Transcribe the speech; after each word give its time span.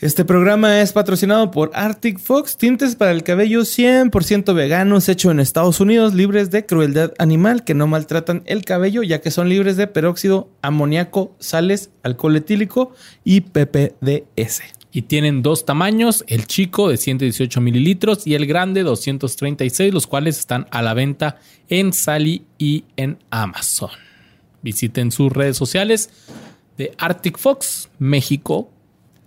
Este 0.00 0.24
programa 0.24 0.80
es 0.80 0.92
patrocinado 0.92 1.50
por 1.50 1.72
Arctic 1.74 2.20
Fox, 2.20 2.56
tintes 2.56 2.94
para 2.94 3.10
el 3.10 3.24
cabello 3.24 3.62
100% 3.62 4.54
veganos, 4.54 5.08
hecho 5.08 5.32
en 5.32 5.40
Estados 5.40 5.80
Unidos, 5.80 6.14
libres 6.14 6.52
de 6.52 6.64
crueldad 6.64 7.14
animal, 7.18 7.64
que 7.64 7.74
no 7.74 7.88
maltratan 7.88 8.44
el 8.46 8.64
cabello, 8.64 9.02
ya 9.02 9.20
que 9.20 9.32
son 9.32 9.48
libres 9.48 9.76
de 9.76 9.88
peróxido, 9.88 10.50
amoníaco, 10.62 11.34
sales, 11.40 11.90
alcohol 12.04 12.36
etílico 12.36 12.92
y 13.24 13.40
PPDS. 13.40 14.62
Y 14.92 15.02
tienen 15.02 15.42
dos 15.42 15.66
tamaños, 15.66 16.22
el 16.28 16.46
chico 16.46 16.88
de 16.88 16.96
118 16.96 17.60
mililitros 17.60 18.24
y 18.24 18.36
el 18.36 18.46
grande 18.46 18.84
236, 18.84 19.92
los 19.92 20.06
cuales 20.06 20.38
están 20.38 20.68
a 20.70 20.80
la 20.80 20.94
venta 20.94 21.40
en 21.68 21.92
Sally 21.92 22.44
y 22.56 22.84
en 22.96 23.18
Amazon. 23.30 23.90
Visiten 24.62 25.10
sus 25.10 25.32
redes 25.32 25.56
sociales 25.56 26.10
de 26.76 26.92
Arctic 26.98 27.36
Fox 27.36 27.88
México 27.98 28.70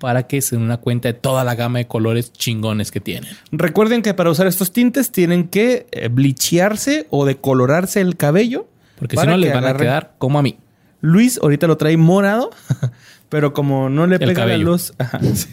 para 0.02 0.25
que 0.25 0.41
se 0.41 0.55
den 0.55 0.65
una 0.65 0.77
cuenta 0.77 1.09
de 1.09 1.13
toda 1.13 1.43
la 1.43 1.54
gama 1.54 1.77
de 1.77 1.86
colores 1.86 2.33
chingones 2.33 2.89
que 2.89 3.00
tienen. 3.00 3.32
Recuerden 3.51 4.01
que 4.01 4.15
para 4.15 4.32
usar 4.32 4.47
estos 4.47 4.74
tintes 4.74 5.11
tienen 5.11 5.47
que 5.47 5.86
eh, 5.91 6.07
blichearse 6.07 7.05
o 7.11 7.24
decolorarse 7.24 8.01
el 8.01 8.18
cabello. 8.18 8.68
Porque 8.97 9.15
si 9.15 9.27
no 9.27 9.37
les 9.37 9.54
van 9.54 9.65
a 9.65 9.77
quedar 9.77 10.15
como 10.18 10.39
a 10.39 10.41
mí. 10.41 10.57
Luis 11.01 11.39
ahorita 11.39 11.68
lo 11.68 11.77
trae 11.77 11.97
morado, 11.97 12.50
pero 13.29 13.54
como 13.54 13.89
no 13.89 14.07
le 14.07 14.15
El 14.15 14.25
pega 14.25 14.47
la 14.47 14.57
luz. 14.57 14.91
Ajá, 14.97 15.19
sí. 15.19 15.47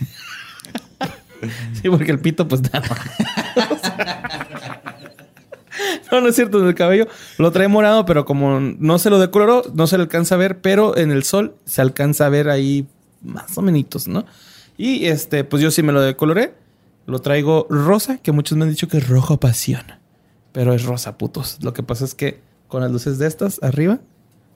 Sí, 1.74 1.90
porque 1.90 2.10
el 2.10 2.18
pito, 2.18 2.48
pues 2.48 2.62
nada. 2.62 2.82
No, 6.10 6.22
no 6.22 6.28
es 6.28 6.34
cierto, 6.34 6.66
el 6.66 6.74
cabello 6.74 7.06
lo 7.36 7.52
trae 7.52 7.68
morado, 7.68 8.06
pero 8.06 8.24
como 8.24 8.58
no 8.60 8.98
se 8.98 9.10
lo 9.10 9.18
decoloró, 9.18 9.62
no 9.74 9.86
se 9.86 9.98
le 9.98 10.04
alcanza 10.04 10.34
a 10.34 10.38
ver, 10.38 10.60
pero 10.60 10.96
en 10.96 11.12
el 11.12 11.22
sol 11.22 11.54
se 11.66 11.82
alcanza 11.82 12.26
a 12.26 12.30
ver 12.30 12.48
ahí 12.48 12.86
más 13.22 13.56
o 13.56 13.62
menos, 13.62 14.08
¿no? 14.08 14.24
Y 14.76 15.06
este, 15.06 15.44
pues 15.44 15.62
yo 15.62 15.70
sí 15.70 15.82
me 15.82 15.92
lo 15.92 16.00
decoloré. 16.00 16.54
Lo 17.06 17.20
traigo 17.20 17.66
rosa, 17.70 18.18
que 18.18 18.32
muchos 18.32 18.58
me 18.58 18.64
han 18.64 18.70
dicho 18.70 18.88
que 18.88 18.98
es 18.98 19.08
rojo 19.08 19.40
pasión. 19.40 19.82
Pero 20.52 20.74
es 20.74 20.84
rosa, 20.84 21.18
putos. 21.18 21.58
Lo 21.62 21.72
que 21.72 21.82
pasa 21.82 22.04
es 22.04 22.14
que 22.14 22.40
con 22.68 22.82
las 22.82 22.90
luces 22.90 23.18
de 23.18 23.26
estas 23.26 23.62
arriba, 23.62 23.98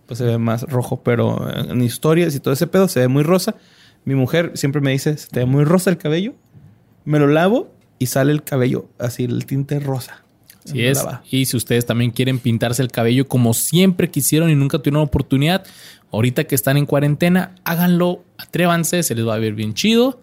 pues 0.06 0.18
se 0.18 0.24
ve 0.24 0.38
más 0.38 0.62
rojo. 0.62 1.02
Pero 1.02 1.50
en 1.56 1.80
historias 1.82 2.34
y 2.34 2.40
todo 2.40 2.54
ese 2.54 2.66
pedo 2.66 2.88
se 2.88 3.00
ve 3.00 3.08
muy 3.08 3.22
rosa. 3.22 3.56
Mi 4.04 4.14
mujer 4.14 4.52
siempre 4.54 4.80
me 4.80 4.90
dice, 4.90 5.16
se 5.16 5.28
te 5.28 5.40
ve 5.40 5.46
muy 5.46 5.64
rosa 5.64 5.90
el 5.90 5.98
cabello. 5.98 6.34
Me 7.04 7.18
lo 7.18 7.26
lavo 7.26 7.72
y 7.98 8.06
sale 8.06 8.32
el 8.32 8.42
cabello 8.42 8.86
así, 8.98 9.24
el 9.24 9.46
tinte 9.46 9.80
rosa. 9.80 10.21
Así 10.64 10.78
Me 10.78 10.90
es. 10.90 11.04
Y 11.30 11.46
si 11.46 11.56
ustedes 11.56 11.86
también 11.86 12.10
quieren 12.10 12.38
pintarse 12.38 12.82
el 12.82 12.90
cabello 12.90 13.26
como 13.26 13.54
siempre 13.54 14.10
quisieron 14.10 14.50
y 14.50 14.54
nunca 14.54 14.78
tuvieron 14.78 15.02
oportunidad, 15.02 15.64
ahorita 16.10 16.44
que 16.44 16.54
están 16.54 16.76
en 16.76 16.86
cuarentena, 16.86 17.54
háganlo, 17.64 18.24
atrévanse, 18.38 19.02
se 19.02 19.14
les 19.14 19.26
va 19.26 19.34
a 19.34 19.38
ver 19.38 19.54
bien 19.54 19.74
chido. 19.74 20.20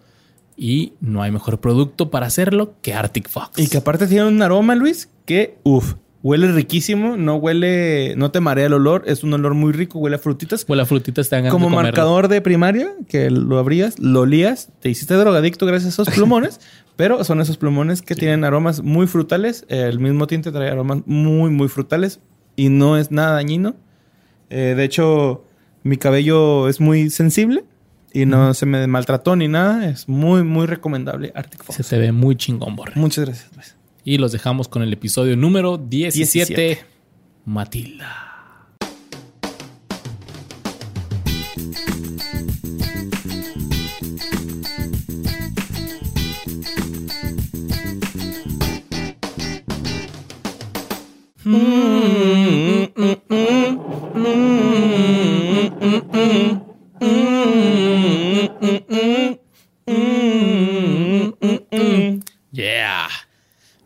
Y 0.56 0.92
no 1.00 1.22
hay 1.22 1.30
mejor 1.30 1.60
producto 1.60 2.10
para 2.10 2.26
hacerlo 2.26 2.74
que 2.82 2.92
Arctic 2.92 3.28
Fox. 3.30 3.58
Y 3.58 3.68
que 3.68 3.78
aparte 3.78 4.06
tiene 4.06 4.26
un 4.26 4.42
aroma, 4.42 4.74
Luis, 4.74 5.08
que 5.24 5.56
uff, 5.62 5.94
huele 6.22 6.52
riquísimo, 6.52 7.16
no 7.16 7.36
huele, 7.36 8.14
no 8.16 8.30
te 8.30 8.40
marea 8.40 8.66
el 8.66 8.74
olor, 8.74 9.04
es 9.06 9.24
un 9.24 9.32
olor 9.32 9.54
muy 9.54 9.72
rico, 9.72 9.98
huele 9.98 10.16
a 10.16 10.18
frutitas. 10.18 10.64
pues 10.64 10.76
la 10.76 10.86
frutita 10.86 11.20
está 11.20 11.36
ganas 11.36 11.52
Como 11.52 11.70
de 11.70 11.76
marcador 11.76 12.28
de 12.28 12.40
primaria, 12.40 12.92
que 13.08 13.30
lo 13.30 13.58
abrías, 13.58 13.98
lo 13.98 14.20
olías, 14.20 14.68
te 14.80 14.90
hiciste 14.90 15.14
drogadicto 15.14 15.66
gracias 15.66 15.98
a 15.98 16.02
esos 16.02 16.14
plumones, 16.14 16.60
pero 16.96 17.24
son 17.24 17.40
esos 17.40 17.56
plumones 17.56 18.02
que 18.02 18.14
tienen 18.14 18.44
aromas 18.44 18.82
muy 18.82 19.06
frutales. 19.06 19.64
El 19.68 19.98
mismo 19.98 20.26
tinte 20.26 20.52
trae 20.52 20.70
aromas 20.70 20.98
muy, 21.06 21.50
muy 21.50 21.68
frutales 21.68 22.20
y 22.56 22.68
no 22.68 22.96
es 22.98 23.10
nada 23.10 23.32
dañino. 23.32 23.74
Eh, 24.50 24.74
de 24.76 24.84
hecho, 24.84 25.44
mi 25.82 25.96
cabello 25.96 26.68
es 26.68 26.80
muy 26.80 27.08
sensible 27.08 27.64
y 28.12 28.26
no 28.26 28.52
se 28.52 28.66
me 28.66 28.86
maltrató 28.86 29.36
ni 29.36 29.48
nada. 29.48 29.88
Es 29.88 30.08
muy, 30.08 30.42
muy 30.42 30.66
recomendable 30.66 31.32
Arctic 31.34 31.64
Fox. 31.64 31.76
Se 31.76 31.84
te 31.84 31.98
ve 31.98 32.12
muy 32.12 32.36
chingón, 32.36 32.76
Borre. 32.76 32.92
Muchas 32.96 33.24
gracias, 33.24 33.50
Luis. 33.54 33.79
Y 34.04 34.18
los 34.18 34.32
dejamos 34.32 34.68
con 34.68 34.82
el 34.82 34.92
episodio 34.92 35.36
número 35.36 35.78
17, 35.78 36.54
17. 36.54 36.84
Matilda. 37.44 38.30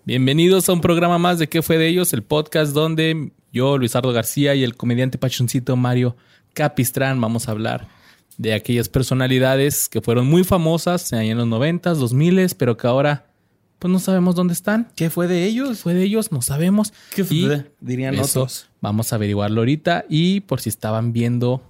Bienvenidos 0.07 0.69
a 0.69 0.73
un 0.75 0.81
programa 0.81 1.19
más 1.19 1.39
de 1.39 1.49
¿Qué 1.49 1.63
fue 1.63 1.79
de 1.79 1.89
ellos? 1.89 2.13
El 2.13 2.23
podcast 2.23 2.73
donde 2.75 3.33
yo, 3.53 3.79
Luisardo 3.79 4.13
García 4.13 4.55
y 4.55 4.63
el 4.63 4.77
comediante 4.77 5.17
pachoncito 5.19 5.77
Mario 5.77 6.17
Capistrán 6.53 7.21
vamos 7.21 7.49
a 7.49 7.53
hablar 7.53 7.89
de 8.37 8.53
aquellas 8.53 8.89
personalidades 8.89 9.89
que 9.89 10.01
fueron 10.03 10.27
muy 10.27 10.45
famosas 10.45 11.11
en 11.13 11.39
los 11.39 11.47
90s, 11.47 11.95
2000 11.95 12.55
pero 12.59 12.77
que 12.77 12.87
ahora 12.87 13.31
pues 13.79 13.91
no 13.93 13.99
sabemos 13.99 14.35
dónde 14.35 14.53
están. 14.55 14.91
¿Qué 14.95 15.09
fue 15.11 15.27
de 15.27 15.45
ellos? 15.45 15.81
Fue 15.81 15.95
de 15.95 16.05
ellos, 16.05 16.33
no 16.33 16.43
sabemos. 16.43 16.93
¿Qué 17.15 17.25
fue 17.25 17.37
Y 17.37 17.49
de- 17.49 17.71
dirían 17.81 18.15
eso 18.15 18.41
otros? 18.43 18.69
Vamos 18.81 19.13
a 19.13 19.17
averiguarlo 19.17 19.61
ahorita 19.61 20.05
y 20.09 20.41
por 20.41 20.61
si 20.61 20.69
estaban 20.69 21.13
viendo, 21.13 21.63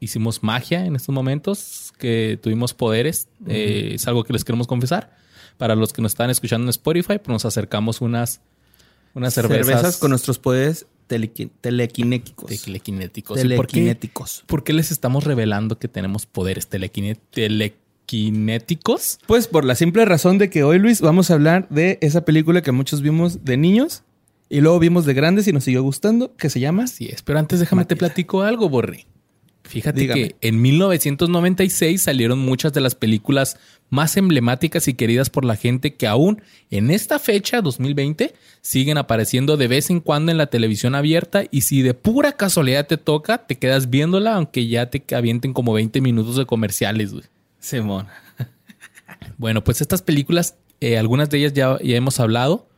hicimos 0.00 0.42
magia 0.42 0.86
en 0.86 0.94
estos 0.96 1.12
momentos, 1.14 1.92
que 1.98 2.38
tuvimos 2.42 2.74
poderes, 2.74 3.28
eh, 3.48 3.92
es 3.94 4.06
algo 4.06 4.22
que 4.24 4.32
les 4.32 4.44
queremos 4.44 4.66
confesar. 4.68 5.16
Para 5.58 5.74
los 5.76 5.92
que 5.92 6.02
nos 6.02 6.12
están 6.12 6.30
escuchando 6.30 6.64
en 6.66 6.70
Spotify, 6.70 7.18
pues 7.18 7.28
nos 7.28 7.44
acercamos 7.44 8.00
unas, 8.00 8.40
unas 9.14 9.34
cervezas, 9.34 9.66
cervezas, 9.66 9.96
con 9.98 10.10
nuestros 10.10 10.38
poderes 10.38 10.86
telequi- 11.08 11.50
telequinéticos. 11.60 12.62
telequinéticos. 12.64 13.38
¿Y 13.44 13.48
por 13.56 13.66
qué, 13.66 13.72
Telequinéticos. 13.74 14.44
por 14.46 14.64
qué 14.64 14.72
les 14.72 14.90
estamos 14.90 15.24
revelando 15.24 15.78
que 15.78 15.88
tenemos 15.88 16.26
poderes 16.26 16.68
telequine- 16.70 17.18
telequinéticos? 18.06 19.18
Pues 19.26 19.46
por 19.46 19.64
la 19.64 19.74
simple 19.74 20.04
razón 20.04 20.38
de 20.38 20.50
que 20.50 20.64
hoy, 20.64 20.78
Luis, 20.78 21.00
vamos 21.00 21.30
a 21.30 21.34
hablar 21.34 21.68
de 21.68 21.98
esa 22.00 22.24
película 22.24 22.62
que 22.62 22.72
muchos 22.72 23.02
vimos 23.02 23.44
de 23.44 23.56
niños 23.56 24.02
y 24.48 24.60
luego 24.60 24.78
vimos 24.78 25.04
de 25.06 25.14
grandes 25.14 25.46
y 25.48 25.52
nos 25.52 25.64
siguió 25.64 25.82
gustando, 25.82 26.34
que 26.36 26.50
se 26.50 26.60
llama 26.60 26.84
Así 26.84 27.06
es, 27.06 27.22
pero 27.22 27.38
antes 27.38 27.60
déjame 27.60 27.84
te 27.84 27.96
platico 27.96 28.42
algo, 28.42 28.68
Borri. 28.68 29.06
Fíjate 29.72 30.00
Dígame. 30.00 30.28
que 30.28 30.36
en 30.42 30.60
1996 30.60 32.02
salieron 32.02 32.38
muchas 32.38 32.74
de 32.74 32.82
las 32.82 32.94
películas 32.94 33.56
más 33.88 34.18
emblemáticas 34.18 34.86
y 34.86 34.92
queridas 34.92 35.30
por 35.30 35.46
la 35.46 35.56
gente 35.56 35.94
que 35.94 36.06
aún 36.06 36.42
en 36.70 36.90
esta 36.90 37.18
fecha, 37.18 37.62
2020, 37.62 38.34
siguen 38.60 38.98
apareciendo 38.98 39.56
de 39.56 39.68
vez 39.68 39.88
en 39.88 40.00
cuando 40.00 40.30
en 40.30 40.36
la 40.36 40.48
televisión 40.48 40.94
abierta 40.94 41.44
y 41.50 41.62
si 41.62 41.80
de 41.80 41.94
pura 41.94 42.32
casualidad 42.32 42.86
te 42.86 42.98
toca, 42.98 43.46
te 43.46 43.56
quedas 43.56 43.88
viéndola 43.88 44.34
aunque 44.34 44.66
ya 44.66 44.90
te 44.90 45.02
avienten 45.14 45.54
como 45.54 45.72
20 45.72 46.02
minutos 46.02 46.36
de 46.36 46.44
comerciales. 46.44 47.12
güey. 47.12 47.24
Simón. 47.58 48.08
Bueno, 49.38 49.62
pues 49.62 49.80
estas 49.80 50.02
películas, 50.02 50.56
eh, 50.80 50.98
algunas 50.98 51.30
de 51.30 51.38
ellas 51.38 51.52
ya, 51.52 51.78
ya 51.80 51.96
hemos 51.96 52.18
hablado 52.20 52.68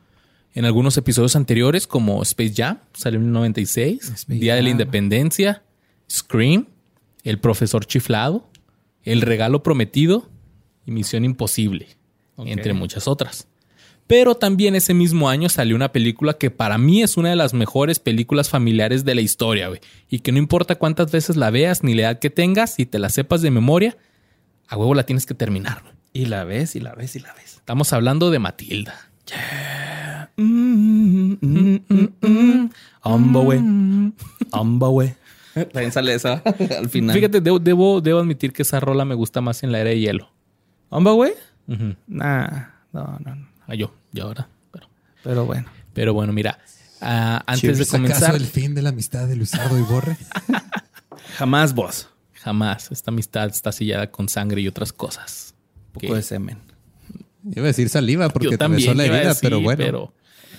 en 0.53 0.63
algunos 0.65 0.95
episodios 0.95 1.35
anteriores, 1.35 1.87
como 1.87 2.21
Space 2.21 2.53
Jam, 2.55 2.79
salió 2.93 3.19
en 3.19 3.25
el 3.25 3.31
96, 3.31 4.01
Space 4.01 4.39
Día 4.39 4.55
de 4.55 4.61
la. 4.61 4.69
Independencia, 4.69 5.63
Scream, 6.09 6.67
El 7.25 7.39
Profesor 7.39 7.85
Chiflado, 7.85 8.47
El 9.03 9.21
Regalo 9.21 9.63
Prometido 9.63 10.29
y 10.85 10.91
Misión 10.91 11.25
Imposible, 11.25 11.87
entre 12.37 12.73
muchas 12.73 13.07
otras. 13.07 13.47
Pero 14.07 14.35
también 14.35 14.75
ese 14.75 14.93
mismo 14.93 15.27
año 15.29 15.49
salió 15.49 15.75
una 15.75 15.91
película 15.91 16.35
que 16.35 16.51
para 16.51 16.77
mí 16.77 17.01
es 17.01 17.17
una 17.17 17.31
de 17.31 17.35
las 17.35 17.55
mejores 17.55 17.97
películas 17.97 18.49
familiares 18.49 19.03
de 19.03 19.15
la 19.15 19.21
historia, 19.21 19.69
güey. 19.69 19.79
Y 20.07 20.19
que 20.19 20.31
no 20.31 20.37
importa 20.37 20.75
cuántas 20.75 21.11
veces 21.11 21.35
la 21.35 21.49
veas 21.49 21.83
ni 21.83 21.95
la 21.95 22.03
edad 22.03 22.19
que 22.19 22.29
tengas, 22.29 22.75
si 22.75 22.85
te 22.85 22.99
la 22.99 23.09
sepas 23.09 23.41
de 23.41 23.49
memoria, 23.49 23.97
a 24.67 24.77
huevo 24.77 24.93
la 24.93 25.07
tienes 25.07 25.25
que 25.25 25.33
terminar. 25.33 25.81
güey. 25.81 25.95
Y 26.13 26.25
la 26.27 26.43
ves, 26.43 26.75
y 26.75 26.79
la 26.79 26.93
ves, 26.93 27.15
y 27.15 27.19
la 27.19 27.33
ves. 27.33 27.55
Estamos 27.55 27.91
hablando 27.91 28.29
de 28.29 28.37
Matilda. 28.37 29.09
Mm, 30.37 31.33
mm, 31.41 31.79
mm, 31.89 32.07
mm. 32.21 32.69
Amba, 33.01 33.39
güey. 33.41 33.59
Amba, 34.51 34.87
güey. 34.89 35.15
También 35.73 35.91
sale 35.91 36.13
esa 36.13 36.33
al 36.79 36.89
final. 36.89 37.15
Fíjate, 37.15 37.41
debo, 37.41 37.59
debo, 37.59 38.01
debo 38.01 38.19
admitir 38.19 38.51
que 38.53 38.61
esa 38.63 38.79
rola 38.79 39.05
me 39.05 39.15
gusta 39.15 39.41
más 39.41 39.63
en 39.63 39.71
la 39.71 39.79
era 39.79 39.89
de 39.91 39.99
hielo. 39.99 40.29
¿Amba, 40.91 41.11
güey? 41.11 41.33
Ujú. 41.67 41.95
Nah, 42.07 42.47
no, 42.93 43.19
no, 43.25 43.35
no. 43.35 43.47
Ah, 43.67 43.75
yo, 43.75 43.93
yo 44.11 44.25
ahora. 44.25 44.47
Pero, 44.71 44.87
Pero 45.23 45.45
bueno. 45.45 45.67
pero 45.93 46.13
bueno, 46.13 46.31
mira. 46.33 46.59
ah, 47.01 47.41
antes 47.47 47.77
de 47.77 47.83
¿Es 47.83 47.89
acaso 47.89 48.03
comenzar, 48.03 48.35
el 48.35 48.45
fin 48.45 48.75
de 48.75 48.81
la 48.81 48.89
amistad 48.89 49.27
de 49.27 49.35
Luisardo 49.35 49.77
y 49.79 49.81
Borre? 49.81 50.17
Jamás 51.37 51.73
vos. 51.73 52.09
jamás 52.33 52.91
esta 52.91 53.11
amistad 53.11 53.47
está 53.47 53.71
sellada 53.71 54.11
con 54.11 54.29
sangre 54.29 54.61
y 54.61 54.67
otras 54.67 54.93
cosas. 54.93 55.55
Un 55.87 56.01
poco 56.01 56.15
de 56.15 56.21
semen. 56.21 56.59
Iba 57.51 57.63
a 57.63 57.67
decir 57.67 57.89
saliva 57.89 58.29
porque 58.29 58.45
yo 58.45 58.51
te 58.51 58.57
también 58.57 58.81
besó 58.81 58.93
la 58.93 59.05
herida, 59.05 59.29
decir, 59.29 59.41
pero 59.41 59.61
bueno. 59.61 59.83
pero, 59.83 60.13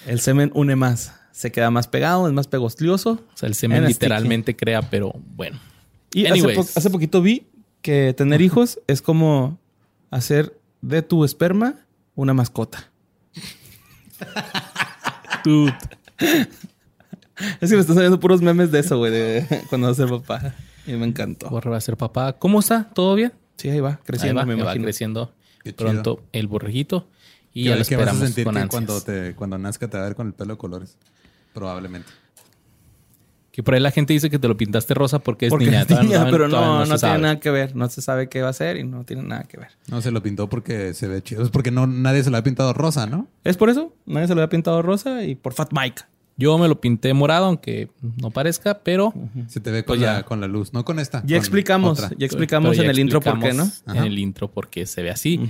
El 0.06 0.20
semen 0.20 0.50
une 0.54 0.76
más. 0.76 1.12
Se 1.36 1.52
queda 1.52 1.70
más 1.70 1.86
pegado, 1.86 2.26
es 2.26 2.32
más 2.32 2.48
pegostioso. 2.48 3.10
o 3.34 3.36
sea, 3.36 3.46
el 3.48 3.54
semen 3.54 3.82
En 3.82 3.88
literalmente 3.88 4.56
crea, 4.56 4.80
pero 4.80 5.12
bueno. 5.36 5.58
Y 6.14 6.24
hace, 6.24 6.48
po- 6.54 6.62
hace 6.74 6.88
poquito 6.88 7.20
vi 7.20 7.46
que 7.82 8.14
tener 8.16 8.40
hijos 8.40 8.80
es 8.86 9.02
como 9.02 9.58
hacer 10.10 10.58
de 10.80 11.02
tu 11.02 11.26
esperma 11.26 11.74
una 12.14 12.32
mascota. 12.32 12.90
Dude. 15.44 15.74
Es 17.60 17.68
que 17.68 17.74
me 17.76 17.80
están 17.80 17.96
saliendo 17.96 18.18
puros 18.18 18.40
memes 18.40 18.70
de 18.72 18.78
eso, 18.80 18.96
güey, 18.96 19.12
de 19.12 19.46
cuando 19.68 19.88
vas 19.88 20.00
a 20.00 20.06
ser 20.06 20.10
papá. 20.10 20.54
Y 20.86 20.92
me 20.92 21.04
encantó. 21.06 21.50
Borre 21.50 21.70
va 21.70 21.76
a 21.76 21.80
ser 21.82 21.96
papá. 21.98 22.32
¿Cómo 22.34 22.60
está? 22.60 22.84
¿Todo 22.94 23.14
bien? 23.14 23.32
Sí, 23.56 23.68
ahí 23.68 23.80
va, 23.80 23.90
Ahí 23.90 23.96
creciendo, 24.04 24.40
va, 24.40 24.46
me 24.46 24.54
va 24.54 24.60
imagino. 24.62 24.84
creciendo 24.84 25.34
pronto 25.76 26.22
el 26.32 26.46
borreguito. 26.46 27.08
Y 27.52 27.64
¿Qué- 27.64 27.68
ya 27.70 27.76
lo 27.76 27.84
qué 27.84 27.96
vas 27.96 28.06
a 28.08 28.10
esperamos 28.12 28.24
sentir 28.24 28.44
con 28.44 28.54
que 28.54 28.60
ansias. 28.60 28.70
cuando, 28.70 29.00
te, 29.02 29.34
cuando 29.34 29.58
nazca 29.58 29.88
te 29.88 29.96
va 29.98 30.04
a 30.04 30.06
ver 30.06 30.16
con 30.16 30.28
el 30.28 30.32
pelo 30.32 30.54
de 30.54 30.58
colores? 30.58 30.96
Probablemente. 31.56 32.10
Que 33.50 33.62
por 33.62 33.72
ahí 33.72 33.80
la 33.80 33.90
gente 33.90 34.12
dice 34.12 34.28
que 34.28 34.38
te 34.38 34.46
lo 34.46 34.58
pintaste 34.58 34.92
rosa 34.92 35.20
porque 35.20 35.46
es 35.46 35.50
Porque 35.50 35.64
niña. 35.64 35.80
es 35.80 35.86
Todavía 35.86 36.18
niña, 36.18 36.30
pero 36.30 36.46
no, 36.46 36.80
no, 36.80 36.82
tiene 36.84 36.98
sabe. 36.98 37.18
nada 37.22 37.40
que 37.40 37.50
ver. 37.50 37.74
No 37.74 37.88
se 37.88 38.02
sabe 38.02 38.28
qué 38.28 38.42
va 38.42 38.50
a 38.50 38.52
ser 38.52 38.76
y 38.76 38.84
no 38.84 39.04
tiene 39.04 39.22
nada 39.22 39.44
que 39.44 39.56
ver. 39.56 39.68
No, 39.88 40.02
se 40.02 40.10
lo 40.10 40.22
pintó 40.22 40.50
porque 40.50 40.92
se 40.92 41.08
ve 41.08 41.22
chido. 41.22 41.42
Es 41.42 41.48
porque 41.48 41.70
no, 41.70 41.86
nadie 41.86 42.22
se 42.22 42.28
lo 42.28 42.36
ha 42.36 42.42
pintado 42.42 42.74
rosa, 42.74 43.06
¿no? 43.06 43.28
¿Es 43.44 43.56
por 43.56 43.70
eso? 43.70 43.94
Nadie 44.04 44.28
se 44.28 44.34
lo 44.34 44.42
había 44.42 44.50
pintado 44.50 44.82
rosa 44.82 45.24
y 45.24 45.34
por 45.36 45.54
Fat 45.54 45.70
Mike. 45.72 46.02
Yo 46.38 46.58
me 46.58 46.68
lo 46.68 46.80
pinté 46.80 47.14
morado, 47.14 47.46
aunque 47.46 47.88
no 48.20 48.30
parezca, 48.30 48.80
pero 48.80 49.14
Se 49.48 49.58
te 49.60 49.70
ve 49.70 49.84
con, 49.84 49.96
Pues 49.98 50.00
la, 50.06 50.22
con 50.24 50.40
la 50.40 50.46
luz. 50.46 50.72
No 50.74 50.84
con 50.84 50.98
esta. 50.98 51.20
Ya 51.22 51.28
con 51.28 51.36
explicamos, 51.36 51.98
otra. 51.98 52.16
ya 52.18 52.26
explicamos 52.26 52.70
pero 52.72 52.82
en 52.82 52.86
ya 52.88 52.90
el 52.92 52.98
intro 52.98 53.20
por 53.22 53.40
qué, 53.40 53.54
¿no? 53.54 53.62
En 53.86 53.96
Ajá. 53.96 54.06
el 54.06 54.18
intro 54.18 54.50
porque 54.50 54.84
se 54.84 55.02
ve 55.02 55.10
así. 55.10 55.40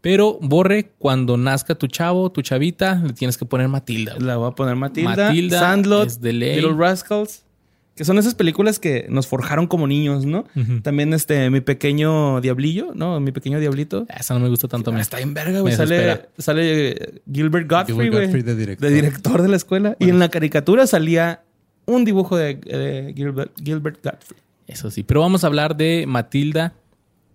Pero 0.00 0.38
borre, 0.40 0.92
cuando 0.98 1.36
nazca 1.36 1.74
tu 1.74 1.86
chavo, 1.88 2.32
tu 2.32 2.40
chavita, 2.40 2.94
le 3.06 3.12
tienes 3.12 3.36
que 3.36 3.44
poner 3.44 3.68
Matilda. 3.68 4.14
güey. 4.14 4.26
La 4.26 4.36
voy 4.38 4.48
a 4.48 4.54
poner 4.54 4.76
Matilda, 4.76 5.10
Matilda 5.28 5.60
Sandlot, 5.60 6.06
es 6.06 6.20
de 6.22 6.32
ley. 6.32 6.56
Little 6.60 6.74
Rascals, 6.74 7.44
que 8.00 8.06
son 8.06 8.16
esas 8.16 8.34
películas 8.34 8.78
que 8.78 9.04
nos 9.10 9.26
forjaron 9.26 9.66
como 9.66 9.86
niños, 9.86 10.24
¿no? 10.24 10.46
También 10.82 11.12
este, 11.12 11.50
mi 11.50 11.60
pequeño 11.60 12.40
diablillo, 12.40 12.92
¿no? 12.94 13.20
Mi 13.20 13.30
pequeño 13.30 13.60
diablito. 13.60 14.06
Esa 14.08 14.32
no 14.32 14.40
me 14.40 14.48
gusta 14.48 14.68
tanto 14.68 14.90
a 14.90 14.94
mí. 14.94 15.02
Está 15.02 15.20
en 15.20 15.34
verga, 15.34 15.60
güey. 15.60 15.74
Sale, 15.74 16.30
sale 16.38 16.92
eh, 16.92 17.20
Gilbert 17.30 17.68
Godfrey, 17.70 18.06
Gilbert. 18.06 18.24
Godfrey 18.24 18.42
de 18.42 18.56
director. 18.56 18.88
de 18.88 18.94
director 18.94 19.42
de 19.42 19.48
la 19.48 19.56
escuela. 19.56 19.96
Y 19.98 20.08
en 20.08 20.18
la 20.18 20.30
caricatura 20.30 20.86
salía 20.86 21.42
un 21.84 22.06
dibujo 22.06 22.38
de, 22.38 22.54
de 22.54 23.12
Gilbert, 23.14 23.52
Gilbert 23.62 24.02
Godfrey. 24.02 24.40
Eso 24.66 24.90
sí. 24.90 25.02
Pero 25.02 25.20
vamos 25.20 25.44
a 25.44 25.48
hablar 25.48 25.76
de 25.76 26.06
Matilda, 26.08 26.72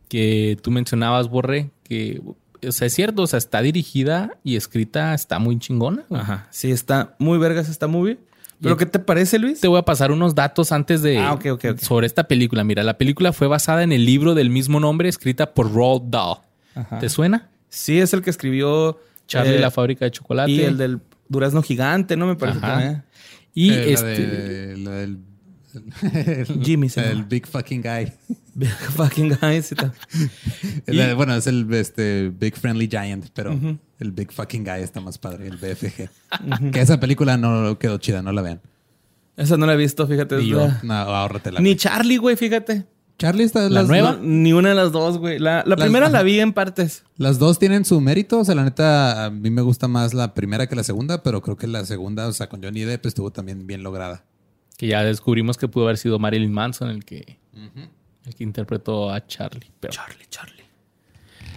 que 0.09 0.57
tú 0.63 0.71
mencionabas, 0.71 1.29
Borre, 1.29 1.69
que, 1.83 2.23
o 2.67 2.71
sea, 2.71 2.87
es 2.87 2.93
cierto, 2.95 3.21
o 3.21 3.27
sea, 3.27 3.37
está 3.37 3.61
dirigida 3.61 4.39
y 4.43 4.55
escrita, 4.55 5.13
está 5.13 5.37
muy 5.37 5.59
chingona. 5.59 6.05
Ajá. 6.09 6.47
Sí, 6.49 6.71
está 6.71 7.15
muy 7.19 7.37
vergas 7.37 7.69
esta 7.69 7.85
movie. 7.85 8.17
¿Pero 8.65 8.77
qué 8.77 8.85
te 8.85 8.99
parece, 8.99 9.39
Luis? 9.39 9.59
Te 9.61 9.67
voy 9.67 9.79
a 9.79 9.83
pasar 9.83 10.11
unos 10.11 10.35
datos 10.35 10.71
antes 10.71 11.01
de 11.01 11.17
Ah, 11.19 11.33
ok, 11.33 11.45
ok, 11.53 11.65
ok. 11.71 11.79
sobre 11.79 12.07
esta 12.07 12.27
película. 12.27 12.63
Mira, 12.63 12.83
la 12.83 12.97
película 12.97 13.31
fue 13.33 13.47
basada 13.47 13.83
en 13.83 13.91
el 13.91 14.05
libro 14.05 14.33
del 14.33 14.49
mismo 14.49 14.79
nombre 14.79 15.07
escrita 15.09 15.53
por 15.53 15.73
Roald 15.73 16.09
Dahl. 16.09 16.37
Ajá. 16.75 16.99
¿Te 16.99 17.09
suena? 17.09 17.49
Sí, 17.69 17.99
es 17.99 18.13
el 18.13 18.21
que 18.21 18.29
escribió 18.29 18.99
Charlie 19.27 19.53
eh, 19.53 19.57
y 19.57 19.61
la 19.61 19.71
fábrica 19.71 20.05
de 20.05 20.11
chocolate. 20.11 20.51
Y 20.51 20.61
el 20.61 20.77
del 20.77 20.99
durazno 21.29 21.61
gigante, 21.61 22.17
¿no? 22.17 22.27
Me 22.27 22.35
parece 22.35 22.57
Ajá. 22.59 22.67
también. 22.67 23.03
Y 23.53 23.71
Eh, 23.71 23.75
la 23.85 23.91
este 23.93 24.27
de- 24.27 24.77
la 24.77 24.91
del... 24.91 25.17
el- 25.75 26.61
Jimmy 26.63 26.89
se 26.89 27.01
El 27.01 27.09
llama. 27.17 27.27
Big 27.29 27.47
Fucking 27.47 27.81
Guy. 27.81 28.11
Big 28.57 28.69
fucking 28.69 29.37
guys 29.41 29.71
y 29.73 29.75
tal. 29.75 29.91
La- 30.85 31.13
bueno, 31.13 31.35
es 31.35 31.45
el 31.47 31.71
este, 31.73 32.29
Big 32.29 32.55
Friendly 32.55 32.87
Giant, 32.87 33.25
pero 33.33 33.51
el 33.99 34.11
Big 34.13 34.31
Fucking 34.31 34.63
Guy 34.63 34.81
está 34.81 35.01
más 35.01 35.17
padre, 35.17 35.47
el 35.47 35.57
BFG. 35.57 36.71
Que 36.71 36.79
esa 36.79 36.99
película 36.99 37.35
no 37.37 37.77
quedó 37.77 37.97
chida, 37.97 38.21
no 38.21 38.31
la 38.31 38.41
vean. 38.41 38.61
Esa 39.35 39.57
no 39.57 39.65
la 39.65 39.73
he 39.73 39.77
visto, 39.77 40.07
fíjate. 40.07 40.37
Ni 40.37 40.47
yo. 40.47 40.59
la- 40.67 40.79
No, 40.83 40.93
ahórratela. 40.93 41.59
Ni 41.59 41.71
güey. 41.71 41.75
Charlie, 41.75 42.15
güey, 42.17 42.37
fíjate. 42.37 42.85
Charlie 43.17 43.43
está... 43.43 43.63
¿La 43.63 43.81
las, 43.81 43.87
nueva? 43.87 44.13
No, 44.13 44.19
ni 44.23 44.53
una 44.53 44.69
de 44.69 44.75
las 44.75 44.91
dos, 44.93 45.17
güey. 45.17 45.39
La, 45.39 45.57
la 45.65 45.75
Las- 45.75 45.79
primera 45.81 46.09
la 46.09 46.23
vi 46.23 46.39
en 46.39 46.53
partes. 46.53 47.03
Las 47.17 47.39
dos 47.39 47.59
tienen 47.59 47.83
su 47.85 47.99
mérito. 48.01 48.39
O 48.39 48.45
sea, 48.45 48.55
la 48.55 48.63
neta, 48.63 49.25
a 49.25 49.29
mí 49.31 49.49
me 49.49 49.61
gusta 49.61 49.87
más 49.89 50.13
la 50.13 50.33
primera 50.33 50.67
que 50.67 50.75
la 50.77 50.83
segunda, 50.83 51.23
pero 51.23 51.41
creo 51.41 51.57
que 51.57 51.67
la 51.67 51.83
segunda, 51.85 52.27
o 52.27 52.31
sea, 52.33 52.47
con 52.47 52.61
Johnny 52.63 52.81
Depp 52.81 53.05
estuvo 53.05 53.31
también 53.31 53.67
bien 53.67 53.83
lograda. 53.83 54.23
Que 54.77 54.87
ya 54.87 55.03
descubrimos 55.03 55.57
que 55.57 55.67
pudo 55.67 55.85
haber 55.85 55.97
sido 55.97 56.19
Marilyn 56.19 56.51
Manson 56.51 56.89
el 56.89 57.05
que, 57.05 57.37
el 58.25 58.35
que 58.35 58.43
interpretó 58.43 59.11
a 59.11 59.25
Charlie. 59.25 59.71
Pero, 59.79 59.93
Charlie, 59.93 60.25
Charlie. 60.29 60.63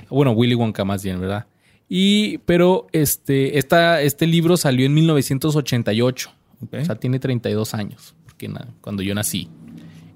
bueno, 0.09 0.33
Willy 0.33 0.55
Wonka 0.55 0.85
más 0.85 1.03
bien, 1.03 1.21
¿verdad? 1.21 1.47
Y, 1.89 2.39
pero 2.39 2.87
este, 2.93 3.59
esta, 3.59 4.03
este 4.03 4.27
libro 4.27 4.57
salió 4.57 4.87
en 4.87 4.95
1988. 4.95 6.31
Ok. 6.65 6.75
O 6.81 6.85
sea, 6.85 6.95
tiene 6.97 7.19
32 7.19 7.75
años, 7.75 8.15
porque 8.25 8.49
na- 8.49 8.69
cuando 8.81 9.03
yo 9.03 9.15
nací. 9.15 9.49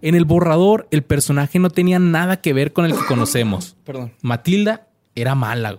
En 0.02 0.14
el 0.14 0.24
borrador, 0.24 0.88
el 0.90 1.02
personaje 1.02 1.58
no 1.58 1.70
tenía 1.70 1.98
nada 1.98 2.40
que 2.40 2.52
ver 2.52 2.72
con 2.72 2.84
el 2.84 2.92
que 2.92 3.04
conocemos. 3.06 3.76
Perdón. 3.84 4.12
Matilda 4.20 4.88
era 5.14 5.34
mala. 5.34 5.78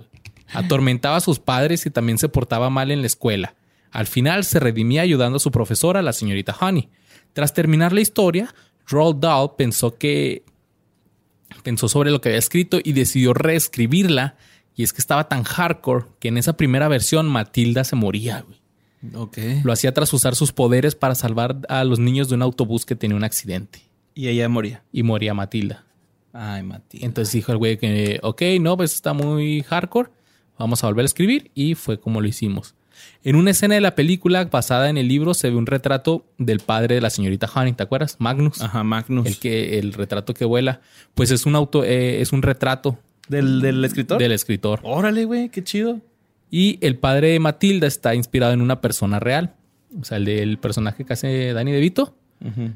Atormentaba 0.53 1.17
a 1.17 1.21
sus 1.21 1.39
padres 1.39 1.85
y 1.85 1.89
también 1.89 2.17
se 2.17 2.29
portaba 2.29 2.69
mal 2.69 2.91
en 2.91 3.01
la 3.01 3.07
escuela. 3.07 3.55
Al 3.91 4.07
final 4.07 4.43
se 4.45 4.59
redimía 4.59 5.01
ayudando 5.01 5.37
a 5.37 5.39
su 5.39 5.51
profesora, 5.51 6.01
la 6.01 6.13
señorita 6.13 6.55
Honey. 6.59 6.89
Tras 7.33 7.53
terminar 7.53 7.93
la 7.93 8.01
historia, 8.01 8.53
Roald 8.87 9.19
Dahl 9.19 9.51
pensó 9.57 9.95
que 9.95 10.43
pensó 11.63 11.87
sobre 11.87 12.11
lo 12.11 12.21
que 12.21 12.29
había 12.29 12.39
escrito 12.39 12.79
y 12.83 12.93
decidió 12.93 13.33
reescribirla. 13.33 14.35
Y 14.75 14.83
es 14.83 14.93
que 14.93 15.01
estaba 15.01 15.27
tan 15.27 15.43
hardcore 15.43 16.05
que 16.19 16.29
en 16.29 16.37
esa 16.37 16.57
primera 16.57 16.87
versión 16.87 17.27
Matilda 17.27 17.83
se 17.83 17.95
moría, 17.95 18.41
güey. 18.41 18.59
Ok. 19.15 19.37
Lo 19.63 19.73
hacía 19.73 19.93
tras 19.93 20.13
usar 20.13 20.35
sus 20.35 20.51
poderes 20.51 20.95
para 20.95 21.13
salvar 21.13 21.59
a 21.69 21.83
los 21.83 21.99
niños 21.99 22.29
de 22.29 22.35
un 22.35 22.41
autobús 22.41 22.85
que 22.85 22.95
tenía 22.95 23.17
un 23.17 23.23
accidente. 23.23 23.81
Y 24.15 24.27
ella 24.29 24.47
moría. 24.49 24.83
Y 24.91 25.03
moría 25.03 25.33
Matilda. 25.33 25.85
Ay, 26.31 26.63
Mati. 26.63 26.99
Entonces 27.03 27.33
dijo 27.33 27.51
el 27.51 27.57
güey 27.57 27.77
que, 27.77 28.19
ok, 28.23 28.41
no, 28.59 28.77
pues 28.77 28.93
está 28.93 29.13
muy 29.13 29.61
hardcore. 29.63 30.09
Vamos 30.57 30.83
a 30.83 30.87
volver 30.87 31.03
a 31.03 31.05
escribir. 31.05 31.51
Y 31.53 31.75
fue 31.75 31.99
como 31.99 32.21
lo 32.21 32.27
hicimos. 32.27 32.75
En 33.23 33.35
una 33.35 33.51
escena 33.51 33.75
de 33.75 33.81
la 33.81 33.95
película 33.95 34.45
basada 34.45 34.89
en 34.89 34.97
el 34.97 35.07
libro 35.07 35.33
se 35.33 35.49
ve 35.49 35.55
un 35.55 35.65
retrato 35.65 36.25
del 36.37 36.59
padre 36.59 36.95
de 36.95 37.01
la 37.01 37.09
señorita 37.09 37.49
Honey, 37.53 37.73
¿te 37.73 37.83
acuerdas? 37.83 38.17
Magnus. 38.19 38.61
Ajá, 38.61 38.83
Magnus. 38.83 39.25
El 39.25 39.37
que, 39.37 39.79
el 39.79 39.93
retrato 39.93 40.33
que 40.33 40.45
vuela. 40.45 40.81
Pues 41.13 41.31
es 41.31 41.45
un 41.45 41.55
auto, 41.55 41.83
eh, 41.83 42.21
es 42.21 42.31
un 42.33 42.41
retrato 42.41 42.99
¿Del, 43.27 43.61
del 43.61 43.83
escritor? 43.85 44.19
del 44.19 44.31
escritor. 44.31 44.79
Órale, 44.83 45.25
güey, 45.25 45.49
qué 45.49 45.63
chido. 45.63 46.01
Y 46.51 46.77
el 46.81 46.97
padre 46.97 47.29
de 47.29 47.39
Matilda 47.39 47.87
está 47.87 48.13
inspirado 48.13 48.53
en 48.53 48.61
una 48.61 48.81
persona 48.81 49.19
real. 49.19 49.55
O 49.99 50.03
sea, 50.03 50.17
el 50.17 50.25
del 50.25 50.57
personaje 50.57 51.05
que 51.05 51.13
hace 51.13 51.53
Danny 51.53 51.71
DeVito. 51.71 52.15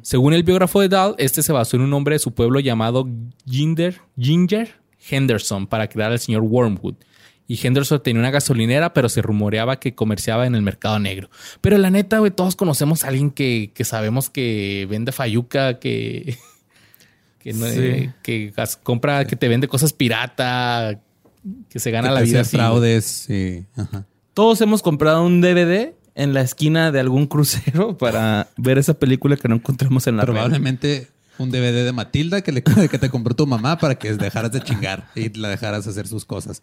Según 0.02 0.34
el 0.34 0.44
biógrafo 0.44 0.80
de 0.80 0.88
Dahl, 0.88 1.14
este 1.18 1.44
se 1.44 1.52
basó 1.52 1.75
en 1.75 1.84
un 1.84 1.94
hombre 1.94 2.16
de 2.16 2.19
su 2.19 2.34
pueblo 2.34 2.62
llamado 2.62 3.06
Ginger, 3.46 4.00
Ginger 4.18 4.75
Henderson 5.10 5.68
para 5.68 5.88
crear 5.90 6.12
al 6.12 6.19
señor 6.19 6.44
Wormwood. 6.44 6.96
Y 7.48 7.66
Henderson 7.66 8.04
tenía 8.04 8.20
una 8.20 8.32
gasolinera, 8.32 8.94
pero 8.94 9.08
se 9.08 9.21
rumoreaba 9.21 9.80
que 9.80 9.95
comerciaba 9.95 10.45
en 10.48 10.56
el 10.56 10.62
mercado 10.62 11.00
negro. 11.00 11.30
Pero 11.62 11.78
la 11.78 11.90
neta, 11.90 12.19
güey, 12.19 12.31
todos 12.31 12.56
conocemos 12.57 13.04
a 13.04 13.07
alguien 13.07 13.31
que, 13.31 13.71
que 13.74 13.86
sabemos 13.86 14.30
que 14.30 14.86
vende 14.90 15.12
fayuca, 15.14 15.80
que, 15.80 16.38
que, 17.40 17.54
no- 17.54 17.68
Sí. 17.68 18.10
que 18.21 18.52
gas- 18.56 18.78
compra, 18.78 19.26
que 19.26 19.36
te 19.38 19.48
vende 19.48 19.68
cosas 19.68 19.94
pirata, 19.94 21.00
que 21.69 21.80
se 21.80 21.92
gana 21.92 22.10
Que 22.10 22.14
la 22.16 22.21
vida 22.21 22.42
así. 22.42 22.57
fraudes, 22.57 23.06
sí. 23.06 23.66
Ajá. 23.78 24.06
Todos 24.33 24.60
hemos 24.62 24.81
comprado 24.81 25.24
un 25.26 25.40
DVD 25.42 25.94
en 26.16 26.33
la 26.33 26.42
esquina 26.42 26.92
de 26.92 27.00
algún 27.00 27.28
crucero 27.28 27.98
para 27.98 28.50
ver 28.57 28.78
esa 28.78 28.94
película 28.95 29.38
que 29.38 29.48
no 29.48 29.56
encontramos 29.56 30.06
en 30.07 30.18
la 30.18 30.24
red. 30.26 30.33
Probablemente 30.33 31.07
un 31.38 31.50
DVD 31.52 31.86
de 31.86 31.94
Matilda 31.94 32.42
que, 32.42 32.52
le, 32.52 32.62
que 32.92 32.98
te 33.00 33.10
compró 33.10 33.36
tu 33.36 33.48
mamá 33.48 33.78
para 33.78 33.95
que 33.95 34.14
dejaras 34.16 34.52
de 34.52 34.62
chingar 34.62 35.07
y 35.16 35.30
la 35.38 35.48
dejaras 35.50 35.88
hacer 35.88 36.07
sus 36.07 36.26
cosas. 36.26 36.62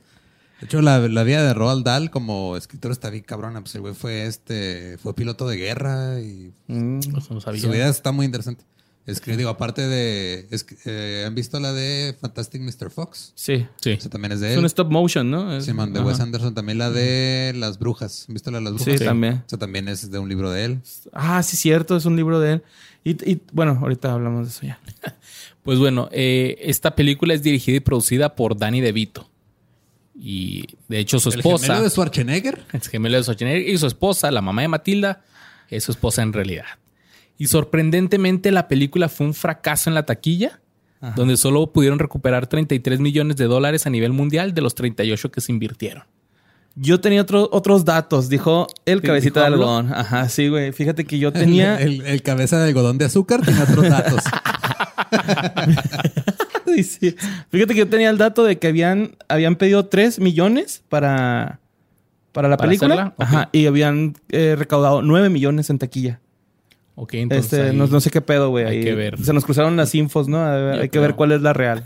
De 0.60 0.66
hecho, 0.66 0.80
la, 0.82 0.98
la 1.00 1.22
vida 1.24 1.42
de 1.44 1.52
Roald 1.52 1.84
Dahl 1.84 2.10
como 2.10 2.56
escritor 2.56 2.92
está 2.92 3.10
bien 3.10 3.24
cabrona. 3.24 3.60
Pues 3.60 3.74
el 3.74 3.80
güey 3.82 3.94
fue 3.94 4.26
este, 4.26 4.96
fue 4.98 5.14
piloto 5.14 5.46
de 5.48 5.56
guerra 5.56 6.20
y 6.20 6.52
Mm. 6.68 7.00
Pues 7.12 7.30
no 7.30 7.40
sabía. 7.40 7.60
su 7.60 7.68
vida 7.70 7.88
está 7.88 8.12
muy 8.12 8.24
interesante. 8.26 8.64
Escribe, 9.06 9.36
digo, 9.36 9.50
aparte 9.50 9.86
de, 9.86 10.46
es 10.50 10.64
eh, 10.86 11.24
¿han 11.26 11.34
visto 11.34 11.60
la 11.60 11.74
de 11.74 12.16
Fantastic 12.18 12.62
Mr. 12.62 12.88
Fox? 12.90 13.32
Sí. 13.34 13.66
Sí. 13.82 13.90
Esa 13.90 14.08
también 14.08 14.32
es 14.32 14.40
de 14.40 14.46
Es 14.46 14.52
él. 14.54 14.60
un 14.60 14.64
stop 14.64 14.90
motion, 14.90 15.30
¿no? 15.30 15.54
Es- 15.54 15.66
Simón, 15.66 15.92
de 15.92 15.98
Ajá. 16.00 16.08
Wes 16.08 16.20
Anderson. 16.20 16.54
También 16.54 16.78
la 16.78 16.90
de 16.90 17.52
Las 17.54 17.78
Brujas. 17.78 18.24
¿Han 18.28 18.32
visto 18.34 18.50
la 18.50 18.58
de 18.60 18.64
Las 18.64 18.72
Brujas? 18.74 18.98
Sí, 18.98 19.04
también. 19.04 19.34
O 19.34 19.48
sea, 19.48 19.58
también 19.58 19.88
es 19.88 20.10
de 20.10 20.18
un 20.18 20.30
libro 20.30 20.50
de 20.50 20.64
él. 20.64 20.80
Ah, 21.12 21.42
sí, 21.42 21.58
cierto, 21.58 21.98
es 21.98 22.06
un 22.06 22.16
libro 22.16 22.40
de 22.40 22.52
él. 22.54 22.62
Y, 23.04 23.10
y, 23.30 23.42
bueno, 23.52 23.76
ahorita 23.82 24.10
hablamos 24.10 24.46
de 24.46 24.50
eso 24.52 24.62
ya. 24.66 24.80
Pues 25.62 25.78
bueno, 25.78 26.08
eh, 26.12 26.56
esta 26.60 26.94
película 26.94 27.32
es 27.34 27.42
dirigida 27.42 27.76
y 27.76 27.80
producida 27.80 28.34
por 28.34 28.56
Danny 28.56 28.80
DeVito. 28.82 29.30
Y 30.18 30.66
de 30.88 30.98
hecho 31.00 31.18
su 31.18 31.30
El 31.30 31.36
esposa, 31.40 31.66
gemelo 31.66 31.82
de 31.84 31.90
Schwarzenegger. 31.90 32.62
el 32.72 32.80
gemelo 32.82 33.16
de 33.16 33.22
Schwarzenegger, 33.24 33.68
y 33.68 33.78
su 33.78 33.86
esposa, 33.86 34.30
la 34.30 34.40
mamá 34.42 34.62
de 34.62 34.68
Matilda, 34.68 35.22
es 35.68 35.84
su 35.84 35.90
esposa 35.92 36.22
en 36.22 36.32
realidad. 36.32 36.66
Y 37.36 37.48
sorprendentemente 37.48 38.50
la 38.52 38.68
película 38.68 39.08
fue 39.08 39.26
un 39.26 39.34
fracaso 39.34 39.90
en 39.90 39.94
la 39.94 40.06
taquilla, 40.06 40.60
donde 41.16 41.36
solo 41.36 41.70
pudieron 41.70 41.98
recuperar 41.98 42.46
33 42.46 42.98
millones 42.98 43.36
de 43.36 43.44
dólares 43.44 43.86
a 43.86 43.90
nivel 43.90 44.12
mundial 44.12 44.54
de 44.54 44.62
los 44.62 44.74
38 44.74 45.30
que 45.30 45.40
se 45.42 45.52
invirtieron. 45.52 46.04
Yo 46.76 46.98
tenía 47.00 47.20
otro- 47.22 47.48
otros 47.52 47.84
datos, 47.84 48.28
dijo 48.30 48.66
el 48.86 49.00
¿Dijo 49.00 49.08
cabecita 49.10 49.40
de 49.40 49.46
algodón. 49.46 49.92
Ajá, 49.92 50.28
sí, 50.30 50.48
güey. 50.48 50.72
Fíjate 50.72 51.04
que 51.04 51.18
yo 51.18 51.30
tenía. 51.32 51.78
El, 51.80 52.00
el- 52.00 52.06
el 52.06 52.22
cabeza 52.22 52.58
de 52.58 52.68
algodón 52.68 52.96
de 52.98 53.04
azúcar 53.04 53.42
tiene 53.42 53.62
otros 53.62 53.88
datos. 53.88 54.22
Sí. 56.82 57.14
Fíjate 57.50 57.74
que 57.74 57.80
yo 57.80 57.88
tenía 57.88 58.10
el 58.10 58.18
dato 58.18 58.42
de 58.42 58.58
que 58.58 58.66
habían, 58.66 59.16
habían 59.28 59.54
pedido 59.56 59.86
3 59.86 60.18
millones 60.18 60.82
para, 60.88 61.60
para 62.32 62.48
la 62.48 62.56
¿Para 62.56 62.68
película. 62.68 63.14
Ajá. 63.18 63.48
Y 63.52 63.66
habían 63.66 64.14
eh, 64.30 64.56
recaudado 64.58 65.02
9 65.02 65.28
millones 65.30 65.70
en 65.70 65.78
taquilla. 65.78 66.20
Ok, 66.96 67.14
entonces. 67.14 67.52
Este, 67.52 67.70
ahí- 67.70 67.76
no, 67.76 67.86
no 67.86 68.00
sé 68.00 68.10
qué 68.10 68.20
pedo, 68.20 68.50
güey. 68.50 68.64
hay 68.64 68.78
ahí 68.78 68.84
que 68.84 68.94
ver. 68.94 69.22
Se 69.22 69.32
nos 69.32 69.44
cruzaron 69.44 69.76
las 69.76 69.94
infos, 69.94 70.26
¿no? 70.26 70.44
Hay 70.44 70.88
que 70.88 70.98
ver 70.98 71.14
cuál 71.14 71.32
es 71.32 71.42
la 71.42 71.52
real. 71.52 71.84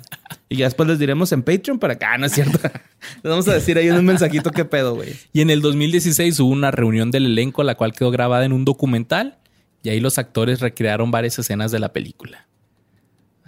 Y 0.49 0.57
ya 0.57 0.67
después 0.67 0.89
les 0.89 0.99
diremos 0.99 1.33
en 1.33 1.43
Patreon 1.43 1.79
para 1.79 1.95
acá, 1.95 2.17
no 2.17 2.27
es 2.27 2.33
cierto. 2.33 2.59
Les 3.23 3.31
vamos 3.31 3.47
a 3.49 3.55
decir 3.55 3.77
ahí 3.79 3.89
en 3.89 3.95
un 3.97 4.05
mensajito 4.05 4.51
qué 4.51 4.65
pedo, 4.65 4.95
güey. 4.95 5.15
Y 5.33 5.41
en 5.41 5.51
el 5.51 5.61
2016 5.61 6.41
hubo 6.41 6.51
una 6.51 6.71
reunión 6.71 7.11
del 7.11 7.27
elenco, 7.27 7.63
la 7.63 7.75
cual 7.75 7.93
quedó 7.93 8.11
grabada 8.11 8.45
en 8.45 8.53
un 8.53 8.65
documental. 8.65 9.39
Y 9.83 9.91
ahí 9.91 10.01
los 10.01 10.19
actores 10.19 10.61
recrearon 10.61 11.11
varias 11.11 11.39
escenas 11.39 11.71
de 11.71 11.79
la 11.79 11.93
película. 11.93 12.47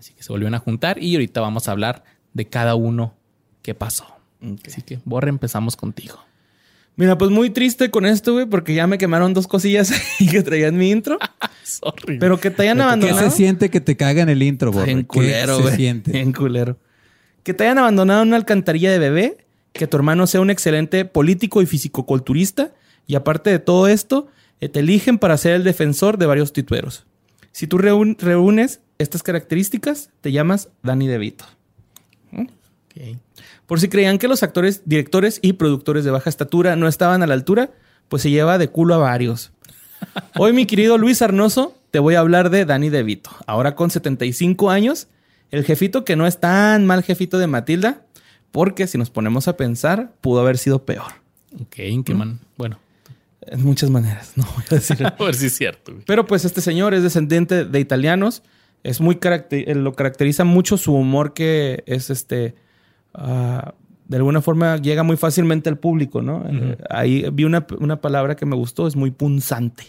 Así 0.01 0.15
que 0.15 0.23
se 0.23 0.33
volvieron 0.33 0.55
a 0.55 0.59
juntar 0.59 1.01
y 1.03 1.15
ahorita 1.15 1.41
vamos 1.43 1.69
a 1.69 1.73
hablar 1.73 2.05
de 2.33 2.47
cada 2.47 2.75
uno 2.75 3.15
qué 3.61 3.75
pasó. 3.75 4.07
Así 4.67 4.81
que, 4.81 4.99
Borre, 5.05 5.29
empezamos 5.29 5.77
contigo. 5.77 6.19
Mira, 6.97 7.19
pues 7.19 7.31
muy 7.31 7.51
triste 7.51 7.91
con 7.91 8.07
esto, 8.07 8.33
güey, 8.33 8.47
porque 8.47 8.73
ya 8.75 8.87
me 8.87 8.97
quemaron 8.97 9.35
dos 9.35 9.47
cosillas 9.47 9.93
ahí 10.21 10.27
que 10.27 10.43
traía 10.43 10.69
en 10.69 10.79
mi 10.79 10.91
intro. 10.91 11.19
Sorry. 11.63 12.19
Pero 12.19 12.41
que 12.41 12.51
te 12.51 12.63
hayan 12.63 12.79
¿Qué 12.79 12.83
abandonado. 12.83 13.31
se 13.31 13.37
siente 13.37 13.69
que 13.69 13.83
te 13.83 13.97
caga 13.99 14.23
en 14.23 14.31
el 14.31 14.43
intro, 14.43 14.73
Borre? 14.73 14.91
En 14.93 14.99
¿Qué 15.01 15.07
culero, 15.07 15.57
se 15.59 15.63
güey. 15.63 15.77
siente? 15.77 16.19
En 16.21 16.33
culero. 16.33 16.79
Que 17.43 17.53
te 17.53 17.65
hayan 17.65 17.79
abandonado 17.79 18.23
en 18.23 18.29
una 18.29 18.37
alcantarilla 18.39 18.91
de 18.91 18.99
bebé, 18.99 19.45
que 19.75 19.87
tu 19.87 19.99
hermano 19.99 20.27
sea 20.27 20.41
un 20.41 20.49
excelente 20.51 21.05
político 21.05 21.61
y 21.63 21.67
fisicoculturista, 21.67 22.73
y 23.07 23.15
aparte 23.17 23.51
de 23.51 23.59
todo 23.59 23.87
esto, 23.89 24.29
eh, 24.61 24.69
te 24.71 24.81
eligen 24.81 25.19
para 25.19 25.37
ser 25.37 25.53
el 25.53 25.65
defensor 25.65 26.17
de 26.19 26.27
varios 26.27 26.53
titueros. 26.53 27.05
Si 27.53 27.67
tú 27.67 27.79
reún- 27.79 28.17
reúnes 28.19 28.81
estas 29.01 29.23
características, 29.23 30.11
te 30.21 30.31
llamas 30.31 30.69
Danny 30.83 31.07
DeVito. 31.09 31.47
Ok. 32.33 33.17
Por 33.67 33.81
si 33.81 33.89
creían 33.89 34.19
que 34.19 34.29
los 34.29 34.43
actores, 34.43 34.83
directores 34.85 35.39
y 35.43 35.55
productores 35.55 36.05
de 36.05 36.11
baja 36.11 36.29
estatura 36.29 36.77
no 36.77 36.87
estaban 36.87 37.23
a 37.23 37.27
la 37.27 37.35
altura, 37.35 37.71
pues 38.09 38.23
se 38.23 38.31
lleva 38.31 38.59
de 38.59 38.69
culo 38.69 38.95
a 38.95 38.99
varios. 38.99 39.53
Hoy, 40.39 40.53
mi 40.53 40.67
querido 40.67 40.99
Luis 40.99 41.23
Arnoso, 41.23 41.77
te 41.91 41.99
voy 41.99 42.15
a 42.15 42.21
hablar 42.21 42.51
de 42.51 42.65
Danny 42.65 42.91
DeVito. 42.91 43.31
Ahora 43.47 43.75
con 43.75 43.91
75 43.91 44.71
años, 44.71 45.09
el 45.51 45.65
jefito 45.65 46.05
que 46.05 46.17
no 46.17 46.27
es 46.27 46.39
tan 46.41 46.87
mal 46.87 47.03
jefito 47.03 47.39
de 47.39 47.47
Matilda, 47.47 48.03
porque 48.51 48.87
si 48.87 48.99
nos 48.99 49.11
ponemos 49.11 49.49
a 49.49 49.57
pensar, 49.57 50.13
pudo 50.21 50.41
haber 50.41 50.59
sido 50.59 50.85
peor. 50.85 51.13
Ok, 51.61 51.79
¿en 51.79 52.05
qué 52.05 52.15
man? 52.15 52.41
Bueno, 52.57 52.79
En 53.47 53.63
muchas 53.63 53.89
maneras, 53.91 54.33
no 54.37 54.45
voy 54.55 54.65
a 54.71 54.75
decir. 54.75 55.07
a 55.19 55.25
ver 55.25 55.35
si 55.35 55.47
es 55.47 55.57
cierto. 55.57 55.93
güey. 55.93 56.05
Pero 56.07 56.27
pues 56.27 56.45
este 56.45 56.61
señor 56.61 56.93
es 56.95 57.03
descendiente 57.03 57.65
de 57.65 57.81
italianos. 57.81 58.43
Es 58.83 59.01
muy 59.01 59.17
caracter- 59.17 59.69
eh, 59.69 59.75
lo 59.75 59.93
caracteriza 59.95 60.45
mucho 60.45 60.77
su 60.77 60.95
humor 60.95 61.33
que 61.35 61.83
es 61.87 62.11
este 62.11 62.55
ah, 63.15 63.75
de 64.09 64.17
alguna 64.17 64.41
forma 64.41 64.77
llega 64.79 65.03
muy 65.03 65.17
fácilmente 65.17 65.69
al 65.69 65.79
público, 65.79 66.21
¿no? 66.23 66.45
Eh, 66.49 66.77
ahí 66.91 67.25
vi 67.33 67.45
una, 67.45 67.65
una 67.79 68.01
palabra 68.01 68.35
que 68.35 68.45
me 68.47 68.57
gustó, 68.57 68.87
es 68.89 68.97
muy 68.97 69.11
punzante. 69.13 69.85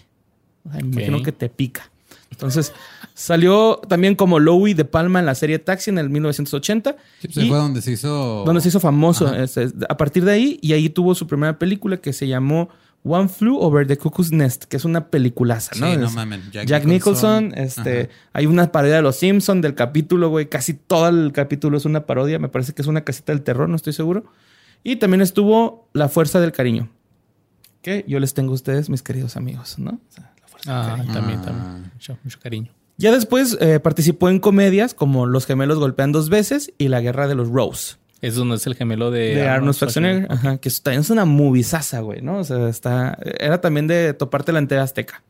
O 0.67 0.71
sea, 0.71 0.81
me 0.81 0.87
imagino 0.91 1.23
que 1.23 1.31
te 1.31 1.49
pica. 1.49 1.89
Entonces, 2.29 2.71
salió 3.15 3.81
también 3.87 4.15
como 4.15 4.39
Louis 4.39 4.75
de 4.77 4.85
Palma 4.85 5.19
en 5.19 5.25
la 5.25 5.33
serie 5.35 5.57
Taxi 5.59 5.89
en 5.89 5.97
el 5.97 6.09
1980. 6.11 6.95
Sí, 7.19 7.27
pues, 7.33 7.37
y- 7.45 7.49
fue 7.49 7.57
donde 7.57 7.81
se 7.81 7.91
hizo... 7.93 8.43
donde 8.45 8.61
se 8.61 8.67
hizo 8.69 8.79
famoso. 8.79 9.27
Ajá. 9.27 9.45
A 9.89 9.97
partir 9.97 10.23
de 10.23 10.31
ahí, 10.33 10.59
y 10.61 10.73
ahí 10.73 10.89
tuvo 10.89 11.15
su 11.15 11.25
primera 11.27 11.57
película 11.57 11.97
que 11.97 12.13
se 12.13 12.27
llamó 12.27 12.69
One 13.03 13.29
Flew 13.29 13.57
Over 13.57 13.87
the 13.87 13.97
Cuckoo's 13.97 14.31
Nest, 14.31 14.65
que 14.65 14.77
es 14.77 14.85
una 14.85 15.07
peliculaza, 15.09 15.71
¿no? 15.79 15.91
Sí, 15.91 15.97
no 15.97 16.05
Es- 16.07 16.13
mames. 16.13 16.51
Jack, 16.51 16.85
Nicholson, 16.85 17.51
este, 17.57 18.01
Ajá. 18.01 18.09
hay 18.33 18.45
una 18.45 18.71
parodia 18.71 18.97
de 18.97 19.01
Los 19.01 19.15
Simpson 19.15 19.59
del 19.61 19.73
capítulo, 19.73 20.29
güey, 20.29 20.47
casi 20.49 20.73
todo 20.75 21.07
el 21.09 21.31
capítulo 21.33 21.77
es 21.77 21.85
una 21.85 22.05
parodia, 22.05 22.37
me 22.37 22.47
parece 22.49 22.73
que 22.73 22.81
es 22.83 22.87
una 22.87 23.01
casita 23.03 23.31
del 23.33 23.41
terror, 23.41 23.67
no 23.69 23.75
estoy 23.75 23.93
seguro. 23.93 24.25
Y 24.83 24.97
también 24.97 25.21
estuvo 25.21 25.89
La 25.93 26.09
Fuerza 26.09 26.39
del 26.39 26.51
Cariño, 26.51 26.89
que 27.81 28.05
yo 28.07 28.19
les 28.19 28.33
tengo 28.35 28.51
a 28.51 28.55
ustedes, 28.55 28.89
mis 28.89 29.01
queridos 29.01 29.35
amigos, 29.35 29.79
¿no? 29.79 29.91
O 29.91 30.11
sea, 30.11 30.33
La 30.39 30.47
Fuerza 30.47 30.71
del 30.71 30.81
Ah, 30.81 30.95
Cariño. 30.97 31.13
también, 31.13 31.39
Ah. 31.39 31.45
también. 31.45 31.91
Mucho, 31.93 32.17
mucho 32.23 32.39
cariño. 32.39 32.71
Ya 32.97 33.11
después 33.11 33.57
eh, 33.61 33.79
participó 33.79 34.29
en 34.29 34.37
comedias 34.39 34.93
como 34.93 35.25
Los 35.25 35.47
gemelos 35.47 35.79
golpean 35.79 36.11
dos 36.11 36.29
veces 36.29 36.71
y 36.77 36.89
La 36.89 37.01
guerra 37.01 37.27
de 37.27 37.33
los 37.33 37.49
Rose. 37.49 37.95
Eso 38.21 38.45
no 38.45 38.53
es 38.53 38.67
el 38.67 38.75
gemelo 38.75 39.09
de, 39.09 39.35
de 39.35 39.47
Arnold 39.47 39.73
Schwarzenegger, 39.73 40.31
ajá, 40.31 40.57
que 40.57 40.69
es- 40.69 40.81
también 40.83 41.01
es 41.01 41.09
una 41.09 41.25
moviezaza, 41.25 42.01
güey, 42.01 42.21
¿no? 42.21 42.37
O 42.37 42.43
sea, 42.43 42.69
está, 42.69 43.17
era 43.39 43.59
también 43.61 43.87
de 43.87 44.13
toparte 44.13 44.51
la 44.51 44.59
entera 44.59 44.83
azteca. 44.83 45.23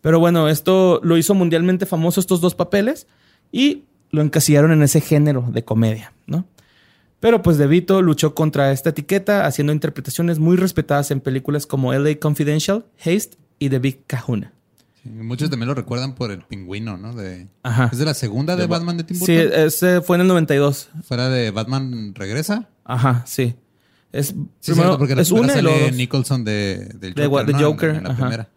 Pero 0.00 0.18
bueno, 0.18 0.48
esto 0.48 1.00
lo 1.02 1.16
hizo 1.18 1.34
mundialmente 1.34 1.84
famoso 1.84 2.20
estos 2.20 2.40
dos 2.40 2.54
papeles 2.54 3.06
y 3.52 3.84
lo 4.10 4.22
encasillaron 4.22 4.72
en 4.72 4.82
ese 4.82 5.00
género 5.00 5.44
de 5.50 5.64
comedia, 5.64 6.12
¿no? 6.26 6.46
Pero 7.20 7.42
pues 7.42 7.58
De 7.58 7.66
Vito 7.66 8.02
luchó 8.02 8.34
contra 8.34 8.72
esta 8.72 8.90
etiqueta 8.90 9.46
haciendo 9.46 9.72
interpretaciones 9.72 10.38
muy 10.38 10.56
respetadas 10.56 11.10
en 11.10 11.20
películas 11.20 11.66
como 11.66 11.92
LA 11.92 12.16
Confidential, 12.20 12.84
Haste 13.00 13.36
y 13.58 13.68
The 13.70 13.78
Big 13.78 14.04
Kahuna. 14.06 14.52
Sí, 15.06 15.22
muchos 15.22 15.50
también 15.50 15.68
lo 15.68 15.74
recuerdan 15.74 16.14
por 16.14 16.30
el 16.30 16.40
pingüino, 16.42 16.96
¿no? 16.96 17.14
De... 17.14 17.48
Ajá. 17.62 17.88
¿Es 17.92 17.98
de 17.98 18.04
la 18.04 18.14
segunda 18.14 18.56
de, 18.56 18.66
Batman 18.66 18.96
de 18.96 19.04
Tim 19.04 19.16
Sí, 19.16 19.36
Burton? 19.36 19.60
ese 19.60 20.00
fue 20.00 20.16
en 20.16 20.22
el 20.22 20.28
92. 20.28 20.88
Fuera 21.04 21.28
de 21.28 21.50
Batman 21.50 22.14
Regresa. 22.14 22.68
Ajá, 22.84 23.22
sí. 23.26 23.54
Es, 24.12 24.28
Sí, 24.28 24.34
primero, 24.72 24.82
cierto, 24.88 24.98
porque 24.98 25.14
la 25.14 25.22
es 25.22 25.28
primera 25.28 25.44
una 25.46 25.54
sale 25.54 25.80
dos. 25.88 25.92
Nicholson 25.96 26.44
de, 26.44 26.88
del 26.98 27.14
De 27.14 27.26
Joker. 27.26 27.50
En- 27.54 27.60
Joker, 27.62 27.90
En, 27.96 28.04
la 28.04 28.10
ajá. 28.10 28.22
primera. 28.22 28.48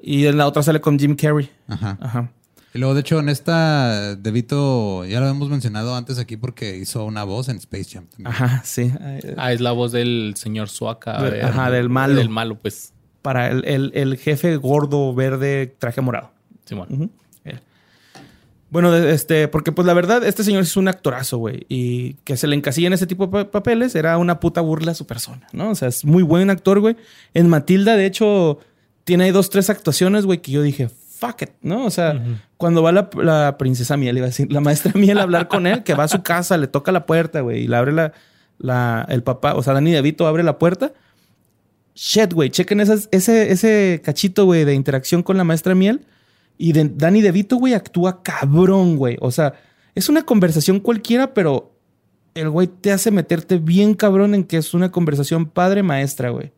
Y 0.00 0.26
en 0.26 0.36
la 0.36 0.46
otra 0.46 0.62
sale 0.62 0.80
con 0.80 0.98
Jim 0.98 1.16
Carrey. 1.16 1.50
Ajá. 1.66 1.98
Ajá. 2.00 2.32
Y 2.74 2.78
luego, 2.78 2.92
de 2.94 3.00
hecho, 3.00 3.18
en 3.18 3.30
esta, 3.30 4.14
Devito, 4.16 5.04
ya 5.06 5.20
lo 5.20 5.28
hemos 5.28 5.48
mencionado 5.48 5.96
antes 5.96 6.18
aquí 6.18 6.36
porque 6.36 6.76
hizo 6.76 7.04
una 7.06 7.24
voz 7.24 7.48
en 7.48 7.56
Space 7.56 7.86
Jam. 7.94 8.06
también. 8.06 8.26
Ajá, 8.28 8.62
sí. 8.64 8.92
Ah, 9.38 9.52
es 9.52 9.60
la 9.62 9.72
voz 9.72 9.92
del 9.92 10.34
señor 10.36 10.68
Suaka. 10.68 11.22
Del- 11.22 11.44
ajá, 11.44 11.70
del 11.70 11.88
malo. 11.88 12.14
Del 12.16 12.28
malo, 12.28 12.58
pues. 12.58 12.92
Para 13.22 13.48
el, 13.50 13.64
el- 13.66 13.92
el 13.94 14.16
jefe 14.16 14.56
gordo, 14.56 15.14
verde, 15.14 15.74
traje 15.78 16.00
morado. 16.00 16.30
Simón. 16.64 17.10
Bueno, 18.70 18.94
este, 18.94 19.48
porque 19.48 19.72
pues 19.72 19.86
la 19.86 19.94
verdad, 19.94 20.22
este 20.24 20.44
señor 20.44 20.62
es 20.62 20.76
un 20.76 20.88
actorazo, 20.88 21.38
güey. 21.38 21.64
Y 21.70 22.14
que 22.24 22.36
se 22.36 22.46
le 22.46 22.54
encasilla 22.54 22.88
en 22.88 22.92
ese 22.92 23.06
tipo 23.06 23.26
de 23.26 23.32
pa- 23.32 23.50
papeles 23.50 23.94
era 23.94 24.18
una 24.18 24.40
puta 24.40 24.60
burla 24.60 24.92
a 24.92 24.94
su 24.94 25.06
persona, 25.06 25.46
¿no? 25.52 25.70
O 25.70 25.74
sea, 25.74 25.88
es 25.88 26.04
muy 26.04 26.22
buen 26.22 26.50
actor, 26.50 26.78
güey. 26.80 26.94
En 27.32 27.48
Matilda, 27.48 27.96
de 27.96 28.04
hecho, 28.04 28.58
tiene 29.04 29.24
ahí 29.24 29.30
dos, 29.30 29.48
tres 29.48 29.70
actuaciones, 29.70 30.26
güey, 30.26 30.42
que 30.42 30.52
yo 30.52 30.60
dije, 30.60 30.90
fuck 30.90 31.40
it, 31.42 31.50
¿no? 31.62 31.86
O 31.86 31.90
sea, 31.90 32.22
cuando 32.58 32.82
va 32.82 32.92
la, 32.92 33.08
la 33.16 33.56
princesa 33.56 33.96
Miel, 33.96 34.18
iba 34.18 34.26
a 34.26 34.28
decir, 34.28 34.52
la 34.52 34.60
maestra 34.60 34.92
Miel 34.94 35.16
a 35.16 35.22
hablar 35.22 35.48
con 35.48 35.66
él, 35.66 35.82
que 35.82 35.94
va 35.94 36.04
a 36.04 36.08
su 36.08 36.22
casa, 36.22 36.58
le 36.58 36.66
toca 36.66 36.92
la 36.92 37.06
puerta, 37.06 37.40
güey, 37.40 37.62
y 37.62 37.68
le 37.68 37.74
abre 37.76 37.92
la, 37.92 38.12
la, 38.58 39.06
el 39.08 39.22
papá, 39.22 39.54
o 39.54 39.62
sea, 39.62 39.72
Danny 39.72 39.92
DeVito 39.92 40.26
abre 40.26 40.42
la 40.42 40.58
puerta. 40.58 40.92
Shit, 42.00 42.32
güey, 42.32 42.48
chequen 42.48 42.78
esas, 42.78 43.08
ese, 43.10 43.50
ese 43.50 44.00
cachito, 44.04 44.44
güey, 44.44 44.64
de 44.64 44.72
interacción 44.72 45.24
con 45.24 45.36
la 45.36 45.42
maestra 45.42 45.74
Miel. 45.74 46.06
Y 46.56 46.72
de, 46.72 46.88
Danny 46.94 47.22
DeVito, 47.22 47.56
güey, 47.56 47.74
actúa 47.74 48.22
cabrón, 48.22 48.96
güey. 48.96 49.16
O 49.20 49.32
sea, 49.32 49.54
es 49.96 50.08
una 50.08 50.24
conversación 50.24 50.78
cualquiera, 50.78 51.34
pero 51.34 51.74
el 52.34 52.50
güey 52.50 52.68
te 52.68 52.92
hace 52.92 53.10
meterte 53.10 53.58
bien 53.58 53.94
cabrón 53.94 54.36
en 54.36 54.44
que 54.44 54.58
es 54.58 54.74
una 54.74 54.92
conversación 54.92 55.46
padre-maestra, 55.46 56.30
güey. 56.30 56.52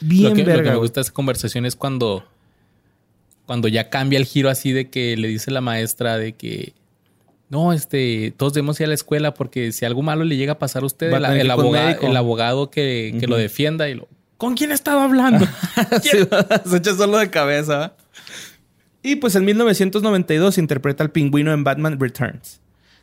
Bien 0.00 0.30
lo 0.30 0.34
que, 0.34 0.40
lo 0.44 0.46
que 0.46 0.56
verga, 0.56 0.70
me 0.70 0.78
gusta 0.78 1.00
de 1.00 1.02
esa 1.02 1.12
conversación 1.12 1.66
es 1.66 1.76
cuando, 1.76 2.24
cuando 3.44 3.68
ya 3.68 3.90
cambia 3.90 4.18
el 4.18 4.24
giro 4.24 4.48
así 4.48 4.72
de 4.72 4.88
que 4.88 5.14
le 5.18 5.28
dice 5.28 5.50
la 5.50 5.60
maestra 5.60 6.16
de 6.16 6.32
que 6.32 6.72
no, 7.50 7.74
este, 7.74 8.32
todos 8.34 8.54
debemos 8.54 8.80
ir 8.80 8.86
a 8.86 8.88
la 8.88 8.94
escuela 8.94 9.34
porque 9.34 9.72
si 9.72 9.84
algo 9.84 10.00
malo 10.00 10.24
le 10.24 10.38
llega 10.38 10.52
a 10.52 10.58
pasar 10.58 10.84
a 10.84 10.86
usted, 10.86 11.12
Va 11.12 11.18
el, 11.38 11.50
abogado, 11.50 11.86
médico. 11.86 12.06
el 12.06 12.16
abogado 12.16 12.70
que, 12.70 13.14
que 13.20 13.26
lo 13.26 13.36
defienda 13.36 13.86
y 13.90 13.94
lo. 13.94 14.08
¿Con 14.40 14.54
quién 14.54 14.72
estaba 14.72 15.04
hablando? 15.04 15.46
Sí, 16.02 16.08
se 16.64 16.76
echa 16.78 16.94
solo 16.96 17.18
de 17.18 17.28
cabeza. 17.28 17.92
Y 19.02 19.16
pues 19.16 19.34
en 19.34 19.44
1992 19.44 20.56
interpreta 20.56 21.04
al 21.04 21.10
pingüino 21.10 21.52
en 21.52 21.62
Batman 21.62 22.00
Returns, 22.00 22.62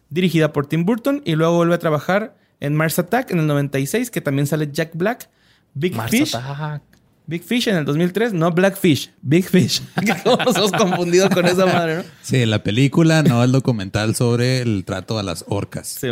dirigida 0.10 0.51
por 0.51 0.65
Tim 0.65 0.84
Burton 0.84 1.22
y 1.25 1.36
luego 1.36 1.58
vuelve 1.58 1.75
a 1.75 1.79
trabajar 1.79 2.36
en 2.60 2.75
Mars 2.75 2.98
Attack 2.98 3.29
en 3.29 3.39
el 3.39 3.46
96, 3.46 4.10
que 4.10 4.20
también 4.20 4.48
sale 4.48 4.70
Jack 4.72 4.96
Black, 4.96 5.29
Big 5.75 5.96
Mars 5.96 6.10
Fish, 6.10 6.36
Attack. 6.36 6.82
Big 7.27 7.44
Fish 7.44 7.67
en 7.67 7.75
el 7.75 7.86
2003, 7.86 8.34
no 8.34 8.51
Black 8.51 8.75
Fish, 8.75 9.12
Big 9.22 9.46
Fish. 9.46 9.84
¿Cómo 10.24 10.38
nos 10.38 10.58
hemos 10.58 10.72
confundido 10.72 11.29
con 11.29 11.46
esa 11.46 11.67
madre, 11.67 11.98
no? 11.98 12.03
Sí, 12.24 12.48
la 12.48 12.63
película, 12.63 13.22
no 13.22 13.44
el 13.44 13.51
documental 13.51 14.15
sobre 14.15 14.62
el 14.62 14.86
trato 14.86 15.20
a 15.20 15.24
las 15.24 15.46
orcas. 15.48 15.88
Sí, 15.88 16.08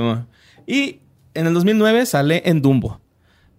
y 0.67 0.99
en 1.33 1.47
el 1.47 1.53
2009 1.55 2.05
sale 2.05 2.43
en 2.45 2.61
Dumbo. 2.61 3.01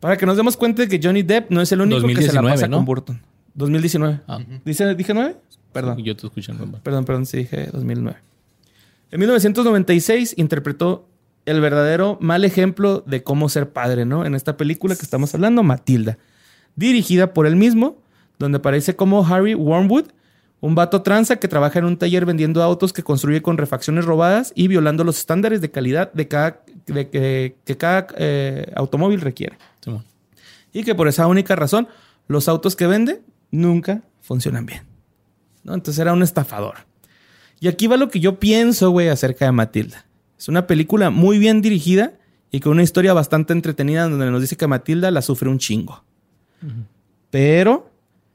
Para 0.01 0.17
que 0.17 0.27
nos 0.27 0.37
demos 0.37 0.57
cuenta 0.57 0.83
de 0.83 0.89
que 0.89 1.01
Johnny 1.03 1.23
Depp 1.23 1.51
no 1.51 1.61
es 1.61 1.73
el 1.73 1.81
único 1.81 2.07
que 2.07 2.15
se 2.23 2.33
la 2.33 2.43
2019, 2.43 2.55
pasa 2.55 2.69
¿no? 2.69 2.77
con 2.79 2.85
Burton. 2.85 3.21
2019. 3.55 4.21
Ah. 4.29 4.39
¿Dice, 4.65 4.95
¿Dije 4.95 5.15
9? 5.15 5.37
Perdón. 5.73 5.99
Yo 5.99 6.17
te 6.17 6.27
escucho 6.27 6.53
en. 6.53 6.73
Perdón, 6.73 7.05
perdón, 7.05 7.27
sí 7.27 7.39
dije 7.39 7.69
2009. 7.73 8.19
En 9.11 9.21
1996 9.21 10.35
interpretó 10.37 11.07
el 11.47 11.61
verdadero 11.61 12.19
mal 12.21 12.45
ejemplo 12.45 13.03
de 13.07 13.23
cómo 13.23 13.49
ser 13.49 13.71
padre, 13.71 14.05
¿no? 14.05 14.25
En 14.25 14.35
esta 14.35 14.57
película 14.57 14.97
que 14.97 15.03
estamos 15.03 15.35
hablando, 15.35 15.63
Matilda, 15.63 16.19
dirigida 16.75 17.33
por 17.33 17.47
él 17.47 17.57
mismo, 17.57 17.99
donde 18.39 18.59
aparece 18.59 18.97
como 18.97 19.25
Harry 19.27 19.55
Wormwood, 19.55 20.07
Un 20.61 20.75
vato 20.75 21.03
tranza 21.03 21.37
que 21.37 21.49
trabaja 21.49 21.79
en 21.79 21.85
un 21.85 21.99
taller 21.99 22.25
vendiendo 22.25 22.63
autos 22.63 22.95
que 22.95 23.03
construye 23.03 23.43
con 23.43 23.59
refacciones 23.59 24.07
robadas 24.07 24.53
y 24.57 24.69
violando 24.69 25.05
los 25.05 25.19
estándares 25.19 25.61
de 25.61 25.71
calidad 25.71 26.11
de 26.15 26.27
cada, 26.27 26.63
de 26.87 27.09
que, 27.11 27.57
que 27.65 27.77
cada 27.77 28.07
eh, 28.17 28.73
automóvil 28.75 29.21
requiere. 29.21 29.59
Y 30.77 30.85
que 30.85 30.95
por 30.95 31.09
esa 31.09 31.27
única 31.27 31.57
razón, 31.57 31.89
los 32.29 32.49
autos 32.49 32.77
que 32.77 32.87
vende 32.87 33.23
nunca 33.51 34.03
funcionan 34.21 34.67
bien. 34.67 34.83
¿no? 35.65 35.73
Entonces 35.73 35.99
era 35.99 36.13
un 36.13 36.23
estafador. 36.23 36.75
Y 37.61 37.69
aquí 37.69 37.87
va 37.87 37.97
lo 37.97 38.11
que 38.11 38.21
yo 38.21 38.39
pienso, 38.39 38.91
güey, 38.91 39.09
acerca 39.09 39.47
de 39.47 39.53
Matilda. 39.53 40.05
Es 40.39 40.49
una 40.49 40.67
película 40.67 41.09
muy 41.09 41.39
bien 41.39 41.63
dirigida 41.63 42.13
y 42.51 42.61
con 42.61 42.73
una 42.73 42.83
historia 42.83 43.15
bastante 43.15 43.55
entretenida 43.55 44.07
donde 44.07 44.31
nos 44.31 44.43
dice 44.43 44.59
que 44.59 44.67
Matilda 44.67 45.11
la 45.11 45.23
sufre 45.23 45.49
un 45.49 45.59
chingo. 45.59 46.05
Pero 47.31 47.91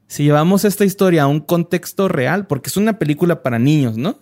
si 0.08 0.24
llevamos 0.24 0.66
esta 0.66 0.84
historia 0.84 1.24
a 1.24 1.28
un 1.28 1.42
contexto 1.42 2.08
real, 2.08 2.48
porque 2.48 2.70
es 2.70 2.78
una 2.78 2.98
película 2.98 3.44
para 3.44 3.60
niños, 3.60 3.98
¿no? 3.98 4.18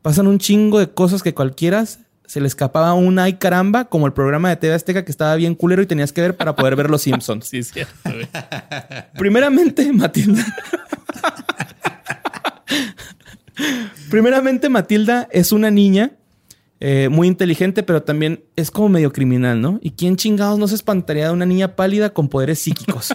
Pasan 0.00 0.28
un 0.28 0.38
chingo 0.38 0.78
de 0.78 0.94
cosas 0.94 1.22
que 1.22 1.34
cualquiera 1.34 1.84
se 2.26 2.40
le 2.40 2.46
escapaba 2.46 2.94
un 2.94 3.18
ay 3.18 3.34
caramba, 3.34 3.84
como 3.84 4.06
el 4.06 4.12
programa 4.12 4.48
de 4.48 4.56
TV 4.56 4.74
Azteca 4.74 5.04
que 5.04 5.10
estaba 5.10 5.34
bien 5.36 5.54
culero 5.54 5.82
y 5.82 5.86
tenías 5.86 6.12
que 6.12 6.20
ver 6.20 6.36
para 6.36 6.56
poder 6.56 6.76
ver 6.76 6.90
Los 6.90 7.02
Simpsons. 7.02 7.46
Sí, 7.54 7.58
es 7.58 7.72
cierto. 7.72 7.92
Primeramente, 9.16 9.92
Matilda. 9.92 10.44
Primeramente, 14.10 14.68
Matilda 14.68 15.28
es 15.30 15.52
una 15.52 15.70
niña 15.70 16.12
eh, 16.80 17.08
muy 17.10 17.28
inteligente, 17.28 17.82
pero 17.82 18.02
también 18.02 18.44
es 18.56 18.70
como 18.70 18.88
medio 18.88 19.12
criminal, 19.12 19.60
¿no? 19.60 19.78
¿Y 19.82 19.92
quién 19.92 20.16
chingados 20.16 20.58
no 20.58 20.68
se 20.68 20.74
espantaría 20.74 21.26
de 21.28 21.32
una 21.32 21.46
niña 21.46 21.76
pálida 21.76 22.10
con 22.10 22.28
poderes 22.28 22.58
psíquicos? 22.58 23.14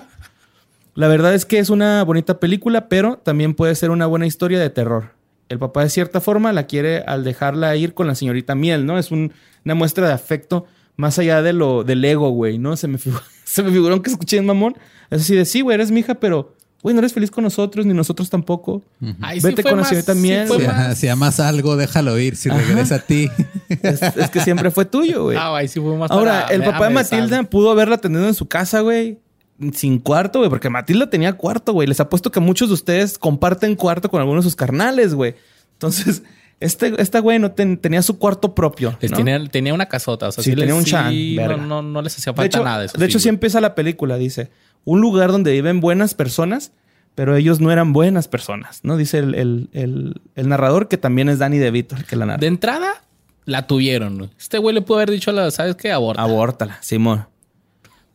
La 0.96 1.08
verdad 1.08 1.34
es 1.34 1.46
que 1.46 1.60
es 1.60 1.70
una 1.70 2.04
bonita 2.04 2.40
película, 2.40 2.90
pero 2.90 3.18
también 3.18 3.54
puede 3.54 3.76
ser 3.76 3.92
una 3.92 4.06
buena 4.06 4.28
historia 4.28 4.60
de 4.60 4.70
terror. 4.70 5.19
El 5.50 5.60
papá 5.60 5.84
de 5.84 5.90
cierta 5.90 6.22
forma 6.22 6.54
la 6.54 6.68
quiere 6.68 7.00
al 7.00 7.24
dejarla 7.24 7.76
ir 7.76 7.94
con 7.94 8.08
la 8.08 8.16
señorita 8.16 8.56
Miel, 8.56 8.86
¿no? 8.86 8.98
Es 9.00 9.12
un- 9.12 9.34
una 9.66 9.76
muestra 9.76 10.08
de 10.08 10.14
afecto 10.14 10.66
más 10.96 11.18
allá 11.20 11.42
de 11.42 11.54
lo 11.54 11.84
del 11.84 12.04
ego, 12.06 12.30
güey, 12.30 12.58
¿no? 12.60 12.76
Se 12.78 12.88
me, 12.88 12.98
se 13.46 13.64
me 13.64 13.72
figuró 13.72 14.02
que 14.02 14.10
escuché 14.12 14.38
en 14.38 14.46
mamón. 14.46 14.76
Es 15.10 15.22
así 15.22 15.36
de, 15.36 15.46
sí, 15.46 15.62
güey, 15.62 15.76
eres 15.76 15.90
mi 15.92 16.02
hija, 16.02 16.16
pero, 16.16 16.54
güey, 16.84 16.94
no 16.94 17.00
eres 17.00 17.14
feliz 17.14 17.32
con 17.32 17.44
nosotros, 17.44 17.86
ni 17.86 17.94
nosotros 17.94 18.30
tampoco. 18.30 18.84
Ay, 19.22 19.40
Vete 19.40 19.64
con 19.64 19.78
la 19.78 19.84
señorita 19.86 20.14
sí 20.14 20.20
Miel, 20.20 20.48
fue 20.48 20.60
Si, 20.60 20.66
ajá, 20.66 20.96
si 20.96 21.08
amas 21.08 21.40
algo, 21.40 21.76
déjalo 21.78 22.18
ir. 22.20 22.36
Si 22.36 22.50
regresa 22.50 22.96
a 22.96 23.00
ti. 23.00 23.30
Es, 23.70 24.02
es 24.02 24.30
que 24.30 24.42
siempre 24.42 24.72
fue 24.72 24.86
tuyo, 24.86 25.24
güey. 25.24 25.38
Ah, 25.40 25.56
ahí 25.56 25.68
sí 25.68 25.80
fue 25.80 25.96
más 25.98 26.12
Ahora, 26.12 26.44
para- 26.46 26.54
el 26.56 26.64
papá 26.64 26.88
de 26.88 26.94
Matilda 26.94 27.44
pudo 27.44 27.72
haberla 27.72 27.96
atendido 27.96 28.28
en 28.28 28.34
su 28.34 28.48
casa, 28.48 28.82
güey. 28.82 29.20
Sin 29.74 30.00
cuarto, 30.00 30.40
güey. 30.40 30.50
Porque 30.50 30.70
Matilda 30.70 31.10
tenía 31.10 31.34
cuarto, 31.34 31.74
güey. 31.74 31.88
Les 31.88 32.00
apuesto 32.00 32.32
que 32.32 32.40
muchos 32.40 32.70
de 32.70 32.74
ustedes 32.76 33.18
comparten 33.18 33.76
cuarto 33.76 34.10
con 34.10 34.22
algunos 34.22 34.44
de 34.46 34.50
sus 34.50 34.56
carnales, 34.56 35.14
güey. 35.14 35.36
Entonces, 35.74 36.24
este, 36.60 37.02
esta 37.02 37.20
güey 37.20 37.40
no 37.40 37.52
ten- 37.52 37.78
tenía 37.78 38.02
su 38.02 38.18
cuarto 38.18 38.56
propio. 38.56 38.98
Les 39.02 39.12
¿no? 39.12 39.18
tenía, 39.18 39.44
tenía 39.50 39.74
una 39.74 39.88
casota. 39.88 40.28
O 40.30 40.32
sea, 40.32 40.44
Sí, 40.44 40.52
sí, 40.52 40.56
tenía 40.56 40.74
les- 40.74 40.80
un 40.84 40.86
chan, 40.86 41.12
sí, 41.12 41.36
no, 41.38 41.58
no, 41.58 41.82
no 41.82 42.02
les 42.02 42.18
hacía 42.18 42.32
De 42.34 42.38
falta 42.38 42.58
hecho, 42.58 42.64
nada 42.64 42.80
de 42.80 42.86
eso. 42.88 42.98
de 42.98 43.06
hecho, 43.06 43.20
sí 43.20 43.28
empieza 43.30 43.60
la 43.62 43.76
película. 43.76 44.18
Dice, 44.18 44.50
un 44.86 45.02
lugar 45.02 45.32
donde 45.32 45.52
viven 45.52 45.82
buenas 45.82 46.14
personas, 46.14 46.72
pero 47.16 47.36
ellos 47.36 47.60
no 47.60 47.72
eran 47.72 47.92
buenas 47.92 48.28
personas, 48.30 48.80
¿no? 48.84 48.96
Dice 48.96 49.18
el, 49.20 49.36
el- 49.36 49.70
el- 49.74 50.22
el 50.36 50.48
narrador, 50.50 50.88
que 50.88 50.98
también 50.98 51.28
es 51.30 51.40
Danny 51.40 51.58
DeVito, 51.58 51.96
el 51.98 52.06
que 52.06 52.16
la 52.16 52.26
narra. 52.26 52.40
De 52.40 52.48
entrada, 52.48 53.04
la 53.46 53.68
tuvieron. 53.68 54.30
Este 54.40 54.58
güey 54.58 54.74
le 54.76 54.82
pudo 54.82 54.98
haber 54.98 55.12
dicho, 55.12 55.32
a 55.32 55.34
la, 55.34 55.52
¿sabes 55.52 55.76
qué? 55.76 55.92
Aborta. 55.92 56.22
Abórtala, 56.22 56.78
Simón. 56.82 57.26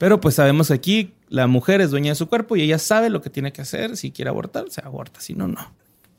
Pero 0.04 0.20
pues 0.20 0.34
sabemos 0.34 0.70
aquí, 0.70 1.14
la 1.30 1.46
mujer 1.46 1.80
es 1.80 1.90
dueña 1.90 2.10
de 2.10 2.14
su 2.14 2.28
cuerpo 2.28 2.56
y 2.56 2.60
ella 2.60 2.78
sabe 2.78 3.08
lo 3.08 3.22
que 3.22 3.30
tiene 3.30 3.54
que 3.54 3.62
hacer. 3.62 3.96
Si 3.96 4.10
quiere 4.10 4.28
abortar, 4.28 4.66
se 4.68 4.82
aborta. 4.84 5.18
Si 5.22 5.32
no, 5.32 5.48
no. 5.48 5.72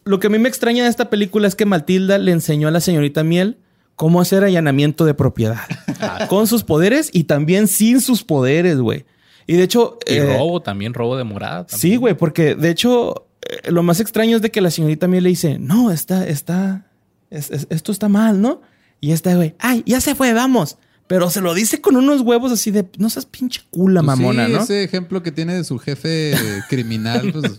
Lo 0.05 0.19
que 0.19 0.25
a 0.25 0.29
mí 0.31 0.39
me 0.39 0.49
extraña 0.49 0.83
de 0.85 0.89
esta 0.89 1.11
película 1.11 1.47
es 1.47 1.53
que 1.53 1.67
Matilda 1.67 2.17
le 2.17 2.31
enseñó 2.31 2.67
a 2.67 2.71
la 2.71 2.79
señorita 2.79 3.23
Miel 3.23 3.59
cómo 3.95 4.21
hacer 4.21 4.43
allanamiento 4.43 5.05
de 5.05 5.13
propiedad. 5.13 5.59
con 6.29 6.47
sus 6.47 6.63
poderes 6.63 7.11
y 7.13 7.25
también 7.25 7.67
sin 7.67 8.01
sus 8.01 8.23
poderes, 8.23 8.79
güey. 8.79 9.05
Y 9.45 9.53
de 9.55 9.61
hecho... 9.61 9.99
Y 10.07 10.15
eh, 10.15 10.35
robo 10.35 10.63
también, 10.63 10.95
robo 10.95 11.15
de 11.15 11.23
morada. 11.23 11.67
también. 11.67 11.79
Sí, 11.79 11.95
güey, 11.97 12.15
porque 12.17 12.55
de 12.55 12.71
hecho 12.71 13.27
eh, 13.47 13.69
lo 13.71 13.83
más 13.83 13.99
extraño 13.99 14.37
es 14.37 14.41
de 14.41 14.49
que 14.49 14.61
la 14.61 14.71
señorita 14.71 15.07
Miel 15.07 15.25
le 15.25 15.29
dice, 15.29 15.59
no, 15.59 15.91
está, 15.91 16.27
está, 16.27 16.87
es- 17.29 17.51
es- 17.51 17.67
esto 17.69 17.91
está 17.91 18.09
mal, 18.09 18.41
¿no? 18.41 18.63
Y 18.99 19.11
esta 19.11 19.35
güey, 19.35 19.53
ay, 19.59 19.83
ya 19.85 20.01
se 20.01 20.15
fue, 20.15 20.33
vamos. 20.33 20.79
Pero 21.07 21.29
se 21.29 21.39
lo 21.39 21.53
dice 21.53 21.81
con 21.81 21.95
unos 21.95 22.21
huevos 22.21 22.51
así 22.51 22.71
de, 22.71 22.87
no 22.97 23.11
seas 23.11 23.27
pinche 23.27 23.61
cula, 23.69 24.01
Pues 24.01 24.17
mamona, 24.17 24.47
sí, 24.47 24.51
¿no? 24.53 24.59
ese 24.59 24.83
ejemplo 24.83 25.21
que 25.21 25.31
tiene 25.31 25.53
de 25.53 25.63
su 25.63 25.77
jefe 25.77 26.33
criminal, 26.69 27.31
pues 27.31 27.53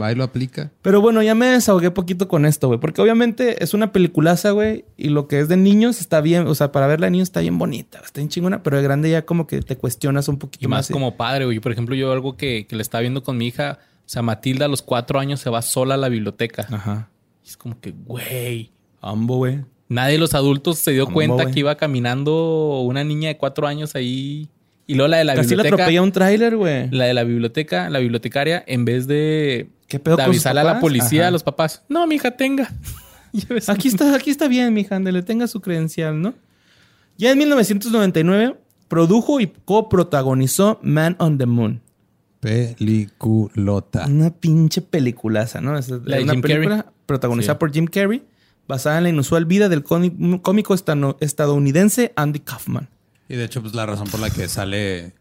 va 0.00 0.12
y 0.12 0.14
lo 0.14 0.24
aplica. 0.24 0.70
Pero 0.80 1.02
bueno, 1.02 1.22
ya 1.22 1.34
me 1.34 1.46
desahogué 1.46 1.90
poquito 1.90 2.28
con 2.28 2.46
esto, 2.46 2.68
güey. 2.68 2.80
Porque 2.80 3.02
obviamente 3.02 3.62
es 3.62 3.74
una 3.74 3.92
peliculaza, 3.92 4.52
güey. 4.52 4.86
Y 4.96 5.10
lo 5.10 5.28
que 5.28 5.40
es 5.40 5.48
de 5.48 5.58
niños 5.58 6.00
está 6.00 6.22
bien. 6.22 6.46
O 6.46 6.54
sea, 6.54 6.72
para 6.72 6.86
verla 6.86 7.08
de 7.08 7.10
niños 7.10 7.28
está 7.28 7.40
bien 7.40 7.58
bonita. 7.58 8.00
Está 8.02 8.20
bien 8.20 8.30
chingona. 8.30 8.62
Pero 8.62 8.78
de 8.78 8.82
grande 8.82 9.10
ya 9.10 9.26
como 9.26 9.46
que 9.46 9.60
te 9.60 9.76
cuestionas 9.76 10.28
un 10.28 10.38
poquito 10.38 10.64
Y 10.64 10.68
más 10.68 10.88
como 10.88 11.16
padre, 11.16 11.44
güey. 11.44 11.60
Por 11.60 11.72
ejemplo, 11.72 11.94
yo 11.94 12.10
algo 12.10 12.38
que, 12.38 12.66
que 12.66 12.74
le 12.74 12.82
estaba 12.82 13.02
viendo 13.02 13.22
con 13.22 13.36
mi 13.36 13.48
hija, 13.48 13.80
o 13.98 14.08
sea, 14.08 14.22
Matilda 14.22 14.64
a 14.64 14.68
los 14.68 14.80
cuatro 14.80 15.18
años 15.18 15.40
se 15.40 15.50
va 15.50 15.60
sola 15.60 15.94
a 15.94 15.98
la 15.98 16.08
biblioteca. 16.08 16.66
Ajá. 16.70 17.10
Y 17.44 17.48
es 17.48 17.56
como 17.58 17.78
que, 17.80 17.92
güey. 17.92 18.72
Ambo, 19.02 19.36
güey. 19.36 19.62
Nadie 19.88 20.12
de 20.14 20.18
los 20.18 20.34
adultos 20.34 20.78
se 20.78 20.92
dio 20.92 21.04
¿Cómo, 21.04 21.14
cuenta 21.14 21.42
güey? 21.44 21.54
que 21.54 21.60
iba 21.60 21.76
caminando 21.76 22.80
una 22.82 23.04
niña 23.04 23.28
de 23.28 23.36
cuatro 23.36 23.66
años 23.66 23.94
ahí. 23.94 24.48
Y 24.88 24.94
luego 24.94 25.08
la 25.08 25.18
de 25.18 25.24
la 25.24 25.34
Casi 25.34 25.50
le 25.50 25.56
biblioteca. 25.56 25.74
atropella 25.76 26.02
un 26.02 26.12
tráiler, 26.12 26.56
güey. 26.56 26.88
La 26.90 27.04
de 27.06 27.14
la 27.14 27.24
biblioteca, 27.24 27.90
la 27.90 27.98
bibliotecaria, 27.98 28.62
en 28.66 28.84
vez 28.84 29.06
de, 29.06 29.68
¿Qué 29.88 29.98
pedo 29.98 30.16
de 30.16 30.22
avisarle 30.24 30.60
a 30.60 30.64
la 30.64 30.80
policía, 30.80 31.22
Ajá. 31.22 31.28
a 31.28 31.30
los 31.32 31.42
papás. 31.42 31.82
No, 31.88 32.06
mi 32.06 32.16
hija, 32.16 32.30
tenga. 32.32 32.72
Aquí 33.68 33.88
está, 33.88 34.14
aquí 34.14 34.30
está 34.30 34.48
bien, 34.48 34.72
mija, 34.72 34.98
le 34.98 35.22
tenga 35.22 35.46
su 35.46 35.60
credencial, 35.60 36.20
¿no? 36.22 36.32
Ya 37.18 37.32
en 37.32 37.38
1999 37.38 38.56
produjo 38.88 39.40
y 39.40 39.48
coprotagonizó 39.64 40.78
Man 40.82 41.16
on 41.18 41.36
the 41.36 41.46
Moon. 41.46 41.82
Peliculota. 42.40 44.06
Una 44.06 44.30
pinche 44.30 44.80
peliculaza, 44.80 45.60
¿no? 45.60 45.76
Es 45.78 45.88
La 45.90 46.16
de 46.16 46.22
una 46.22 46.32
Jim 46.32 46.42
película 46.42 46.76
Carrey. 46.76 46.92
protagonizada 47.06 47.54
Sí. 47.54 47.58
por 47.58 47.72
Jim 47.72 47.86
Carrey, 47.86 48.22
basada 48.68 48.98
en 48.98 49.04
la 49.04 49.08
inusual 49.10 49.44
vida 49.46 49.68
del 49.68 49.82
cómic- 49.84 50.40
cómico 50.42 50.74
estadounidense 51.20 52.12
Andy 52.16 52.40
Kaufman. 52.40 52.88
Y 53.28 53.36
de 53.36 53.44
hecho, 53.44 53.60
pues 53.62 53.74
la 53.74 53.86
razón 53.86 54.08
por 54.08 54.20
la 54.20 54.30
que 54.30 54.48
sale 54.48 55.14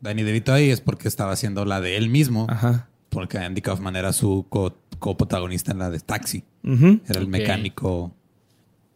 Danny 0.00 0.22
DeVito 0.22 0.52
ahí 0.52 0.70
es 0.70 0.80
porque 0.80 1.08
estaba 1.08 1.32
haciendo 1.32 1.64
la 1.64 1.80
de 1.80 1.96
él 1.96 2.08
mismo. 2.08 2.46
Ajá. 2.48 2.88
Porque 3.10 3.38
Andy 3.38 3.60
Kaufman 3.60 3.96
era 3.96 4.12
su 4.12 4.46
co- 4.48 4.76
coprotagonista 4.98 5.72
en 5.72 5.78
la 5.78 5.90
de 5.90 6.00
Taxi. 6.00 6.44
Ujú. 6.64 7.00
Era 7.08 7.20
el 7.20 7.28
mecánico. 7.28 8.12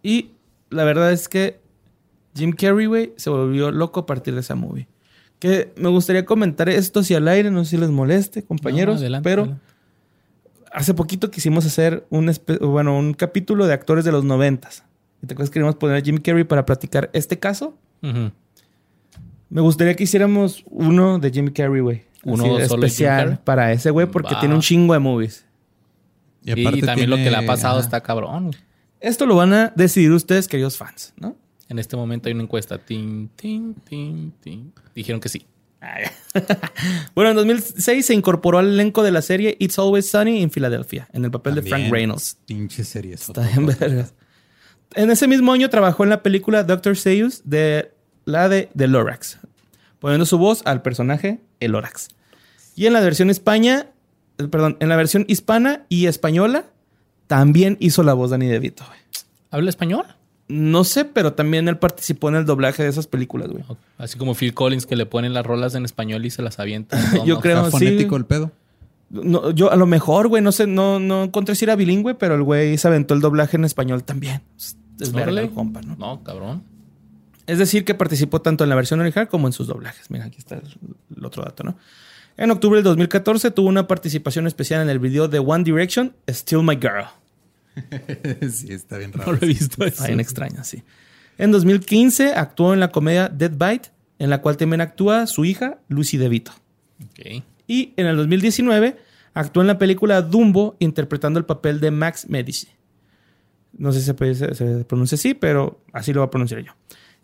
Y 0.03 0.31
la 0.71 0.85
verdad 0.85 1.13
es 1.13 1.29
que 1.29 1.61
Jim 2.35 2.53
Carrey, 2.53 2.87
güey, 2.87 3.13
se 3.17 3.31
volvió 3.31 3.71
loco 3.71 4.01
a 4.01 4.07
partir 4.07 4.35
de 4.35 4.41
esa 4.41 4.55
movie. 4.55 4.87
Que 5.39 5.73
me 5.77 5.89
gustaría 5.89 6.25
comentar 6.25 6.69
esto 6.69 7.03
si 7.03 7.15
al 7.15 7.29
aire, 7.29 7.51
no 7.51 7.65
sé 7.65 7.71
si 7.73 7.77
les 7.77 7.91
moleste, 7.91 8.45
compañeros, 8.45 8.95
No, 8.97 9.01
adelante, 9.01 9.25
pero 9.29 9.43
adelante. 9.43 9.65
Hace 10.75 10.93
poquito 10.93 11.31
quisimos 11.31 11.65
hacer 11.65 12.05
un, 12.11 12.31
bueno, 12.61 12.99
un 12.99 13.15
capítulo 13.15 13.67
de 13.67 13.73
actores 13.73 14.05
de 14.05 14.13
los 14.13 14.25
noventas. 14.25 14.85
¿Y 15.23 15.27
te 15.27 15.33
acuerdas 15.33 15.49
que 15.49 15.55
queríamos 15.55 15.77
poner 15.77 15.97
a 15.97 16.01
Jim 16.01 16.19
Carrey 16.19 16.45
para 16.45 16.67
platicar 16.67 17.09
este 17.15 17.39
caso? 17.39 17.79
Me 19.49 19.61
gustaría 19.61 19.95
que 19.95 20.05
hiciéramos 20.05 20.65
uno 20.67 21.19
de 21.19 21.31
Jim 21.31 21.51
Carrey, 21.51 21.81
güey. 21.81 22.03
Uno 22.25 22.57
Así, 22.57 22.69
solo 22.69 22.85
especial 22.85 23.41
para 23.45 23.73
ese 23.73 23.91
güey 23.91 24.07
porque 24.07 24.35
Va. 24.35 24.41
tiene 24.41 24.55
un 24.55 24.61
chingo 24.61 24.95
de 24.95 24.99
movies. 24.99 25.47
Y, 26.43 26.81
también 26.83 27.09
lo 27.09 27.17
que 27.17 27.31
le 27.31 27.37
ha 27.37 27.47
pasado 27.47 27.79
ajá. 27.79 27.85
está 27.85 28.01
cabrón. 28.03 28.51
Esto 29.01 29.27
lo 29.27 29.37
van 29.37 29.53
a 29.53 29.73
decidir 29.77 30.11
ustedes, 30.13 30.49
queridos 30.49 30.77
fans, 30.77 31.15
¿no? 31.17 31.37
En 31.69 31.79
este 31.79 31.97
momento 31.97 32.29
hay 32.29 32.35
una 32.35 32.43
encuesta. 32.43 32.79
Tin, 32.79 33.31
tin, 33.37 33.75
tin, 33.75 34.33
tin. 34.41 34.73
Dijeron 34.95 35.21
que 35.21 35.29
sí. 35.29 35.47
Bueno, 37.15 37.31
en 37.31 37.37
2006 37.37 38.07
se 38.07 38.15
incorporó 38.15 38.59
al 38.59 38.69
elenco 38.69 39.03
de 39.03 39.13
la 39.13 39.23
serie 39.23 39.57
It's 39.61 39.79
Always 39.79 40.11
Sunny 40.11 40.43
en 40.43 40.51
Filadelfia, 40.51 41.09
en 41.13 41.25
el 41.25 41.31
papel 41.31 41.55
de 41.55 41.63
Frank 41.63 41.91
Reynolds. 41.91 42.39
Pinche 42.47 42.85
serie. 42.85 43.15
Está 43.15 43.49
vergas. 43.59 44.15
En 44.95 45.11
ese 45.11 45.27
mismo 45.27 45.53
año 45.53 45.71
trabajó 45.71 46.05
en 46.05 46.11
la 46.11 46.23
película 46.23 46.65
Doctor 46.65 46.97
Seuss 46.97 47.43
de 47.45 47.93
la 48.25 48.49
de 48.49 48.69
The 48.77 48.89
Lorax, 48.89 49.39
poniendo 49.99 50.27
su 50.27 50.39
voz 50.39 50.63
al 50.65 50.83
personaje 50.83 51.41
El 51.61 51.73
Lorax. 51.73 52.09
Y 52.77 52.87
en 52.87 52.93
la 52.93 53.01
versión 53.01 53.31
España, 53.31 53.87
eh, 54.39 54.49
perdón, 54.49 54.77
en 54.81 54.89
la 54.89 54.97
versión 54.97 55.25
hispana 55.29 55.85
y 55.89 56.07
española 56.07 56.67
también 57.27 57.77
hizo 57.81 58.03
la 58.03 58.15
voz 58.15 58.31
Danny 58.31 58.47
DeVito. 58.47 58.85
güey. 58.87 58.99
¿Habla 59.51 59.71
español? 59.71 60.05
No 60.49 60.85
sé, 60.85 61.05
pero 61.07 61.33
también 61.33 61.69
él 61.69 61.79
participó 61.79 62.29
en 62.29 62.35
el 62.35 62.45
doblaje 62.45 62.83
de 62.83 62.91
esas 62.91 63.07
películas, 63.07 63.49
güey. 63.49 63.65
Así 63.97 64.19
como 64.19 64.35
Phil 64.35 64.53
Collins 64.53 64.85
que 64.85 64.95
le 64.97 65.07
ponen 65.07 65.33
las 65.33 65.47
rolas 65.47 65.75
en 65.75 65.85
español 65.85 66.25
y 66.27 66.31
se 66.31 66.43
las 66.43 66.59
avienta. 66.59 66.99
Yo 67.25 67.41
creo- 67.41 67.67
Está 67.67 67.79
sí. 67.79 67.85
fonético 67.87 68.17
el 68.17 68.27
pedo. 68.27 68.53
No, 69.11 69.51
yo 69.53 69.71
a 69.71 69.77
lo 69.77 69.87
mejor, 69.87 70.27
güey, 70.27 70.43
no 70.43 70.51
sé, 70.51 70.67
no, 70.67 70.99
no 70.99 71.25
encontré 71.25 71.55
si 71.55 71.65
era 71.65 71.77
bilingüe, 71.77 72.15
pero 72.17 72.35
el 72.35 72.43
güey 72.43 72.77
se 72.79 72.89
aventó 72.89 73.15
el 73.15 73.21
doblaje 73.21 73.57
en 73.57 73.65
español 73.65 74.03
también. 74.03 74.43
Es, 74.57 74.77
verga 75.13 75.41
el 75.41 75.51
compa, 75.51 75.83
¿no? 75.83 75.95
No, 75.97 76.25
cabrón. 76.25 76.65
Es 77.47 77.59
decir, 77.59 77.85
que 77.85 77.95
participó 77.95 78.41
tanto 78.41 78.65
en 78.65 78.71
la 78.71 78.77
versión 78.77 78.99
original 79.01 79.29
como 79.29 79.47
en 79.47 79.53
sus 79.53 79.69
doblajes. 79.69 80.11
Mira, 80.11 80.25
aquí 80.25 80.39
está 80.39 80.57
el, 80.57 80.63
el 81.17 81.25
otro 81.25 81.45
dato, 81.45 81.63
¿no? 81.63 81.77
En 82.37 82.51
octubre 82.51 82.79
del 82.79 82.85
2014 82.85 83.53
tuvo 83.53 83.69
una 83.69 83.87
participación 83.87 84.49
especial 84.49 84.83
en 84.83 84.89
el 84.89 84.99
video 84.99 85.29
de 85.29 85.39
One 85.39 85.63
Direction, 85.63 86.13
Still 86.29 86.63
My 86.65 86.75
Girl. 86.77 87.05
sí, 88.51 88.73
está 88.73 88.99
bien 88.99 89.11
No 89.13 89.19
raro. 89.19 89.33
lo 89.33 89.39
he 89.43 89.47
visto 89.47 89.77
eso. 89.85 89.95
Está 89.95 90.07
bien 90.07 90.21
extraña, 90.21 90.65
sí. 90.65 90.83
En 91.39 91.51
2015 91.51 92.35
actuó 92.35 92.73
en 92.75 92.81
la 92.81 92.89
comedia 92.91 93.29
Dead 93.29 93.51
Bite, 93.51 93.91
en 94.19 94.31
la 94.31 94.41
cual 94.41 94.57
también 94.57 94.81
actúa 94.81 95.27
su 95.27 95.45
hija, 95.45 95.79
Lucy 95.89 96.17
DeVito. 96.17 96.53
Ok. 97.05 97.43
Y 97.67 97.93
en 97.97 98.07
el 98.07 98.17
2019 98.17 98.97
actuó 99.35 99.63
en 99.63 99.67
la 99.67 99.79
película 99.79 100.23
Dumbo 100.23 100.77
interpretando 100.79 101.39
el 101.39 101.45
papel 101.45 101.81
de 101.81 101.91
Max 101.91 102.29
Medici. 102.29 102.69
No 103.77 103.91
sé 103.93 103.99
si 104.01 104.07
se, 104.07 104.15
puede- 104.15 104.35
se- 104.37 104.55
se 104.55 104.85
pronuncia 104.85 105.17
así, 105.17 105.35
pero 105.35 105.81
así 105.93 106.13
lo 106.13 106.21
voy 106.21 106.29
a 106.29 106.31
pronunciar 106.31 106.61
yo. 106.63 106.73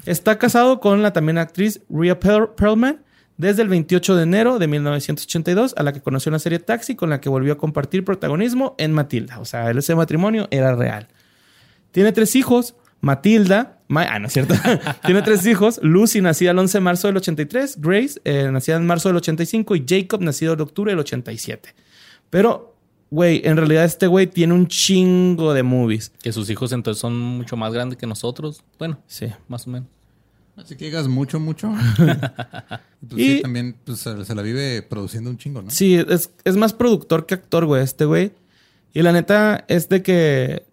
Está 0.07 0.39
casado 0.39 0.81
con 0.81 1.03
la 1.03 1.13
también 1.13 1.39
actriz 1.39 1.81
Rhea 1.89 2.19
Per- 2.19 2.55
Perlman 2.57 3.03
desde 3.41 3.63
el 3.63 3.69
28 3.69 4.17
de 4.17 4.23
enero 4.23 4.59
de 4.59 4.69
1982, 4.69 5.75
a 5.77 5.83
la 5.83 5.93
que 5.95 6.01
conoció 6.03 6.29
en 6.29 6.35
la 6.35 6.39
serie 6.39 6.59
Taxi, 6.59 6.95
con 6.95 7.09
la 7.11 7.21
que 7.21 7.29
volvió 7.31 7.55
a 7.55 7.57
compartir 7.59 8.05
protagonismo 8.05 8.75
en 8.79 8.93
Matilda. 8.93 9.39
O 9.41 9.45
sea, 9.47 9.71
ese 9.71 9.95
matrimonio 9.95 10.47
era 10.51 10.75
real. 10.77 11.09
Tiene 11.93 12.13
tres 12.13 12.37
hijos. 12.37 12.75
Matilda, 13.01 13.79
Ma- 13.89 14.07
ah, 14.11 14.19
no 14.19 14.27
es 14.27 14.35
cierto. 14.35 14.55
Tiene 15.07 15.23
tres 15.23 15.47
hijos. 15.47 15.81
Lucy, 15.83 16.21
nacida 16.21 16.51
el 16.51 16.59
11 16.59 16.79
de 16.79 16.83
marzo 16.83 17.09
del 17.09 17.17
83. 17.17 17.81
Grace, 17.81 18.21
eh, 18.25 18.51
nacida 18.53 18.77
en 18.77 18.87
marzo 18.87 19.09
del 19.09 19.17
85. 19.17 19.75
Y 19.75 19.85
Jacob, 19.89 20.21
nacido 20.21 20.53
en 20.53 20.61
octubre 20.61 20.93
del 20.93 20.99
87. 21.01 21.75
Pero, 22.29 22.77
güey, 23.11 23.41
en 23.45 23.57
realidad 23.57 23.85
este 23.87 24.07
güey 24.07 24.27
tiene 24.27 24.53
un 24.53 24.67
chingo 24.69 25.55
de 25.55 25.63
movies. 25.63 26.13
Que 26.23 26.31
sus 26.33 26.51
hijos 26.51 26.73
entonces 26.73 27.01
son 27.01 27.19
mucho 27.19 27.57
más 27.57 27.73
grandes 27.73 27.97
que 27.99 28.07
nosotros. 28.07 28.63
Bueno, 28.79 28.99
Sí. 29.07 29.29
más 29.49 29.67
o 29.67 29.71
menos. 29.71 29.89
Así 30.63 30.77
que 30.77 30.87
digas 30.87 31.09
mucho, 31.09 31.41
mucho. 31.41 31.73
pues 33.09 33.21
Y- 33.21 33.37
sí, 33.37 33.43
también 33.43 33.77
pues, 33.85 34.01
se 34.01 34.25
se 34.25 34.35
la 34.35 34.43
vive 34.43 34.83
produciendo 34.83 35.31
un 35.31 35.39
chingo, 35.39 35.63
¿no? 35.63 35.71
Sí, 35.71 35.95
es, 35.95 36.31
es 36.45 36.57
más 36.57 36.73
productor 36.73 37.27
que 37.27 37.35
actor, 37.35 37.65
güey, 37.67 37.83
este 37.83 38.05
güey. 38.05 38.33
Y 38.93 39.03
la 39.03 39.13
neta 39.13 39.65
es 39.69 39.89
de 39.89 40.03
que 40.03 40.65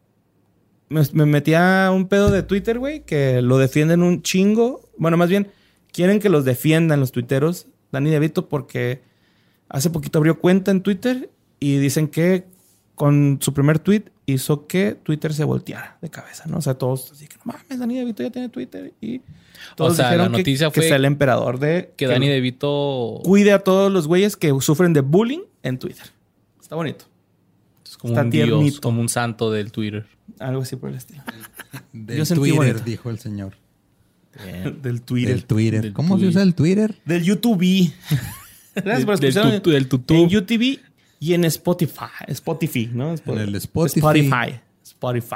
me, 0.89 1.01
me 1.13 1.25
metía 1.25 1.89
un 1.93 2.07
pedo 2.07 2.31
de 2.31 2.43
Twitter, 2.43 2.79
güey, 2.79 3.01
que 3.05 3.41
lo 3.41 3.57
defienden 3.57 4.03
un 4.03 4.21
chingo. 4.23 4.89
Bueno, 4.97 5.17
más 5.17 5.29
bien, 5.29 5.47
quieren 5.91 6.19
que 6.19 6.29
los 6.29 6.43
defiendan 6.45 6.99
los 6.99 7.11
tuiteros, 7.11 7.67
Dani 7.91 8.09
DeVito, 8.09 8.49
porque 8.49 9.01
hace 9.69 9.89
poquito 9.89 10.17
abrió 10.19 10.39
cuenta 10.39 10.71
en 10.71 10.81
Twitter 10.81 11.29
y 11.59 11.77
dicen 11.77 12.07
que 12.07 12.45
con 12.97 13.37
su 13.41 13.53
primer 13.53 13.77
tweet 13.79 14.03
hizo 14.25 14.67
que 14.67 14.97
Twitter 15.01 15.33
se 15.33 15.43
volteara 15.45 15.97
de 16.01 16.09
cabeza, 16.09 16.43
¿no? 16.47 16.57
O 16.57 16.61
sea, 16.61 16.73
todos 16.73 17.11
así 17.13 17.27
que 17.27 17.35
no 17.37 17.53
mames, 17.53 17.79
Dani 17.79 17.95
DeVito 17.97 18.23
ya 18.23 18.29
tiene 18.31 18.49
Twitter 18.49 18.91
y 18.99 19.21
todos 19.75 19.95
sea, 19.95 20.05
la 20.07 20.11
dijeron 20.11 20.31
que- 20.33 20.37
noticia 20.39 20.67
que, 20.71 20.81
fue 20.81 20.87
sea 20.87 20.95
el 20.97 21.05
emperador 21.05 21.59
de 21.59 21.93
Que 21.95 22.07
Dani 22.07 22.27
DeVito 22.27 23.21
cuide 23.23 23.53
a 23.53 23.59
todos 23.59 23.91
los 23.91 24.07
güeyes 24.07 24.35
que 24.35 24.51
sufren 24.59 24.91
de 24.93 25.01
bullying 25.01 25.41
en 25.63 25.77
Twitter. 25.79 26.07
Está 26.61 26.75
bonito. 26.75 27.05
es 27.85 27.95
como 27.97 28.13
está 28.13 28.23
un 28.23 28.29
dios, 28.31 28.47
tiernito. 28.49 28.81
como 28.81 28.99
un 28.99 29.09
santo 29.09 29.51
del 29.51 29.71
Twitter. 29.71 30.05
Algo 30.39 30.63
así 30.63 30.75
por 30.75 30.89
el 30.89 30.95
estilo. 30.97 31.23
Del 31.93 32.17
Yo 32.19 32.25
sentí 32.25 32.41
Twitter, 32.49 32.57
bonito. 32.57 32.79
dijo 32.83 33.09
el 33.11 33.19
señor. 33.19 33.53
Del 34.81 35.01
Twitter. 35.03 35.33
Del 35.35 35.45
Twitter. 35.45 35.81
Del 35.83 35.93
¿Cómo 35.93 36.19
se 36.19 36.25
usa 36.25 36.41
el 36.43 36.53
Twitter? 36.55 36.95
Del 37.05 37.23
YouTube. 37.23 37.59
Gracias 38.75 39.05
por 39.05 39.19
Del 39.19 39.29
escucharme. 39.29 39.61
tutu- 39.61 39.71
del 39.71 39.87
tutú. 39.87 40.13
En 40.13 40.29
YouTube 40.29 40.79
y 41.19 41.33
en 41.33 41.45
Spotify. 41.45 42.25
Spotify, 42.27 42.89
¿no? 42.93 43.13
En 43.13 43.37
el 43.37 43.55
Spotify. 43.55 43.99
Spotify. 43.99 44.59
Spotify. 44.83 45.35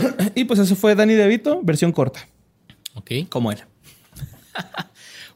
y 0.34 0.44
pues 0.44 0.60
eso 0.60 0.76
fue 0.76 0.94
Dani 0.94 1.14
DeVito, 1.14 1.60
versión 1.62 1.92
corta. 1.92 2.26
Ok. 2.94 3.10
Como 3.28 3.52
él. 3.52 3.58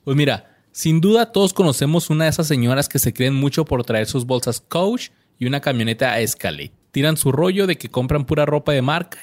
Pues 0.04 0.16
mira, 0.16 0.56
sin 0.70 1.00
duda 1.00 1.32
todos 1.32 1.52
conocemos 1.52 2.10
una 2.10 2.24
de 2.24 2.30
esas 2.30 2.46
señoras 2.46 2.88
que 2.88 3.00
se 3.00 3.12
creen 3.12 3.34
mucho 3.34 3.64
por 3.64 3.82
traer 3.82 4.06
sus 4.06 4.24
bolsas 4.24 4.60
Coach 4.60 5.08
y 5.36 5.46
una 5.46 5.60
camioneta 5.60 6.20
Escalade. 6.20 6.70
Tiran 6.92 7.16
su 7.16 7.32
rollo 7.32 7.66
de 7.66 7.76
que 7.76 7.88
compran 7.88 8.24
pura 8.24 8.46
ropa 8.46 8.70
de 8.70 8.82
marca, 8.82 9.18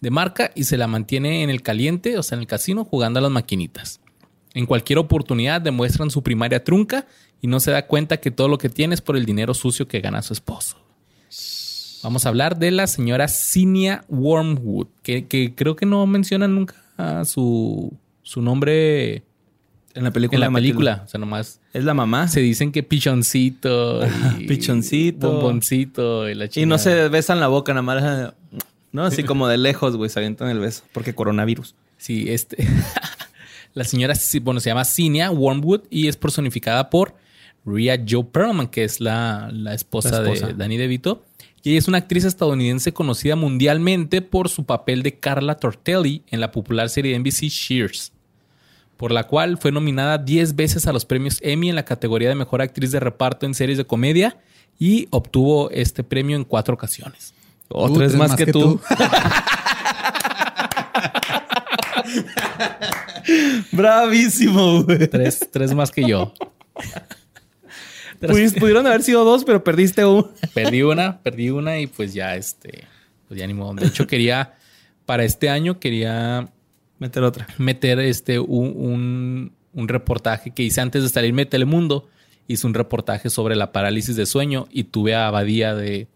de 0.00 0.10
marca 0.10 0.52
y 0.54 0.62
se 0.62 0.76
la 0.76 0.86
mantiene 0.86 1.42
en 1.42 1.50
el 1.50 1.62
caliente, 1.62 2.16
o 2.16 2.22
sea, 2.22 2.36
en 2.36 2.42
el 2.42 2.46
casino, 2.46 2.84
jugando 2.84 3.18
a 3.18 3.22
las 3.22 3.32
maquinitas. 3.32 4.00
En 4.54 4.66
cualquier 4.66 5.00
oportunidad 5.00 5.60
demuestran 5.60 6.10
su 6.10 6.22
primaria 6.22 6.62
trunca 6.62 7.06
y 7.40 7.46
no 7.48 7.60
se 7.60 7.70
da 7.70 7.86
cuenta 7.86 8.18
que 8.18 8.30
todo 8.30 8.48
lo 8.48 8.58
que 8.58 8.68
tiene 8.68 8.94
es 8.94 9.00
por 9.00 9.16
el 9.16 9.24
dinero 9.24 9.54
sucio 9.54 9.88
que 9.88 10.00
gana 10.00 10.22
su 10.22 10.32
esposo. 10.32 10.76
Vamos 12.02 12.24
a 12.24 12.30
hablar 12.30 12.58
de 12.58 12.70
la 12.70 12.86
señora 12.86 13.28
Cinia 13.28 14.04
Wormwood, 14.08 14.86
que, 15.02 15.26
que 15.26 15.54
creo 15.54 15.76
que 15.76 15.84
no 15.86 16.06
mencionan 16.06 16.54
nunca 16.54 16.74
su, 17.24 17.92
su 18.22 18.40
nombre 18.42 19.22
En 19.94 20.04
la 20.04 20.10
película. 20.10 20.36
en 20.36 20.40
la 20.40 20.46
de 20.46 20.50
Matilda. 20.50 20.54
película. 20.74 21.02
O 21.04 21.08
sea, 21.08 21.20
nomás 21.20 21.60
Es 21.74 21.84
la 21.84 21.92
mamá. 21.94 22.28
se 22.28 22.40
dicen 22.40 22.72
que 22.72 22.82
pichoncito 22.82 24.00
y 24.38 24.46
Pichoncito. 24.46 25.30
bomboncito 25.32 26.28
y 26.28 26.34
la 26.34 26.48
Y 26.54 26.64
no 26.66 26.78
se 26.78 27.08
besan 27.08 27.38
la 27.40 27.48
boca, 27.48 27.72
nada 27.74 27.82
más. 27.82 28.34
No, 28.92 29.04
así 29.04 29.22
como 29.22 29.46
de 29.46 29.56
lejos, 29.58 29.96
güey, 29.96 30.10
se 30.10 30.18
avientan 30.18 30.48
el 30.48 30.58
beso. 30.58 30.82
Porque 30.92 31.14
coronavirus. 31.14 31.74
Sí, 31.98 32.30
este. 32.30 32.66
la 33.74 33.84
señora, 33.84 34.14
bueno, 34.42 34.58
se 34.60 34.70
llama 34.70 34.84
Cinia 34.84 35.30
Wormwood 35.30 35.82
y 35.90 36.08
es 36.08 36.16
personificada 36.16 36.88
por 36.90 37.14
Rhea 37.66 38.02
Joe 38.08 38.24
Perlman, 38.24 38.68
que 38.68 38.84
es 38.84 39.00
la, 39.00 39.50
la 39.52 39.74
esposa, 39.74 40.22
La 40.22 40.32
esposa. 40.32 40.46
de 40.48 40.54
Danny 40.54 40.76
DeVito. 40.76 41.24
Y 41.62 41.70
ella 41.70 41.78
es 41.78 41.88
una 41.88 41.98
actriz 41.98 42.24
estadounidense 42.24 42.92
conocida 42.92 43.36
mundialmente 43.36 44.22
por 44.22 44.48
su 44.48 44.64
papel 44.64 45.02
de 45.02 45.18
Carla 45.18 45.56
Tortelli 45.56 46.22
en 46.30 46.40
la 46.40 46.52
popular 46.52 46.88
serie 46.88 47.12
de 47.12 47.18
NBC 47.18 47.48
Cheers, 47.50 48.12
por 48.96 49.12
la 49.12 49.24
cual 49.26 49.58
fue 49.58 49.70
nominada 49.70 50.16
10 50.16 50.56
veces 50.56 50.86
a 50.86 50.92
los 50.94 51.04
premios 51.04 51.38
Emmy 51.42 51.68
en 51.68 51.74
la 51.74 51.84
categoría 51.84 52.30
de 52.30 52.34
Mejor 52.34 52.62
Actriz 52.62 52.92
de 52.92 53.00
Reparto 53.00 53.44
en 53.44 53.52
series 53.52 53.76
de 53.76 53.84
comedia 53.84 54.38
y 54.78 55.06
obtuvo 55.10 55.70
este 55.70 56.02
premio 56.02 56.36
en 56.36 56.44
cuatro 56.44 56.72
ocasiones. 56.74 57.34
O 57.68 57.88
Tú, 57.88 57.98
tres 57.98 58.14
más, 58.16 58.34
que, 58.34 58.46
tú. 58.46 58.80
Bravísimo, 63.72 64.82
güey. 64.84 65.06
Tres, 65.08 65.46
tres 65.52 65.74
más 65.74 65.90
que 65.90 66.08
yo. 66.08 66.32
Pudis- 68.20 68.58
pudieron 68.58 68.86
haber 68.86 69.02
sido 69.02 69.24
dos, 69.24 69.44
pero 69.44 69.64
perdiste 69.64 70.04
uno. 70.04 70.30
Perdí 70.54 70.82
una, 70.82 71.20
perdí 71.22 71.50
una 71.50 71.78
y 71.80 71.86
pues 71.86 72.12
ya 72.14 72.36
este, 72.36 72.84
pues 73.28 73.38
ya 73.40 73.46
ni 73.46 73.54
modo. 73.54 73.74
De 73.74 73.86
hecho 73.86 74.06
quería, 74.06 74.54
para 75.06 75.24
este 75.24 75.48
año 75.48 75.78
quería 75.80 76.48
Meter 76.98 77.22
otra. 77.22 77.46
meter 77.58 77.98
este 78.00 78.38
un, 78.38 78.74
un, 78.76 79.52
un 79.72 79.88
reportaje 79.88 80.50
que 80.50 80.62
hice 80.62 80.80
antes 80.82 81.02
de 81.02 81.08
salirme 81.08 81.42
de 81.44 81.50
Telemundo. 81.50 82.08
Hice 82.46 82.66
un 82.66 82.74
reportaje 82.74 83.30
sobre 83.30 83.54
la 83.56 83.72
parálisis 83.72 84.16
de 84.16 84.26
sueño 84.26 84.66
y 84.70 84.84
tuve 84.84 85.14
a 85.14 85.28
Abadía 85.28 85.74
de, 85.74 86.08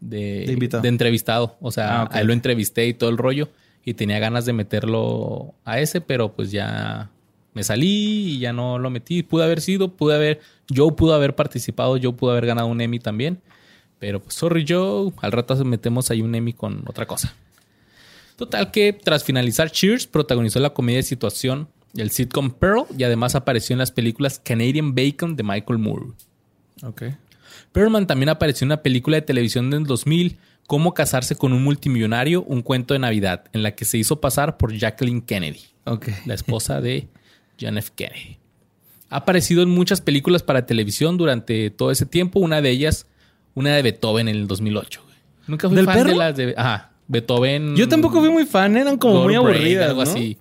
de, 0.00 0.44
De 0.46 0.52
invitado. 0.52 0.82
de 0.82 0.88
entrevistado. 0.88 1.56
O 1.60 1.70
sea, 1.70 2.00
Ah, 2.00 2.04
ok. 2.04 2.14
a 2.16 2.20
él 2.20 2.26
lo 2.26 2.32
entrevisté 2.32 2.86
y 2.88 2.92
todo 2.94 3.08
el 3.08 3.16
rollo. 3.18 3.48
Y 3.84 3.94
tenía 3.94 4.18
ganas 4.18 4.44
de 4.44 4.52
meterlo 4.52 5.54
a 5.64 5.78
ese, 5.80 6.00
pero 6.02 6.32
pues 6.34 6.50
ya 6.50 7.10
me 7.54 7.64
salí 7.64 8.34
y 8.34 8.38
ya 8.38 8.52
no 8.52 8.78
lo 8.78 8.90
metí. 8.90 9.22
Pude 9.22 9.44
haber 9.44 9.60
sido, 9.60 9.92
pude 9.94 10.14
haber, 10.14 10.40
Joe 10.74 10.92
pudo 10.92 11.14
haber 11.14 11.34
participado, 11.34 11.98
Joe 12.00 12.12
pudo 12.12 12.32
haber 12.32 12.46
ganado 12.46 12.68
un 12.68 12.80
Emmy 12.80 12.98
también. 12.98 13.40
Pero 13.98 14.20
pues 14.20 14.34
sorry 14.34 14.64
Joe, 14.66 15.12
al 15.20 15.32
rato 15.32 15.62
metemos 15.64 16.10
ahí 16.10 16.22
un 16.22 16.34
Emmy 16.34 16.52
con 16.52 16.82
otra 16.86 17.06
cosa. 17.06 17.34
Total 18.36 18.70
que 18.70 18.92
tras 18.94 19.24
finalizar 19.24 19.70
Cheers, 19.70 20.06
protagonizó 20.06 20.60
la 20.60 20.70
comedia 20.70 20.98
de 20.98 21.02
situación, 21.02 21.68
el 21.94 22.10
sitcom 22.10 22.50
Pearl, 22.52 22.86
y 22.96 23.04
además 23.04 23.34
apareció 23.34 23.74
en 23.74 23.78
las 23.78 23.90
películas 23.90 24.40
Canadian 24.42 24.94
Bacon 24.94 25.36
de 25.36 25.42
Michael 25.42 25.78
Moore. 25.78 26.06
Ok. 26.82 27.02
Perlman 27.72 28.06
también 28.06 28.30
apareció 28.30 28.64
en 28.64 28.68
una 28.68 28.82
película 28.82 29.16
de 29.16 29.22
televisión 29.22 29.70
del 29.70 29.84
2000, 29.84 30.38
Cómo 30.66 30.94
casarse 30.94 31.34
con 31.34 31.52
un 31.52 31.64
multimillonario, 31.64 32.44
un 32.44 32.62
cuento 32.62 32.94
de 32.94 33.00
Navidad, 33.00 33.46
en 33.52 33.64
la 33.64 33.74
que 33.74 33.84
se 33.84 33.98
hizo 33.98 34.20
pasar 34.20 34.56
por 34.56 34.72
Jacqueline 34.72 35.20
Kennedy, 35.20 35.62
Ok. 35.84 36.10
la 36.26 36.34
esposa 36.34 36.80
de 36.80 37.08
John 37.60 37.78
F. 37.78 37.90
Kennedy. 37.94 38.38
Ha 39.10 39.16
aparecido 39.16 39.62
en 39.62 39.68
muchas 39.70 40.00
películas 40.00 40.42
para 40.42 40.66
televisión 40.66 41.16
durante 41.16 41.70
todo 41.70 41.90
ese 41.90 42.06
tiempo, 42.06 42.38
una 42.40 42.60
de 42.62 42.70
ellas, 42.70 43.06
una 43.54 43.74
de 43.74 43.82
Beethoven 43.82 44.28
en 44.28 44.36
el 44.36 44.46
2008. 44.46 45.00
güey. 45.04 45.16
Nunca 45.48 45.68
fui 45.68 45.76
¿Del 45.76 45.84
fan 45.86 46.06
de 46.06 46.14
las 46.14 46.36
de... 46.36 46.54
Ajá, 46.56 46.90
Beethoven... 47.08 47.74
Yo 47.76 47.88
tampoco 47.88 48.20
fui 48.20 48.30
muy 48.30 48.46
fan, 48.46 48.76
eran 48.76 48.96
como 48.98 49.24
muy 49.24 49.34
Lord 49.34 49.46
aburridas, 49.48 49.88
algo 49.88 50.04
¿no? 50.04 50.10
así. 50.10 50.38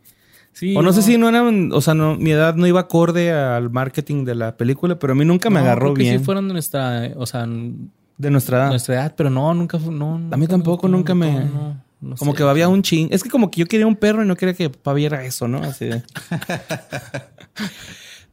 Sí, 0.52 0.76
O 0.76 0.82
no, 0.82 0.92
sé 0.94 1.02
si 1.04 1.18
no 1.18 1.30
eran, 1.30 1.72
o 1.72 1.80
sea, 1.82 1.94
no, 1.94 2.16
mi 2.18 2.32
edad 2.32 2.56
no 2.56 2.68
iba 2.68 2.82
acorde 2.82 3.32
al 3.32 3.70
marketing 3.70 4.26
de 4.26 4.36
la 4.36 4.58
película, 4.58 5.00
pero 5.00 5.14
a 5.14 5.16
mí 5.16 5.24
nunca 5.26 5.50
me 5.50 5.56
No, 5.60 5.66
agarró 5.66 5.82
creo 5.88 5.94
que 5.96 6.04
bien. 6.04 6.20
Sí 6.20 6.26
fueron 6.26 6.48
de 6.48 6.54
nuestra, 6.54 7.12
o 7.16 7.26
sea, 7.26 7.46
De 8.18 8.30
nuestra 8.30 8.58
edad. 8.58 8.70
nuestra 8.70 8.96
edad, 8.96 9.14
pero 9.16 9.30
no, 9.30 9.54
nunca 9.54 9.80
fue, 9.80 9.94
no. 9.94 10.16
a 10.16 10.18
mí 10.18 10.28
nunca 10.32 10.48
tampoco, 10.48 10.88
me- 10.88 10.92
nunca 10.98 11.16
me... 11.16 11.48
no, 12.02 12.16
como 12.16 12.32
sé. 12.32 12.38
que 12.38 12.44
había 12.44 12.70
un 12.70 12.82
ching. 12.82 13.10
Es 13.12 13.24
que 13.24 13.30
como 13.30 13.52
que 13.52 13.60
yo 13.62 13.66
quería 13.68 13.88
un 13.88 13.96
perro 13.96 14.24
y 14.24 14.28
no 14.28 14.36
quería 14.36 14.54
que 14.54 14.70
papá 14.70 14.94
viera 14.94 15.26
eso, 15.26 15.48
¿no? 15.48 15.60
Así 15.60 15.86
de... 15.86 16.04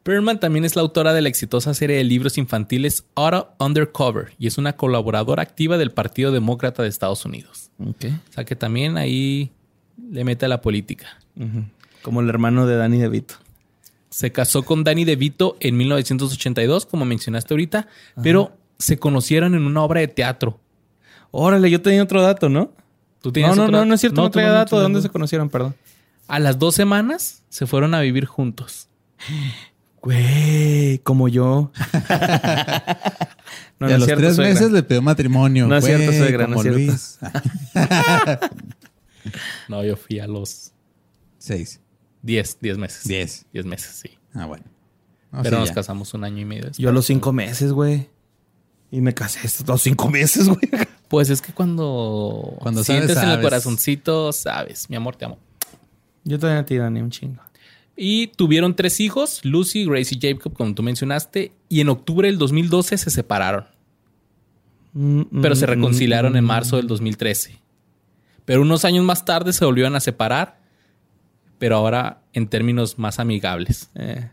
Perlman 0.06 0.38
también 0.38 0.64
es 0.64 0.76
la 0.76 0.82
autora 0.82 1.12
de 1.12 1.20
la 1.20 1.28
exitosa 1.28 1.74
serie 1.74 1.96
de 1.96 2.04
libros 2.04 2.38
infantiles 2.38 3.04
Auto 3.16 3.56
Undercover 3.58 4.34
y 4.38 4.46
es 4.46 4.56
una 4.56 4.76
colaboradora 4.76 5.42
activa 5.42 5.78
del 5.78 5.90
Partido 5.90 6.30
Demócrata 6.30 6.84
de 6.84 6.88
Estados 6.88 7.24
Unidos. 7.24 7.72
Ok. 7.80 8.04
O 8.30 8.32
sea 8.32 8.44
que 8.44 8.54
también 8.54 8.98
ahí 8.98 9.50
le 10.10 10.22
mete 10.22 10.44
a 10.44 10.48
la 10.48 10.60
política. 10.60 11.18
Como 12.02 12.20
el 12.20 12.28
hermano 12.28 12.68
de 12.68 12.76
Danny 12.76 12.98
DeVito. 12.98 13.34
Se 14.08 14.30
casó 14.30 14.62
con 14.62 14.84
Danny 14.84 15.04
DeVito 15.04 15.56
en 15.58 15.76
1982, 15.76 16.86
como 16.86 17.04
mencionaste 17.04 17.52
ahorita, 17.52 17.88
pero 18.22 18.56
se 18.78 18.98
conocieron 18.98 19.56
en 19.56 19.66
una 19.66 19.82
obra 19.82 20.00
de 20.00 20.08
teatro. 20.08 20.60
Órale, 21.32 21.68
yo 21.68 21.82
tenía 21.82 22.04
otro 22.04 22.22
dato, 22.22 22.48
¿no? 22.48 22.70
¿Tú 23.26 23.30
No, 23.30 23.32
tienes 23.32 23.56
no, 23.56 23.64
otro 23.64 23.78
no, 23.78 23.84
no 23.84 23.94
es 23.94 24.00
cierto, 24.00 24.20
no, 24.20 24.28
tú 24.28 24.34
traía 24.34 24.50
dato. 24.52 24.76
¿De 24.76 24.82
dónde 24.84 25.02
se 25.02 25.08
conocieron? 25.08 25.50
Perdón. 25.50 25.74
A 26.28 26.38
las 26.38 26.60
dos 26.60 26.76
semanas 26.76 27.42
se 27.48 27.66
fueron 27.66 27.92
a 27.94 28.00
vivir 28.00 28.24
juntos. 28.24 28.86
Güey, 30.00 31.00
como 31.00 31.26
yo. 31.26 31.72
no, 33.80 33.90
y 33.90 33.92
a 33.92 33.98
los 33.98 34.06
tres 34.06 34.36
suegra. 34.36 34.54
meses 34.54 34.70
le 34.70 34.84
pidió 34.84 35.02
matrimonio. 35.02 35.66
No 35.66 35.76
es 35.76 35.84
cierto, 35.84 36.12
suegra, 36.12 36.46
no 36.46 36.54
es 36.56 36.62
cierto. 36.62 36.78
Luis. 36.78 37.18
No, 39.68 39.84
yo 39.84 39.96
fui 39.96 40.20
a 40.20 40.28
los 40.28 40.70
Seis. 41.38 41.80
10, 42.22 42.58
10 42.60 42.78
meses. 42.78 43.02
Diez. 43.08 43.44
10 43.52 43.66
meses, 43.66 43.90
sí. 44.02 44.10
Ah, 44.34 44.46
bueno. 44.46 44.64
No, 45.32 45.42
Pero 45.42 45.56
sí, 45.56 45.60
nos 45.60 45.68
ya. 45.70 45.74
casamos 45.74 46.14
un 46.14 46.22
año 46.22 46.38
y 46.40 46.44
medio. 46.44 46.62
después. 46.62 46.78
Yo 46.78 46.90
a 46.90 46.92
los 46.92 47.06
cinco 47.06 47.32
meses, 47.32 47.72
güey. 47.72 48.08
Y 48.96 49.02
me 49.02 49.12
casé 49.12 49.40
estos 49.46 49.68
los 49.68 49.82
cinco 49.82 50.08
meses, 50.08 50.48
güey. 50.48 50.70
Pues 51.08 51.28
es 51.28 51.42
que 51.42 51.52
cuando, 51.52 52.56
Cuando 52.60 52.82
sabes, 52.82 53.04
sientes 53.04 53.22
en 53.22 53.28
el 53.28 53.42
corazoncito, 53.42 54.32
sabes, 54.32 54.88
mi 54.88 54.96
amor, 54.96 55.16
te 55.16 55.26
amo. 55.26 55.38
Yo 56.24 56.38
todavía 56.38 56.64
te 56.64 56.78
ni 56.90 57.02
un 57.02 57.10
chingo. 57.10 57.42
Y 57.94 58.28
tuvieron 58.28 58.74
tres 58.74 58.98
hijos, 59.00 59.44
Lucy, 59.44 59.84
Grace 59.84 60.14
y 60.14 60.18
Jacob, 60.18 60.54
como 60.54 60.74
tú 60.74 60.82
mencionaste, 60.82 61.52
y 61.68 61.82
en 61.82 61.90
octubre 61.90 62.26
del 62.26 62.38
2012 62.38 62.96
se 62.96 63.10
separaron, 63.10 63.66
Mm, 64.94 65.42
pero 65.42 65.54
mm, 65.54 65.58
se 65.58 65.66
reconciliaron 65.66 66.36
en 66.36 66.44
mm. 66.44 66.46
marzo 66.46 66.76
del 66.78 66.86
2013. 66.86 67.60
Pero 68.46 68.62
unos 68.62 68.86
años 68.86 69.04
más 69.04 69.26
tarde 69.26 69.52
se 69.52 69.66
volvieron 69.66 69.94
a 69.94 70.00
separar, 70.00 70.58
pero 71.58 71.76
ahora 71.76 72.22
en 72.32 72.48
términos 72.48 72.98
más 72.98 73.18
amigables. 73.18 73.90
Eh, 73.94 74.30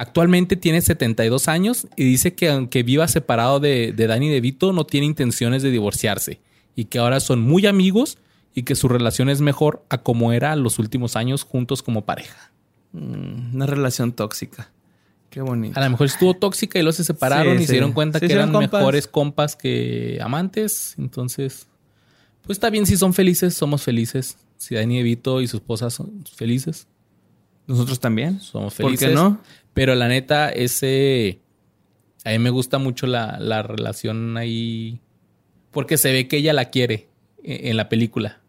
Actualmente 0.00 0.56
tiene 0.56 0.80
72 0.80 1.46
años 1.48 1.86
y 1.94 2.04
dice 2.04 2.34
que 2.34 2.48
aunque 2.48 2.82
viva 2.82 3.06
separado 3.06 3.60
de, 3.60 3.92
de 3.92 4.06
Danny 4.06 4.30
DeVito, 4.30 4.72
no 4.72 4.84
tiene 4.86 5.06
intenciones 5.06 5.62
de 5.62 5.70
divorciarse 5.70 6.40
y 6.74 6.86
que 6.86 6.98
ahora 6.98 7.20
son 7.20 7.42
muy 7.42 7.66
amigos 7.66 8.16
y 8.54 8.62
que 8.62 8.76
su 8.76 8.88
relación 8.88 9.28
es 9.28 9.42
mejor 9.42 9.84
a 9.90 9.98
como 9.98 10.32
era 10.32 10.56
los 10.56 10.78
últimos 10.78 11.16
años 11.16 11.44
juntos 11.44 11.82
como 11.82 12.06
pareja. 12.06 12.50
mm, 12.92 13.54
una 13.56 13.66
relación 13.66 14.12
tóxica. 14.12 14.70
Qué 15.28 15.42
bonito. 15.42 15.78
A 15.78 15.84
lo 15.84 15.90
mejor 15.90 16.06
estuvo 16.06 16.32
tóxica 16.34 16.78
y 16.78 16.82
luego 16.82 16.94
se 16.94 17.04
separaron 17.04 17.56
Sí, 17.58 17.58
y 17.58 17.60
sí. 17.60 17.66
se 17.66 17.72
dieron 17.74 17.92
cuenta 17.92 18.18
Sí, 18.20 18.26
que 18.26 18.32
eran 18.32 18.52
compas. 18.52 18.72
mejores 18.80 19.06
compas 19.06 19.54
que 19.54 20.18
amantes. 20.22 20.94
Entonces, 20.98 21.66
pues 22.42 22.56
está 22.56 22.70
bien 22.70 22.86
si 22.86 22.96
son 22.96 23.12
felices, 23.12 23.52
somos 23.54 23.82
felices. 23.82 24.38
Si 24.56 24.74
Danny 24.74 24.96
DeVito 24.96 25.42
y 25.42 25.46
su 25.46 25.58
esposa 25.58 25.90
son 25.90 26.24
felices, 26.34 26.86
Nosotros 27.70 28.00
también. 28.00 28.40
somos 28.40 28.74
¿Por 28.74 28.86
felices. 28.86 29.08
qué 29.08 29.14
no? 29.14 29.40
Pero 29.74 29.94
la 29.94 30.08
neta, 30.08 30.50
ese. 30.50 31.40
A 32.24 32.30
mí 32.30 32.38
me 32.38 32.50
gusta 32.50 32.78
mucho 32.78 33.06
la, 33.06 33.38
la 33.38 33.62
relación 33.62 34.36
ahí. 34.36 35.00
Porque 35.70 35.96
se 35.96 36.12
ve 36.12 36.26
que 36.28 36.36
ella 36.38 36.52
la 36.52 36.66
quiere 36.66 37.08
eh, 37.44 37.60
en 37.70 37.76
la 37.76 37.88
película. 37.88 38.40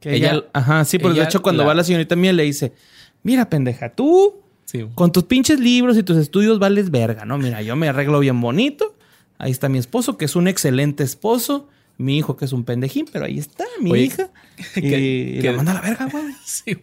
Que 0.00 0.14
Ella- 0.16 0.32
ella, 0.32 0.44
ajá, 0.52 0.84
sí, 0.84 0.98
pero 0.98 1.14
de 1.14 1.22
hecho 1.24 1.40
cuando 1.42 1.62
la- 1.62 1.68
va 1.68 1.74
la 1.74 1.82
señorita 1.84 2.14
mía 2.14 2.32
le 2.34 2.42
dice, 2.42 2.74
mira 3.22 3.48
pendeja, 3.48 3.88
tú 3.94 4.42
Sí. 4.66 4.84
con 4.94 5.10
tus 5.12 5.24
pinches 5.24 5.58
libros 5.58 5.96
y 5.96 6.02
tus 6.02 6.16
estudios 6.18 6.58
vales 6.58 6.90
verga, 6.90 7.24
¿no? 7.24 7.38
Mira, 7.38 7.62
yo 7.62 7.74
me 7.76 7.88
arreglo 7.88 8.20
bien 8.20 8.40
bonito. 8.40 8.94
Ahí 9.38 9.50
está 9.50 9.68
mi 9.70 9.78
esposo, 9.78 10.18
que 10.18 10.26
es 10.26 10.36
un 10.36 10.46
excelente 10.48 11.02
esposo. 11.04 11.68
Mi 11.98 12.18
hijo, 12.18 12.36
que 12.36 12.44
es 12.44 12.52
un 12.52 12.64
pendejín, 12.64 13.06
pero 13.10 13.24
ahí 13.24 13.38
está, 13.38 13.64
mi 13.80 13.90
Oye, 13.92 14.02
hija. 14.02 14.30
Y, 14.76 14.80
que- 14.80 15.34
y 15.38 15.40
que- 15.40 15.50
la 15.50 15.56
manda 15.56 15.72
a 15.72 15.74
la 15.76 15.80
verga, 15.80 16.06
güey. 16.10 16.24
Sí, 16.44 16.76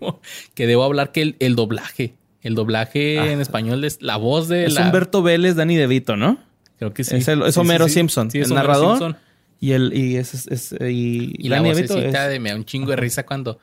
que 0.55 0.67
debo 0.67 0.83
hablar 0.83 1.11
que 1.11 1.21
el, 1.21 1.35
el 1.39 1.55
doblaje. 1.55 2.15
El 2.41 2.55
doblaje 2.55 3.31
en 3.31 3.39
español 3.39 3.83
es 3.85 4.01
la 4.01 4.17
voz 4.17 4.47
de 4.49 4.65
Es 4.65 4.73
la. 4.73 4.85
Humberto 4.85 5.21
Vélez, 5.23 5.55
Dani 5.55 5.75
DeVito, 5.77 6.17
¿no? 6.17 6.37
Creo 6.77 6.93
que 6.93 7.03
sí. 7.03 7.15
Es, 7.15 7.27
el- 7.27 7.43
es 7.43 7.53
Sí, 7.55 7.59
Homero 7.61 7.87
sí. 7.87 7.93
Simpson, 7.95 8.29
Sí, 8.31 8.39
es 8.39 8.47
el 8.47 8.51
Homero 8.53 8.67
narrador. 8.67 8.97
Simpson. 8.97 9.17
Y 9.61 9.71
el 9.71 9.93
y 9.95 10.17
es, 10.17 10.33
es- 10.33 10.47
es- 10.47 10.75
y, 10.81 11.33
Y 11.37 11.47
la 11.49 11.61
vocecita 11.61 12.25
es- 12.25 12.31
de 12.31 12.39
me 12.39 12.49
da 12.49 12.55
un 12.57 12.65
chingo 12.65 12.89
de 12.89 12.97
risa 12.97 13.25
cuando. 13.25 13.59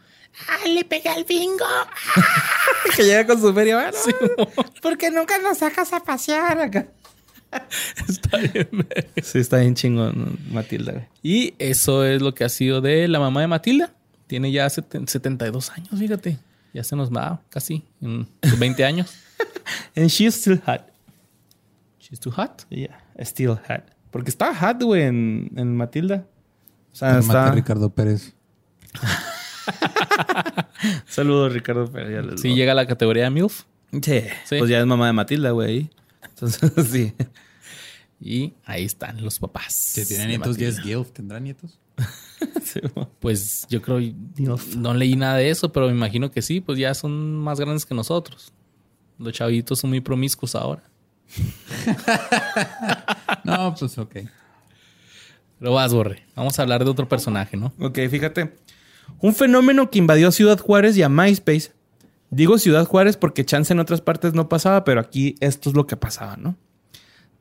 ¡Ah, 0.49 0.67
le 0.69 0.85
pegué 0.85 1.09
al 1.11 1.25
bingo! 1.25 1.67
que 2.97 3.03
llega 3.03 3.27
con 3.27 3.41
su 3.41 3.53
feria. 3.53 3.77
Bueno, 3.77 4.51
porque 4.81 5.11
nunca 5.11 5.39
nos 5.39 5.59
sacas 5.59 5.93
a 5.93 6.01
pasear 6.05 6.61
acá. 6.61 6.87
está 8.09 8.39
bien. 8.39 8.69
Sí, 9.23 9.39
está 9.39 9.59
bien 9.59 9.75
chingón, 9.75 10.39
Matilda. 10.51 10.93
güey. 10.93 11.05
Y 11.23 11.55
eso 11.59 12.05
es 12.05 12.23
lo 12.23 12.35
que 12.35 12.45
ha 12.45 12.49
sido 12.49 12.81
de 12.81 13.09
la 13.09 13.19
mamá 13.19 13.41
de 13.41 13.47
Matilda. 13.49 13.93
Tiene 14.27 14.53
ya 14.53 14.67
seten- 14.69 15.09
72 15.09 15.71
años, 15.71 15.91
fíjate. 15.99 16.39
Ya 16.73 16.85
se 16.85 16.95
nos 16.95 17.11
va 17.11 17.43
casi 17.51 17.85
en 18.01 18.29
sus 18.43 18.59
20 18.59 18.85
años. 18.85 19.13
And 19.97 20.07
she's 20.09 20.35
still 20.37 20.61
hot. 20.65 20.83
She's 21.99 22.21
too 22.21 22.31
hot. 22.31 22.63
Yeah, 22.71 23.01
still 23.21 23.57
hot. 23.69 23.83
Porque 24.13 24.31
está 24.31 24.55
hot, 24.55 24.81
güey, 24.83 25.03
en, 25.03 25.51
en 25.57 25.77
Matilda. 25.77 26.27
O 26.93 26.97
sea, 26.97 27.19
está... 27.19 27.51
Ricardo 27.53 27.91
Pérez. 27.91 28.35
Saludos, 31.07 31.53
Ricardo. 31.53 31.87
Sí, 32.37 32.49
lo- 32.51 32.55
llega 32.55 32.73
a 32.73 32.75
la 32.75 32.87
categoría 32.87 33.25
de 33.25 33.31
MILF. 33.31 33.63
Sí, 33.93 34.23
Sí. 34.45 34.59
Pues 34.59 34.71
ya 34.71 34.79
es 34.81 34.87
mamá 34.87 35.07
de 35.09 35.13
Matilda, 35.13 35.51
güey. 35.51 35.91
Entonces, 36.43 36.87
sí. 36.91 37.13
Y 38.21 38.55
ahí 38.65 38.85
están 38.85 39.23
los 39.23 39.39
papás. 39.39 39.75
Si 39.75 40.07
tiene 40.07 40.25
de 40.25 40.29
nietos, 40.31 40.57
ya 40.57 40.67
Matilda. 40.67 40.81
es 40.81 40.87
Gilf. 40.87 41.11
¿Tendrá 41.13 41.41
nietos? 41.41 41.79
Sí. 42.65 42.81
Pues 43.19 43.67
yo 43.69 43.83
creo, 43.83 43.99
Dios. 44.35 44.75
no 44.77 44.95
leí 44.95 45.15
nada 45.17 45.37
de 45.37 45.51
eso, 45.51 45.71
pero 45.73 45.87
me 45.87 45.93
imagino 45.93 46.31
que 46.31 46.41
sí, 46.41 46.61
pues 46.63 46.79
ya 46.79 46.95
son 46.95 47.37
más 47.37 47.59
grandes 47.61 47.85
que 47.85 47.95
nosotros. 47.95 48.53
Los 49.19 49.35
chavitos 49.35 49.81
son 49.81 49.91
muy 49.91 50.01
promiscuos 50.01 50.55
ahora. 50.55 50.83
No, 53.45 53.75
pues 53.79 53.97
ok. 53.99 54.17
Pero 55.59 55.73
vas, 55.75 55.93
Borre. 55.93 56.25
Vamos 56.35 56.59
a 56.59 56.63
hablar 56.63 56.85
de 56.85 56.91
otro 56.91 57.09
personaje, 57.09 57.57
¿no? 57.57 57.73
Ok, 57.79 57.99
fíjate. 58.11 58.57
Un 59.19 59.35
fenómeno 59.35 59.91
que 59.91 59.99
invadió 59.99 60.29
a 60.29 60.33
Ciudad 60.33 60.59
Juárez 60.59 60.97
y 60.97 61.03
a 61.03 61.09
MySpace. 61.09 61.73
Digo 62.31 62.59
Ciudad 62.59 62.87
Juárez 62.87 63.17
porque 63.17 63.45
chance 63.45 63.73
en 63.73 63.81
otras 63.81 64.01
partes 64.01 64.35
no 64.35 64.49
pasaba, 64.49 64.85
pero 64.85 65.01
aquí 65.01 65.35
esto 65.41 65.69
es 65.69 65.77
lo 65.77 65.87
que 65.87 65.97
pasaba, 65.97 66.37
¿no? 66.37 66.57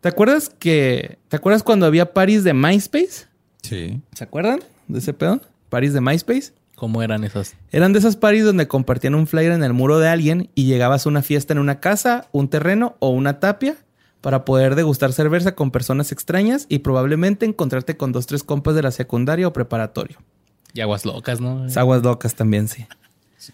¿Te 0.01 0.09
acuerdas 0.09 0.49
que... 0.49 1.19
¿Te 1.27 1.35
acuerdas 1.35 1.63
cuando 1.63 1.85
había 1.85 2.13
paris 2.13 2.43
de 2.43 2.53
MySpace? 2.53 3.27
Sí. 3.61 4.01
¿Se 4.13 4.23
acuerdan 4.23 4.59
de 4.87 4.99
ese 4.99 5.13
pedo? 5.13 5.41
Paris 5.69 5.93
de 5.93 6.01
MySpace. 6.01 6.53
¿Cómo 6.75 7.03
eran 7.03 7.25
esas? 7.25 7.55
Eran 7.71 7.91
de 7.91 7.99
esas 7.99 8.15
paris 8.15 8.45
donde 8.45 8.67
compartían 8.67 9.13
un 9.13 9.27
flyer 9.27 9.51
en 9.51 9.63
el 9.63 9.73
muro 9.73 9.99
de 9.99 10.07
alguien 10.07 10.49
y 10.55 10.65
llegabas 10.65 11.05
a 11.05 11.09
una 11.09 11.21
fiesta 11.21 11.53
en 11.53 11.59
una 11.59 11.81
casa, 11.81 12.27
un 12.31 12.47
terreno 12.47 12.95
o 12.99 13.09
una 13.09 13.41
tapia 13.41 13.75
para 14.21 14.45
poder 14.45 14.75
degustar 14.75 15.11
cerveza 15.11 15.55
con 15.55 15.71
personas 15.71 16.13
extrañas 16.13 16.65
y 16.69 16.79
probablemente 16.79 17.45
encontrarte 17.45 17.97
con 17.97 18.13
dos, 18.13 18.27
tres 18.27 18.43
compas 18.43 18.75
de 18.75 18.83
la 18.83 18.91
secundaria 18.91 19.47
o 19.47 19.53
preparatorio. 19.53 20.19
Y 20.73 20.81
aguas 20.81 21.05
locas, 21.05 21.41
¿no? 21.41 21.67
Aguas 21.75 22.03
locas 22.03 22.35
también, 22.35 22.67
sí. 22.69 22.85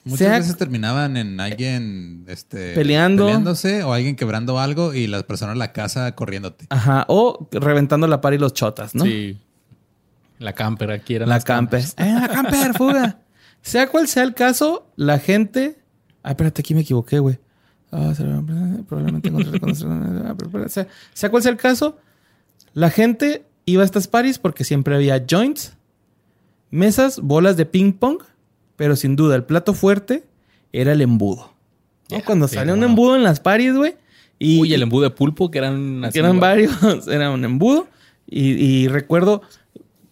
Muchas 0.03 0.19
Sea- 0.19 0.37
veces 0.39 0.57
terminaban 0.57 1.15
en 1.15 1.39
alguien 1.39 2.25
este, 2.27 2.73
Peleando. 2.73 3.25
peleándose 3.25 3.83
o 3.83 3.93
alguien 3.93 4.15
quebrando 4.15 4.59
algo 4.59 4.93
y 4.93 5.05
las 5.07 5.23
personas 5.23 5.53
en 5.53 5.59
la 5.59 5.71
casa 5.73 6.13
corriéndote. 6.15 6.65
Ajá. 6.69 7.05
O 7.07 7.47
reventando 7.51 8.07
la 8.07 8.19
par 8.21 8.33
y 8.33 8.39
los 8.39 8.53
chotas, 8.53 8.95
¿no? 8.95 9.03
Sí. 9.03 9.37
La 10.39 10.53
camper, 10.53 10.91
aquí 10.91 11.15
eran 11.15 11.29
La 11.29 11.35
las 11.35 11.45
camper. 11.45 11.81
¡Eh, 11.97 12.13
la 12.19 12.27
camper, 12.27 12.73
fuga! 12.73 13.19
Sea 13.61 13.87
cual 13.87 14.07
sea 14.07 14.23
el 14.23 14.33
caso, 14.33 14.87
la 14.95 15.17
gente. 15.19 15.77
Ah, 16.23 16.31
espérate, 16.31 16.61
aquí 16.61 16.73
me 16.75 16.81
equivoqué, 16.81 17.19
güey. 17.19 17.39
Ah, 17.91 18.13
será- 18.15 18.41
probablemente 18.87 19.29
encontré 19.29 19.59
con- 19.59 19.69
ah, 20.25 20.69
sea, 20.69 20.87
sea 21.13 21.29
cual 21.29 21.41
sea 21.43 21.51
el 21.51 21.57
caso, 21.57 21.97
la 22.73 22.89
gente 22.89 23.45
iba 23.65 23.81
a 23.83 23.85
estas 23.85 24.07
paris 24.07 24.37
porque 24.39 24.63
siempre 24.63 24.95
había 24.95 25.23
joints, 25.29 25.73
mesas, 26.71 27.19
bolas 27.19 27.55
de 27.57 27.65
ping 27.65 27.93
pong, 27.93 28.19
pero 28.75 28.95
sin 28.95 29.15
duda 29.15 29.35
el 29.35 29.43
plato 29.43 29.73
fuerte 29.73 30.23
era 30.73 30.91
el 30.91 31.01
embudo. 31.01 31.53
Cuando 32.25 32.47
sí, 32.47 32.55
sale 32.55 32.73
un 32.73 32.81
no. 32.81 32.85
embudo 32.87 33.15
en 33.15 33.23
las 33.23 33.39
paris, 33.39 33.73
güey. 33.73 33.95
Y, 34.37 34.59
Uy, 34.59 34.73
el 34.73 34.83
embudo 34.83 35.03
de 35.03 35.09
pulpo, 35.11 35.49
que 35.49 35.57
eran 35.57 36.03
así. 36.03 36.13
que 36.13 36.19
eran 36.19 36.39
varios, 36.39 36.73
era 37.07 37.31
un 37.31 37.43
embudo. 37.45 37.87
Y, 38.27 38.51
y 38.51 38.87
recuerdo 38.87 39.41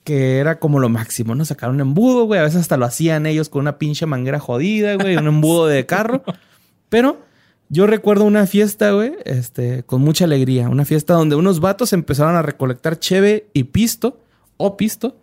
que 0.04 0.38
era 0.38 0.60
como 0.60 0.80
lo 0.80 0.90
máximo, 0.90 1.36
¿no? 1.36 1.46
Sacar 1.46 1.70
un 1.70 1.82
embudo, 1.82 2.26
güey. 2.26 2.40
A 2.40 2.44
veces 2.44 2.62
hasta 2.62 2.78
lo 2.78 2.86
hacían 2.86 3.26
ellos 3.26 3.50
con 3.50 3.62
una 3.62 3.78
pinche 3.78 4.06
manguera 4.06 4.40
jodida, 4.40 4.96
güey. 4.96 5.18
Un 5.18 5.28
embudo 5.28 5.68
de 5.68 5.86
carro. 5.88 6.24
Pero 6.90 7.22
yo 7.70 7.88
recuerdo 7.88 8.26
una 8.26 8.46
fiesta, 8.46 8.92
güey, 8.92 9.14
este, 9.26 9.84
con 9.84 10.02
mucha 10.02 10.26
alegría. 10.26 10.70
Una 10.70 10.86
fiesta 10.86 11.14
donde 11.14 11.36
unos 11.36 11.60
vatos 11.60 11.94
empezaron 11.94 12.36
a 12.36 12.42
recolectar 12.42 13.00
cheve 13.00 13.48
y 13.54 13.66
pisto, 13.66 14.20
o 14.58 14.78
pisto, 14.78 15.18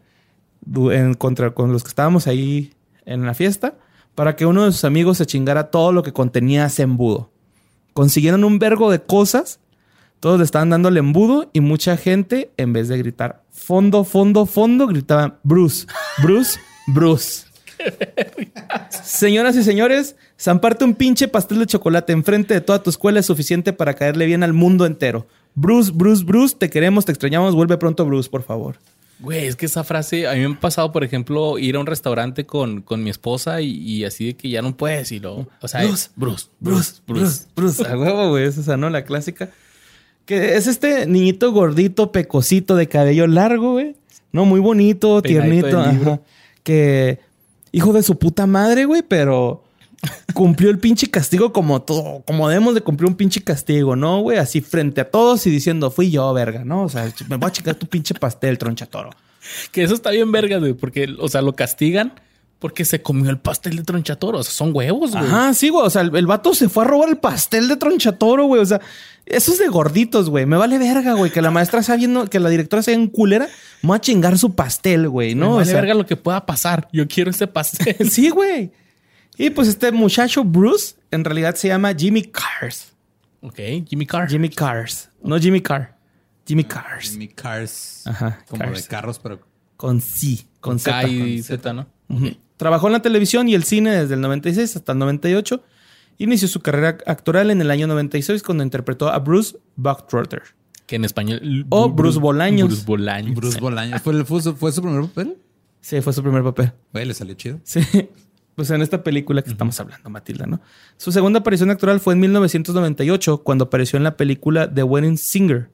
en 0.74 1.14
contra 1.14 1.53
con 1.53 1.72
los 1.72 1.83
que 1.83 1.88
estábamos 1.88 2.26
ahí 2.26 2.72
en 3.11 3.27
la 3.27 3.35
fiesta, 3.35 3.75
para 4.14 4.37
que 4.37 4.46
uno 4.46 4.64
de 4.64 4.73
sus 4.73 4.85
amigos 4.85 5.18
se 5.18 5.27
chingara 5.27 5.70
todo 5.70 5.92
lo 5.92 6.03
que 6.03 6.12
contenía 6.12 6.66
ese 6.66 6.83
embudo. 6.83 7.31
Consiguieron 7.92 8.44
un 8.44 8.59
vergo 8.59 8.90
de 8.90 9.03
cosas. 9.03 9.61
Todos 10.20 10.38
le 10.38 10.44
estaban 10.44 10.70
dando 10.70 10.88
el 10.88 10.96
embudo 10.96 11.51
y 11.53 11.61
mucha 11.61 11.96
gente, 11.96 12.51
en 12.57 12.73
vez 12.73 12.88
de 12.88 12.99
gritar 12.99 13.42
fondo, 13.61 14.05
fondo, 14.05 14.46
fondo, 14.46 14.87
gritaban 14.87 15.38
Bruce, 15.42 15.87
Bruce, 16.23 16.59
Bruce. 16.88 17.44
Señoras 19.05 19.57
y 19.57 19.62
señores, 19.62 20.16
zamparte 20.38 20.85
un 20.85 20.94
pinche 20.94 21.29
pastel 21.29 21.61
de 21.61 21.66
chocolate 21.66 22.12
enfrente 22.12 22.55
de 22.55 22.61
toda 22.61 22.83
tu 22.83 22.90
escuela 22.90 23.20
es 23.20 23.27
suficiente 23.27 23.73
para 23.73 23.94
caerle 23.94 24.27
bien 24.27 24.42
al 24.42 24.53
mundo 24.53 24.87
entero. 24.87 25.27
Bruce, 25.55 25.92
Bruce, 25.94 26.25
Bruce, 26.25 26.57
te 26.59 26.70
queremos, 26.70 27.05
te 27.05 27.12
extrañamos, 27.12 27.55
vuelve 27.55 27.77
pronto, 27.77 28.05
Bruce, 28.05 28.29
por 28.29 28.42
favor. 28.42 28.77
Güey, 29.20 29.46
es 29.46 29.56
que 29.56 29.66
esa 29.66 29.85
frase, 29.85 30.26
a 30.26 30.33
mí 30.33 30.40
me 30.40 30.54
ha 30.54 30.61
pasado, 30.61 30.92
por 30.92 31.04
ejemplo, 31.04 31.59
ir 31.59 31.76
a 31.76 31.80
un 31.80 31.87
restaurante 31.87 32.46
con, 32.46 32.80
con 32.80 33.04
mi 33.04 33.11
esposa 33.11 33.61
y, 33.61 33.70
y 33.70 34.04
así 34.04 34.26
de 34.28 34.35
que 34.35 34.48
ya 34.48 34.62
no 34.62 34.76
puedes 34.76 35.12
y 35.12 35.20
lo... 35.20 35.46
O 35.61 35.68
sea, 35.68 35.83
Bruce, 35.83 35.94
es 35.94 36.11
Bruce, 36.16 36.46
Bruce, 36.59 36.92
Bruce, 37.06 37.44
Bruce. 37.54 37.87
A 37.87 37.98
huevo, 37.98 38.30
güey, 38.30 38.44
es 38.44 38.56
esa, 38.56 38.76
¿no? 38.78 38.88
La 38.88 39.04
clásica. 39.04 39.50
Que 40.24 40.56
es 40.56 40.66
este 40.66 41.06
niñito 41.06 41.52
gordito, 41.52 42.12
pecosito, 42.12 42.76
de 42.76 42.88
cabello 42.88 43.26
largo, 43.26 43.72
güey. 43.72 43.96
No, 44.33 44.44
muy 44.44 44.61
bonito, 44.61 45.20
Peinadito 45.20 45.68
tiernito. 45.68 46.06
ajá. 46.09 46.20
Que, 46.62 47.18
hijo 47.72 47.92
de 47.92 48.02
su 48.02 48.18
puta 48.18 48.46
madre, 48.46 48.85
güey, 48.85 49.02
pero 49.02 49.64
cumplió 50.34 50.70
el 50.70 50.78
pinche 50.78 51.10
castigo 51.10 51.52
como 51.52 51.82
todo, 51.82 52.22
como 52.26 52.48
debemos 52.48 52.74
de 52.74 52.80
cumplir 52.80 53.08
un 53.08 53.16
pinche 53.16 53.42
castigo, 53.42 53.96
¿no, 53.96 54.20
güey? 54.20 54.38
Así 54.38 54.60
frente 54.60 55.00
a 55.00 55.10
todos 55.10 55.46
y 55.46 55.50
diciendo, 55.50 55.90
fui 55.90 56.10
yo, 56.10 56.32
verga, 56.32 56.64
¿no? 56.64 56.84
O 56.84 56.88
sea, 56.88 57.12
me 57.28 57.36
voy 57.36 57.48
a 57.48 57.52
chingar 57.52 57.74
tu 57.74 57.86
pinche 57.86 58.14
pastel, 58.14 58.58
tronchatoro. 58.58 59.10
Que 59.72 59.82
eso 59.82 59.94
está 59.94 60.10
bien 60.10 60.30
verga, 60.32 60.58
güey, 60.58 60.72
porque, 60.74 61.14
o 61.18 61.28
sea, 61.28 61.42
lo 61.42 61.54
castigan 61.54 62.14
porque 62.60 62.84
se 62.84 63.00
comió 63.00 63.30
el 63.30 63.38
pastel 63.38 63.76
de 63.76 63.82
tronchatoro. 63.82 64.38
O 64.38 64.42
sea, 64.42 64.52
son 64.52 64.70
huevos, 64.74 65.12
güey. 65.12 65.24
Ajá, 65.24 65.54
sí, 65.54 65.70
güey. 65.70 65.86
O 65.86 65.90
sea, 65.90 66.02
el, 66.02 66.14
el 66.14 66.26
vato 66.26 66.54
se 66.54 66.68
fue 66.68 66.84
a 66.84 66.86
robar 66.86 67.08
el 67.08 67.16
pastel 67.16 67.68
de 67.68 67.76
tronchatoro, 67.76 68.44
güey. 68.44 68.60
O 68.60 68.66
sea, 68.66 68.80
eso 69.24 69.52
es 69.52 69.58
de 69.58 69.68
gorditos, 69.68 70.28
güey. 70.28 70.44
Me 70.44 70.58
vale 70.58 70.78
verga, 70.78 71.14
güey. 71.14 71.32
Que 71.32 71.40
la 71.40 71.50
maestra 71.50 71.82
sea 71.82 71.96
viendo, 71.96 72.28
que 72.28 72.38
la 72.38 72.50
directora 72.50 72.82
sea 72.82 72.94
en 72.94 73.08
culera. 73.08 73.48
Me 73.82 73.88
voy 73.88 73.96
a 73.96 74.00
chingar 74.00 74.36
su 74.38 74.54
pastel, 74.54 75.08
güey, 75.08 75.34
No, 75.34 75.46
me 75.46 75.52
O 75.52 75.56
vale 75.56 75.70
sea, 75.70 75.80
verga 75.80 75.94
lo 75.94 76.04
que 76.04 76.16
pueda 76.16 76.44
pasar. 76.44 76.86
Yo 76.92 77.08
quiero 77.08 77.30
ese 77.30 77.46
pastel. 77.46 77.96
sí, 78.10 78.28
güey. 78.28 78.70
Y 79.42 79.48
pues 79.48 79.68
este 79.68 79.90
muchacho 79.90 80.44
Bruce, 80.44 80.96
en 81.11 81.24
realidad 81.24 81.55
se 81.55 81.68
llama 81.68 81.94
Jimmy 81.94 82.24
Cars. 82.24 82.92
ok, 83.40 83.57
Jimmy 83.88 84.05
Carr. 84.05 84.29
Jimmy 84.29 84.50
Cars. 84.50 85.09
No 85.22 85.38
Jimmy 85.38 85.62
Carr. 85.62 85.96
Jimmy 86.46 86.64
Cars. 86.64 87.16
Mi 87.16 87.26
cars. 87.29 88.03
Ajá, 88.07 88.44
Como 88.46 88.64
cars. 88.64 88.83
de 88.83 88.88
carros, 88.88 89.18
pero 89.18 89.40
Con 89.79 90.03
C. 90.03 90.46
Con, 90.61 90.79
Z. 90.79 91.00
K 91.00 91.09
y 91.09 91.42
Z, 91.42 91.72
¿no? 91.72 91.87
Trabajó 92.59 92.88
en 92.88 92.92
la 92.92 93.00
televisión 93.00 93.48
y 93.48 93.55
el 93.55 93.64
cine 93.64 93.92
desde 93.92 94.12
el 94.12 94.20
96 94.20 94.76
hasta 94.76 94.92
el 94.92 94.98
98. 94.98 95.64
Inició 96.18 96.46
su 96.46 96.61
carrera 96.61 96.98
actoral 97.07 97.50
en 97.50 97.62
el 97.62 97.70
año 97.70 97.87
96 97.87 98.42
cuando 98.42 98.62
interpretó 98.62 99.09
a 99.09 99.20
Bruce 99.20 99.57
Bucktrotter. 99.74 100.42
Que 100.85 100.96
en 100.96 101.07
español... 101.07 101.64
O 101.70 101.88
Bruce 101.88 102.18
Bolaños. 102.18 102.68
Bruce 102.68 102.85
Bolaños. 102.85 103.35
Bruce 103.35 103.59
Bolaños. 103.59 104.03
¿Fue, 104.03 104.22
fue 104.26 104.42
su, 104.42 104.55
fue 104.55 104.70
su 104.70 104.83
primer 104.83 105.00
papel? 105.03 105.38
Sí, 105.81 105.98
fue 106.03 106.12
su 106.12 106.22
primer 106.22 106.42
papel. 106.42 106.72
Güey, 106.92 107.07
le 107.07 107.14
salió 107.14 107.35
chido. 107.37 107.59
Sí. 107.64 107.81
Pues 108.61 108.68
en 108.73 108.83
esta 108.83 109.03
película 109.03 109.40
que 109.40 109.49
estamos 109.49 109.81
hablando, 109.81 110.11
Matilda, 110.11 110.44
¿no? 110.44 110.61
Su 110.99 111.12
segunda 111.12 111.38
aparición 111.38 111.70
actoral 111.70 111.99
fue 111.99 112.12
en 112.12 112.20
1998, 112.20 113.38
cuando 113.38 113.64
apareció 113.64 113.96
en 113.96 114.03
la 114.03 114.18
película 114.18 114.70
The 114.70 114.83
Wedding 114.83 115.16
Singer, 115.16 115.70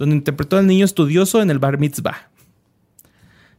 donde 0.00 0.16
interpretó 0.16 0.56
al 0.56 0.66
niño 0.66 0.84
estudioso 0.84 1.40
en 1.42 1.52
el 1.52 1.60
bar 1.60 1.78
mitzvah. 1.78 2.32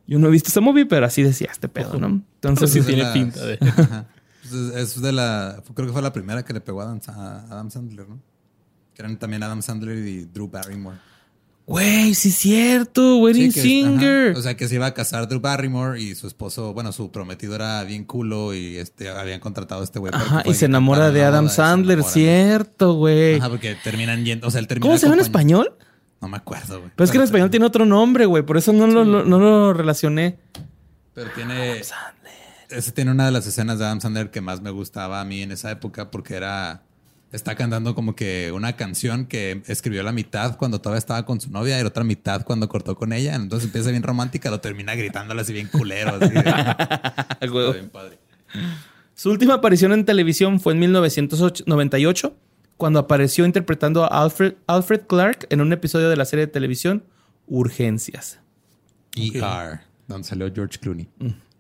Yo 0.06 0.20
no 0.20 0.28
he 0.28 0.30
visto 0.30 0.50
esa 0.50 0.60
movie, 0.60 0.86
pero 0.86 1.06
así 1.06 1.24
decía 1.24 1.48
este 1.54 1.70
pedo, 1.70 1.98
¿no? 1.98 2.08
Entonces, 2.08 2.70
Sí 2.70 2.82
tiene 2.82 3.06
pinta 3.14 3.46
de-. 3.46 3.60
Pues 4.42 4.54
es, 4.54 4.76
es 4.98 5.02
de 5.02 5.14
la... 5.14 5.64
Creo 5.74 5.88
que 5.88 5.94
fue 5.94 6.02
la 6.02 6.12
primera 6.12 6.44
que 6.44 6.52
le 6.52 6.60
pegó 6.60 6.82
a 6.82 6.84
Adam, 6.84 7.00
a 7.08 7.46
Adam 7.50 7.72
Sandler, 7.72 8.10
¿no? 8.10 8.20
Que 8.94 9.04
eran 9.04 9.18
también 9.18 9.42
Adam 9.42 9.62
Sandler 9.62 10.06
y 10.06 10.26
Drew 10.26 10.50
Barrymore. 10.50 10.98
Güey, 11.66 12.14
sí 12.14 12.30
es 12.30 12.36
cierto, 12.36 13.18
Wedding 13.18 13.52
Sí, 13.52 13.62
Singer. 13.62 14.30
ajá. 14.32 14.40
O 14.40 14.42
sea, 14.42 14.56
que 14.58 14.68
se 14.68 14.76
iba 14.76 14.86
a 14.86 14.94
casar 14.94 15.28
Drew 15.28 15.40
Barrymore 15.40 16.00
y 16.00 16.14
su 16.16 16.28
esposo, 16.28 16.74
bueno, 16.74 16.92
su 16.92 17.12
prometido 17.12 17.56
era 17.56 17.84
bien 17.84 18.04
culo 18.06 18.54
y 18.54 18.78
este 18.78 19.10
habían 19.10 19.40
contratado 19.40 19.82
a 19.82 19.84
este 19.84 20.00
güey. 20.00 20.14
Ajá, 20.16 20.44
y 20.46 20.54
se 20.54 20.66
enamora 20.66 21.12
de 21.12 21.24
Adam 21.24 21.46
boda 21.46 21.56
Sandler, 21.56 22.04
cierto, 22.04 22.94
güey. 22.94 23.36
Ajá, 23.36 23.50
porque 23.50 23.76
terminan 23.84 24.24
yendo, 24.26 24.48
o 24.48 24.52
sea, 24.52 24.60
él 24.62 24.68
termina 24.68 24.88
¿Cómo 24.88 24.98
se 24.98 25.04
llama 25.06 25.16
en 25.16 25.22
español? 25.22 25.74
No 26.22 26.28
me 26.28 26.38
acuerdo, 26.38 26.80
güey. 26.80 26.92
Pero 26.96 27.06
es 27.06 27.12
que 27.12 27.18
en 27.18 27.24
español 27.24 27.50
tiene 27.50 27.66
otro 27.66 27.86
nombre, 27.86 28.26
güey, 28.26 28.44
por 28.44 28.58
eso 28.58 28.72
no, 28.74 28.88
lo, 28.88 29.04
lo- 29.04 29.26
no 29.26 29.40
lo 29.40 29.74
relacioné. 29.74 30.38
Pero 31.14 31.30
tiene. 31.36 31.82
Ese 32.70 32.92
tiene 32.92 33.12
una 33.12 33.26
de 33.26 33.32
las 33.32 33.46
escenas 33.48 33.78
de 33.80 33.86
Adam 33.86 34.02
Sandler 34.02 34.32
que 34.32 34.42
más 34.42 34.62
me 34.62 34.70
gustaba 34.72 35.22
a 35.22 35.26
mí 35.26 35.42
en 35.44 35.52
esa 35.52 35.72
época 35.72 36.10
porque 36.12 36.36
era. 36.36 36.84
Está 37.32 37.56
cantando 37.56 37.96
como 37.96 38.16
que 38.16 38.52
una 38.54 38.78
canción 38.78 39.26
que 39.26 39.62
escribió 39.68 40.04
la 40.04 40.12
mitad 40.12 40.58
cuando 40.58 40.80
todavía 40.80 41.00
estaba 41.00 41.26
con 41.26 41.42
su 41.42 41.52
novia 41.52 41.78
y 41.78 41.82
la 41.82 41.90
otra 41.90 42.04
mitad 42.04 42.46
cuando 42.46 42.70
cortó 42.70 42.96
con 42.96 43.12
ella. 43.12 43.36
Entonces 43.36 43.68
empieza 43.68 43.92
bien 43.92 44.04
romántica, 44.04 44.50
lo 44.50 44.62
termina 44.62 44.96
gritándole 44.96 45.42
así 45.42 45.52
bien 45.52 45.68
culero. 45.68 46.18
Así. 46.22 46.34
Está 46.36 47.72
bien 47.74 47.90
padre. 47.90 48.20
Su 49.16 49.32
última 49.32 49.56
aparición 49.56 49.94
en 49.94 50.06
televisión 50.06 50.60
fue 50.60 50.74
en 50.74 50.80
1998, 50.80 52.36
cuando 52.78 53.00
apareció 53.00 53.46
interpretando 53.46 54.04
a 54.04 54.08
Alfred, 54.08 54.56
Alfred 54.68 55.02
Clark 55.08 55.48
en 55.50 55.62
un 55.62 55.72
episodio 55.72 56.10
de 56.10 56.18
la 56.18 56.26
serie 56.26 56.46
de 56.46 56.52
televisión 56.52 57.04
Urgencias. 57.48 58.40
ER, 59.16 59.82
donde 60.08 60.28
salió 60.28 60.52
George 60.54 60.80
Clooney. 60.80 61.08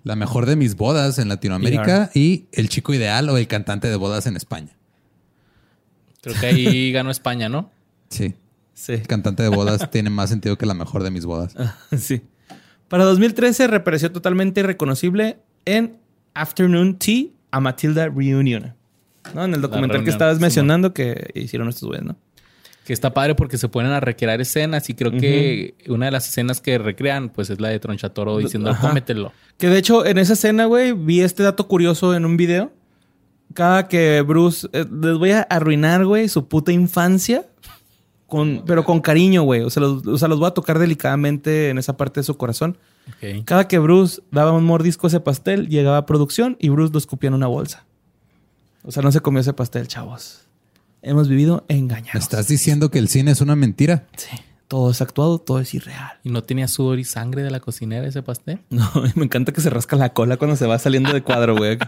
La 0.03 0.15
mejor 0.15 0.45
de 0.45 0.55
mis 0.55 0.75
bodas 0.75 1.17
en 1.17 1.29
Latinoamérica 1.29 2.11
y 2.13 2.45
el 2.51 2.69
chico 2.69 2.93
ideal 2.93 3.29
o 3.29 3.37
el 3.37 3.47
cantante 3.47 3.87
de 3.87 3.95
bodas 3.95 4.27
en 4.27 4.35
España. 4.35 4.75
Creo 6.25 6.39
que 6.39 6.45
ahí 6.47 6.91
ganó 6.91 7.11
España, 7.11 7.49
¿no? 7.49 7.71
Sí. 8.09 8.33
Sí. 8.73 8.93
El 8.93 9.07
cantante 9.07 9.43
de 9.43 9.49
bodas 9.49 9.89
tiene 9.91 10.09
más 10.09 10.29
sentido 10.29 10.57
que 10.57 10.65
la 10.65 10.73
mejor 10.73 11.03
de 11.03 11.11
mis 11.11 11.25
bodas. 11.25 11.55
sí. 11.97 12.23
Para 12.87 13.03
2013 13.05 13.67
reapareció 13.67 14.11
totalmente 14.11 14.59
irreconocible 14.61 15.37
en 15.65 15.97
Afternoon 16.33 16.97
Tea 16.97 17.27
a 17.51 17.59
Matilda 17.59 18.09
Reunion. 18.09 18.73
¿no? 19.33 19.45
En 19.45 19.53
el 19.53 19.61
documental 19.61 20.03
que 20.03 20.09
estabas 20.09 20.39
mencionando 20.39 20.93
que 20.93 21.31
hicieron 21.35 21.69
estos 21.69 21.87
güeyes, 21.87 22.05
¿no? 22.05 22.17
Que 22.85 22.93
está 22.93 23.13
padre 23.13 23.33
porque 23.33 23.57
se 23.57 23.67
ponen 23.69 23.91
a 23.91 23.99
recrear 23.99 24.39
escenas 24.41 24.87
y 24.89 24.93
creo 24.93 25.11
que 25.11 25.73
una 25.87 26.05
de 26.05 26.11
las 26.11 26.27
escenas 26.27 26.61
que 26.61 26.77
recrean 26.77 27.29
pues 27.29 27.49
es 27.49 27.59
la 27.59 27.69
de 27.69 27.79
Tronchatoro 27.79 28.37
diciendo 28.37 28.75
cómetelo. 28.79 29.31
Que 29.57 29.69
de 29.69 29.79
hecho, 29.79 30.05
en 30.05 30.19
esa 30.19 30.33
escena, 30.33 30.65
güey, 30.65 30.91
vi 30.91 31.21
este 31.21 31.41
dato 31.41 31.67
curioso 31.67 32.13
en 32.13 32.25
un 32.25 32.37
video. 32.37 32.71
Cada 33.55 33.87
que 33.87 34.21
Bruce. 34.21 34.67
eh, 34.73 34.85
les 35.01 35.17
voy 35.17 35.31
a 35.31 35.41
arruinar, 35.41 36.05
güey, 36.05 36.29
su 36.29 36.47
puta 36.47 36.71
infancia. 36.71 37.45
Con, 38.27 38.63
pero 38.65 38.83
con 38.85 39.01
cariño, 39.01 39.43
güey. 39.43 39.61
O, 39.61 39.69
sea, 39.69 39.81
los, 39.81 40.05
o 40.05 40.17
sea, 40.17 40.27
los 40.27 40.39
voy 40.39 40.47
a 40.47 40.51
tocar 40.51 40.77
delicadamente 40.77 41.69
en 41.69 41.77
esa 41.77 41.95
parte 41.97 42.19
de 42.19 42.23
su 42.23 42.37
corazón. 42.37 42.77
Ok. 43.07 43.45
Cada 43.45 43.67
que 43.67 43.79
Bruce 43.79 44.21
daba 44.31 44.51
un 44.51 44.65
mordisco 44.65 45.07
a 45.07 45.09
ese 45.09 45.19
pastel, 45.19 45.67
llegaba 45.69 45.97
a 45.97 46.05
producción 46.05 46.57
y 46.59 46.69
Bruce 46.69 46.91
lo 46.93 46.99
escupía 46.99 47.29
en 47.29 47.33
una 47.35 47.47
bolsa. 47.47 47.85
O 48.83 48.91
sea, 48.91 49.01
no 49.03 49.11
se 49.11 49.19
comió 49.21 49.41
ese 49.41 49.53
pastel, 49.53 49.87
chavos. 49.87 50.41
Hemos 51.01 51.29
vivido 51.29 51.65
¿Me 51.69 51.77
engañados. 51.77 52.21
estás 52.21 52.47
diciendo 52.47 52.89
que 52.91 52.99
el 52.99 53.07
cine 53.09 53.31
es 53.31 53.41
una 53.41 53.55
mentira? 53.55 54.07
Sí. 54.17 54.35
Todo 54.67 54.89
es 54.89 54.99
actuado, 55.01 55.37
todo 55.37 55.59
es 55.59 55.71
irreal. 55.75 56.13
¿Y 56.23 56.31
no 56.31 56.43
tenía 56.43 56.67
sudor 56.67 56.97
y 56.97 57.03
sangre 57.03 57.43
de 57.43 57.51
la 57.51 57.59
cocinera 57.59 58.07
ese 58.07 58.23
pastel? 58.23 58.59
No, 58.71 58.89
me 59.15 59.25
encanta 59.25 59.53
que 59.53 59.61
se 59.61 59.69
rasca 59.69 59.95
la 59.95 60.13
cola 60.13 60.37
cuando 60.37 60.55
se 60.55 60.65
va 60.65 60.79
saliendo 60.79 61.13
de 61.13 61.21
cuadro, 61.21 61.55
güey. 61.55 61.77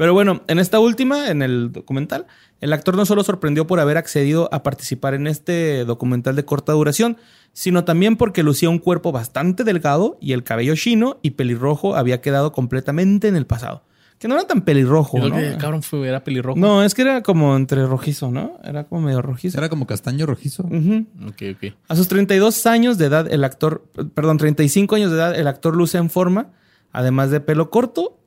Pero 0.00 0.14
bueno, 0.14 0.40
en 0.48 0.58
esta 0.58 0.80
última, 0.80 1.28
en 1.28 1.42
el 1.42 1.72
documental, 1.72 2.24
el 2.62 2.72
actor 2.72 2.96
no 2.96 3.04
solo 3.04 3.22
sorprendió 3.22 3.66
por 3.66 3.80
haber 3.80 3.98
accedido 3.98 4.48
a 4.50 4.62
participar 4.62 5.12
en 5.12 5.26
este 5.26 5.84
documental 5.84 6.36
de 6.36 6.46
corta 6.46 6.72
duración, 6.72 7.18
sino 7.52 7.84
también 7.84 8.16
porque 8.16 8.42
lucía 8.42 8.70
un 8.70 8.78
cuerpo 8.78 9.12
bastante 9.12 9.62
delgado 9.62 10.16
y 10.18 10.32
el 10.32 10.42
cabello 10.42 10.74
chino 10.74 11.18
y 11.20 11.32
pelirrojo 11.32 11.96
había 11.96 12.22
quedado 12.22 12.50
completamente 12.52 13.28
en 13.28 13.36
el 13.36 13.44
pasado. 13.44 13.84
Que 14.18 14.26
no 14.26 14.36
era 14.36 14.46
tan 14.46 14.62
pelirrojo, 14.62 15.18
Yo 15.18 15.28
¿no? 15.28 15.36
que 15.36 15.48
el 15.48 15.58
cabrón 15.58 15.82
fue, 15.82 16.08
era 16.08 16.24
pelirrojo. 16.24 16.58
No, 16.58 16.82
es 16.82 16.94
que 16.94 17.02
era 17.02 17.22
como 17.22 17.54
entre 17.54 17.84
rojizo, 17.84 18.30
¿no? 18.30 18.58
Era 18.64 18.84
como 18.84 19.02
medio 19.02 19.20
rojizo. 19.20 19.58
Era 19.58 19.68
como 19.68 19.86
castaño 19.86 20.24
rojizo. 20.24 20.62
Ujú. 20.62 21.04
Ok, 21.28 21.42
ok. 21.56 21.74
A 21.88 21.94
sus 21.94 22.08
32 22.08 22.64
años 22.64 22.96
de 22.96 23.04
edad, 23.04 23.30
el 23.30 23.44
actor, 23.44 23.84
perdón, 24.14 24.38
35 24.38 24.94
años 24.94 25.10
de 25.10 25.18
edad, 25.18 25.38
el 25.38 25.46
actor 25.46 25.76
luce 25.76 25.98
en 25.98 26.08
forma, 26.08 26.52
además 26.90 27.30
de 27.30 27.40
pelo 27.40 27.68
corto 27.68 28.18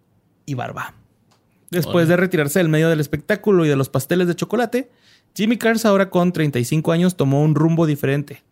y 0.46 0.54
barba. 0.54 0.94
Después 1.74 2.08
de 2.08 2.18
retirarse 2.18 2.60
del 2.60 2.70
medio 2.70 2.90
del 2.90 3.00
espectáculo 3.00 3.66
y 3.66 3.70
de 3.70 3.76
los 3.76 3.90
pasteles 3.90 4.28
de 4.28 4.36
chocolate, 4.36 4.90
Jimmy 5.36 5.58
Cars, 5.58 5.86
ahora 5.86 6.10
con 6.10 6.32
35 6.32 6.92
años, 6.92 7.18
tomó 7.18 7.42
un 7.42 7.56
rumbo 7.56 7.86
diferente. 7.86 8.44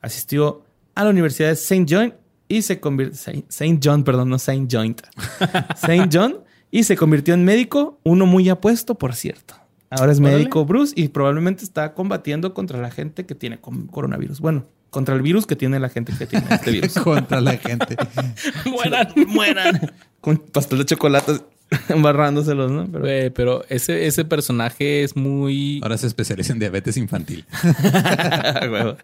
Asistió 0.00 0.64
a 0.94 1.04
la 1.04 1.10
Universidad 1.10 1.48
de 1.48 1.54
St. 1.54 1.86
John 1.88 2.14
y 2.48 2.62
se 2.62 2.80
convirtió. 2.80 3.32
St. 3.48 3.78
John, 3.82 4.04
perdón, 4.04 4.30
no 4.30 4.36
St. 4.36 4.66
Joint. 4.70 5.02
St. 5.76 6.08
John 6.12 6.38
y 6.70 6.84
se 6.84 6.96
convirtió 6.96 7.34
en 7.34 7.44
médico, 7.44 7.98
uno 8.04 8.26
muy 8.26 8.48
apuesto, 8.48 8.94
por 8.96 9.14
cierto. 9.14 9.54
Ahora 9.90 10.12
es 10.12 10.20
Órale. 10.20 10.36
médico 10.36 10.64
Bruce 10.64 10.94
y 10.96 11.08
probablemente 11.08 11.64
está 11.64 11.94
combatiendo 11.94 12.54
contra 12.54 12.80
la 12.80 12.90
gente 12.90 13.26
que 13.26 13.34
tiene 13.34 13.58
coronavirus. 13.60 14.40
Bueno, 14.40 14.66
contra 14.90 15.14
el 15.16 15.22
virus 15.22 15.46
que 15.46 15.56
tiene 15.56 15.80
la 15.80 15.88
gente 15.88 16.12
que 16.16 16.26
tiene 16.26 16.46
este 16.48 16.70
virus. 16.70 16.94
Contra 17.04 17.40
la 17.40 17.56
gente. 17.56 17.96
Mueran. 18.66 19.08
Mueran. 19.28 19.92
Con 20.20 20.38
pastel 20.38 20.78
de 20.78 20.84
chocolate 20.84 21.32
embarrándoselos, 21.88 22.70
¿no? 22.70 22.88
Pero, 22.90 23.34
pero 23.34 23.64
ese, 23.68 24.06
ese 24.06 24.24
personaje 24.24 25.02
es 25.02 25.16
muy, 25.16 25.80
Ahora 25.82 25.98
se 25.98 26.06
especializa 26.06 26.52
en 26.52 26.58
diabetes 26.58 26.96
infantil. 26.96 27.44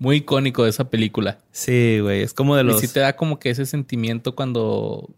Muy 0.00 0.16
icónico 0.18 0.62
de 0.64 0.70
esa 0.70 0.90
película. 0.90 1.38
sí, 1.50 1.98
güey. 2.00 2.22
Es 2.22 2.32
como 2.32 2.54
de 2.54 2.62
Y 2.62 2.66
los. 2.66 2.80
sí 2.80 2.86
te 2.88 3.00
da 3.00 3.16
como 3.16 3.40
que 3.40 3.50
ese 3.50 3.66
sentimiento 3.66 4.36
cuando, 4.36 5.10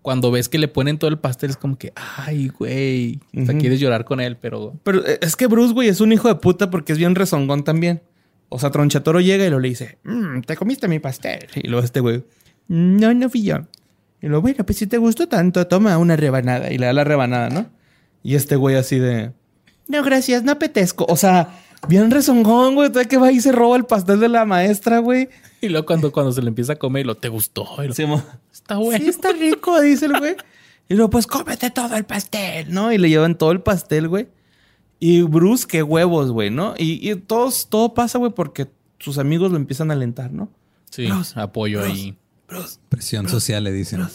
cuando 0.00 0.30
ves 0.30 0.48
que 0.48 0.56
le 0.58 0.68
ponen 0.68 0.96
todo 0.98 1.10
el 1.10 1.18
pastel 1.18 1.50
es 1.50 1.58
como 1.58 1.76
que, 1.76 1.92
ay, 1.94 2.48
güey, 2.48 3.20
o 3.38 3.44
sea, 3.44 3.58
quieres 3.58 3.78
llorar 3.78 4.06
con 4.06 4.20
él, 4.20 4.38
pero 4.40 4.72
Pero 4.84 5.06
eh, 5.06 5.18
es 5.20 5.36
que 5.36 5.48
Bruce, 5.48 5.74
güey, 5.74 5.88
es 5.88 6.00
un 6.00 6.12
hijo 6.12 6.28
de 6.28 6.36
puta 6.36 6.70
porque 6.70 6.92
es 6.92 6.98
bien 6.98 7.14
rezongón 7.14 7.62
también. 7.62 8.00
O 8.48 8.58
sea, 8.58 8.70
Tronchatoro 8.70 9.20
llega 9.20 9.44
y 9.44 9.50
lo 9.50 9.58
le 9.60 9.68
dice, 9.68 9.98
"Mm, 10.04 10.40
te 10.42 10.56
comiste 10.56 10.88
mi 10.88 10.98
pastel. 10.98 11.48
Y 11.54 11.68
luego 11.68 11.84
este 11.84 12.00
güey, 12.00 12.24
no, 12.68 13.12
no 13.12 13.28
fui 13.28 13.42
yo. 13.42 13.58
Y 14.26 14.28
luego, 14.28 14.42
bueno, 14.42 14.66
pues 14.66 14.78
si 14.78 14.88
te 14.88 14.98
gustó 14.98 15.28
tanto, 15.28 15.68
toma 15.68 15.96
una 15.98 16.16
rebanada. 16.16 16.72
Y 16.72 16.78
le 16.78 16.86
da 16.86 16.92
la 16.92 17.04
rebanada, 17.04 17.48
¿no? 17.48 17.66
Y 18.24 18.34
este 18.34 18.56
güey 18.56 18.74
así 18.74 18.98
de, 18.98 19.30
no, 19.86 20.02
gracias, 20.02 20.42
no 20.42 20.50
apetezco. 20.50 21.06
O 21.08 21.14
sea, 21.14 21.60
bien 21.86 22.10
rezongón, 22.10 22.74
güey. 22.74 22.88
Todavía 22.88 23.08
que 23.08 23.18
va 23.18 23.30
y 23.30 23.40
se 23.40 23.52
roba 23.52 23.76
el 23.76 23.84
pastel 23.84 24.18
de 24.18 24.28
la 24.28 24.44
maestra, 24.44 24.98
güey. 24.98 25.28
y 25.60 25.68
luego 25.68 25.86
cuando, 25.86 26.10
cuando 26.10 26.32
se 26.32 26.42
le 26.42 26.48
empieza 26.48 26.72
a 26.72 26.76
comer, 26.76 27.06
lo 27.06 27.14
te 27.14 27.28
gustó. 27.28 27.68
Y 27.84 27.86
lo, 27.86 27.94
Sí, 27.94 28.04
está 28.52 28.78
bueno. 28.78 28.98
Sí, 28.98 29.08
está 29.08 29.30
rico, 29.30 29.80
dice 29.80 30.06
el 30.06 30.18
güey. 30.18 30.34
Y 30.88 30.94
luego, 30.94 31.08
pues 31.10 31.28
cómete 31.28 31.70
todo 31.70 31.94
el 31.96 32.02
pastel, 32.04 32.74
¿no? 32.74 32.92
Y 32.92 32.98
le 32.98 33.08
llevan 33.08 33.38
todo 33.38 33.52
el 33.52 33.60
pastel, 33.60 34.08
güey. 34.08 34.26
Y 34.98 35.22
Bruce, 35.22 35.68
qué 35.68 35.84
huevos, 35.84 36.32
güey, 36.32 36.50
¿no? 36.50 36.74
Y, 36.76 37.08
y 37.08 37.14
todos, 37.14 37.68
todo 37.68 37.94
pasa, 37.94 38.18
güey, 38.18 38.32
porque 38.32 38.66
sus 38.98 39.18
amigos 39.18 39.52
lo 39.52 39.56
empiezan 39.56 39.92
a 39.92 39.94
alentar, 39.94 40.32
¿no? 40.32 40.48
Sí, 40.90 41.06
Bruce, 41.06 41.38
apoyo 41.38 41.78
Bruce. 41.78 41.92
ahí. 41.92 42.16
Presión 42.88 43.28
social, 43.28 43.64
le 43.64 43.72
dicen. 43.72 44.06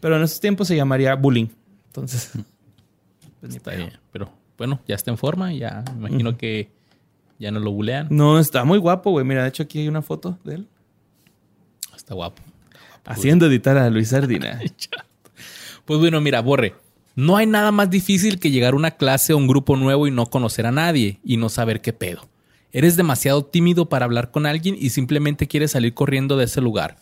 Pero 0.00 0.16
en 0.16 0.22
esos 0.22 0.40
tiempos 0.40 0.68
se 0.68 0.76
llamaría 0.76 1.14
bullying. 1.14 1.46
Entonces, 1.86 2.30
pues 3.40 3.54
Está 3.56 3.70
pedo. 3.70 3.86
bien. 3.86 3.98
Pero 4.12 4.32
bueno, 4.58 4.80
ya 4.86 4.94
está 4.94 5.10
en 5.10 5.18
forma. 5.18 5.52
Ya 5.52 5.84
me 5.92 6.08
imagino 6.08 6.36
que 6.36 6.70
ya 7.38 7.50
no 7.50 7.60
lo 7.60 7.72
bulean. 7.72 8.08
No, 8.10 8.38
está 8.38 8.64
muy 8.64 8.78
guapo, 8.78 9.10
güey. 9.10 9.24
Mira, 9.24 9.42
de 9.42 9.48
hecho 9.48 9.62
aquí 9.62 9.80
hay 9.80 9.88
una 9.88 10.02
foto 10.02 10.38
de 10.44 10.56
él. 10.56 10.68
Está 11.96 12.14
guapo. 12.14 12.42
Haciendo 13.04 13.46
editar 13.46 13.76
a 13.76 13.88
Luis 13.90 14.08
Sardina. 14.08 14.60
Pues 15.84 15.98
bueno, 15.98 16.20
mira, 16.20 16.40
Borre. 16.40 16.76
No 17.16 17.36
hay 17.36 17.44
nada 17.46 17.72
más 17.72 17.90
difícil 17.90 18.38
que 18.38 18.52
llegar 18.52 18.72
a 18.72 18.76
una 18.76 18.92
clase 18.92 19.32
o 19.32 19.36
un 19.36 19.48
grupo 19.48 19.76
nuevo 19.76 20.06
y 20.06 20.12
no 20.12 20.26
conocer 20.26 20.64
a 20.64 20.70
nadie 20.70 21.18
y 21.24 21.38
no 21.38 21.48
saber 21.48 21.80
qué 21.80 21.92
pedo. 21.92 22.28
Eres 22.72 22.96
demasiado 22.96 23.44
tímido 23.44 23.88
para 23.88 24.06
hablar 24.06 24.30
con 24.30 24.46
alguien 24.46 24.76
y 24.78 24.90
simplemente 24.90 25.46
quieres 25.46 25.72
salir 25.72 25.94
corriendo 25.94 26.36
de 26.36 26.44
ese 26.46 26.60
lugar. 26.60 26.96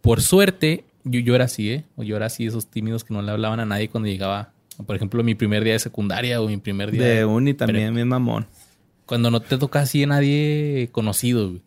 Por 0.00 0.22
suerte, 0.22 0.84
yo, 1.04 1.20
yo 1.20 1.34
era 1.34 1.46
así, 1.46 1.70
¿eh? 1.70 1.84
O 1.96 2.02
Yo 2.02 2.16
era 2.16 2.26
así, 2.26 2.46
esos 2.46 2.66
tímidos 2.66 3.04
que 3.04 3.12
no 3.14 3.22
le 3.22 3.30
hablaban 3.32 3.60
a 3.60 3.66
nadie 3.66 3.88
cuando 3.88 4.08
llegaba, 4.08 4.52
por 4.86 4.94
ejemplo, 4.94 5.24
mi 5.24 5.34
primer 5.34 5.64
día 5.64 5.72
de 5.72 5.78
secundaria 5.80 6.40
o 6.40 6.46
mi 6.46 6.56
primer 6.56 6.92
día 6.92 7.02
De 7.02 7.24
uni 7.24 7.52
prepa. 7.52 7.66
también, 7.66 7.94
mi 7.94 8.04
mamón. 8.04 8.46
Cuando 9.06 9.30
no 9.30 9.40
te 9.40 9.58
toca 9.58 9.80
así 9.80 10.04
a 10.04 10.06
nadie 10.06 10.88
conocido. 10.92 11.48
güey. 11.48 11.62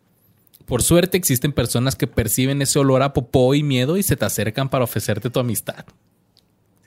Por 0.65 0.83
suerte 0.83 1.17
existen 1.17 1.51
personas 1.51 1.95
que 1.95 2.07
perciben 2.07 2.61
ese 2.61 2.79
olor 2.79 3.03
a 3.03 3.13
popó 3.13 3.53
y 3.55 3.63
miedo 3.63 3.97
y 3.97 4.03
se 4.03 4.15
te 4.15 4.23
acercan 4.23 4.69
para 4.69 4.85
ofrecerte 4.85 5.29
tu 5.29 5.39
amistad. 5.39 5.85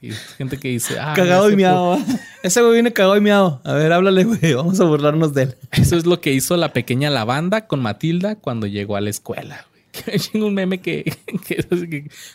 Sí, 0.00 0.10
gente 0.36 0.58
que 0.58 0.68
dice, 0.68 0.98
ah, 0.98 1.14
Cagado 1.16 1.50
y 1.50 1.56
miado. 1.56 1.98
Ese 2.42 2.60
güey 2.60 2.74
viene 2.74 2.92
cagado 2.92 3.16
y 3.16 3.20
miado. 3.20 3.60
A 3.64 3.72
ver, 3.72 3.92
háblale, 3.92 4.24
güey. 4.24 4.52
Vamos 4.54 4.78
a 4.80 4.84
burlarnos 4.84 5.32
de 5.34 5.44
él. 5.44 5.56
Eso 5.72 5.96
es 5.96 6.04
lo 6.06 6.20
que 6.20 6.32
hizo 6.32 6.56
la 6.56 6.72
pequeña 6.72 7.08
lavanda 7.10 7.66
con 7.66 7.80
Matilda 7.80 8.36
cuando 8.36 8.66
llegó 8.66 8.96
a 8.96 9.00
la 9.00 9.10
escuela. 9.10 9.64
güey. 9.70 9.84
Que 10.04 10.18
Tengo 10.18 10.46
un 10.46 10.54
meme 10.54 10.80
que, 10.80 11.16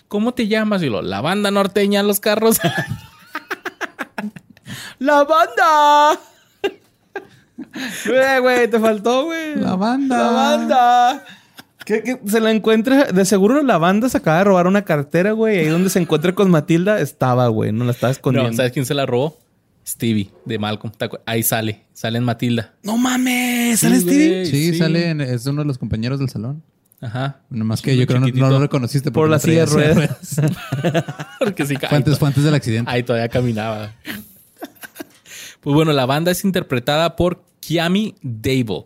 ¿cómo 0.07 0.33
te 0.33 0.47
llamas? 0.47 0.81
Y 0.81 0.89
lo, 0.89 1.01
la 1.01 1.19
banda 1.21 1.51
norteña 1.51 1.99
en 1.99 2.07
los 2.07 2.19
carros. 2.19 2.59
¡La 4.99 5.23
banda! 5.25 6.19
Güey, 8.05 8.39
güey, 8.39 8.67
te 8.69 8.79
faltó, 8.79 9.25
güey. 9.25 9.55
La 9.55 9.75
banda. 9.75 10.17
La 10.17 10.31
banda. 10.31 11.25
¿Qué, 11.89 12.03
qué? 12.03 12.19
Se 12.29 12.39
la 12.39 12.51
encuentra. 12.51 13.05
De 13.05 13.25
seguro 13.25 13.63
la 13.63 13.79
banda 13.79 14.09
se 14.09 14.17
acaba 14.17 14.37
de 14.37 14.43
robar 14.43 14.67
una 14.67 14.83
cartera, 14.85 15.31
güey. 15.31 15.57
Ahí 15.57 15.65
donde 15.69 15.89
se 15.89 15.97
encuentra 15.97 16.35
con 16.35 16.51
Matilda 16.51 17.01
estaba, 17.01 17.47
güey. 17.47 17.71
No 17.71 17.83
la 17.83 17.91
estaba 17.91 18.11
escondiendo. 18.11 18.51
no, 18.51 18.55
¿sabes 18.55 18.71
quién 18.73 18.85
se 18.85 18.93
la 18.93 19.07
robó? 19.07 19.39
Stevie 19.87 20.29
de 20.45 20.59
Malcolm. 20.59 20.93
¿Te 20.95 21.05
acuer- 21.09 21.21
Ahí 21.25 21.41
sale, 21.41 21.85
sale 21.93 22.19
en 22.19 22.25
Matilda. 22.25 22.75
No 22.83 22.95
mames. 22.95 23.79
Sí, 23.79 23.87
¿Sale 23.87 23.99
Stevie? 24.01 24.29
güey. 24.29 24.45
Sí, 24.45 24.71
Sí. 24.73 24.77
sale, 24.77 25.09
en- 25.09 25.21
es 25.21 25.47
uno 25.47 25.63
de 25.63 25.67
los 25.67 25.79
compañeros 25.79 26.19
del 26.19 26.29
salón. 26.29 26.61
Ajá. 27.01 27.39
Nomás 27.49 27.81
que 27.81 27.97
yo 27.97 28.05
creo 28.05 28.21
que 28.23 28.33
no, 28.33 28.49
lo 28.51 28.59
reconociste 28.59 29.09
Por 29.11 29.27
la 29.27 29.37
no 29.37 29.41
silla 29.41 29.61
de 29.61 29.65
ruedas. 29.65 30.35
Porque 31.39 31.65
sí, 31.65 31.75
Fue 31.77 31.97
antes, 31.97 32.19
fue 32.19 32.27
antes 32.27 32.43
del 32.43 32.53
accidente. 32.53 32.91
Ahí 32.91 33.01
todavía 33.01 33.29
caminaba. 33.29 33.95
Pues 35.61 35.73
bueno, 35.73 35.91
la 35.91 36.05
banda 36.05 36.29
es 36.29 36.43
interpretada 36.43 37.15
por 37.15 37.41
Kiami 37.61 38.13
Dable. 38.21 38.85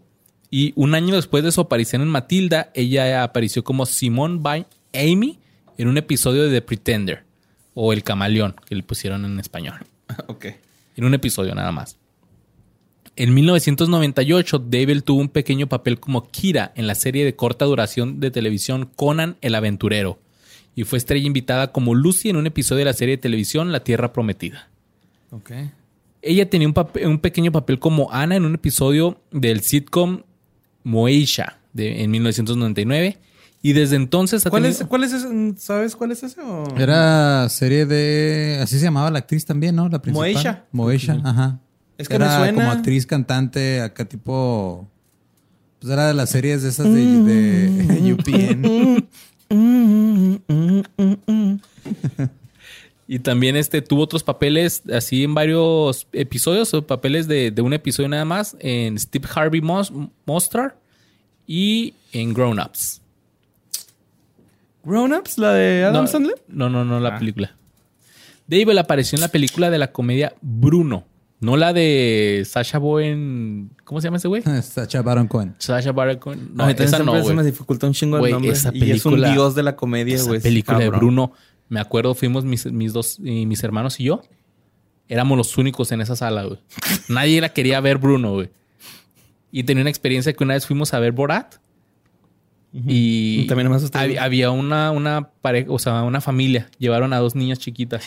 Y 0.56 0.72
un 0.76 0.94
año 0.94 1.16
después 1.16 1.44
de 1.44 1.52
su 1.52 1.62
aparición 1.62 2.04
en 2.04 2.10
Matilda, 2.10 2.70
ella 2.76 3.24
apareció 3.24 3.64
como 3.64 3.88
Simone 3.88 4.38
by 4.40 4.68
Amy 4.94 5.40
en 5.80 5.88
un 5.88 5.98
episodio 5.98 6.44
de 6.44 6.52
The 6.52 6.62
Pretender. 6.62 7.24
O 7.74 7.92
El 7.92 8.04
Camaleón, 8.04 8.54
que 8.68 8.76
le 8.76 8.84
pusieron 8.84 9.26
en 9.26 9.40
español. 9.40 9.78
ok. 10.28 10.46
En 10.96 11.06
un 11.06 11.16
episodio 11.16 11.56
nada 11.56 11.72
más. 11.72 11.98
En 13.16 13.34
1998, 13.34 14.60
Dable 14.60 15.02
tuvo 15.02 15.22
un 15.22 15.30
pequeño 15.30 15.66
papel 15.66 16.00
como 16.00 16.28
Kira 16.30 16.72
en 16.76 16.86
la 16.86 16.94
serie 16.94 17.26
de 17.26 17.36
corta 17.36 17.66
duración 17.66 18.20
de 18.20 18.30
televisión 18.30 18.88
Conan 18.96 19.38
el 19.42 19.56
Aventurero. 19.56 20.20
Y 20.76 20.84
fue 20.84 21.00
estrella 21.00 21.26
invitada 21.26 21.72
como 21.72 21.96
Lucy 21.96 22.30
en 22.30 22.36
un 22.36 22.46
episodio 22.46 22.80
de 22.80 22.86
la 22.86 22.94
serie 22.94 23.16
de 23.18 23.22
televisión 23.24 23.72
La 23.72 23.84
Tierra 23.84 24.14
Prometida. 24.14 24.70
Ok. 25.32 25.50
Ella 26.22 26.48
tenía 26.48 26.68
un, 26.68 26.76
papel- 26.76 27.08
un 27.08 27.18
pequeño 27.18 27.52
papel 27.52 27.80
como 27.80 28.12
Ana 28.12 28.36
en 28.36 28.46
un 28.46 28.54
episodio 28.54 29.20
del 29.32 29.62
sitcom 29.62 30.22
Moesha 30.84 31.60
de, 31.74 32.04
en 32.04 32.12
1999. 32.12 33.18
Y 33.66 33.72
desde 33.74 33.96
entonces 33.96 34.46
ha 34.46 34.50
¿Cuál 34.50 34.64
tenido- 34.64 34.82
es, 34.82 34.88
¿Cuál 34.88 35.04
es 35.06 35.14
ese? 35.14 35.54
¿Sabes 35.58 35.96
cuál 35.96 36.12
es 36.12 36.22
ese? 36.24 36.42
o- 36.42 36.76
Era 36.78 37.48
serie 37.50 37.86
de. 37.86 38.60
Así 38.62 38.78
se 38.78 38.84
llamaba 38.86 39.10
la 39.10 39.20
actriz 39.20 39.46
también, 39.46 39.76
¿no? 39.76 39.88
La 39.88 40.02
principal. 40.02 40.34
Moesha. 40.34 40.66
Moesha, 40.74 41.22
ajá. 41.24 41.60
Es 41.98 42.10
que 42.10 42.16
era 42.16 42.28
me 42.28 42.36
suena. 42.46 42.54
como 42.64 42.72
actriz, 42.72 43.06
cantante, 43.06 43.80
acá 43.82 44.04
tipo. 44.06 44.90
Pues 45.80 45.94
era 45.94 46.08
de 46.08 46.14
las 46.14 46.30
series 46.30 46.62
de 46.64 46.70
esas 46.70 46.94
de, 46.94 47.06
de 47.06 48.14
UPN. 48.14 49.08
Y 53.08 53.20
también 53.20 53.56
este, 53.58 53.82
tuvo 53.82 54.04
otros 54.04 54.24
papeles 54.24 54.82
así 54.94 55.24
en 55.26 55.34
varios 55.34 56.08
episodios, 56.14 56.74
o 56.74 56.88
papeles 56.88 57.28
de, 57.28 57.52
de 57.52 57.62
un 57.62 57.74
episodio 57.74 58.08
nada 58.10 58.24
más, 58.26 58.56
en 58.60 58.98
Steve 58.98 59.28
Harvey 59.36 59.62
Monster 59.62 60.76
y 61.46 61.94
en 62.14 62.34
Grown 62.34 62.60
Ups. 62.60 63.02
Grown 64.84 65.14
Ups, 65.14 65.38
la 65.38 65.54
de 65.54 65.84
Adam 65.86 66.04
no, 66.06 66.08
Sandler. 66.08 66.36
No, 66.48 66.70
no, 66.70 66.84
no, 66.86 67.00
la 67.00 67.16
Ah. 67.16 67.20
película. 67.20 67.56
Dave 68.48 68.78
apareció 68.80 69.16
en 69.16 69.22
la 69.22 69.30
película 69.30 69.70
de 69.70 69.78
la 69.78 69.92
comedia 69.92 70.34
Bruno, 70.42 71.06
no 71.40 71.56
la 71.56 71.72
de 71.72 72.44
Sasha 72.46 72.78
Bowen. 72.78 73.70
¿Cómo 73.86 74.02
se 74.02 74.08
llama 74.08 74.18
ese 74.18 74.28
güey? 74.28 74.42
Sacha 74.62 75.02
Baron 75.02 75.28
Cohen. 75.28 75.56
Sasha 75.58 75.92
Baron 75.94 76.18
Cohen. 76.18 76.52
No, 76.54 76.64
a 76.64 76.68
mí 76.68 76.74
también 76.74 76.88
esa 76.96 77.04
no, 77.04 77.24
se 77.24 77.34
me 77.34 77.44
dificulta 77.44 77.88
un 77.88 77.94
chingo 77.94 78.18
el 78.26 78.32
nombre. 78.32 78.52
esa 78.52 78.72
y 78.74 78.92
es 78.92 79.06
un 79.06 79.14
película- 79.14 79.32
dios 79.32 79.56
de 79.56 79.64
la 79.64 79.76
comedia, 79.76 80.16
Esa 80.16 80.26
güey. 80.28 80.42
película 80.42 80.80
de. 80.80 80.90
Bruno, 80.90 81.32
me 81.70 81.80
acuerdo, 81.80 82.14
fuimos 82.16 82.46
mis, 82.46 82.66
mis 82.72 82.94
dos, 82.94 83.20
y 83.20 83.46
mis 83.46 83.64
hermanos 83.64 84.00
y 84.00 84.06
yo. 84.06 84.22
Éramos 85.08 85.38
los 85.38 85.58
únicos 85.58 85.92
en 85.92 86.02
esa 86.02 86.16
sala, 86.16 86.44
güey. 86.44 86.60
Nadie 87.10 87.42
la 87.42 87.50
quería 87.50 87.80
ver 87.82 87.98
Bruno, 87.98 88.34
güey. 88.34 88.50
Y 89.52 89.64
tenía 89.64 89.82
una 89.82 89.90
experiencia 89.90 90.34
que 90.34 90.44
una 90.44 90.54
vez 90.54 90.66
fuimos 90.66 90.94
a 90.94 91.00
ver 91.00 91.12
Borat. 91.12 91.56
Y 92.74 93.46
También 93.46 93.72
ustedes. 93.72 93.96
había, 93.96 94.24
había 94.24 94.50
una, 94.50 94.90
una 94.90 95.30
pareja, 95.42 95.72
o 95.72 95.78
sea, 95.78 96.02
una 96.04 96.22
familia. 96.22 96.70
Llevaron 96.80 97.14
a 97.14 97.20
dos 97.20 97.36
niñas 97.36 97.60
chiquitas. 97.60 98.04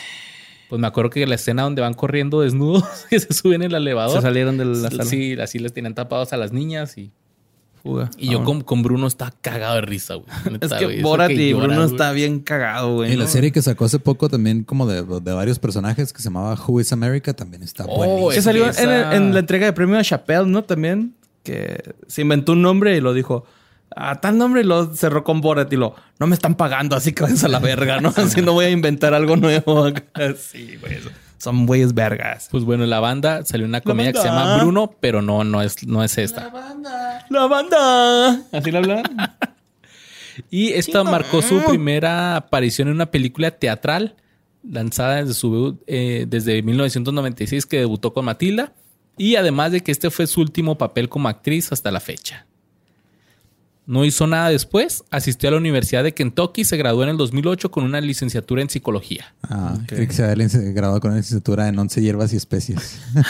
Pues 0.67 0.81
me 0.81 0.87
acuerdo 0.87 1.09
que 1.09 1.25
la 1.25 1.35
escena 1.35 1.63
donde 1.63 1.81
van 1.81 1.93
corriendo 1.93 2.41
desnudos, 2.41 2.83
que 3.09 3.19
se 3.19 3.33
suben 3.33 3.61
en 3.61 3.71
el 3.71 3.75
elevador. 3.75 4.17
Se 4.17 4.21
salieron 4.21 4.57
de 4.57 4.65
la 4.65 4.89
sala. 4.89 5.05
Sí, 5.05 5.37
así 5.39 5.59
les 5.59 5.71
tenían 5.71 5.95
tapados 5.95 6.33
a 6.33 6.37
las 6.37 6.51
niñas 6.51 6.97
y, 6.97 7.11
Fuga. 7.87 8.09
y 8.17 8.29
yo 8.31 8.43
con, 8.43 8.61
con 8.61 8.83
Bruno 8.83 9.07
estaba 9.07 9.31
cagado 9.41 9.75
de 9.75 9.81
risa, 9.81 10.15
güey. 10.15 10.27
Es 10.61 10.73
que 10.73 10.85
güey, 10.85 11.01
Borat 11.01 11.29
que 11.29 11.33
y 11.35 11.53
Bruno 11.53 11.75
güey. 11.75 11.85
está 11.87 12.11
bien 12.11 12.39
cagado, 12.39 12.95
güey. 12.95 13.13
Y 13.13 13.15
la 13.15 13.23
¿no? 13.25 13.29
serie 13.29 13.51
que 13.51 13.61
sacó 13.61 13.85
hace 13.85 13.99
poco 13.99 14.29
también 14.29 14.63
como 14.63 14.85
de, 14.87 15.03
de 15.03 15.33
varios 15.33 15.59
personajes 15.59 16.11
que 16.13 16.19
se 16.19 16.25
llamaba 16.25 16.55
Who 16.67 16.81
is 16.81 16.91
America 16.93 17.33
también 17.33 17.63
está 17.63 17.85
Oh, 17.87 17.95
buenísimo. 17.97 18.29
Que 18.29 18.41
salió 18.41 18.65
en, 19.13 19.33
la 19.33 19.39
entrega 19.39 19.65
de 19.65 19.73
premio 19.73 19.97
a 19.97 20.03
Chappelle, 20.03 20.45
¿no? 20.45 20.63
También. 20.63 21.15
Que 21.43 21.95
se 22.07 22.21
inventó 22.21 22.51
un 22.51 22.61
nombre 22.61 22.95
y 22.97 23.01
lo 23.01 23.13
dijo. 23.13 23.45
A 23.95 24.19
tal 24.19 24.37
nombre 24.37 24.61
y 24.61 24.63
lo 24.65 24.93
cerró 24.93 25.23
con 25.23 25.39
Borat 25.41 25.71
y 25.71 25.77
lo. 25.77 25.95
No 26.19 26.27
me 26.27 26.35
están 26.35 26.55
pagando, 26.55 26.95
así 26.95 27.13
que 27.13 27.23
a 27.23 27.47
la 27.47 27.59
verga, 27.59 28.01
¿no? 28.01 28.09
Así 28.17 28.41
no 28.41 28.51
voy 28.53 28.65
a 28.65 28.69
inventar 28.69 29.13
algo 29.13 29.37
nuevo. 29.37 29.87
Sí, 30.37 30.75
güey. 30.81 30.95
eso. 30.95 31.09
Son 31.37 31.65
güeyes 31.65 31.93
vergas. 31.93 32.47
Pues 32.51 32.63
bueno, 32.63 32.85
la 32.85 32.99
banda 32.99 33.45
salió 33.45 33.65
una 33.65 33.81
comedia 33.81 34.11
que 34.11 34.19
se 34.19 34.27
banda. 34.27 34.43
llama 34.43 34.57
Bruno, 34.63 34.95
pero 34.99 35.21
no, 35.21 35.43
no 35.43 35.61
es, 35.61 35.85
no 35.85 36.03
es 36.03 36.17
esta. 36.17 36.45
La 37.29 37.47
banda. 37.47 38.41
¿Así 38.51 38.71
lo 38.71 38.79
hablan? 38.79 39.03
Y 40.51 40.69
esta 40.73 41.03
marcó 41.03 41.41
su 41.41 41.63
primera 41.63 42.35
aparición 42.35 42.89
en 42.89 42.93
una 42.95 43.07
película 43.07 43.51
teatral 43.51 44.15
lanzada 44.63 45.17
desde 45.17 45.33
su 45.33 45.51
debut, 45.51 45.83
eh, 45.87 46.25
desde 46.27 46.61
1996 46.61 47.65
que 47.65 47.79
debutó 47.79 48.13
con 48.13 48.25
Matilda. 48.25 48.73
Y 49.17 49.35
además 49.35 49.71
de 49.71 49.81
que 49.81 49.91
este 49.91 50.11
fue 50.11 50.27
su 50.27 50.41
último 50.41 50.77
papel 50.77 51.09
como 51.09 51.27
actriz 51.27 51.71
hasta 51.71 51.91
la 51.91 51.99
fecha. 51.99 52.45
No 53.87 54.05
hizo 54.05 54.27
nada 54.27 54.49
después, 54.49 55.03
asistió 55.09 55.49
a 55.49 55.53
la 55.53 55.57
Universidad 55.57 56.03
de 56.03 56.13
Kentucky 56.13 56.61
y 56.61 56.65
se 56.65 56.77
graduó 56.77 57.01
en 57.03 57.09
el 57.09 57.17
2008 57.17 57.71
con 57.71 57.85
una 57.85 58.01
licenciatura 58.01 58.61
en 58.61 58.69
psicología. 58.69 59.33
Ah, 59.43 59.77
creí 59.87 60.07
que 60.07 60.13
se 60.13 60.23
había 60.23 60.47
graduado 60.73 60.99
con 60.99 61.11
una 61.11 61.19
licenciatura 61.19 61.69
en 61.69 61.79
11 61.79 62.01
hierbas 62.01 62.33
y 62.33 62.35
especies. 62.35 62.99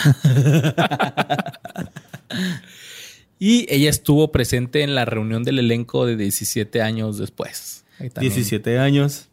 Y 3.38 3.72
ella 3.72 3.88
estuvo 3.88 4.32
presente 4.32 4.82
en 4.82 4.94
la 4.94 5.04
reunión 5.04 5.44
del 5.44 5.60
elenco 5.60 6.06
de 6.06 6.16
17 6.16 6.82
años 6.82 7.18
después. 7.18 7.84
Ahí 8.00 8.10
también. 8.10 8.34
17 8.34 8.78
años. 8.78 9.28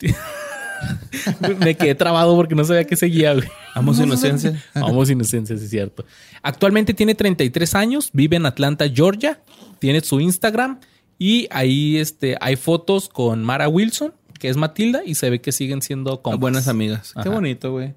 Me 1.58 1.74
quedé 1.74 1.94
trabado 1.94 2.36
porque 2.36 2.54
no 2.54 2.64
sabía 2.64 2.84
qué 2.84 2.96
seguía, 2.96 3.34
güey. 3.34 3.48
Amo 3.74 3.94
su 3.94 4.02
inocencia. 4.02 4.62
Vamos, 4.74 5.10
inocencia, 5.10 5.56
sí 5.56 5.64
es 5.64 5.70
cierto. 5.70 6.04
Actualmente 6.42 6.94
tiene 6.94 7.14
33 7.14 7.74
años, 7.74 8.10
vive 8.12 8.36
en 8.36 8.46
Atlanta, 8.46 8.86
Georgia. 8.92 9.40
Tiene 9.78 10.00
su 10.00 10.20
Instagram 10.20 10.80
y 11.18 11.48
ahí 11.50 11.96
este, 11.96 12.36
hay 12.40 12.56
fotos 12.56 13.08
con 13.08 13.44
Mara 13.44 13.68
Wilson, 13.68 14.12
que 14.38 14.48
es 14.48 14.56
Matilda, 14.56 15.02
y 15.04 15.14
se 15.14 15.30
ve 15.30 15.40
que 15.40 15.52
siguen 15.52 15.82
siendo 15.82 16.22
compas. 16.22 16.40
Buenas 16.40 16.68
amigas. 16.68 17.14
Qué 17.22 17.28
bonito, 17.28 17.72
güey. 17.72 17.94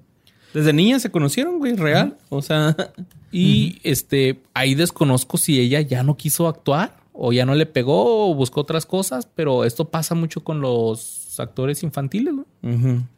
Desde 0.52 0.72
niñas 0.72 1.02
se 1.02 1.10
conocieron, 1.10 1.58
güey, 1.58 1.74
real. 1.74 2.16
O 2.28 2.40
sea, 2.40 2.76
Y 3.34 3.80
este, 3.82 4.42
ahí 4.54 4.76
desconozco 4.76 5.38
si 5.38 5.58
ella 5.58 5.80
ya 5.80 6.04
no 6.04 6.16
quiso 6.16 6.46
actuar 6.46 6.96
o 7.12 7.32
ya 7.32 7.44
no 7.44 7.56
le 7.56 7.66
pegó 7.66 8.30
o 8.30 8.34
buscó 8.36 8.60
otras 8.60 8.86
cosas, 8.86 9.26
pero 9.34 9.64
esto 9.64 9.90
pasa 9.90 10.14
mucho 10.14 10.44
con 10.44 10.60
los 10.60 11.00
actores 11.40 11.82
infantiles, 11.82 12.34
¿no? 12.34 12.46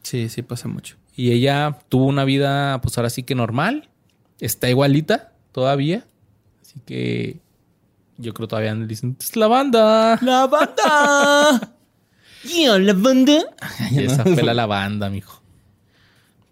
sí, 0.02 0.28
sí 0.28 0.42
pasa 0.42 0.68
mucho. 0.68 0.96
Y 1.14 1.32
ella 1.32 1.78
tuvo 1.88 2.06
una 2.06 2.24
vida, 2.24 2.80
pues 2.82 2.98
ahora 2.98 3.10
sí 3.10 3.22
que 3.22 3.34
normal. 3.34 3.88
Está 4.38 4.68
igualita 4.68 5.32
todavía. 5.52 6.04
Así 6.60 6.80
que 6.84 7.40
yo 8.18 8.34
creo 8.34 8.48
todavía 8.48 8.74
le 8.74 8.86
dicen, 8.86 9.16
es 9.18 9.34
la 9.36 9.46
banda. 9.46 10.18
¡La 10.20 10.46
banda! 10.46 11.72
¡Ya, 12.44 12.78
la 12.78 12.92
banda! 12.92 13.38
Y 13.90 14.04
esa 14.04 14.22
fue 14.24 14.42
la, 14.42 14.54
la 14.54 14.66
banda, 14.66 15.08
mijo. 15.08 15.40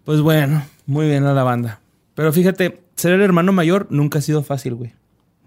Pues 0.03 0.21
bueno, 0.21 0.63
muy 0.85 1.07
bien 1.07 1.25
a 1.25 1.33
la 1.33 1.43
banda. 1.43 1.79
Pero 2.15 2.31
fíjate, 2.33 2.81
ser 2.95 3.13
el 3.13 3.21
hermano 3.21 3.51
mayor 3.51 3.87
nunca 3.89 4.19
ha 4.19 4.21
sido 4.21 4.43
fácil, 4.43 4.75
güey. 4.75 4.93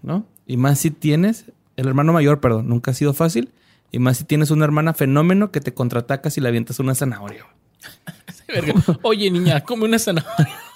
¿No? 0.01 0.25
Y 0.47 0.57
más 0.57 0.79
si 0.79 0.91
tienes, 0.91 1.45
el 1.75 1.87
hermano 1.87 2.13
mayor, 2.13 2.39
perdón, 2.39 2.69
nunca 2.69 2.91
ha 2.91 2.93
sido 2.93 3.13
fácil. 3.13 3.51
Y 3.91 3.99
más 3.99 4.17
si 4.17 4.23
tienes 4.23 4.51
una 4.51 4.65
hermana 4.65 4.93
fenómeno 4.93 5.51
que 5.51 5.61
te 5.61 5.73
contraataca 5.73 6.29
si 6.29 6.41
le 6.41 6.49
avientas 6.49 6.79
una 6.79 6.95
zanahoria. 6.95 7.45
Oye, 9.01 9.31
niña, 9.31 9.61
come 9.61 9.85
una 9.85 9.99
zanahoria. 9.99 10.57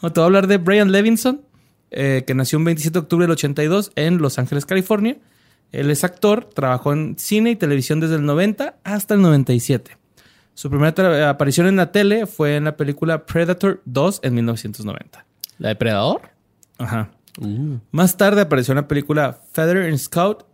O 0.00 0.10
te 0.10 0.20
voy 0.20 0.24
a 0.24 0.26
hablar 0.26 0.46
de 0.46 0.56
Brian 0.56 0.90
Levinson, 0.90 1.42
eh, 1.90 2.24
que 2.26 2.34
nació 2.34 2.58
un 2.58 2.64
27 2.64 2.94
de 2.94 2.98
octubre 3.00 3.24
del 3.24 3.32
82 3.32 3.92
en 3.94 4.18
Los 4.18 4.38
Ángeles, 4.38 4.64
California. 4.64 5.18
Él 5.72 5.90
es 5.90 6.04
actor, 6.04 6.48
trabajó 6.54 6.92
en 6.92 7.18
cine 7.18 7.50
y 7.50 7.56
televisión 7.56 8.00
desde 8.00 8.14
el 8.14 8.24
90 8.24 8.76
hasta 8.84 9.14
el 9.14 9.20
97. 9.20 9.98
Su 10.54 10.70
primera 10.70 11.28
aparición 11.28 11.66
en 11.66 11.76
la 11.76 11.92
tele 11.92 12.26
fue 12.26 12.56
en 12.56 12.64
la 12.64 12.76
película 12.76 13.26
Predator 13.26 13.82
2 13.84 14.20
en 14.22 14.34
1990. 14.34 15.26
¿La 15.58 15.68
depredador? 15.68 16.30
Ajá. 16.78 17.10
Más 17.90 18.16
tarde 18.16 18.40
apareció 18.40 18.72
en 18.72 18.76
la 18.76 18.88
película 18.88 19.40
Feather 19.52 19.84
and 19.88 19.98
Scout, 19.98 20.44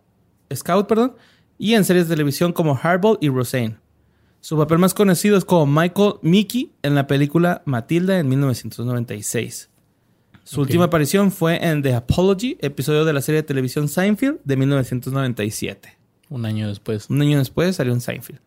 Scout 0.53 0.87
perdón, 0.87 1.15
y 1.57 1.73
en 1.73 1.85
series 1.85 2.07
de 2.07 2.15
televisión 2.15 2.53
como 2.53 2.75
Hardball 2.75 3.17
y 3.21 3.29
Roseanne. 3.29 3.77
Su 4.41 4.57
papel 4.57 4.77
más 4.79 4.93
conocido 4.93 5.37
es 5.37 5.45
como 5.45 5.65
Michael 5.65 6.15
Mickey 6.21 6.73
en 6.81 6.95
la 6.95 7.07
película 7.07 7.61
Matilda 7.65 8.19
en 8.19 8.27
1996. 8.27 9.69
Su 10.43 10.59
última 10.59 10.85
aparición 10.85 11.31
fue 11.31 11.65
en 11.65 11.81
The 11.81 11.93
Apology, 11.95 12.57
episodio 12.59 13.05
de 13.05 13.13
la 13.13 13.21
serie 13.21 13.41
de 13.41 13.47
televisión 13.47 13.87
Seinfeld 13.87 14.39
de 14.43 14.57
1997. 14.57 15.97
Un 16.29 16.45
año 16.45 16.67
después. 16.67 17.09
Un 17.09 17.21
año 17.21 17.37
después 17.37 17.77
salió 17.77 17.93
en 17.93 18.01
Seinfeld. 18.01 18.41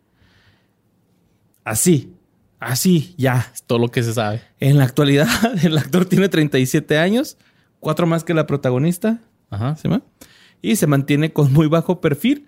Así, 1.63 2.13
así, 2.59 3.15
ya, 3.17 3.49
Es 3.53 3.63
todo 3.63 3.79
lo 3.79 3.89
que 3.89 4.03
se 4.03 4.13
sabe. 4.13 4.41
en 4.59 4.77
la 4.77 4.83
actualidad, 4.83 5.27
el 5.63 5.77
actor 5.77 6.05
tiene 6.05 6.29
37 6.29 6.97
años, 6.97 7.37
cuatro 7.79 8.05
más 8.07 8.23
que 8.23 8.33
la 8.33 8.45
protagonista, 8.47 9.19
Ajá. 9.49 9.75
¿sí 9.75 9.87
va? 9.87 10.01
y 10.61 10.75
se 10.75 10.87
mantiene 10.87 11.33
con 11.33 11.53
muy 11.53 11.67
bajo 11.67 12.01
perfil. 12.01 12.45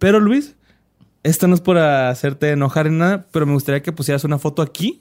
Pero 0.00 0.18
Luis, 0.18 0.56
esto 1.22 1.46
no 1.46 1.54
es 1.54 1.60
por 1.60 1.76
hacerte 1.76 2.50
enojar 2.50 2.86
en 2.86 2.98
nada, 2.98 3.26
pero 3.30 3.44
me 3.44 3.52
gustaría 3.52 3.82
que 3.82 3.92
pusieras 3.92 4.24
una 4.24 4.38
foto 4.38 4.62
aquí. 4.62 5.00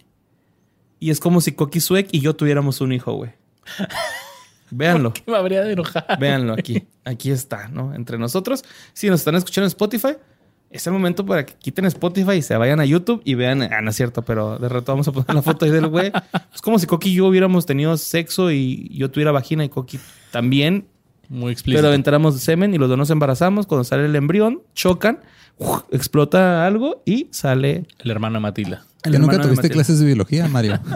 Y 0.99 1.09
es 1.09 1.21
como 1.21 1.39
si 1.39 1.53
Coqui 1.53 1.79
Sweck 1.79 2.09
y 2.11 2.19
yo 2.19 2.35
tuviéramos 2.35 2.81
un 2.81 2.91
hijo, 2.91 3.13
güey. 3.13 3.31
Véanlo. 4.71 5.13
Me 5.25 5.37
habría 5.37 5.61
de 5.61 5.71
enojar. 5.71 6.05
Véanlo 6.19 6.53
aquí. 6.53 6.85
Aquí 7.05 7.31
está, 7.31 7.69
¿no? 7.69 7.95
Entre 7.95 8.17
nosotros. 8.17 8.65
Si 8.91 9.09
nos 9.09 9.21
están 9.21 9.35
escuchando 9.35 9.67
en 9.67 9.69
Spotify, 9.69 10.17
es 10.69 10.85
el 10.85 10.91
momento 10.91 11.25
para 11.25 11.45
que 11.45 11.53
quiten 11.53 11.85
Spotify 11.85 12.33
y 12.33 12.41
se 12.41 12.57
vayan 12.57 12.81
a 12.81 12.85
YouTube 12.85 13.21
y 13.23 13.35
vean. 13.35 13.63
Ah, 13.63 13.81
no 13.81 13.91
es 13.91 13.95
cierto, 13.95 14.23
pero 14.23 14.59
de 14.59 14.67
rato 14.67 14.91
vamos 14.91 15.07
a 15.07 15.13
poner 15.13 15.33
la 15.33 15.41
foto 15.41 15.63
ahí 15.63 15.71
del 15.71 15.87
güey. 15.87 16.11
Es 16.53 16.61
como 16.61 16.77
si 16.77 16.87
Coqui 16.87 17.11
y 17.11 17.13
yo 17.13 17.27
hubiéramos 17.27 17.65
tenido 17.65 17.95
sexo 17.95 18.51
y 18.51 18.89
yo 18.93 19.09
tuviera 19.09 19.31
vagina 19.31 19.63
y 19.63 19.69
Coqui 19.69 19.97
también. 20.31 20.89
Muy 21.29 21.51
explícito. 21.51 21.79
Pero 21.79 21.89
aventáramos 21.89 22.39
semen 22.41 22.73
y 22.73 22.77
los 22.77 22.89
dos 22.89 22.97
nos 22.97 23.09
embarazamos. 23.09 23.67
Cuando 23.67 23.83
sale 23.83 24.05
el 24.05 24.15
embrión, 24.15 24.63
chocan, 24.73 25.19
¡uf! 25.57 25.83
explota 25.91 26.65
algo 26.65 27.01
y 27.05 27.27
sale. 27.31 27.85
El 27.99 28.11
hermano 28.11 28.35
de 28.35 28.39
Matilda. 28.41 28.85
el 29.03 29.13
¿Que 29.13 29.19
nunca 29.19 29.37
tuviste 29.37 29.55
Matilda. 29.55 29.73
clases 29.73 29.99
de 29.99 30.05
biología, 30.07 30.47
Mario? 30.47 30.79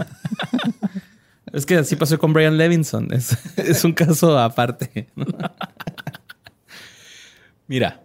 Es 1.54 1.68
que 1.68 1.78
así 1.78 1.96
pasó 1.96 2.18
con 2.18 2.34
Brian 2.34 2.58
Levinson. 2.58 3.14
Es, 3.14 3.38
es 3.58 3.86
un 3.86 3.94
caso 3.94 4.40
aparte. 4.40 5.08
Mira, 7.68 8.04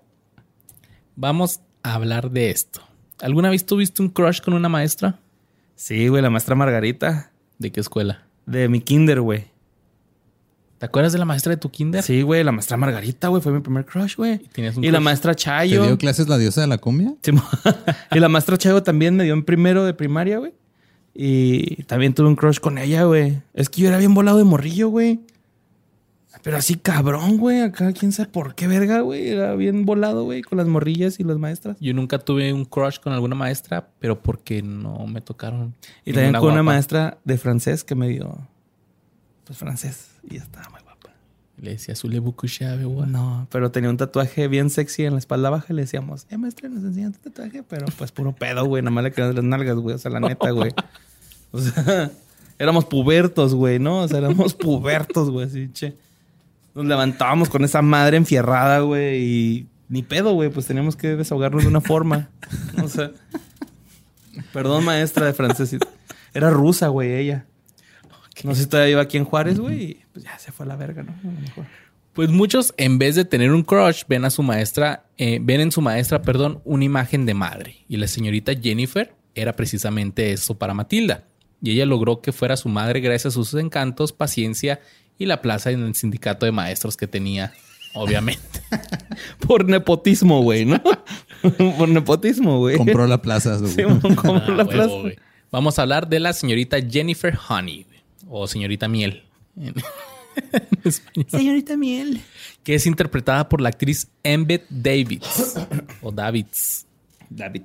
vamos 1.16 1.60
a 1.82 1.94
hablar 1.94 2.30
de 2.30 2.50
esto. 2.50 2.82
¿Alguna 3.20 3.48
vez 3.48 3.64
tuviste 3.64 4.02
un 4.02 4.10
crush 4.10 4.42
con 4.42 4.52
una 4.52 4.68
maestra? 4.68 5.18
Sí, 5.74 6.08
güey, 6.08 6.22
la 6.22 6.30
maestra 6.30 6.54
Margarita 6.54 7.32
¿De 7.58 7.72
qué 7.72 7.80
escuela? 7.80 8.22
de 8.46 8.68
mi 8.68 8.80
kinder, 8.80 9.20
güey. 9.22 9.46
¿Te 10.78 10.86
acuerdas 10.86 11.12
de 11.12 11.18
la 11.18 11.24
maestra 11.24 11.50
de 11.50 11.56
tu 11.56 11.70
kinder? 11.70 12.02
Sí, 12.04 12.22
güey, 12.22 12.44
la 12.44 12.52
maestra 12.52 12.76
Margarita, 12.76 13.28
güey, 13.28 13.42
fue 13.42 13.52
mi 13.52 13.60
primer 13.60 13.84
crush, 13.84 14.16
güey. 14.16 14.38
tenías 14.38 14.76
un 14.76 14.84
Y 14.84 14.90
la 14.92 15.00
maestra 15.00 15.34
¿Te 15.34 15.42
Chayo. 15.42 15.84
dio 15.84 15.98
clases 15.98 16.28
la 16.28 16.38
diosa 16.38 16.60
de 16.60 16.68
la 16.68 16.78
cumbia? 16.78 17.14
Sí, 17.22 17.32
y 18.12 18.18
la 18.20 18.28
maestra 18.28 18.56
Chayo 18.56 18.82
también 18.82 19.16
me 19.16 19.24
dio 19.24 19.34
en 19.34 19.44
primero 19.44 19.84
de 19.84 19.92
primaria, 19.92 20.38
güey. 20.38 20.52
Y 21.14 21.82
también 21.84 22.14
tuve 22.14 22.28
un 22.28 22.36
crush 22.36 22.60
con 22.60 22.78
ella, 22.78 23.02
güey. 23.04 23.40
Es 23.54 23.68
que 23.68 23.82
yo 23.82 23.88
era 23.88 23.98
bien 23.98 24.14
volado 24.14 24.38
de 24.38 24.44
morrillo, 24.44 24.88
güey. 24.88 25.20
Pero 26.44 26.56
así 26.56 26.76
cabrón, 26.76 27.38
güey. 27.38 27.62
Acá 27.62 27.92
quién 27.92 28.12
sabe 28.12 28.28
por 28.28 28.54
qué 28.54 28.68
verga, 28.68 29.00
güey. 29.00 29.28
Era 29.28 29.56
bien 29.56 29.84
volado, 29.84 30.22
güey, 30.22 30.42
con 30.42 30.58
las 30.58 30.68
morrillas 30.68 31.18
y 31.18 31.24
las 31.24 31.38
maestras. 31.38 31.76
Yo 31.80 31.92
nunca 31.92 32.20
tuve 32.20 32.52
un 32.52 32.64
crush 32.64 33.00
con 33.00 33.12
alguna 33.12 33.34
maestra, 33.34 33.88
pero 33.98 34.20
porque 34.22 34.62
no 34.62 35.08
me 35.08 35.20
tocaron. 35.20 35.74
Y 36.04 36.12
también 36.12 36.34
con 36.34 36.52
una 36.52 36.62
maestra 36.62 37.18
de 37.24 37.36
francés 37.36 37.82
que 37.82 37.96
me 37.96 38.08
dio, 38.08 38.38
pues, 39.44 39.58
francés. 39.58 40.07
Y 40.30 40.36
estaba 40.36 40.68
muy 40.70 40.80
guapa. 40.82 41.10
Le 41.56 41.72
decía 41.72 41.94
Zule 41.96 42.18
Bukushave, 42.20 42.84
güey. 42.84 43.08
No, 43.08 43.46
pero 43.50 43.70
tenía 43.70 43.90
un 43.90 43.96
tatuaje 43.96 44.46
bien 44.48 44.70
sexy 44.70 45.04
en 45.04 45.14
la 45.14 45.18
espalda 45.18 45.50
baja. 45.50 45.66
y 45.70 45.74
Le 45.74 45.82
decíamos, 45.82 46.26
eh, 46.30 46.36
maestra, 46.36 46.68
nos 46.68 46.84
enseñan 46.84 47.12
tu 47.12 47.18
tatuaje. 47.30 47.62
Pero 47.62 47.86
pues 47.96 48.12
puro 48.12 48.34
pedo, 48.34 48.64
güey. 48.66 48.82
Nada 48.82 48.90
más 48.92 49.04
le 49.04 49.12
quedan 49.12 49.34
las 49.34 49.44
nalgas, 49.44 49.76
güey. 49.76 49.94
O 49.94 49.98
sea, 49.98 50.10
la 50.10 50.20
neta, 50.20 50.50
güey. 50.50 50.72
O 51.50 51.58
sea, 51.60 52.10
éramos 52.58 52.84
pubertos, 52.84 53.54
güey, 53.54 53.78
¿no? 53.78 54.00
O 54.02 54.08
sea, 54.08 54.18
éramos 54.18 54.52
pubertos, 54.52 55.30
güey. 55.30 55.46
Así, 55.46 55.70
che. 55.72 55.96
Nos 56.74 56.84
levantábamos 56.84 57.48
con 57.48 57.64
esa 57.64 57.80
madre 57.80 58.18
enfierrada, 58.18 58.80
güey. 58.80 59.22
Y 59.22 59.66
ni 59.88 60.02
pedo, 60.02 60.34
güey. 60.34 60.50
Pues 60.50 60.66
teníamos 60.66 60.94
que 60.94 61.16
desahogarnos 61.16 61.62
de 61.62 61.68
una 61.70 61.80
forma. 61.80 62.28
O 62.84 62.88
sea, 62.88 63.12
perdón, 64.52 64.84
maestra 64.84 65.24
de 65.24 65.32
francés. 65.32 65.74
Era 66.34 66.50
rusa, 66.50 66.88
güey, 66.88 67.14
ella. 67.14 67.46
No 68.44 68.54
sé 68.54 68.62
si 68.64 68.68
todavía 68.68 68.92
iba 68.92 69.02
aquí 69.02 69.16
en 69.16 69.24
Juárez, 69.24 69.58
güey. 69.58 69.82
Y 69.82 70.00
pues 70.12 70.24
ya 70.24 70.38
se 70.38 70.52
fue 70.52 70.64
a 70.66 70.68
la 70.68 70.76
verga, 70.76 71.02
¿no? 71.02 71.12
A 71.12 71.26
lo 71.34 71.40
mejor. 71.40 71.64
Pues 72.12 72.30
muchos, 72.30 72.74
en 72.76 72.98
vez 72.98 73.14
de 73.14 73.24
tener 73.24 73.52
un 73.52 73.62
crush, 73.62 74.02
ven 74.08 74.24
a 74.24 74.30
su 74.30 74.42
maestra, 74.42 75.04
eh, 75.18 75.38
ven 75.40 75.60
en 75.60 75.70
su 75.72 75.80
maestra, 75.80 76.20
perdón, 76.22 76.60
una 76.64 76.84
imagen 76.84 77.26
de 77.26 77.34
madre. 77.34 77.76
Y 77.88 77.96
la 77.96 78.08
señorita 78.08 78.52
Jennifer 78.60 79.14
era 79.34 79.54
precisamente 79.54 80.32
eso 80.32 80.58
para 80.58 80.74
Matilda. 80.74 81.24
Y 81.62 81.70
ella 81.72 81.86
logró 81.86 82.20
que 82.20 82.32
fuera 82.32 82.56
su 82.56 82.68
madre 82.68 83.00
gracias 83.00 83.26
a 83.26 83.34
sus 83.34 83.54
encantos, 83.54 84.12
paciencia 84.12 84.80
y 85.16 85.26
la 85.26 85.42
plaza 85.42 85.70
en 85.70 85.82
el 85.84 85.94
sindicato 85.94 86.44
de 86.46 86.52
maestros 86.52 86.96
que 86.96 87.06
tenía, 87.06 87.52
obviamente. 87.94 88.42
Por 89.46 89.64
nepotismo, 89.68 90.42
güey, 90.42 90.64
¿no? 90.64 90.80
Por 91.78 91.88
nepotismo, 91.88 92.58
güey. 92.58 92.76
Compró 92.76 93.06
la 93.06 93.22
plaza. 93.22 93.58
su- 93.58 93.68
Sí, 93.68 93.82
compró 94.02 94.36
Ah, 94.36 94.44
la 94.48 94.64
huevo, 94.64 94.70
plaza. 94.70 94.94
güey. 95.02 95.16
Vamos 95.50 95.78
a 95.78 95.82
hablar 95.82 96.08
de 96.08 96.20
la 96.20 96.32
señorita 96.32 96.78
Jennifer 96.80 97.38
Honey, 97.48 97.84
güey, 97.84 97.97
o 98.28 98.46
señorita 98.46 98.88
Miel. 98.88 99.24
en- 99.56 99.74
en 100.36 100.80
español. 100.84 101.26
Señorita 101.30 101.76
Miel. 101.76 102.20
que 102.62 102.74
es 102.74 102.86
interpretada 102.86 103.48
por 103.48 103.60
la 103.60 103.70
actriz 103.70 104.08
Embeth 104.22 104.66
Davids 104.70 105.54
o 106.02 106.12
Davids. 106.12 106.86
David. 107.30 107.62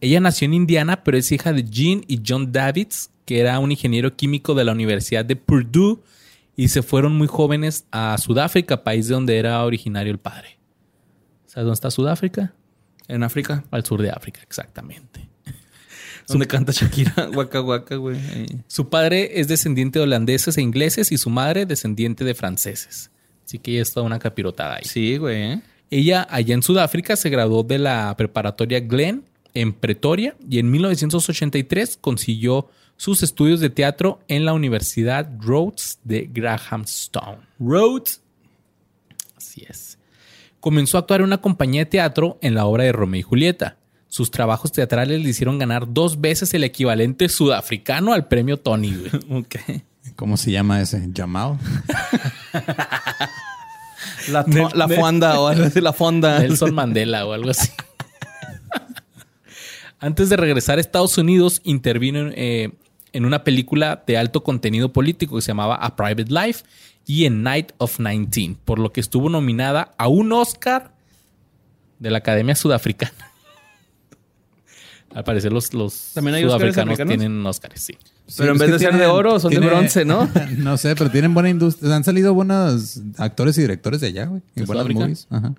Ella 0.00 0.20
nació 0.20 0.46
en 0.46 0.54
Indiana, 0.54 1.02
pero 1.04 1.16
es 1.18 1.30
hija 1.32 1.52
de 1.52 1.64
Jean 1.64 2.02
y 2.06 2.20
John 2.26 2.50
Davids, 2.52 3.10
que 3.24 3.40
era 3.40 3.58
un 3.58 3.70
ingeniero 3.72 4.14
químico 4.16 4.54
de 4.54 4.64
la 4.64 4.72
Universidad 4.72 5.24
de 5.24 5.36
Purdue 5.36 5.98
y 6.56 6.68
se 6.68 6.82
fueron 6.82 7.16
muy 7.16 7.26
jóvenes 7.28 7.84
a 7.92 8.16
Sudáfrica, 8.18 8.82
país 8.84 9.06
de 9.08 9.14
donde 9.14 9.38
era 9.38 9.64
originario 9.64 10.10
el 10.12 10.18
padre. 10.18 10.58
¿Sabes 11.46 11.64
dónde 11.66 11.74
está 11.74 11.90
Sudáfrica? 11.90 12.54
En 13.06 13.22
África. 13.22 13.64
Al 13.70 13.84
sur 13.84 14.02
de 14.02 14.10
África, 14.10 14.40
exactamente. 14.42 15.28
Donde 16.28 16.46
canta 16.46 16.72
Shakira, 16.72 17.30
Waka 17.34 17.60
Waka, 17.60 17.96
güey. 17.96 18.18
Su 18.66 18.88
padre 18.88 19.40
es 19.40 19.48
descendiente 19.48 19.98
de 19.98 20.04
holandeses 20.04 20.58
e 20.58 20.62
ingleses 20.62 21.10
y 21.10 21.18
su 21.18 21.30
madre 21.30 21.66
descendiente 21.66 22.24
de 22.24 22.34
franceses. 22.34 23.10
Así 23.46 23.58
que 23.58 23.72
ella 23.72 23.82
es 23.82 23.92
toda 23.92 24.04
una 24.04 24.18
capirotada 24.18 24.76
ahí. 24.76 24.84
Sí, 24.84 25.16
güey. 25.16 25.42
¿eh? 25.42 25.62
Ella, 25.90 26.26
allá 26.30 26.54
en 26.54 26.62
Sudáfrica, 26.62 27.16
se 27.16 27.30
graduó 27.30 27.62
de 27.62 27.78
la 27.78 28.14
preparatoria 28.16 28.80
Glen 28.80 29.24
en 29.54 29.72
Pretoria 29.72 30.36
y 30.48 30.58
en 30.58 30.70
1983 30.70 31.96
consiguió 31.98 32.68
sus 32.98 33.22
estudios 33.22 33.60
de 33.60 33.70
teatro 33.70 34.20
en 34.28 34.44
la 34.44 34.52
Universidad 34.52 35.30
Rhodes 35.40 35.98
de 36.04 36.28
Grahamstown. 36.30 37.38
Rhodes. 37.58 38.20
Así 39.34 39.64
es. 39.66 39.98
Comenzó 40.60 40.98
a 40.98 41.00
actuar 41.00 41.20
en 41.20 41.26
una 41.26 41.40
compañía 41.40 41.82
de 41.82 41.90
teatro 41.90 42.38
en 42.42 42.54
la 42.54 42.66
obra 42.66 42.84
de 42.84 42.92
Romeo 42.92 43.20
y 43.20 43.22
Julieta. 43.22 43.77
Sus 44.08 44.30
trabajos 44.30 44.72
teatrales 44.72 45.22
le 45.22 45.28
hicieron 45.28 45.58
ganar 45.58 45.92
dos 45.92 46.20
veces 46.20 46.54
el 46.54 46.64
equivalente 46.64 47.28
sudafricano 47.28 48.12
al 48.12 48.26
premio 48.26 48.56
Tony. 48.56 48.94
güey. 48.94 49.82
¿Cómo 50.16 50.36
se 50.36 50.50
llama 50.50 50.80
ese? 50.80 51.08
Jamal. 51.14 51.58
La, 54.30 54.88
fonda 54.88 55.40
o 55.40 55.48
algo 55.48 55.64
así, 55.64 55.80
la 55.80 55.92
fonda. 55.92 56.40
Nelson 56.40 56.74
Mandela 56.74 57.26
o 57.26 57.32
algo 57.32 57.50
así. 57.50 57.70
Antes 60.00 60.28
de 60.28 60.36
regresar 60.36 60.78
a 60.78 60.80
Estados 60.80 61.16
Unidos, 61.18 61.60
intervino 61.64 62.20
en, 62.20 62.34
eh, 62.36 62.72
en 63.12 63.24
una 63.24 63.42
película 63.42 64.02
de 64.06 64.18
alto 64.18 64.42
contenido 64.42 64.92
político 64.92 65.36
que 65.36 65.42
se 65.42 65.48
llamaba 65.48 65.76
A 65.76 65.96
Private 65.96 66.26
Life 66.28 66.64
y 67.06 67.24
en 67.24 67.42
Night 67.42 67.72
of 67.78 67.98
19, 67.98 68.56
por 68.64 68.78
lo 68.78 68.92
que 68.92 69.00
estuvo 69.00 69.28
nominada 69.30 69.92
a 69.96 70.08
un 70.08 70.32
Oscar 70.32 70.94
de 71.98 72.10
la 72.10 72.18
Academia 72.18 72.54
Sudafricana. 72.54 73.27
Al 75.14 75.24
parecer 75.24 75.52
los, 75.52 75.72
los 75.74 76.10
¿También 76.14 76.34
hay 76.36 76.42
sudafricanos 76.44 76.92
africanos? 76.94 77.16
tienen 77.18 77.46
Oscars, 77.46 77.80
sí. 77.80 77.96
Pero 78.36 78.52
en 78.52 78.58
pues 78.58 78.70
vez 78.70 78.80
de 78.80 78.86
ser 78.86 78.96
de 78.98 79.06
oro, 79.06 79.40
son 79.40 79.50
de 79.52 79.58
bronce, 79.60 80.04
¿no? 80.04 80.28
no 80.58 80.76
sé, 80.76 80.94
pero 80.96 81.10
tienen 81.10 81.32
buena 81.32 81.48
industria. 81.48 81.96
Han 81.96 82.04
salido 82.04 82.34
buenos 82.34 83.00
actores 83.16 83.56
y 83.58 83.62
directores 83.62 84.00
de 84.02 84.08
allá, 84.08 84.26
güey. 84.26 84.42
Y 84.54 84.60
¿De 84.60 84.66
buenas 84.66 84.82
Sudáfrica? 84.84 85.00
movies. 85.00 85.26
Ajá. 85.30 85.54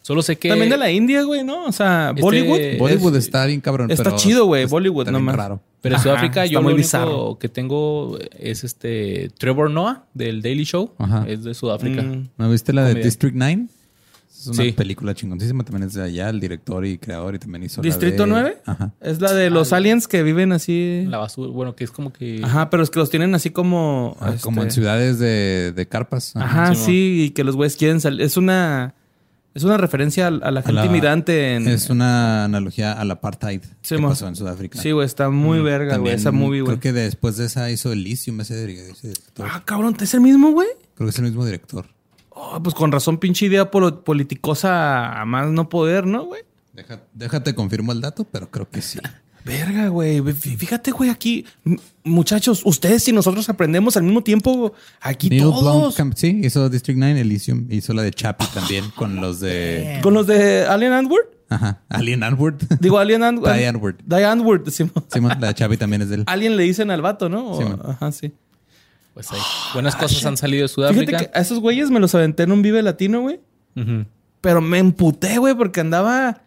Solo 0.00 0.20
sé 0.22 0.36
que... 0.36 0.48
También 0.50 0.68
de 0.70 0.76
la 0.76 0.90
India, 0.90 1.22
güey, 1.22 1.44
¿no? 1.44 1.64
O 1.64 1.72
sea, 1.72 2.10
Este- 2.10 2.20
Bollywood. 2.22 2.78
Bollywood 2.78 3.16
es- 3.16 3.24
está 3.24 3.46
bien 3.46 3.60
cabrón. 3.60 3.90
está 3.90 4.04
pero 4.04 4.16
chido, 4.16 4.44
güey, 4.46 4.66
Bollywood 4.66 5.02
está 5.02 5.10
bien 5.12 5.22
nomás. 5.24 5.36
raro. 5.36 5.60
Pero 5.80 5.94
en 5.94 6.00
Ajá, 6.00 6.02
Sudáfrica 6.10 6.44
está 6.44 6.52
yo 6.52 6.60
muy 6.62 6.72
lo 6.72 6.74
único 6.76 6.86
bizarro. 6.86 7.38
que 7.38 7.48
tengo 7.50 8.18
es 8.38 8.64
este 8.64 9.30
Trevor 9.38 9.70
Noah 9.70 10.04
del 10.14 10.40
Daily 10.42 10.64
Show. 10.64 10.92
Ajá. 10.98 11.24
Es 11.28 11.44
de 11.44 11.52
Sudáfrica. 11.54 12.02
Mm. 12.02 12.28
¿No 12.38 12.50
viste 12.50 12.72
la 12.72 12.82
de 12.84 12.92
Comedia. 12.92 13.04
District 13.06 13.36
9? 13.36 13.66
Es 14.52 14.58
una 14.58 14.62
Sí. 14.64 14.72
película 14.72 15.14
chingoncísima. 15.14 15.64
También 15.64 15.88
es 15.88 15.94
de 15.94 16.02
allá, 16.02 16.28
el 16.30 16.40
director 16.40 16.84
y 16.84 16.98
creador. 16.98 17.34
Y 17.34 17.38
también 17.38 17.62
hizo 17.64 17.80
la 17.80 17.86
¿Distrito 17.86 18.24
de- 18.24 18.28
9? 18.28 18.56
Ajá. 18.66 18.92
Es 19.00 19.20
la 19.20 19.32
de 19.32 19.50
los 19.50 19.72
aliens 19.72 20.06
que 20.08 20.22
viven 20.22 20.52
así. 20.52 21.04
La 21.08 21.18
basura, 21.18 21.50
bueno, 21.50 21.74
que 21.74 21.84
es 21.84 21.90
como 21.90 22.12
que... 22.12 22.40
Ajá, 22.44 22.70
pero 22.70 22.82
es 22.82 22.90
que 22.90 22.98
los 22.98 23.10
tienen 23.10 23.34
así 23.34 23.50
como. 23.50 24.16
Ah, 24.20 24.34
Como 24.40 24.62
en 24.62 24.68
este, 24.68 24.80
ciudades 24.80 25.18
de, 25.18 25.72
de 25.74 25.88
carpas. 25.88 26.36
Ajá, 26.36 26.74
Sí, 26.74 26.84
sí, 26.84 27.22
y 27.26 27.30
que 27.30 27.44
los 27.44 27.56
güeyes 27.56 27.76
quieren 27.76 28.00
salir. 28.00 28.20
Es 28.22 28.36
una. 28.36 28.94
Es 29.54 29.62
una 29.62 29.76
referencia 29.76 30.24
a, 30.26 30.28
a 30.30 30.50
la 30.50 30.62
gente 30.62 30.72
la- 30.72 30.86
inmigrante 30.86 31.54
en. 31.54 31.68
Es 31.68 31.88
una 31.88 32.44
analogía 32.44 32.92
al 32.92 33.08
apartheid 33.12 33.60
Sí, 33.82 33.94
que 33.94 33.98
mo. 34.00 34.08
pasó 34.08 34.26
en 34.26 34.34
Sudáfrica. 34.34 34.82
Sí, 34.82 34.90
güey, 34.90 35.06
está 35.06 35.30
muy 35.30 35.60
Mm, 35.60 35.64
verga, 35.64 35.96
güey. 35.98 36.12
Esa 36.12 36.32
movie, 36.32 36.60
güey. 36.62 36.76
Creo 36.78 36.80
que 36.80 36.92
después 36.92 37.36
de 37.36 37.46
esa 37.46 37.70
hizo 37.70 37.92
Elysium 37.92 38.40
ese 38.40 38.66
director. 38.66 39.46
Ah, 39.48 39.62
cabrón, 39.64 39.96
¿es 40.00 40.12
el 40.12 40.22
mismo, 40.22 40.50
güey? 40.50 40.66
Creo 40.96 41.06
que 41.06 41.10
es 41.10 41.18
el 41.18 41.24
mismo 41.26 41.44
director. 41.46 41.86
Oh, 42.34 42.60
pues 42.62 42.74
con 42.74 42.90
razón, 42.92 43.18
pinche 43.18 43.46
idea 43.46 43.70
politicosa 43.70 45.20
a 45.20 45.24
más 45.24 45.48
no 45.50 45.68
poder, 45.68 46.06
¿no, 46.06 46.24
güey? 46.24 46.42
Deja- 46.72 47.00
déjate 47.12 47.54
confirmo 47.54 47.92
el 47.92 48.00
dato, 48.00 48.24
pero 48.24 48.50
creo 48.50 48.68
que 48.68 48.82
sí. 48.82 48.98
Verga, 49.44 49.88
güey. 49.88 50.20
Fí- 50.22 50.56
Fíjate, 50.56 50.90
güey, 50.90 51.10
aquí, 51.10 51.44
muchachos, 52.02 52.62
ustedes 52.64 53.06
y 53.08 53.12
nosotros 53.12 53.48
aprendemos 53.50 53.96
al 53.96 54.02
mismo 54.04 54.22
tiempo. 54.22 54.72
Aquí 55.00 55.28
Neil 55.28 55.42
todos. 55.42 55.62
Blomkamp, 55.94 56.14
sí, 56.16 56.40
hizo 56.42 56.68
District 56.70 56.98
9, 56.98 57.20
Elysium, 57.20 57.66
hizo 57.70 57.92
la 57.92 58.02
de 58.02 58.10
Chappie 58.10 58.48
también 58.54 58.84
con 58.96 59.16
los 59.20 59.40
de... 59.40 60.00
Con 60.02 60.14
los 60.14 60.26
de 60.26 60.64
Alien 60.66 60.92
Antwoord. 60.92 61.26
Ajá, 61.50 61.82
Alien 61.90 62.22
Antwoord. 62.24 62.56
Digo, 62.80 62.98
Alien 62.98 63.22
Antwoord. 63.22 63.54
Diane 63.54 63.78
Ward. 63.78 63.96
Diane 64.06 64.24
Antwoord, 64.24 64.70
sí. 64.70 64.90
Simón, 65.12 65.36
la 65.38 65.48
de 65.48 65.54
Chappie 65.54 65.76
también 65.76 66.00
es 66.02 66.08
de 66.08 66.14
él. 66.16 66.24
Alien 66.26 66.56
le 66.56 66.62
dicen 66.62 66.90
al 66.90 67.02
vato, 67.02 67.28
¿no? 67.28 67.44
O- 67.52 67.90
ajá, 67.90 68.10
sí. 68.12 68.32
Pues 69.14 69.30
hay 69.30 69.40
buenas 69.72 69.94
cosas 69.94 70.26
han 70.26 70.36
salido 70.36 70.62
de 70.62 70.68
Sudáfrica. 70.68 71.06
Fíjate 71.06 71.30
que 71.30 71.38
a 71.38 71.40
esos 71.40 71.60
güeyes 71.60 71.88
me 71.90 72.00
los 72.00 72.14
aventé 72.14 72.42
en 72.42 72.52
un 72.52 72.62
Vive 72.62 72.82
Latino, 72.82 73.22
güey. 73.22 73.40
Pero 74.40 74.60
me 74.60 74.78
emputé, 74.78 75.38
güey, 75.38 75.54
porque 75.54 75.80
andaba. 75.80 76.42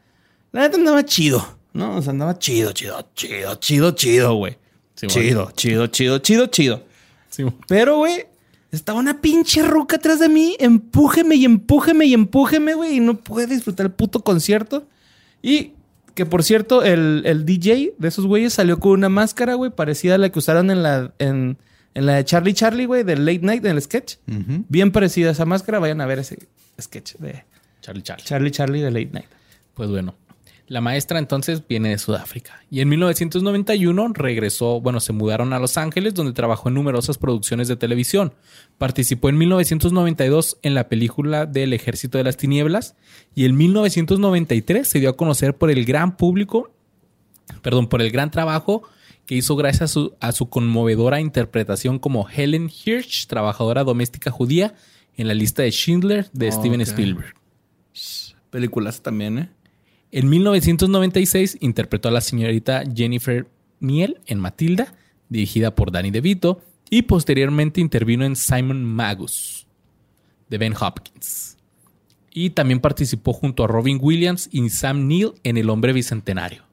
La 0.51 0.61
neta 0.61 0.77
andaba 0.77 1.03
chido, 1.03 1.45
¿no? 1.73 1.95
O 1.95 2.01
sea, 2.01 2.11
andaba 2.11 2.37
chido, 2.37 2.71
chido, 2.73 3.09
chido, 3.15 3.55
chido, 3.55 3.91
chido, 3.91 4.35
güey. 4.35 4.57
Sí, 4.95 5.07
bueno. 5.07 5.21
chido, 5.21 5.51
chido, 5.55 5.87
chido, 5.87 6.17
chido, 6.19 6.45
chido. 6.47 6.83
Sí, 7.29 7.43
bueno. 7.43 7.57
Pero, 7.67 7.97
güey, 7.97 8.25
estaba 8.71 8.99
una 8.99 9.21
pinche 9.21 9.63
ruca 9.63 9.95
atrás 9.95 10.19
de 10.19 10.29
mí. 10.29 10.55
Empújeme 10.59 11.35
y 11.35 11.45
empújeme 11.45 12.05
y 12.05 12.13
empújeme, 12.13 12.73
güey. 12.73 12.97
Y 12.97 12.99
no 12.99 13.17
pude 13.17 13.47
disfrutar 13.47 13.85
el 13.85 13.91
puto 13.91 14.21
concierto. 14.21 14.85
Y 15.41 15.71
que, 16.15 16.25
por 16.25 16.43
cierto, 16.43 16.83
el, 16.83 17.21
el 17.25 17.45
DJ 17.45 17.93
de 17.97 18.07
esos 18.07 18.25
güeyes 18.25 18.53
salió 18.53 18.79
con 18.79 18.91
una 18.91 19.07
máscara, 19.07 19.53
güey, 19.53 19.71
parecida 19.71 20.15
a 20.15 20.17
la 20.17 20.29
que 20.31 20.39
usaron 20.39 20.71
en 20.71 20.83
la, 20.83 21.13
en, 21.19 21.57
en 21.97 22.05
la 22.05 22.13
de 22.13 22.25
Charlie 22.25 22.53
Charlie, 22.53 22.85
güey, 22.85 23.03
del 23.03 23.25
Late 23.25 23.39
Night, 23.41 23.65
en 23.65 23.71
el 23.71 23.81
sketch. 23.81 24.17
Bien 24.69 24.91
parecida 24.91 25.29
a 25.29 25.31
esa 25.31 25.45
máscara. 25.45 25.79
Vayan 25.79 25.99
a 25.99 26.05
ver 26.05 26.19
ese 26.19 26.37
sketch 26.79 27.15
de 27.15 27.43
Charlie 27.81 28.03
Charlie. 28.03 28.23
Charlie 28.23 28.51
Charlie 28.51 28.81
de 28.81 28.91
Late 28.91 29.09
Night. 29.13 29.25
Pues 29.73 29.89
bueno, 29.89 30.13
la 30.67 30.79
maestra 30.79 31.17
entonces 31.17 31.63
viene 31.67 31.89
de 31.89 31.97
Sudáfrica 31.97 32.61
y 32.69 32.81
en 32.81 32.89
1991 32.89 34.11
regresó, 34.13 34.79
bueno, 34.79 34.99
se 34.99 35.11
mudaron 35.11 35.53
a 35.53 35.59
Los 35.59 35.75
Ángeles 35.79 36.13
donde 36.13 36.33
trabajó 36.33 36.69
en 36.69 36.75
numerosas 36.75 37.17
producciones 37.17 37.67
de 37.67 37.77
televisión. 37.77 38.35
Participó 38.77 39.29
en 39.29 39.39
1992 39.39 40.59
en 40.61 40.75
la 40.75 40.89
película 40.89 41.47
del 41.47 41.73
Ejército 41.73 42.19
de 42.19 42.25
las 42.25 42.37
Tinieblas 42.37 42.95
y 43.33 43.45
en 43.45 43.57
1993 43.57 44.87
se 44.87 44.99
dio 44.99 45.09
a 45.09 45.17
conocer 45.17 45.57
por 45.57 45.71
el 45.71 45.83
gran 45.83 46.15
público, 46.15 46.69
perdón, 47.63 47.87
por 47.87 48.03
el 48.03 48.11
gran 48.11 48.29
trabajo 48.29 48.83
que 49.27 49.35
hizo 49.35 49.55
gracias 49.55 49.83
a 49.83 49.87
su, 49.93 50.15
a 50.21 50.31
su 50.31 50.49
conmovedora 50.49 51.19
interpretación 51.19 51.99
como 51.99 52.27
Helen 52.27 52.71
Hirsch, 52.71 53.27
trabajadora 53.27 53.83
doméstica 53.83 54.31
judía, 54.31 54.73
en 55.17 55.27
la 55.27 55.33
lista 55.33 55.63
de 55.63 55.71
Schindler 55.71 56.29
de 56.31 56.51
Steven. 56.51 56.81
Spielberg. 56.81 57.35
Películas 58.49 59.01
también, 59.01 59.37
¿eh? 59.37 59.49
En 60.11 60.29
1996 60.29 61.57
interpretó 61.59 62.07
a 62.07 62.11
la 62.11 62.21
señorita 62.21 62.83
Jennifer 62.95 63.45
Miel 63.81 64.21
en 64.25 64.39
Matilda, 64.39 64.95
dirigida 65.27 65.75
por 65.75 65.91
Danny 65.91 66.11
DeVito, 66.11 66.61
y 66.89 67.01
posteriormente 67.01 67.81
intervino 67.81 68.23
en 68.23 68.37
Simon 68.37 68.85
Magus, 68.85 69.67
de 70.49 70.57
Ben 70.57 70.73
Hopkins. 70.79 71.57
Y 72.31 72.51
también 72.51 72.79
participó 72.79 73.33
junto 73.33 73.65
a 73.65 73.67
Robin 73.67 73.99
Williams 74.01 74.47
y 74.53 74.69
Sam 74.69 75.07
Neill 75.07 75.33
en 75.43 75.57
El 75.57 75.69
Hombre 75.69 75.91
Bicentenario. 75.91 76.66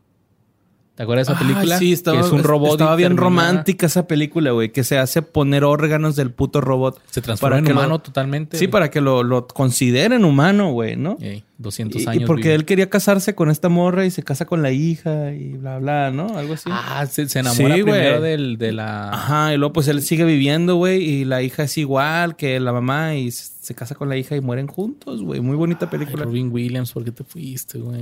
¿Te 0.94 1.02
acuerdas 1.02 1.26
de 1.26 1.32
esa 1.32 1.40
película? 1.42 1.74
Ah, 1.74 1.78
sí, 1.78 1.92
estaba, 1.92 2.20
que 2.20 2.26
es 2.26 2.32
un 2.32 2.44
robot. 2.44 2.72
estaba 2.72 2.94
bien 2.94 3.16
romántica 3.16 3.86
esa 3.86 4.06
película, 4.06 4.52
güey. 4.52 4.70
Que 4.70 4.84
se 4.84 4.96
hace 4.96 5.22
poner 5.22 5.64
órganos 5.64 6.14
del 6.14 6.30
puto 6.30 6.60
robot. 6.60 7.00
Se 7.10 7.20
transforma 7.20 7.58
en 7.58 7.64
lo- 7.64 7.72
humano 7.72 7.98
totalmente. 8.00 8.56
Sí, 8.58 8.68
para 8.68 8.90
que 8.90 9.00
lo, 9.00 9.24
lo 9.24 9.46
consideren 9.48 10.24
humano, 10.24 10.70
güey, 10.70 10.94
¿no? 10.96 11.16
Ey, 11.20 11.42
200 11.58 12.02
Y- 12.02 12.04
y, 12.04 12.08
años. 12.08 12.24
porque 12.26 12.42
vive. 12.44 12.54
él 12.54 12.64
quería 12.64 12.90
casarse 12.90 13.34
con 13.34 13.50
esta 13.50 13.68
morra 13.68 14.04
y 14.06 14.10
se 14.10 14.22
casa 14.22 14.44
con 14.44 14.60
la 14.62 14.72
hija 14.72 15.32
y 15.32 15.52
bla, 15.52 15.78
bla, 15.78 16.10
¿no? 16.10 16.36
Algo 16.36 16.54
así. 16.54 16.68
Ah, 16.72 17.06
se, 17.10 17.28
se 17.28 17.38
enamora 17.38 17.74
Sí, 17.76 17.80
güey. 17.82 17.92
primero 17.94 18.20
del, 18.20 18.58
de 18.58 18.72
la... 18.72 19.10
Ajá, 19.10 19.54
y 19.54 19.56
luego 19.56 19.72
pues 19.72 19.86
él 19.88 20.02
sigue 20.02 20.24
viviendo, 20.24 20.76
güey, 20.76 21.02
y 21.02 21.24
la 21.24 21.42
hija 21.42 21.62
es 21.62 21.78
igual 21.78 22.34
que 22.36 22.58
la 22.60 22.72
mamá 22.72 23.14
y 23.14 23.30
se 23.30 23.54
se 23.64 23.74
casa 23.74 23.94
con 23.94 24.10
la 24.10 24.16
hija 24.18 24.36
y 24.36 24.42
mueren 24.42 24.66
juntos, 24.66 25.22
güey. 25.22 25.40
Muy 25.40 25.56
bonita 25.56 25.86
Ay, 25.86 25.90
película. 25.92 26.24
Robin 26.24 26.52
Williams, 26.52 26.92
¿por 26.92 27.02
qué 27.02 27.12
te 27.12 27.24
fuiste, 27.24 27.78
güey? 27.78 27.98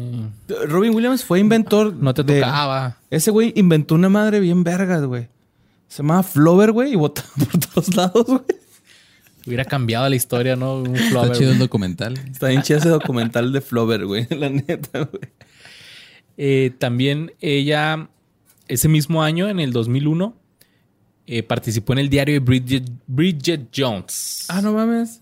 Robin 0.66 0.92
Williams 0.92 1.22
fue 1.24 1.38
inventor. 1.38 1.94
No 1.94 2.12
te 2.14 2.24
de- 2.24 2.40
tocaba. 2.40 2.96
Ese 3.11 3.30
güey 3.30 3.53
inventó 3.55 3.94
una 3.94 4.09
madre 4.09 4.40
bien 4.40 4.64
vergas, 4.64 5.05
güey. 5.05 5.28
Se 5.86 5.98
llamaba 6.03 6.24
Flover, 6.24 6.72
güey, 6.72 6.94
y 6.94 6.96
botaba 6.96 7.28
por 7.38 7.61
todos 7.61 7.94
lados, 7.94 8.24
güey. 8.26 8.40
Hubiera 9.47 9.64
cambiado 9.64 10.09
la 10.09 10.14
historia, 10.16 10.55
¿no? 10.57 10.76
Un 10.82 10.95
Está 10.97 11.09
Flower, 11.11 11.32
chido 11.32 11.47
güey. 11.47 11.53
el 11.55 11.59
documental. 11.59 12.14
Está 12.30 12.49
bien 12.49 12.62
chido 12.62 12.78
ese 12.78 12.88
documental 12.88 13.53
de 13.53 13.61
Flover, 13.61 14.07
güey. 14.07 14.26
La 14.30 14.49
neta, 14.49 15.01
güey. 15.05 15.22
Eh, 16.36 16.72
también 16.78 17.32
ella, 17.40 18.09
ese 18.68 18.88
mismo 18.88 19.22
año, 19.22 19.49
en 19.49 19.61
el 19.61 19.72
2001, 19.72 20.36
eh, 21.26 21.43
participó 21.43 21.93
en 21.93 21.99
el 22.01 22.09
diario 22.09 22.34
de 22.34 22.38
Bridget, 22.40 22.84
Bridget 23.07 23.68
Jones. 23.76 24.47
Ah, 24.49 24.61
no 24.62 24.72
mames. 24.72 25.20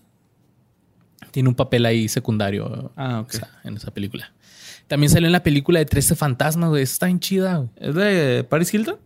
Tiene 1.31 1.49
un 1.49 1.55
papel 1.55 1.85
ahí 1.85 2.07
secundario 2.09 2.91
Ah, 2.95 3.21
ok. 3.21 3.29
o 3.29 3.37
sea, 3.37 3.49
en 3.63 3.77
esa 3.77 3.91
película. 3.91 4.33
También 4.87 5.09
salió 5.09 5.27
en 5.27 5.31
la 5.31 5.43
película 5.43 5.79
de 5.79 5.85
13 5.85 6.15
fantasmas, 6.15 6.69
güey. 6.69 6.83
Está 6.83 7.05
bien 7.05 7.19
chida, 7.19 7.57
güey. 7.57 7.69
¿Es 7.77 7.95
de 7.95 8.43
Paris 8.49 8.73
Hilton? 8.73 8.97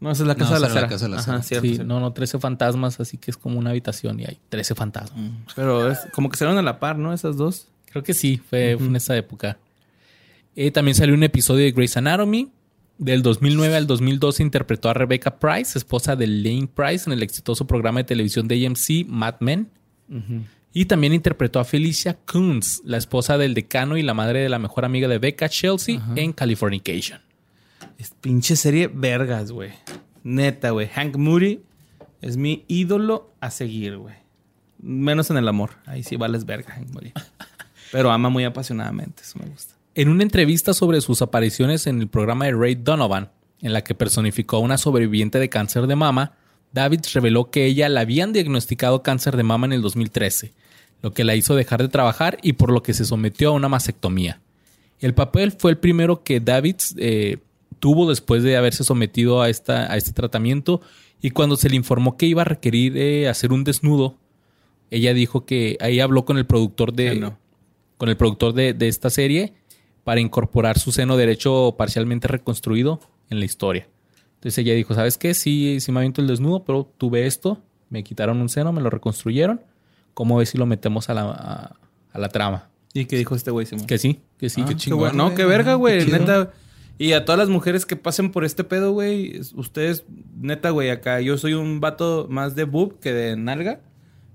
No, 0.00 0.10
esa 0.10 0.22
es 0.24 0.26
la 0.28 0.34
No, 0.34 0.38
casa 0.40 0.54
de 0.54 0.60
la 0.60 0.68
cera. 0.68 0.80
la 0.82 0.88
casa 0.88 1.04
de 1.06 1.10
la 1.10 1.16
Ajá, 1.18 1.42
cierto, 1.42 1.66
Sí, 1.66 1.74
cierto. 1.76 1.84
no, 1.92 2.00
no, 2.00 2.12
13 2.12 2.38
fantasmas, 2.38 3.00
así 3.00 3.16
que 3.16 3.30
es 3.30 3.36
como 3.36 3.58
una 3.58 3.70
habitación 3.70 4.20
y 4.20 4.24
hay 4.24 4.38
13 4.50 4.74
fantasmas. 4.74 5.30
Pero 5.54 5.90
es 5.90 5.98
como 6.12 6.28
que 6.30 6.36
salieron 6.36 6.58
a 6.58 6.62
la 6.62 6.78
par, 6.78 6.98
¿no? 6.98 7.12
Esas 7.14 7.36
dos. 7.36 7.68
Creo 7.90 8.02
que 8.04 8.12
sí, 8.12 8.36
fue, 8.36 8.76
fue 8.78 8.86
en 8.88 8.96
esa 8.96 9.16
época. 9.16 9.56
Eh, 10.54 10.70
también 10.70 10.94
salió 10.94 11.14
un 11.14 11.22
episodio 11.22 11.64
de 11.64 11.72
Grey's 11.72 11.96
Anatomy. 11.96 12.50
Del 12.98 13.22
2009 13.22 13.76
al 13.76 13.86
2012 13.86 14.42
interpretó 14.42 14.88
a 14.88 14.94
Rebecca 14.94 15.38
Price, 15.38 15.78
esposa 15.78 16.16
de 16.16 16.26
Lane 16.26 16.66
Price, 16.74 17.04
en 17.08 17.12
el 17.12 17.22
exitoso 17.22 17.66
programa 17.66 18.00
de 18.00 18.04
televisión 18.04 18.48
de 18.48 18.66
AMC 18.66 19.06
Mad 19.06 19.34
Men. 19.40 19.68
Y 20.72 20.84
también 20.86 21.12
interpretó 21.14 21.58
a 21.60 21.64
Felicia 21.64 22.18
Coons, 22.26 22.82
la 22.84 22.96
esposa 22.98 23.36
del 23.38 23.54
decano 23.54 23.96
y 23.96 24.02
la 24.02 24.12
madre 24.14 24.40
de 24.40 24.48
la 24.50 24.58
mejor 24.58 24.84
amiga 24.84 25.08
de 25.08 25.18
Becca, 25.18 25.48
Chelsea, 25.48 26.00
en 26.16 26.32
Californication. 26.32 27.20
Es 27.98 28.10
pinche 28.20 28.56
serie 28.56 28.88
vergas, 28.88 29.52
güey. 29.52 29.70
Neta, 30.22 30.70
güey. 30.70 30.88
Hank 30.88 31.16
Moody 31.16 31.60
es 32.20 32.36
mi 32.36 32.64
ídolo 32.68 33.32
a 33.40 33.50
seguir, 33.50 33.96
güey. 33.96 34.14
Menos 34.78 35.30
en 35.30 35.38
el 35.38 35.48
amor. 35.48 35.70
Ahí 35.86 36.02
sí 36.02 36.16
vales 36.16 36.44
verga, 36.44 36.74
Hank 36.74 36.90
Moody. 36.92 37.12
Pero 37.92 38.10
ama 38.10 38.28
muy 38.28 38.44
apasionadamente. 38.44 39.22
Eso 39.22 39.38
me 39.38 39.46
gusta. 39.46 39.74
En 39.94 40.08
una 40.08 40.22
entrevista 40.22 40.74
sobre 40.74 41.00
sus 41.00 41.22
apariciones 41.22 41.86
en 41.86 42.00
el 42.00 42.08
programa 42.08 42.44
de 42.44 42.52
Ray 42.52 42.74
Donovan, 42.74 43.30
en 43.62 43.72
la 43.72 43.82
que 43.82 43.94
personificó 43.94 44.56
a 44.56 44.60
una 44.60 44.76
sobreviviente 44.76 45.38
de 45.38 45.48
cáncer 45.48 45.86
de 45.86 45.96
mama, 45.96 46.34
David 46.72 47.00
reveló 47.14 47.50
que 47.50 47.64
ella 47.64 47.88
le 47.88 48.00
habían 48.00 48.34
diagnosticado 48.34 49.02
cáncer 49.02 49.36
de 49.36 49.42
mama 49.42 49.66
en 49.66 49.72
el 49.72 49.80
2013, 49.80 50.52
lo 51.00 51.14
que 51.14 51.24
la 51.24 51.34
hizo 51.34 51.54
dejar 51.54 51.80
de 51.80 51.88
trabajar 51.88 52.36
y 52.42 52.54
por 52.54 52.70
lo 52.70 52.82
que 52.82 52.92
se 52.92 53.06
sometió 53.06 53.48
a 53.48 53.52
una 53.52 53.70
mastectomía. 53.70 54.40
El 55.00 55.14
papel 55.14 55.52
fue 55.52 55.70
el 55.70 55.78
primero 55.78 56.22
que 56.22 56.40
David 56.40 56.76
eh, 56.96 57.38
tuvo 57.78 58.08
después 58.08 58.42
de 58.42 58.56
haberse 58.56 58.84
sometido 58.84 59.42
a, 59.42 59.48
esta, 59.48 59.90
a 59.92 59.96
este 59.96 60.12
tratamiento 60.12 60.80
y 61.20 61.30
cuando 61.30 61.56
se 61.56 61.68
le 61.68 61.76
informó 61.76 62.16
que 62.16 62.26
iba 62.26 62.42
a 62.42 62.44
requerir 62.44 62.96
eh, 62.96 63.28
hacer 63.28 63.52
un 63.52 63.64
desnudo, 63.64 64.16
ella 64.90 65.14
dijo 65.14 65.44
que 65.44 65.76
ahí 65.80 66.00
habló 66.00 66.24
con 66.24 66.38
el 66.38 66.46
productor 66.46 66.92
de, 66.92 67.16
no. 67.16 67.38
con 67.96 68.08
el 68.08 68.16
productor 68.16 68.52
de, 68.52 68.74
de 68.74 68.88
esta 68.88 69.10
serie 69.10 69.54
para 70.04 70.20
incorporar 70.20 70.78
su 70.78 70.92
seno 70.92 71.16
derecho 71.16 71.74
parcialmente 71.76 72.28
reconstruido 72.28 73.00
en 73.30 73.40
la 73.40 73.44
historia. 73.44 73.88
Entonces 74.34 74.58
ella 74.58 74.74
dijo, 74.74 74.94
¿sabes 74.94 75.18
qué? 75.18 75.34
Sí, 75.34 75.80
sí 75.80 75.90
me 75.90 76.00
aviento 76.00 76.20
el 76.20 76.28
desnudo, 76.28 76.64
pero 76.64 76.92
tuve 76.98 77.26
esto, 77.26 77.60
me 77.90 78.04
quitaron 78.04 78.40
un 78.40 78.48
seno, 78.48 78.72
me 78.72 78.80
lo 78.80 78.90
reconstruyeron. 78.90 79.60
¿Cómo 80.14 80.36
ves 80.36 80.50
si 80.50 80.58
lo 80.58 80.66
metemos 80.66 81.10
a 81.10 81.14
la, 81.14 81.22
a, 81.22 81.76
a 82.12 82.18
la 82.18 82.28
trama? 82.28 82.68
¿Y 82.94 83.04
qué 83.06 83.16
dijo 83.16 83.34
este 83.34 83.50
güey? 83.50 83.66
Que 83.86 83.98
sí, 83.98 84.20
que 84.38 84.48
sí. 84.48 84.62
Ah, 84.62 84.66
qué 84.68 84.76
chingón, 84.76 85.00
bueno. 85.00 85.16
No, 85.16 85.24
güey. 85.24 85.36
qué 85.36 85.44
verga, 85.44 85.74
güey. 85.74 86.06
Neta. 86.06 86.52
Y 86.98 87.12
a 87.12 87.24
todas 87.24 87.38
las 87.38 87.48
mujeres 87.48 87.84
que 87.84 87.96
pasen 87.96 88.32
por 88.32 88.44
este 88.44 88.64
pedo, 88.64 88.92
güey. 88.92 89.36
es- 89.36 89.52
Ustedes, 89.52 90.04
neta, 90.40 90.70
güey, 90.70 90.90
acá 90.90 91.20
yo 91.20 91.36
soy 91.38 91.52
un 91.54 91.80
vato 91.80 92.26
más 92.30 92.54
de 92.54 92.64
boob 92.64 92.98
que 93.00 93.12
de 93.12 93.36
nalga. 93.36 93.80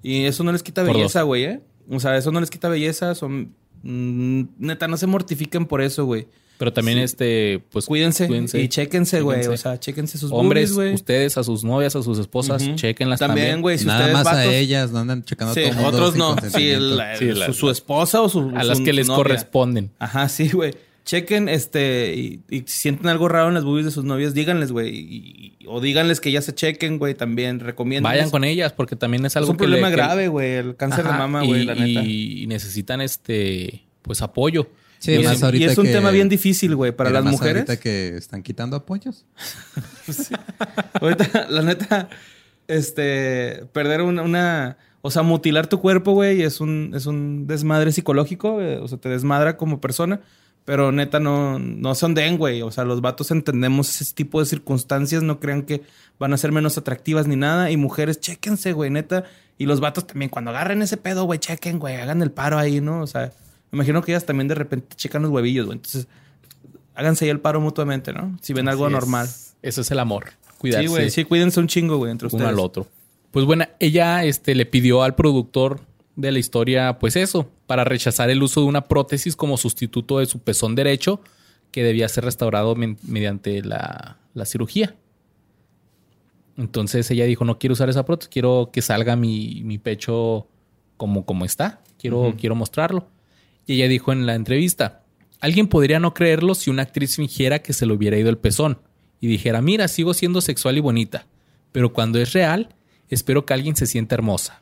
Y 0.04 0.26
eso 0.26 0.44
no 0.44 0.52
les 0.52 0.64
quita 0.64 0.84
Por 0.86 0.94
belleza, 0.96 1.24
güey, 1.24 1.44
¿eh? 1.44 1.62
O 1.90 2.00
sea, 2.00 2.16
eso 2.18 2.32
no 2.32 2.40
les 2.40 2.50
quita 2.50 2.70
belleza. 2.70 3.16
Son. 3.16 3.54
mm, 3.84 4.42
neta, 4.60 4.88
no 4.88 4.96
se 4.98 5.08
mortifiquen 5.08 5.66
por 5.66 5.82
eso, 5.82 6.06
güey. 6.06 6.28
Pero 6.60 6.72
también, 6.72 7.00
este, 7.00 7.64
pues 7.72 7.88
Cuídense, 7.88 8.30
y 8.54 8.68
chéquense, 8.68 9.22
güey. 9.22 9.48
O 9.48 9.58
sea, 9.58 9.80
chéquense 9.80 10.20
sus 10.20 10.32
Hombres, 10.32 10.70
boobies, 10.72 10.76
güey. 10.76 10.94
ustedes 10.94 11.36
a 11.40 11.44
sus 11.44 11.64
novias, 11.64 11.96
a 11.96 12.04
sus 12.04 12.20
esposas, 12.20 12.62
Ujú. 12.62 12.76
chequenlas 12.76 13.20
También, 13.20 13.46
también. 13.48 13.62
güey, 13.64 13.80
si 13.80 13.86
Nada 13.88 14.02
ustedes 14.02 14.14
más 14.14 14.28
a 14.28 14.46
ellas, 14.46 14.92
no 14.92 15.00
andan 15.00 15.24
checando 15.24 15.56
Sí, 15.56 15.62
a 15.64 15.70
todo 15.72 15.82
mundo 15.82 15.90
otros 15.98 16.16
no. 16.16 16.30
Sí, 16.36 16.42
consentimiento. 16.42 16.96
la- 16.96 17.16
Sí, 17.18 17.30
su, 17.32 17.36
la- 17.40 17.54
su 17.54 17.70
esposa 17.72 18.22
o 18.22 18.30
su. 18.30 18.52
a 18.56 18.64
las 18.64 18.80
que 18.80 18.94
les 18.94 19.08
novia. 19.08 19.18
corresponden. 19.18 19.90
Ajá, 19.98 20.30
sí, 20.30 20.50
güey. 20.50 20.76
Chequen, 21.04 21.50
este, 21.50 22.14
y, 22.16 22.42
y 22.50 22.60
si 22.60 22.82
sienten 22.82 23.08
algo 23.08 23.28
raro 23.28 23.48
en 23.48 23.56
las 23.56 23.64
boobies 23.64 23.86
de 23.86 23.92
sus 23.92 24.04
novias, 24.04 24.34
díganles, 24.34 24.72
güey. 24.72 24.90
y- 24.96 25.56
y- 25.60 25.66
o 25.68 25.82
díganles 25.82 26.22
que 26.22 26.32
ya 26.32 26.42
se 26.42 26.54
chequen, 26.54 27.00
güey, 27.00 27.16
también. 27.16 27.60
Recomienden. 27.60 28.04
Vayan 28.04 28.30
con 28.30 28.44
ellas 28.44 28.72
porque 28.74 28.96
también 28.96 29.26
es 29.26 29.34
Es 29.34 29.38
algo 29.38 29.52
un 29.52 29.58
que 29.58 29.64
le- 29.66 29.78
problema 29.78 29.90
grave, 29.90 30.28
güey. 30.28 30.54
El 30.56 30.76
cáncer 30.76 31.04
de 31.06 31.12
mama, 31.12 31.44
güey, 31.44 31.66
la 31.66 31.76
neta. 31.76 32.02
Y 32.04 32.46
necesitan 32.48 33.02
este, 33.02 33.84
pues 34.04 34.22
apoyo. 34.22 34.70
Sí, 35.00 35.14
y, 35.14 35.24
más 35.24 35.38
es, 35.38 35.44
ahorita 35.44 35.66
y 35.66 35.68
es 35.68 35.78
un 35.80 35.86
que- 35.88 35.92
tema 35.94 36.12
bien 36.12 36.30
difícil, 36.30 36.76
güey, 36.76 36.92
para 36.92 37.10
las 37.10 37.24
más 37.24 37.32
mujeres. 37.34 37.62
Ahorita 37.68 37.78
que 37.82 38.16
están 38.18 38.44
quitando 38.44 38.76
apoyos. 38.78 39.26
Ahorita, 41.02 41.48
la 41.50 41.62
neta, 41.64 42.10
este, 42.68 43.66
perder 43.74 44.02
una, 44.02 44.22
una- 44.22 44.78
o 45.02 45.10
sea, 45.10 45.24
mutilar 45.24 45.68
tu 45.68 45.80
cuerpo, 45.80 46.12
güey, 46.14 46.44
es 46.44 46.62
un, 46.62 46.92
es 46.96 47.06
un 47.08 47.48
desmadre 47.48 47.92
psicológico, 47.92 48.54
güey, 48.54 48.76
o 48.76 48.88
sea, 48.88 48.98
te 49.00 49.10
desmadra 49.10 49.58
como 49.58 49.82
persona, 49.82 50.22
pero 50.66 50.92
neta 50.92 51.20
no, 51.20 51.60
no 51.60 51.96
se 51.96 52.06
ondeen, 52.06 52.38
güey, 52.38 52.62
o 52.62 52.72
sea, 52.72 52.84
los 52.84 53.02
vatos 53.02 53.32
entendemos 53.32 54.02
ese 54.02 54.14
tipo 54.14 54.40
de 54.40 54.46
circunstancias, 54.46 55.24
no 55.24 55.40
crean 55.40 55.64
que 55.64 55.82
van 56.20 56.34
a 56.34 56.38
ser 56.38 56.52
menos 56.52 56.78
atractivas 56.78 57.28
ni 57.28 57.36
nada, 57.36 57.72
y 57.72 57.78
mujeres, 57.78 58.20
chéquense, 58.20 58.74
güey, 58.74 58.90
neta, 58.90 59.24
y 59.58 59.66
los 59.66 59.80
vatos 59.80 60.08
también, 60.08 60.30
cuando 60.30 60.52
agarren 60.52 60.82
ese 60.82 60.98
pedo, 60.98 61.26
güey, 61.26 61.40
chequen, 61.40 61.80
güey, 61.80 61.96
hagan 61.96 62.22
el 62.22 62.32
paro 62.32 62.58
ahí, 62.58 62.80
¿no? 62.80 63.02
O 63.02 63.08
sea, 63.08 63.32
me 63.72 63.78
imagino 63.78 64.02
que 64.04 64.12
ellas 64.12 64.26
también 64.26 64.48
de 64.48 64.56
repente 64.56 64.96
checan 64.96 65.24
los 65.24 65.32
huevillos, 65.32 65.66
güey, 65.66 65.78
entonces, 65.78 66.08
háganse 66.94 67.26
ahí 67.26 67.32
el 67.32 67.40
paro 67.40 67.60
mutuamente, 67.60 68.14
¿no? 68.14 68.38
Si 68.42 68.54
ven 68.54 68.68
algo 68.68 68.86
es. 68.86 68.92
normal. 68.92 69.28
Eso 69.62 69.82
es 69.82 69.92
el 69.92 70.00
amor. 70.00 70.32
Cuidarse. 70.58 70.88
Sí, 70.88 70.92
güey, 70.94 71.10
sí, 71.10 71.24
cuídense 71.26 71.60
un 71.60 71.68
chingo, 71.68 71.98
güey, 71.98 72.12
entre 72.12 72.28
ustedes. 72.28 72.42
uno 72.42 72.50
al 72.50 72.60
otro. 72.60 72.88
Pues 73.32 73.46
bueno, 73.46 73.66
ella 73.80 74.24
este, 74.24 74.56
le 74.56 74.66
pidió 74.66 75.04
al 75.04 75.16
productor 75.16 75.82
de 76.16 76.32
la 76.32 76.40
historia, 76.40 77.00
pues 77.00 77.16
eso, 77.16 77.50
para 77.72 77.86
rechazar 77.86 78.30
el 78.30 78.44
uso 78.44 78.60
de 78.60 78.68
una 78.68 78.82
prótesis 78.82 79.38
como 79.38 79.56
sustituto 79.56 80.20
de 80.20 80.26
su 80.26 80.40
pezón 80.40 80.76
derecho, 80.76 81.22
que 81.72 81.86
debía 81.86 82.10
ser 82.10 82.26
restaurado 82.26 82.76
mediante 82.76 83.62
la, 83.62 84.18
la 84.34 84.46
cirugía. 84.46 84.98
Entonces 86.58 87.10
ella 87.12 87.24
dijo, 87.24 87.46
no 87.46 87.60
quiero 87.60 87.72
usar 87.72 87.88
esa 87.88 88.04
prótesis, 88.04 88.30
quiero 88.30 88.72
que 88.74 88.82
salga 88.82 89.16
mi, 89.16 89.62
mi 89.64 89.78
pecho 89.78 90.50
como, 90.98 91.26
como 91.26 91.46
está, 91.46 91.80
quiero, 91.98 92.34
quiero 92.38 92.56
mostrarlo. 92.56 93.08
Y 93.66 93.76
ella 93.76 93.88
dijo 93.88 94.12
en 94.12 94.26
la 94.26 94.36
entrevista, 94.36 95.04
alguien 95.40 95.68
podría 95.68 96.02
no 96.02 96.14
creerlo 96.14 96.56
si 96.56 96.72
una 96.72 96.82
actriz 96.82 97.16
fingiera 97.16 97.60
que 97.60 97.72
se 97.72 97.86
le 97.86 97.94
hubiera 97.94 98.18
ido 98.18 98.30
el 98.30 98.38
pezón 98.38 98.80
y 99.22 99.28
dijera, 99.28 99.62
mira, 99.62 99.88
sigo 99.88 100.14
siendo 100.14 100.42
sexual 100.42 100.76
y 100.76 100.82
bonita, 100.82 101.26
pero 101.72 101.94
cuando 101.94 102.20
es 102.20 102.34
real, 102.34 102.76
espero 103.08 103.46
que 103.46 103.54
alguien 103.54 103.78
se 103.78 103.86
sienta 103.86 104.16
hermosa. 104.16 104.62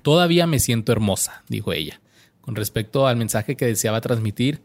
Todavía 0.00 0.46
me 0.46 0.58
siento 0.58 0.90
hermosa, 0.90 1.44
dijo 1.50 1.74
ella, 1.74 2.00
con 2.44 2.54
respecto 2.56 3.06
al 3.06 3.16
mensaje 3.16 3.56
que 3.56 3.66
deseaba 3.66 4.00
transmitir 4.00 4.62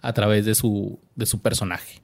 a 0.00 0.12
través 0.12 0.44
de 0.44 0.54
su, 0.54 0.98
de 1.16 1.26
su 1.26 1.40
personaje. 1.40 2.02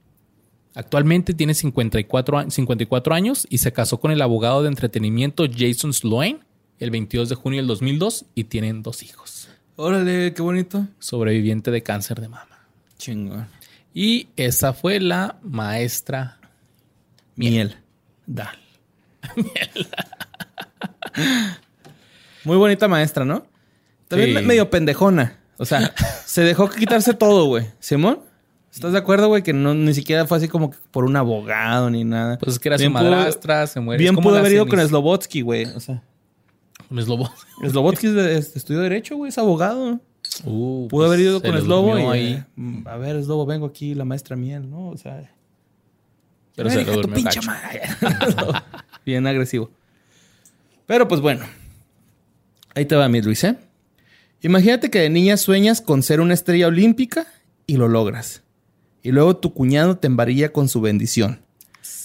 Actualmente 0.75 1.35
tiene 1.35 1.55
54, 1.55 2.39
a- 2.39 2.51
54 2.51 3.15
años 3.15 3.47
y 3.51 3.59
se 3.59 3.73
casó 3.73 3.99
con 4.01 4.11
el 4.11 4.23
abogado 4.23 4.63
de 4.63 4.69
entretenimiento 4.69 5.45
Jason 5.55 5.93
Sloane 5.93 6.41
el 6.79 6.91
22 6.91 7.29
de 7.29 7.35
junio 7.35 7.59
del 7.59 7.67
2002 7.67 8.27
y 8.35 8.45
tienen 8.45 8.83
dos 8.83 9.03
hijos. 9.03 9.49
Órale, 9.77 10.33
qué 10.35 10.43
bonito. 10.43 10.87
Sobreviviente 10.99 11.71
de 11.71 11.83
cáncer 11.83 12.21
de 12.21 12.29
mama. 12.29 12.59
Chingón. 12.99 13.47
Y 13.93 14.29
esa 14.37 14.73
fue 14.73 15.01
la 15.01 15.39
maestra 15.43 16.39
Miel. 17.37 17.77
Dal. 18.27 18.57
Muy 22.45 22.57
bonita 22.57 22.89
maestra, 22.89 23.25
¿no? 23.25 23.47
También 24.09 24.31
Sí. 24.31 24.35
me- 24.37 24.43
medio 24.43 24.71
pendejona. 24.71 25.39
O 25.59 25.65
sea, 25.65 25.93
se 26.27 26.43
dejó 26.43 26.69
quitarse 26.71 27.15
todo, 27.15 27.47
güey. 27.47 27.67
¿Simón? 27.79 28.21
¿Estás 28.73 28.93
de 28.93 28.99
acuerdo, 28.99 29.29
güey? 29.29 29.43
Que 29.43 29.53
no, 29.53 29.75
ni 29.75 29.93
siquiera 29.95 30.27
fue 30.27 30.37
así 30.39 30.47
como 30.49 30.71
que 30.71 30.77
por 30.91 31.05
un 31.05 31.17
abogado 31.17 31.91
ni 31.91 32.05
nada. 32.05 32.39
Pues 32.39 32.55
es 32.55 32.59
que 32.61 32.69
era 32.69 32.77
Bien 32.77 32.93
su 32.93 32.99
pudo- 32.99 33.11
madrastra, 33.11 33.67
se 33.67 33.81
muere. 33.81 34.01
Bien 34.03 34.15
pudo 34.17 34.37
haber 34.37 34.53
ido 34.53 34.67
con 34.69 34.79
Slobotsky, 34.87 35.41
güey. 35.41 35.65
O 35.67 35.81
sea, 35.81 36.03
con 36.89 37.03
Slobo. 37.03 37.31
Slobotsky 37.69 38.07
es 38.09 38.15
es- 38.15 38.57
estudió 38.57 38.81
Derecho, 38.81 39.17
güey. 39.17 39.31
Es 39.31 39.39
abogado. 39.39 40.01
Uh, 40.45 40.87
Pudo 40.89 41.07
haber 41.07 41.21
ido 41.21 41.41
con 41.43 41.59
Slobo 41.61 41.99
y... 41.99 42.03
ahí. 42.03 42.45
mm, 42.57 42.87
a 42.87 42.97
ver, 42.99 43.23
Slobo, 43.25 43.47
vengo 43.47 43.67
aquí, 43.67 43.95
la 43.95 44.05
maestra 44.05 44.37
Miel, 44.37 44.69
¿no? 44.71 44.89
O 44.91 44.97
sea... 44.97 45.23
Pero 46.55 46.69
"Ay, 46.69 46.85
se 46.85 46.85
de 46.85 46.97
tu 47.01 47.09
pinche 47.09 47.41
madre". 47.41 47.83
Bien 49.07 49.27
agresivo. 49.27 49.71
Pero 50.87 51.09
pues 51.09 51.21
bueno. 51.21 51.45
Ahí 52.75 52.85
te 52.85 52.95
va 52.95 53.09
mi 53.09 53.23
Luis, 53.23 53.43
¿eh? 53.45 53.57
Imagínate 54.41 54.91
que 54.91 55.01
de 55.01 55.11
niña 55.11 55.37
sueñas 55.37 55.81
con 55.81 56.03
ser 56.03 56.21
una 56.21 56.35
estrella 56.35 56.69
olímpica 56.69 57.27
y 57.67 57.77
lo 57.77 57.89
logras. 57.89 58.43
Y 59.03 59.11
luego 59.11 59.37
tu 59.37 59.53
cuñado 59.53 59.97
te 59.97 60.07
embarilla 60.07 60.53
con 60.53 60.69
su 60.69 60.81
bendición. 60.81 61.41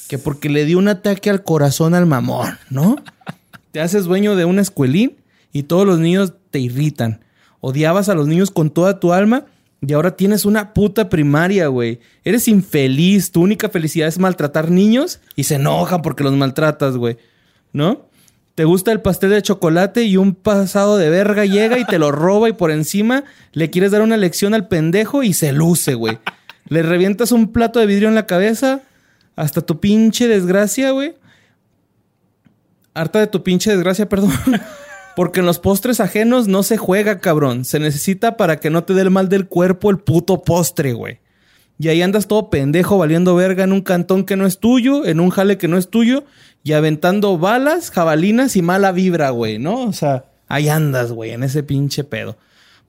Que 0.07 0.17
porque 0.17 0.49
le 0.49 0.65
dio 0.65 0.79
un 0.79 0.87
ataque 0.87 1.29
al 1.29 1.43
corazón 1.43 1.93
al 1.93 2.05
mamón, 2.05 2.57
¿no? 2.69 2.95
Te 3.71 3.81
haces 3.81 4.05
dueño 4.05 4.35
de 4.35 4.45
una 4.45 4.61
escuelín 4.61 5.17
y 5.51 5.63
todos 5.63 5.87
los 5.87 5.97
niños 5.97 6.33
te 6.51 6.59
irritan. 6.59 7.25
Odiabas 7.59 8.07
a 8.07 8.13
los 8.13 8.27
niños 8.27 8.51
con 8.51 8.69
toda 8.69 8.99
tu 8.99 9.13
alma 9.13 9.47
y 9.81 9.93
ahora 9.93 10.15
tienes 10.15 10.45
una 10.45 10.73
puta 10.73 11.09
primaria, 11.09 11.67
güey. 11.67 11.99
Eres 12.23 12.47
infeliz, 12.47 13.31
tu 13.31 13.41
única 13.41 13.69
felicidad 13.69 14.07
es 14.07 14.19
maltratar 14.19 14.69
niños 14.69 15.19
y 15.35 15.45
se 15.45 15.55
enojan 15.55 16.03
porque 16.03 16.23
los 16.23 16.33
maltratas, 16.33 16.97
güey. 16.97 17.17
¿No? 17.71 18.07
Te 18.55 18.65
gusta 18.65 18.91
el 18.91 19.01
pastel 19.01 19.31
de 19.31 19.41
chocolate 19.41 20.03
y 20.03 20.17
un 20.17 20.35
pasado 20.35 20.97
de 20.97 21.09
verga 21.09 21.43
llega 21.45 21.79
y 21.79 21.85
te 21.85 21.97
lo 21.97 22.11
roba 22.11 22.49
y 22.49 22.53
por 22.53 22.69
encima 22.69 23.23
le 23.51 23.71
quieres 23.71 23.91
dar 23.91 24.03
una 24.03 24.15
lección 24.15 24.53
al 24.53 24.67
pendejo 24.67 25.23
y 25.23 25.33
se 25.33 25.51
luce, 25.53 25.95
güey. 25.95 26.19
Le 26.67 26.83
revientas 26.83 27.31
un 27.31 27.51
plato 27.51 27.79
de 27.79 27.87
vidrio 27.87 28.09
en 28.09 28.15
la 28.15 28.27
cabeza, 28.27 28.81
Hasta 29.35 29.61
tu 29.61 29.79
pinche 29.79 30.27
desgracia, 30.27 30.91
güey. 30.91 31.15
Harta 32.93 33.19
de 33.19 33.25
tu 33.25 33.41
pinche 33.41 33.71
desgracia, 33.71 34.07
perdón. 34.09 34.31
Porque 35.15 35.39
en 35.39 35.47
los 35.47 35.57
postres 35.57 35.99
ajenos 35.99 36.47
no 36.47 36.61
se 36.61 36.77
juega, 36.77 37.19
cabrón. 37.19 37.65
Se 37.65 37.79
necesita 37.79 38.37
para 38.37 38.57
que 38.57 38.69
no 38.69 38.83
te 38.83 38.93
dé 38.93 39.01
el 39.01 39.09
mal 39.09 39.29
del 39.29 39.47
cuerpo 39.47 39.89
el 39.89 39.97
puto 39.97 40.43
postre, 40.43 40.93
güey. 40.93 41.19
Y 41.79 41.87
ahí 41.87 42.03
andas 42.03 42.27
todo 42.27 42.51
pendejo 42.51 42.99
valiendo 42.99 43.35
verga 43.35 43.63
en 43.63 43.73
un 43.73 43.81
cantón 43.81 44.25
que 44.25 44.35
no 44.35 44.45
es 44.45 44.59
tuyo, 44.59 45.05
en 45.05 45.19
un 45.19 45.31
jale 45.31 45.57
que 45.57 45.67
no 45.67 45.77
es 45.77 45.89
tuyo, 45.89 46.23
y 46.63 46.73
aventando 46.73 47.37
balas, 47.37 47.91
jabalinas 47.91 48.55
y 48.55 48.61
mala 48.61 48.91
vibra, 48.91 49.31
güey, 49.31 49.59
¿no? 49.59 49.83
O 49.83 49.93
sea, 49.93 50.25
ahí 50.47 50.69
andas, 50.69 51.11
güey, 51.11 51.31
en 51.31 51.43
ese 51.43 51.61
pinche 51.61 52.03
pedo. 52.03 52.37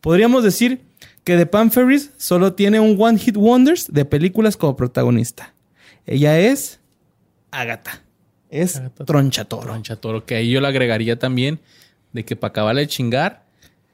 Podríamos 0.00 0.44
decir 0.44 0.82
que 1.24 1.36
The 1.36 1.46
Pan 1.46 1.72
Ferris 1.72 2.12
solo 2.16 2.52
tiene 2.52 2.78
un 2.78 2.96
One 3.00 3.18
Hit 3.18 3.36
Wonders 3.36 3.92
de 3.92 4.04
películas 4.04 4.56
como 4.56 4.76
protagonista. 4.76 5.54
Ella 6.06 6.38
es 6.38 6.80
Agatha. 7.50 8.02
Es 8.50 8.76
Agatha 8.76 9.04
Tronchatoro. 9.04 9.62
Troncha 9.62 9.96
Toro, 9.96 10.24
que 10.24 10.36
ahí 10.36 10.50
yo 10.50 10.60
le 10.60 10.68
agregaría 10.68 11.18
también 11.18 11.60
de 12.12 12.24
que 12.24 12.36
para 12.36 12.50
acabarle 12.50 12.82
de 12.82 12.86
chingar, 12.86 13.44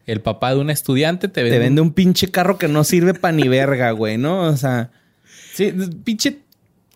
el 0.07 0.21
papá 0.21 0.53
de 0.53 0.61
un 0.61 0.71
estudiante 0.71 1.29
te 1.29 1.43
vende, 1.43 1.57
Te 1.57 1.65
vende 1.65 1.81
un 1.81 1.93
pinche 1.93 2.31
carro 2.31 2.59
que 2.59 2.69
no 2.69 2.85
sirve 2.85 3.15
pa' 3.15 3.33
ni 3.33 3.49
verga, 3.49 3.93
güey, 3.93 4.19
¿no? 4.19 4.43
O 4.43 4.57
sea, 4.57 4.91
sí, 5.55 5.73
pinche 6.05 6.41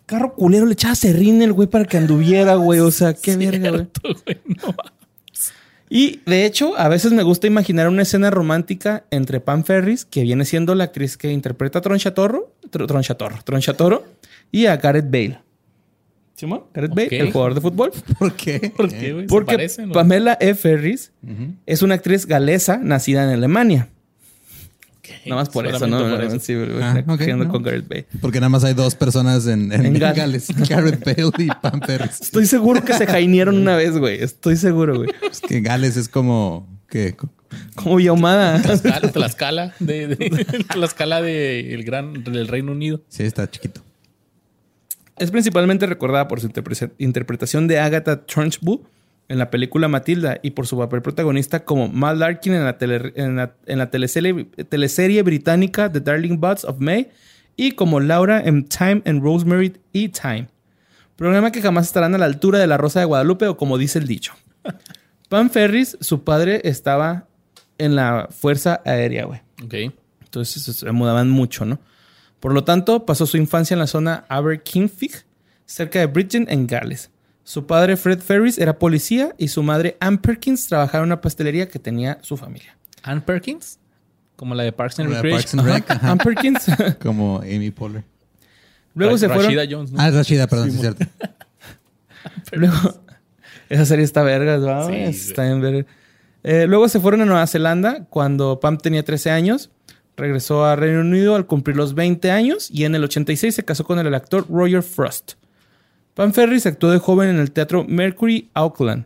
carro 0.05 0.33
culero 0.33 0.65
le 0.65 0.73
echaba 0.73 0.95
serrín 0.95 1.41
el 1.41 1.53
güey 1.53 1.67
para 1.67 1.85
que 1.85 1.97
anduviera, 1.97 2.55
güey. 2.55 2.79
O 2.79 2.91
sea, 2.91 3.13
qué 3.13 3.35
verga, 3.37 3.69
güey. 3.71 3.87
Cierto, 4.01 4.21
güey, 4.25 4.37
no. 4.45 4.75
Y 5.87 6.21
de 6.25 6.45
hecho, 6.45 6.77
a 6.77 6.87
veces 6.89 7.11
me 7.11 7.21
gusta 7.23 7.45
imaginar 7.47 7.87
una 7.89 8.01
escena 8.01 8.31
romántica 8.31 9.05
entre 9.11 9.39
Pam 9.39 9.63
Ferris, 9.63 10.03
que 10.03 10.23
viene 10.23 10.43
siendo 10.43 10.73
la 10.73 10.85
actriz 10.85 11.15
que 11.15 11.31
interpreta 11.31 11.79
a 11.79 11.81
Tronchatorro, 11.83 12.53
Tr- 12.71 12.87
Tronchatorro, 12.87 13.37
Tronchatoro, 13.43 14.03
y 14.51 14.65
a 14.65 14.77
Gareth 14.77 15.05
Bale. 15.11 15.39
¿Simón? 16.35 16.63
Gareth. 16.73 16.91
Bale, 16.95 17.19
el 17.19 17.31
jugador 17.31 17.53
de 17.53 17.61
fútbol. 17.61 17.91
¿Por 18.19 18.33
qué? 18.35 18.73
¿Por 18.75 18.89
qué, 18.89 19.13
güey? 19.13 19.25
¿Se 19.25 19.29
Porque 19.29 19.53
parecen? 19.55 19.91
Pamela 19.91 20.37
E. 20.41 20.55
Ferris 20.55 21.11
es 21.67 21.81
una 21.83 21.95
actriz 21.95 22.25
galesa 22.25 22.77
nacida 22.77 23.23
en 23.23 23.29
Alemania. 23.29 23.89
Nada 25.25 25.41
más 25.41 25.49
por 25.49 25.65
eso, 25.67 25.87
¿no? 25.87 25.99
por 26.09 26.23
eso. 26.23 26.39
Sí, 26.39 26.53
Ah, 26.81 27.03
no. 27.05 27.47
con 27.49 27.63
Gareth 27.63 27.87
Bale. 27.87 28.05
Porque 28.21 28.39
nada 28.39 28.49
más 28.49 28.63
hay 28.63 28.73
dos 28.73 28.95
personas 28.95 29.47
en, 29.47 29.71
en, 29.71 29.85
En 29.85 29.93
Gal- 29.99 30.15
Gales. 30.15 30.47
Gareth 30.69 31.03
Bale 31.05 31.31
y 31.37 31.47
Pam 31.61 31.81
Ferris. 31.81 32.21
Estoy 32.21 32.45
seguro 32.45 32.83
que 32.83 32.93
se 32.93 33.05
jainieron 33.07 33.57
una 33.57 33.75
vez, 33.75 33.97
güey. 33.97 34.21
Estoy 34.23 34.55
seguro, 34.57 34.95
güey. 34.97 35.09
Es 35.31 35.41
que 35.41 35.61
Gales 35.61 35.97
es 35.97 36.09
como... 36.09 36.67
que 36.89 37.15
Como 37.75 37.99
Yaumada. 37.99 38.61
Tlaxcala, 38.61 39.11
Tlaxcala, 39.11 39.73
de, 39.79 40.07
de, 40.07 40.15
Tlaxcala 40.71 41.21
de 41.21 41.73
el 41.73 41.83
gran, 41.83 42.23
del 42.23 42.47
Reino 42.47 42.71
Unido. 42.71 43.01
Sí, 43.09 43.23
está 43.23 43.49
chiquito. 43.49 43.81
Es 45.17 45.31
principalmente 45.31 45.85
recordada 45.85 46.27
por 46.27 46.41
su 46.41 46.49
interpre- 46.49 46.91
interpretación 46.97 47.67
de 47.67 47.79
Agatha 47.79 48.25
Trunchbull 48.25 48.81
en 49.27 49.37
la 49.39 49.49
película 49.49 49.87
Matilda 49.87 50.37
y 50.43 50.51
por 50.51 50.67
su 50.67 50.77
papel 50.77 51.01
protagonista 51.01 51.65
como 51.65 51.87
Mal 51.87 52.19
Larkin 52.19 52.53
en 52.53 52.63
la, 52.63 52.77
tele- 52.77 53.11
en 53.15 53.35
la- 53.37 53.55
en 53.65 53.77
la 53.79 53.89
teleserie, 53.89 54.45
teleserie 54.69 55.21
británica 55.23 55.91
The 55.91 55.99
Darling 56.01 56.37
Buds 56.39 56.65
of 56.65 56.79
May 56.79 57.09
y 57.55 57.71
como 57.71 57.99
Laura 57.99 58.41
en 58.41 58.65
Time 58.65 59.01
and 59.05 59.23
Rosemary 59.23 59.73
y 59.91 60.09
Time. 60.09 60.47
Programa 61.15 61.51
que 61.51 61.61
jamás 61.61 61.85
estarán 61.87 62.13
a 62.13 62.17
la 62.17 62.25
altura 62.25 62.59
de 62.59 62.67
La 62.67 62.77
Rosa 62.77 62.99
de 62.99 63.05
Guadalupe 63.05 63.47
o 63.47 63.57
como 63.57 63.77
dice 63.77 63.99
el 63.99 64.07
dicho. 64.07 64.33
Pam 65.29 65.49
Ferris, 65.49 65.97
su 66.01 66.23
padre 66.23 66.61
estaba 66.65 67.27
en 67.77 67.95
la 67.95 68.27
Fuerza 68.29 68.81
Aérea, 68.85 69.25
güey. 69.25 69.41
Ok. 69.63 69.93
Entonces 70.23 70.63
se 70.63 70.91
mudaban 70.91 71.29
mucho, 71.29 71.65
¿no? 71.65 71.79
Por 72.39 72.53
lo 72.53 72.63
tanto, 72.63 73.05
pasó 73.05 73.25
su 73.25 73.37
infancia 73.37 73.73
en 73.73 73.79
la 73.79 73.87
zona 73.87 74.25
Aberkinfig, 74.29 75.11
cerca 75.65 75.99
de 75.99 76.05
Bridgen, 76.07 76.45
en 76.49 76.67
Gales. 76.67 77.09
Su 77.45 77.67
padre, 77.67 77.95
Fred 77.95 78.19
Ferris, 78.19 78.57
era 78.57 78.79
policía 78.79 79.35
y 79.37 79.49
su 79.49 79.61
madre, 79.61 79.97
Ann 79.99 80.17
Perkins, 80.17 80.65
trabajaba 80.65 81.03
en 81.03 81.09
una 81.09 81.21
pastelería 81.21 81.69
que 81.69 81.77
tenía 81.77 82.17
su 82.21 82.37
familia. 82.37 82.75
Ann 83.03 83.21
Perkins, 83.21 83.77
como 84.35 84.55
la 84.55 84.63
de 84.63 84.71
Parks 84.71 84.99
and 84.99 85.09
Recreation. 85.11 85.41
Parks 85.41 85.53
and 85.53 85.89
Rec. 85.89 86.03
Ann 86.03 86.17
Perkins. 86.17 86.65
Como 87.01 87.37
Amy 87.39 87.69
Poehler. 87.69 88.03
Luego 88.95 89.17
se 89.17 89.27
fueron. 89.27 89.45
Rashida 89.45 89.65
Jones, 89.69 89.91
¿no? 89.91 90.01
Ah, 90.01 90.09
Rashida, 90.09 90.47
perdón, 90.47 90.71
sí 90.71 90.77
es 90.77 90.81
cierto. 90.81 91.05
Luego, 92.51 93.03
esa 93.69 93.85
serie 93.85 94.03
está 94.03 94.23
vergas, 94.23 94.65
¿va? 94.65 94.87
Sí, 94.87 94.95
está 94.95 95.47
en 95.47 95.61
verga. 95.61 95.85
Eh, 96.43 96.65
luego 96.67 96.89
se 96.89 96.99
fueron 96.99 97.21
a 97.21 97.25
Nueva 97.25 97.45
Zelanda 97.45 98.05
cuando 98.09 98.59
Pam 98.59 98.77
tenía 98.79 99.03
13 99.05 99.29
años. 99.29 99.69
Regresó 100.17 100.65
a 100.65 100.75
Reino 100.75 101.01
Unido 101.01 101.35
al 101.35 101.45
cumplir 101.45 101.77
los 101.77 101.93
20 101.93 102.31
años 102.31 102.69
y 102.71 102.85
en 102.85 102.95
el 102.95 103.03
86 103.03 103.53
se 103.53 103.65
casó 103.65 103.83
con 103.83 103.99
el 103.99 104.13
actor 104.15 104.47
Roger 104.49 104.81
Frost. 104.81 105.33
Pam 106.15 106.33
Ferris 106.33 106.65
actuó 106.65 106.89
de 106.89 106.97
joven 106.97 107.29
en 107.29 107.39
el 107.39 107.51
teatro 107.51 107.85
Mercury 107.87 108.49
Auckland. 108.53 109.05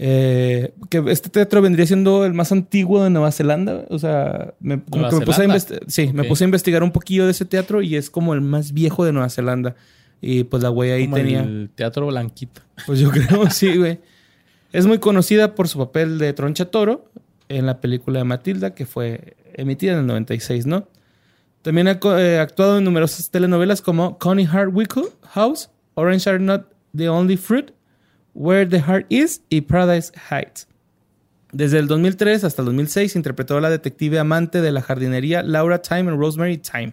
Eh, 0.00 0.74
que 0.90 1.02
este 1.08 1.28
teatro 1.28 1.60
vendría 1.60 1.84
siendo 1.84 2.24
el 2.24 2.32
más 2.32 2.52
antiguo 2.52 3.02
de 3.02 3.10
Nueva 3.10 3.32
Zelanda. 3.32 3.84
O 3.88 3.98
sea, 3.98 4.54
me, 4.60 4.80
como 4.82 5.02
¿Nueva 5.02 5.10
que 5.10 5.16
me 5.20 5.26
puse 5.26 5.44
a 5.44 6.12
me 6.12 6.24
puse 6.24 6.44
investigar 6.44 6.82
un 6.82 6.92
poquillo 6.92 7.24
de 7.24 7.32
ese 7.32 7.44
teatro 7.44 7.82
y 7.82 7.96
es 7.96 8.10
como 8.10 8.34
el 8.34 8.40
más 8.40 8.72
viejo 8.72 9.04
de 9.04 9.12
Nueva 9.12 9.30
Zelanda. 9.30 9.74
Y 10.20 10.44
pues 10.44 10.62
la 10.62 10.68
güey 10.68 10.90
ahí 10.90 11.04
Como 11.04 11.16
tenía. 11.16 11.40
el 11.40 11.70
Teatro 11.74 12.06
Blanquito. 12.06 12.60
Pues 12.86 12.98
yo 12.98 13.10
creo, 13.10 13.48
sí, 13.50 13.76
güey. 13.76 14.00
Es 14.72 14.86
muy 14.86 14.98
conocida 14.98 15.54
por 15.54 15.68
su 15.68 15.78
papel 15.78 16.18
de 16.18 16.32
Troncha 16.32 16.66
Toro 16.66 17.10
en 17.48 17.66
la 17.66 17.80
película 17.80 18.18
de 18.18 18.24
Matilda, 18.24 18.74
que 18.74 18.86
fue 18.86 19.36
emitida 19.54 19.92
en 19.92 19.98
el 20.00 20.06
96, 20.06 20.66
¿no? 20.66 20.88
También 21.62 21.88
ha 21.88 21.98
eh, 22.18 22.38
actuado 22.38 22.78
en 22.78 22.84
numerosas 22.84 23.30
telenovelas 23.30 23.82
como 23.82 24.18
Connie 24.18 24.46
Hardwickle 24.46 25.08
House, 25.30 25.70
Orange 25.98 26.28
Are 26.28 26.38
Not 26.38 26.72
the 26.94 27.08
Only 27.08 27.36
Fruit, 27.36 27.72
Where 28.32 28.64
the 28.64 28.80
Heart 28.80 29.06
Is 29.10 29.42
y 29.50 29.62
Paradise 29.62 30.12
Heights. 30.30 30.68
Desde 31.50 31.78
el 31.78 31.88
2003 31.88 32.44
hasta 32.44 32.62
el 32.62 32.66
2006 32.66 33.16
interpretó 33.16 33.56
a 33.56 33.60
la 33.60 33.68
detective 33.70 34.18
amante 34.20 34.60
de 34.60 34.70
la 34.70 34.80
jardinería 34.80 35.42
Laura 35.42 35.82
Time 35.82 36.10
en 36.12 36.18
Rosemary 36.20 36.58
Time. 36.58 36.92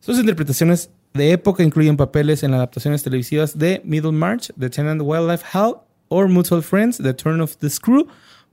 Sus 0.00 0.18
interpretaciones 0.18 0.90
de 1.14 1.32
época 1.32 1.62
incluyen 1.62 1.96
papeles 1.96 2.42
en 2.42 2.52
adaptaciones 2.52 3.02
televisivas 3.02 3.56
de 3.56 3.80
Middlemarch, 3.84 4.52
The 4.58 4.68
Tenant 4.68 5.00
Wildlife 5.02 5.44
Hall, 5.54 5.82
or 6.08 6.28
Mutual 6.28 6.62
Friends, 6.62 6.98
The 6.98 7.14
Turn 7.14 7.40
of 7.40 7.56
the 7.58 7.70
Screw, 7.70 8.06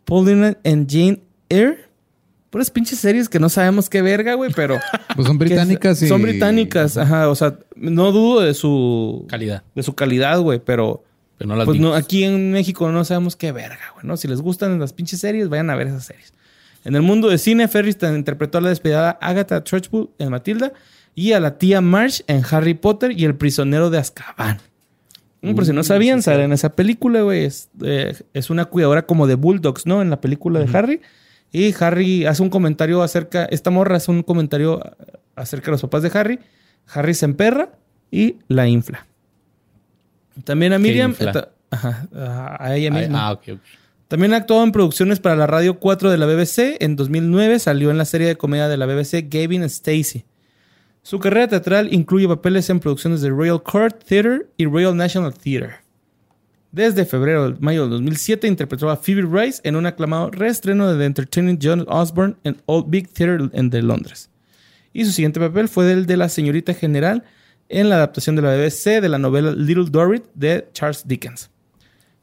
Pauline 0.05 0.55
and 0.63 0.87
Jane 0.87 1.21
Eyre. 1.49 1.89
Puras 2.55 2.71
pinches 2.71 2.99
series 2.99 3.27
que 3.27 3.37
no 3.37 3.49
sabemos 3.49 3.89
qué 3.89 4.01
verga, 4.01 4.35
güey, 4.35 4.49
pero... 4.55 4.79
Pues 5.17 5.27
son 5.27 5.37
británicas 5.37 6.01
y... 6.01 6.07
Son 6.07 6.21
británicas, 6.21 6.95
ajá. 6.95 7.27
O 7.27 7.35
sea, 7.35 7.59
no 7.75 8.13
dudo 8.13 8.39
de 8.39 8.53
su... 8.53 9.25
Calidad. 9.27 9.63
De 9.75 9.83
su 9.83 9.93
calidad, 9.93 10.39
güey, 10.39 10.59
pero... 10.63 11.03
Pero 11.37 11.49
no 11.49 11.57
las 11.57 11.65
Pues 11.65 11.81
no, 11.81 11.93
aquí 11.93 12.23
en 12.23 12.53
México 12.53 12.89
no 12.93 13.03
sabemos 13.03 13.35
qué 13.35 13.51
verga, 13.51 13.91
güey, 13.95 14.07
¿no? 14.07 14.15
Si 14.15 14.29
les 14.29 14.39
gustan 14.39 14.79
las 14.79 14.93
pinches 14.93 15.19
series, 15.19 15.49
vayan 15.49 15.69
a 15.69 15.75
ver 15.75 15.87
esas 15.87 16.05
series. 16.05 16.33
En 16.85 16.95
el 16.95 17.01
mundo 17.01 17.27
de 17.27 17.39
cine, 17.39 17.67
Ferris 17.67 17.97
interpretó 18.01 18.59
a 18.59 18.61
la 18.61 18.69
despedida 18.69 19.17
Agatha 19.19 19.61
Trunchbull 19.61 20.11
en 20.17 20.29
Matilda 20.29 20.71
y 21.13 21.33
a 21.33 21.41
la 21.41 21.57
tía 21.57 21.81
Marsh 21.81 22.21
en 22.27 22.41
Harry 22.49 22.73
Potter 22.73 23.11
y 23.11 23.25
el 23.25 23.35
prisionero 23.35 23.89
de 23.89 23.97
Azkaban. 23.97 24.61
Mm, 25.41 25.55
Por 25.55 25.65
si 25.65 25.73
no 25.73 25.83
sabían, 25.83 26.21
sale 26.21 26.45
en 26.45 26.53
esa 26.53 26.69
película, 26.69 27.21
güey. 27.21 27.43
Es, 27.43 27.67
eh, 27.83 28.15
es 28.33 28.49
una 28.49 28.63
cuidadora 28.63 29.05
como 29.05 29.27
de 29.27 29.35
Bulldogs, 29.35 29.85
¿no? 29.85 30.01
En 30.01 30.09
la 30.09 30.21
película 30.21 30.61
de 30.61 30.77
Harry. 30.77 31.01
Y 31.57 31.73
Harry 31.79 32.25
hace 32.25 32.43
un 32.43 32.49
comentario 32.49 33.01
acerca... 33.01 33.45
Esta 33.45 33.69
morra 33.69 33.95
hace 33.95 34.11
un 34.11 34.23
comentario 34.23 34.81
acerca 35.37 35.67
de 35.67 35.71
los 35.71 35.81
papás 35.83 36.03
de 36.03 36.11
Harry. 36.13 36.39
Harry 36.93 37.13
se 37.13 37.23
emperra 37.23 37.69
y 38.11 38.35
la 38.49 38.67
infla. 38.67 39.07
También 40.43 40.73
a 40.73 40.75
¿Qué 40.75 40.81
Miriam... 40.83 41.15
ajá, 41.71 42.07
a- 42.59 42.75
ella 42.75 42.91
misma. 42.91 43.29
ah. 43.29 43.39
También 44.09 44.33
ha 44.33 44.37
actuado 44.37 44.65
en 44.65 44.73
producciones 44.73 45.21
para 45.21 45.37
la 45.37 45.47
Radio 45.47 45.79
4 45.79 46.11
de 46.11 46.17
la 46.17 46.25
BBC. 46.25 46.75
En 46.81 46.97
2009 46.97 47.59
salió 47.59 47.89
en 47.89 47.97
la 47.97 48.05
serie 48.05 48.27
de 48.27 48.35
comedia 48.35 48.67
de 48.67 48.75
la 48.75 48.85
BBC 48.85 49.27
Gavin 49.29 49.63
Stacy. 49.63 50.25
Su 51.03 51.19
carrera 51.19 51.47
teatral 51.47 51.93
incluye 51.93 52.27
papeles 52.27 52.69
en 52.69 52.81
producciones 52.81 53.21
de 53.21 53.29
Royal 53.29 53.63
Court 53.63 54.03
Theatre 54.03 54.47
y 54.57 54.65
Royal 54.65 54.97
National 54.97 55.33
Theatre. 55.33 55.75
Desde 56.75 57.05
febrero 57.05 57.51
de 57.51 57.59
mayo 57.61 57.83
del 57.83 57.91
2007 57.91 58.47
interpretó 58.47 58.89
a 58.89 58.97
Phoebe 58.97 59.21
Rice 59.21 59.61
en 59.63 59.77
un 59.77 59.85
aclamado 59.85 60.29
reestreno 60.29 60.91
de 60.91 60.97
The 60.97 61.05
Entertaining 61.05 61.57
John 61.63 61.85
Osborne 61.87 62.35
en 62.43 62.61
Old 62.65 62.89
Big 62.89 63.07
Theatre 63.07 63.49
en 63.53 63.69
de 63.69 63.81
Londres. 63.81 64.29
Y 64.91 65.05
su 65.05 65.13
siguiente 65.13 65.39
papel 65.39 65.69
fue 65.69 65.89
el 65.89 66.05
de 66.05 66.17
la 66.17 66.27
señorita 66.27 66.73
general 66.73 67.23
en 67.69 67.87
la 67.87 67.95
adaptación 67.95 68.35
de 68.35 68.41
la 68.41 68.57
BBC 68.57 68.99
de 69.01 69.07
la 69.07 69.17
novela 69.17 69.53
Little 69.53 69.85
Dorrit 69.89 70.25
de 70.33 70.67
Charles 70.73 71.07
Dickens, 71.07 71.49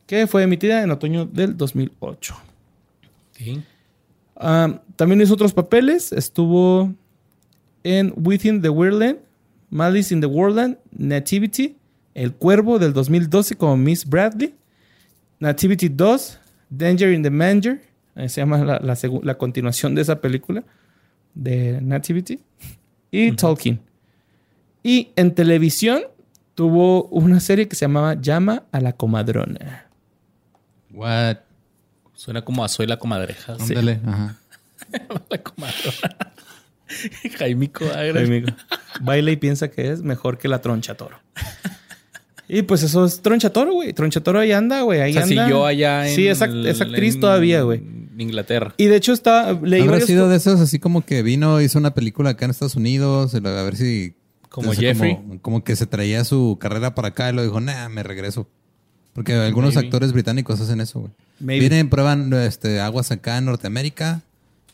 que 0.05 0.27
fue 0.27 0.43
emitida 0.43 0.83
en 0.83 0.91
otoño 0.91 1.25
del 1.25 1.57
2008. 1.57 2.35
Sí. 3.39 3.63
Ah, 4.37 4.83
también 4.97 5.23
hizo 5.23 5.33
otros 5.33 5.55
papeles. 5.55 6.13
Estuvo 6.13 6.93
en 7.85 8.13
Within 8.17 8.61
the 8.61 8.69
Weirdland, 8.69 9.19
Malice 9.71 10.13
in 10.13 10.21
the 10.21 10.27
Wonderland, 10.27 10.77
Nativity, 10.91 11.75
El 12.15 12.35
Cuervo 12.35 12.79
del 12.79 12.93
2012 12.93 13.57
como 13.57 13.77
Miss 13.77 14.07
Bradley, 14.07 14.55
Nativity 15.41 15.89
2, 15.89 16.39
Danger 16.71 17.13
in 17.13 17.23
the 17.23 17.31
Manger, 17.31 17.81
eh, 18.17 18.29
se 18.29 18.41
llama 18.41 18.59
la, 18.59 18.79
la 18.81 18.95
segu- 18.95 19.23
la 19.23 19.37
continuación 19.39 19.95
de 19.95 20.03
esa 20.03 20.21
película 20.21 20.63
de 21.35 21.81
Nativity, 21.81 22.41
y 23.11 23.33
Tolkien. 23.33 23.81
Y 24.83 25.11
en 25.17 25.35
televisión 25.35 26.03
tuvo 26.55 27.05
una 27.05 27.41
serie 27.41 27.69
que 27.69 27.77
se 27.77 27.85
llamaba 27.87 28.15
Llama 28.15 28.65
a 28.73 28.81
la 28.81 28.93
comadrona. 28.93 29.87
What? 30.93 31.39
Suena 32.15 32.43
como 32.45 32.65
a 32.65 32.69
Soy 32.69 32.87
la 32.87 32.99
comadreja. 32.99 33.57
Sí. 33.59 33.75
Ándale, 33.75 34.01
ajá. 34.07 34.37
la 35.31 35.43
comadrona. 35.43 36.33
Jaimico 37.39 37.85
Agra. 37.87 38.21
Amigo. 38.21 38.49
Baila 39.01 39.31
y 39.31 39.37
piensa 39.37 39.71
que 39.71 39.91
es 39.91 40.03
mejor 40.03 40.37
que 40.39 40.49
la 40.49 40.61
troncha 40.61 40.95
toro. 40.95 41.19
Y 42.55 42.63
pues 42.63 42.83
eso 42.83 43.07
es 43.07 43.23
troncha 43.23 43.51
toro, 43.51 43.73
güey. 43.73 43.95
Troncha 43.95 44.21
toro 44.21 44.39
ahí 44.39 44.53
anda, 44.53 44.83
güey. 44.83 45.01
Ahí 45.01 45.13
O 45.13 45.15
sea, 45.15 45.23
anda. 45.23 45.45
siguió 45.47 45.65
allá 45.65 46.07
en... 46.07 46.15
Sí, 46.15 46.29
es, 46.29 46.43
act- 46.43 46.67
es 46.67 46.83
actriz 46.83 47.15
en 47.15 47.21
todavía, 47.23 47.63
güey. 47.63 47.83
Inglaterra. 48.19 48.75
Y 48.77 48.87
de 48.87 48.97
hecho 48.97 49.15
está... 49.15 49.53
Leí 49.55 49.81
Habrá 49.81 50.01
sido 50.01 50.29
de 50.29 50.37
esos 50.37 50.61
así 50.61 50.79
como 50.79 51.01
que 51.01 51.23
vino, 51.23 51.63
hizo 51.63 51.79
una 51.79 51.95
película 51.95 52.31
acá 52.31 52.45
en 52.45 52.51
Estados 52.51 52.77
Unidos, 52.77 53.35
a 53.35 53.41
ver 53.41 53.77
si... 53.77 54.15
Como 54.51 54.71
o 54.71 54.75
sea, 54.75 54.83
Jeffrey. 54.93 55.17
Como, 55.17 55.41
como 55.41 55.65
que 55.65 55.77
se 55.77 55.87
traía 55.87 56.25
su 56.25 56.59
carrera 56.61 56.95
para 56.95 57.09
acá 57.09 57.31
y 57.31 57.33
lo 57.35 57.43
dijo, 57.43 57.59
nah, 57.61 57.89
me 57.89 58.03
regreso. 58.03 58.47
Porque 59.15 59.33
algunos 59.33 59.75
Maybe. 59.75 59.87
actores 59.87 60.13
británicos 60.13 60.61
hacen 60.61 60.83
eso, 60.83 61.01
güey. 61.01 61.13
Maybe. 61.41 61.61
Vienen, 61.61 61.89
prueban 61.89 62.31
este, 62.35 62.81
aguas 62.81 63.11
acá 63.13 63.39
en 63.39 63.47
Norteamérica. 63.47 64.21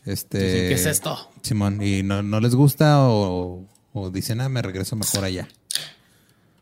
Este, 0.05 0.37
Dicen, 0.37 0.67
¿qué 0.67 0.73
es 0.73 0.85
esto? 0.85 1.17
Simón, 1.43 1.81
y 1.81 2.03
no, 2.03 2.23
no 2.23 2.41
les 2.41 2.55
gusta 2.55 2.99
o, 3.07 3.63
o 3.93 4.09
dicen, 4.09 4.41
ah, 4.41 4.49
me 4.49 4.61
regreso 4.61 4.97
mejor 4.97 5.23
allá. 5.23 5.47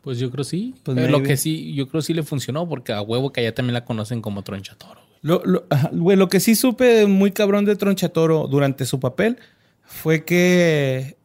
Pues 0.02 0.18
yo 0.18 0.30
creo 0.30 0.44
sí. 0.44 0.74
Pues 0.82 0.96
Pero 0.96 1.10
lo 1.10 1.22
que 1.22 1.36
sí, 1.36 1.74
yo 1.74 1.88
creo 1.88 2.02
sí 2.02 2.14
le 2.14 2.22
funcionó 2.22 2.68
porque 2.68 2.92
a 2.92 3.02
huevo 3.02 3.32
que 3.32 3.40
allá 3.40 3.54
también 3.54 3.74
la 3.74 3.84
conocen 3.84 4.22
como 4.22 4.42
Troncha 4.42 4.74
Toro. 4.76 5.00
güey. 5.00 5.18
Lo, 5.22 5.42
lo- 5.44 5.64
güey, 5.92 6.16
lo 6.16 6.28
que 6.28 6.40
sí 6.40 6.54
supe 6.54 7.06
muy 7.06 7.32
cabrón 7.32 7.64
de 7.64 7.76
Troncha 7.76 8.08
Toro 8.08 8.46
durante 8.48 8.84
su 8.86 9.00
papel 9.00 9.38
fue 9.84 10.24
que 10.24 11.16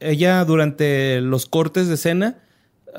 ella 0.00 0.44
durante 0.44 1.20
los 1.20 1.46
cortes 1.46 1.88
de 1.88 1.94
escena 1.94 2.38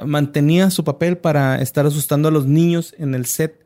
mantenía 0.05 0.69
su 0.71 0.83
papel 0.83 1.17
para 1.17 1.61
estar 1.61 1.85
asustando 1.85 2.27
a 2.27 2.31
los 2.31 2.45
niños 2.47 2.93
en 2.97 3.15
el 3.15 3.25
set 3.25 3.65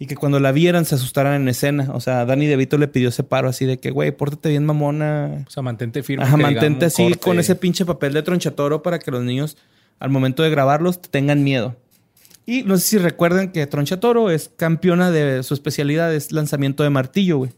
y 0.00 0.06
que 0.06 0.14
cuando 0.16 0.38
la 0.40 0.52
vieran 0.52 0.84
se 0.84 0.94
asustaran 0.94 1.40
en 1.42 1.48
escena. 1.48 1.90
O 1.92 2.00
sea, 2.00 2.24
Danny 2.24 2.46
DeVito 2.46 2.78
le 2.78 2.88
pidió 2.88 3.08
ese 3.08 3.24
paro 3.24 3.48
así 3.48 3.64
de 3.66 3.78
que, 3.78 3.90
güey, 3.90 4.12
pórtate 4.12 4.48
bien 4.50 4.64
mamona. 4.64 5.44
O 5.46 5.50
sea, 5.50 5.62
mantente 5.62 6.02
firme. 6.02 6.24
Ajá, 6.24 6.36
mantente 6.36 6.86
así 6.86 7.02
corte. 7.02 7.18
con 7.18 7.38
ese 7.40 7.56
pinche 7.56 7.84
papel 7.84 8.12
de 8.12 8.22
tronchatoro 8.22 8.82
para 8.82 8.98
que 9.00 9.10
los 9.10 9.22
niños 9.24 9.56
al 10.00 10.10
momento 10.10 10.42
de 10.42 10.50
grabarlos 10.50 11.00
te 11.00 11.08
tengan 11.08 11.42
miedo. 11.44 11.76
Y 12.46 12.62
no 12.62 12.78
sé 12.78 12.86
si 12.86 12.98
recuerdan 12.98 13.52
que 13.52 13.66
Tronchatoro 13.66 14.30
es 14.30 14.50
campeona 14.56 15.10
de 15.10 15.42
su 15.42 15.52
especialidad, 15.54 16.14
es 16.14 16.32
lanzamiento 16.32 16.82
de 16.82 16.90
martillo, 16.90 17.38
güey. 17.38 17.50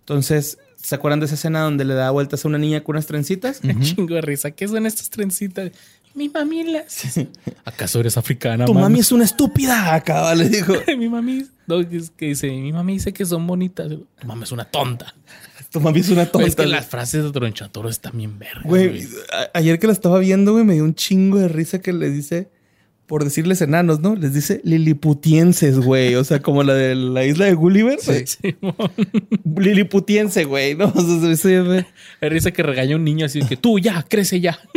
Entonces, 0.00 0.58
¿se 0.76 0.94
acuerdan 0.94 1.20
de 1.20 1.26
esa 1.26 1.36
escena 1.36 1.62
donde 1.62 1.84
le 1.84 1.94
da 1.94 2.10
vueltas 2.10 2.44
a 2.44 2.48
una 2.48 2.58
niña 2.58 2.82
con 2.84 2.96
unas 2.96 3.06
trencitas? 3.06 3.60
Un 3.64 3.80
chingo 3.80 4.14
de 4.14 4.20
risa. 4.20 4.50
¿Qué 4.50 4.68
son 4.68 4.84
estas 4.86 5.08
trencitas? 5.10 5.70
Mi 6.14 6.28
mami 6.28 6.64
las... 6.64 7.02
¿Acaso 7.64 7.98
eres 8.00 8.16
africana, 8.16 8.66
Tu 8.66 8.74
mami? 8.74 8.82
mami 8.84 9.00
es 9.00 9.10
una 9.10 9.24
estúpida, 9.24 9.94
acá, 9.94 10.32
le 10.34 10.48
dijo. 10.48 10.74
mi 10.98 11.08
mami... 11.08 11.44
No, 11.66 11.80
es- 11.80 12.10
que 12.10 12.26
dice, 12.26 12.48
mi 12.50 12.72
mami 12.72 12.92
dice 12.94 13.12
que 13.12 13.24
son 13.24 13.46
bonitas. 13.46 13.88
Tu 13.88 14.26
mami 14.26 14.44
es 14.44 14.52
una 14.52 14.64
tonta. 14.66 15.14
Mami 15.80 16.00
es 16.00 16.08
una 16.10 16.26
tonta. 16.26 16.46
es 16.46 16.56
que 16.56 16.66
las 16.66 16.86
frases 16.86 17.24
de 17.24 17.32
Tronchatoro 17.32 17.88
están 17.88 18.16
bien 18.16 18.38
vergas, 18.38 18.64
Güey, 18.64 19.06
ayer 19.54 19.78
que 19.78 19.86
la 19.86 19.92
estaba 19.92 20.18
viendo, 20.18 20.52
güey, 20.52 20.64
me 20.64 20.74
dio 20.74 20.84
un 20.84 20.94
chingo 20.94 21.38
de 21.38 21.48
risa 21.48 21.80
que 21.80 21.92
le 21.92 22.10
dice, 22.10 22.50
por 23.06 23.24
decirles 23.24 23.60
enanos, 23.60 24.00
¿no? 24.00 24.16
Les 24.16 24.32
dice 24.32 24.60
liliputienses, 24.64 25.78
güey. 25.78 26.14
O 26.14 26.24
sea, 26.24 26.40
como 26.40 26.62
la 26.62 26.74
de 26.74 26.94
la 26.94 27.24
isla 27.24 27.44
de 27.46 27.54
Gulliver. 27.54 27.98
güey. 28.04 28.26
Simón. 28.26 28.74
Liliputiense, 29.56 30.44
güey, 30.44 30.74
¿no? 30.74 30.86
O 30.94 31.20
sea, 31.20 31.36
se 31.36 31.60
me. 31.60 31.86
Me 32.20 32.28
risa 32.28 32.50
que 32.50 32.62
regaña 32.62 32.94
a 32.94 32.96
un 32.96 33.04
niño 33.04 33.26
así 33.26 33.40
de 33.40 33.46
que 33.46 33.56
tú 33.56 33.78
ya, 33.78 34.04
crece 34.08 34.40
ya. 34.40 34.58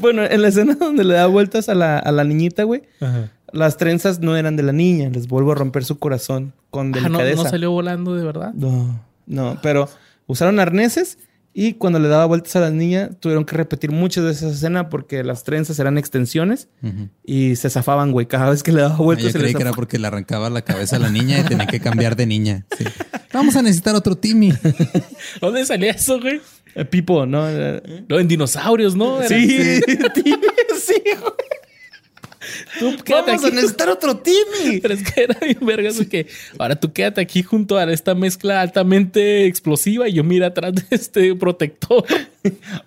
Bueno, 0.00 0.22
en 0.24 0.42
la 0.42 0.48
escena 0.48 0.74
donde 0.74 1.02
le 1.04 1.14
da 1.14 1.26
vueltas 1.26 1.68
a 1.68 1.74
la, 1.74 1.98
a 1.98 2.12
la 2.12 2.24
niñita, 2.24 2.64
güey, 2.64 2.82
Ajá. 3.00 3.32
Las 3.56 3.76
trenzas 3.76 4.20
no 4.20 4.36
eran 4.36 4.56
de 4.56 4.62
la 4.62 4.72
niña. 4.72 5.08
Les 5.10 5.26
vuelvo 5.28 5.52
a 5.52 5.54
romper 5.54 5.84
su 5.84 5.98
corazón 5.98 6.52
con 6.70 6.88
Ah, 6.94 7.00
no, 7.08 7.18
delicadeza. 7.18 7.42
no 7.44 7.48
salió 7.50 7.70
volando 7.72 8.14
de 8.14 8.24
verdad. 8.24 8.52
No, 8.54 9.00
no, 9.26 9.58
pero 9.62 9.88
usaron 10.26 10.58
arneses 10.60 11.18
y 11.58 11.72
cuando 11.74 11.98
le 11.98 12.08
daba 12.08 12.26
vueltas 12.26 12.54
a 12.56 12.60
la 12.60 12.70
niña 12.70 13.10
tuvieron 13.18 13.44
que 13.46 13.56
repetir 13.56 13.90
muchas 13.90 14.24
veces 14.24 14.42
esa 14.42 14.52
escena 14.54 14.88
porque 14.90 15.24
las 15.24 15.42
trenzas 15.42 15.78
eran 15.78 15.96
extensiones 15.96 16.68
y 17.24 17.56
se 17.56 17.70
zafaban, 17.70 18.12
güey. 18.12 18.26
Cada 18.26 18.50
vez 18.50 18.62
que 18.62 18.72
le 18.72 18.82
daba 18.82 18.94
Ah, 18.94 18.98
vueltas 18.98 19.24
yo 19.26 19.32
se 19.32 19.38
creí 19.38 19.54
que 19.54 19.62
era 19.62 19.72
porque 19.72 19.98
le 19.98 20.06
arrancaba 20.06 20.50
la 20.50 20.62
cabeza 20.62 20.96
a 20.96 20.98
la 20.98 21.08
niña 21.10 21.38
y 21.40 21.44
tenía 21.44 21.66
que 21.66 21.80
cambiar 21.80 22.14
de 22.14 22.26
niña. 22.26 22.66
Sí. 22.76 22.84
Vamos 23.32 23.56
a 23.56 23.62
necesitar 23.62 23.94
otro 23.94 24.16
Timmy. 24.16 24.52
¿Dónde 25.40 25.64
salía 25.66 25.92
eso, 25.92 26.20
güey? 26.20 26.40
Eh, 26.74 26.84
Pipo, 26.84 27.24
¿no? 27.24 27.48
En 27.48 28.28
dinosaurios, 28.28 28.94
¿no? 28.96 29.18
Era- 29.20 29.28
Sí, 29.28 29.80
Timmy, 30.14 30.36
sí, 30.78 31.02
güey. 31.04 31.32
Tú 32.78 32.96
quédate 33.04 33.32
Vamos 33.32 33.44
a 33.44 33.50
necesitar 33.50 33.88
otro 33.88 34.16
Timmy. 34.18 34.78
Pero 34.82 34.94
es 34.94 35.02
que 35.02 35.22
era 35.24 35.38
bien 35.40 35.58
vergas 35.62 35.98
de 35.98 36.08
que 36.08 36.26
ahora 36.58 36.76
tú 36.76 36.92
quédate 36.92 37.20
aquí 37.20 37.42
junto 37.42 37.76
a 37.78 37.90
esta 37.92 38.14
mezcla 38.14 38.60
altamente 38.60 39.46
explosiva 39.46 40.08
y 40.08 40.14
yo 40.14 40.24
mira 40.24 40.48
atrás 40.48 40.74
de 40.74 40.84
este 40.90 41.34
protector. 41.34 42.04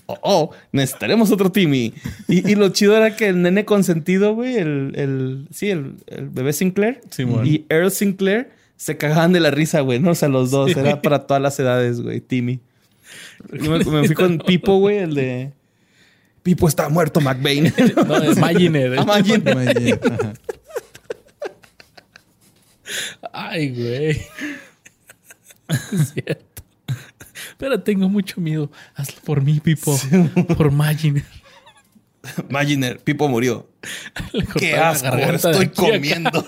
Oh, 0.06 0.18
oh, 0.22 0.52
necesitaremos 0.72 1.32
otro 1.32 1.52
Timmy. 1.52 1.94
Y, 2.30 2.50
y 2.50 2.56
lo 2.56 2.70
chido 2.70 2.96
era 2.96 3.18
que 3.18 3.28
el 3.28 3.42
nene 3.42 3.66
consentido, 3.66 4.34
güey, 4.34 4.56
el, 4.56 4.94
el, 4.96 5.48
sí, 5.52 5.70
el, 5.70 5.96
el 6.08 6.30
bebé 6.30 6.54
Sinclair 6.54 7.02
y 7.44 7.66
Earl 7.68 7.92
Sinclair 7.92 8.52
se 8.78 8.96
cagaban 8.96 9.34
de 9.34 9.42
la 9.42 9.52
risa, 9.52 9.82
güey, 9.82 10.00
¿no? 10.00 10.12
O 10.12 10.16
sea, 10.16 10.30
los 10.30 10.50
dos. 10.50 10.72
Sí. 10.72 10.80
Era 10.80 11.02
para 11.02 11.28
todas 11.28 11.44
las 11.44 11.60
edades, 11.60 12.00
güey, 12.00 12.22
Timmy. 12.22 12.62
Yo 13.52 13.70
me, 13.70 13.84
me 13.84 14.06
fui 14.06 14.16
con 14.16 14.38
Pipo, 14.38 14.78
güey, 14.78 15.00
el 15.00 15.14
de... 15.14 15.52
Pipo 16.44 16.68
está 16.68 16.90
muerto, 16.90 17.22
McBain. 17.22 17.74
No, 18.08 18.18
es 18.18 18.38
Maginer. 18.38 19.00
Ah, 19.00 19.06
Maginer. 19.06 20.00
Ay, 23.34 23.70
güey. 23.70 24.10
Es 25.70 26.14
cierto. 26.14 26.64
Pero 27.58 27.82
tengo 27.82 28.10
mucho 28.10 28.42
miedo. 28.42 28.72
Hazlo 28.96 29.22
por 29.24 29.42
mí, 29.42 29.60
Pipo. 29.60 30.00
Por 30.58 30.72
Maginer. 30.72 31.26
Maginer, 32.50 33.00
Pipo 33.00 33.28
murió. 33.28 33.70
Qué 34.58 34.76
asco, 34.76 35.16
estoy 35.16 35.70
comiendo. 35.70 36.46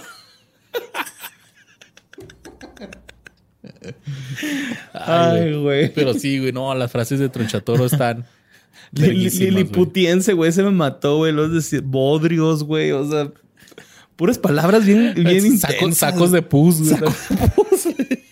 Ay, 4.94 5.40
Ay, 5.40 5.54
güey. 5.54 5.94
Pero 5.94 6.14
sí, 6.14 6.40
güey, 6.40 6.52
no, 6.52 6.74
las 6.76 6.92
frases 6.92 7.20
de 7.20 7.30
Tronchatoro 7.30 7.86
están. 7.86 8.26
Liliputiense, 8.92 10.34
güey, 10.34 10.52
se 10.52 10.64
me 10.64 10.72
mató, 10.72 11.18
güey. 11.18 11.32
Los 11.32 11.54
decir 11.54 11.82
bodrios, 11.82 12.64
güey. 12.64 12.92
O 12.92 13.10
sea, 13.10 13.32
puras 14.16 14.38
palabras 14.38 14.86
bien, 14.86 15.14
bien 15.16 15.58
Sacos, 15.58 15.76
intensas. 15.76 15.98
sacos 16.14 16.32
de 16.32 16.42
pus, 16.42 16.90
güey. 16.90 17.02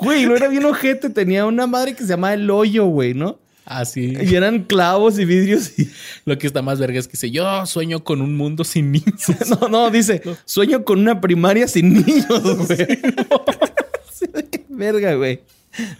Güey, 0.00 0.26
no 0.26 0.36
era 0.36 0.46
bien 0.46 0.64
ojete. 0.64 1.10
Tenía 1.10 1.44
una 1.44 1.66
madre 1.66 1.94
que 1.94 2.02
se 2.02 2.10
llamaba 2.10 2.34
El 2.34 2.48
Hoyo, 2.48 2.86
güey, 2.86 3.14
¿no? 3.14 3.40
Así. 3.64 4.16
Y 4.20 4.34
eran 4.36 4.62
clavos 4.62 5.18
y 5.18 5.24
vidrios 5.24 5.76
y... 5.76 5.90
Lo 6.24 6.38
que 6.38 6.46
está 6.46 6.62
más 6.62 6.78
verga 6.78 7.00
es 7.00 7.08
que 7.08 7.12
dice, 7.12 7.32
yo 7.32 7.66
sueño 7.66 8.04
con 8.04 8.20
un 8.20 8.36
mundo 8.36 8.62
sin 8.62 8.92
niños. 8.92 9.24
No, 9.60 9.68
no, 9.68 9.90
dice, 9.90 10.22
sueño 10.44 10.84
con 10.84 11.00
una 11.00 11.20
primaria 11.20 11.66
sin 11.66 11.94
niños, 11.94 12.66
güey. 12.66 13.00
Sí, 14.12 14.26
qué 14.50 14.64
verga, 14.68 15.14
güey. 15.14 15.40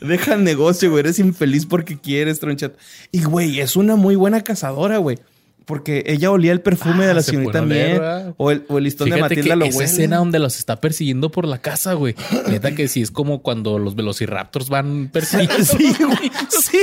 Deja 0.01 0.35
el 0.35 0.45
negocio, 0.45 0.91
güey. 0.91 1.01
Eres 1.01 1.19
infeliz 1.19 1.67
porque 1.67 1.99
quieres, 1.99 2.41
tronchat. 2.41 2.75
Y, 3.13 3.23
güey, 3.25 3.61
es 3.61 3.77
una 3.77 3.97
muy 3.97 4.17
buena 4.17 4.43
cazadora, 4.43 4.99
güey. 4.99 5.19
Porque 5.65 6.05
ella 6.07 6.31
olía 6.31 6.53
el 6.53 6.61
perfume 6.61 7.05
Ah, 7.05 7.09
de 7.09 7.15
la 7.15 7.23
se 7.23 7.33
señorita 7.33 7.61
Miel. 7.63 8.01
O 8.37 8.53
el, 8.53 8.65
o 8.69 8.79
el 8.79 8.85
listón 8.85 9.11
de 9.11 9.17
Matilda 9.17 9.43
que 9.51 9.57
lo 9.57 9.65
esa 9.65 9.79
huele. 9.79 9.91
escena 9.91 10.19
donde 10.19 10.39
los 10.39 10.59
está 10.59 10.81
persiguiendo 10.81 11.31
por 11.33 11.45
la 11.47 11.59
casa, 11.59 11.95
güey. 11.95 12.15
Neta 12.49 12.73
que 12.77 12.87
sí 12.87 13.03
es 13.03 13.11
como 13.11 13.43
cuando 13.43 13.79
los 13.81 13.97
velociraptors 13.97 14.69
van 14.69 15.09
persiguiendo. 15.13 15.57
Sí, 15.65 15.93
güey. 15.99 16.31
Sí. 16.51 16.79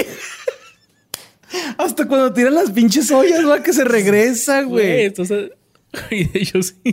Hasta 1.77 2.07
cuando 2.07 2.33
tiran 2.33 2.55
las 2.55 2.71
pinches 2.71 3.09
ollas, 3.11 3.47
va 3.47 3.63
que 3.63 3.71
se 3.73 3.85
regresa, 3.85 4.63
Güey, 4.63 5.05
entonces... 5.05 5.51
Y 6.11 6.27
ellos 6.37 6.73
sí. 6.83 6.91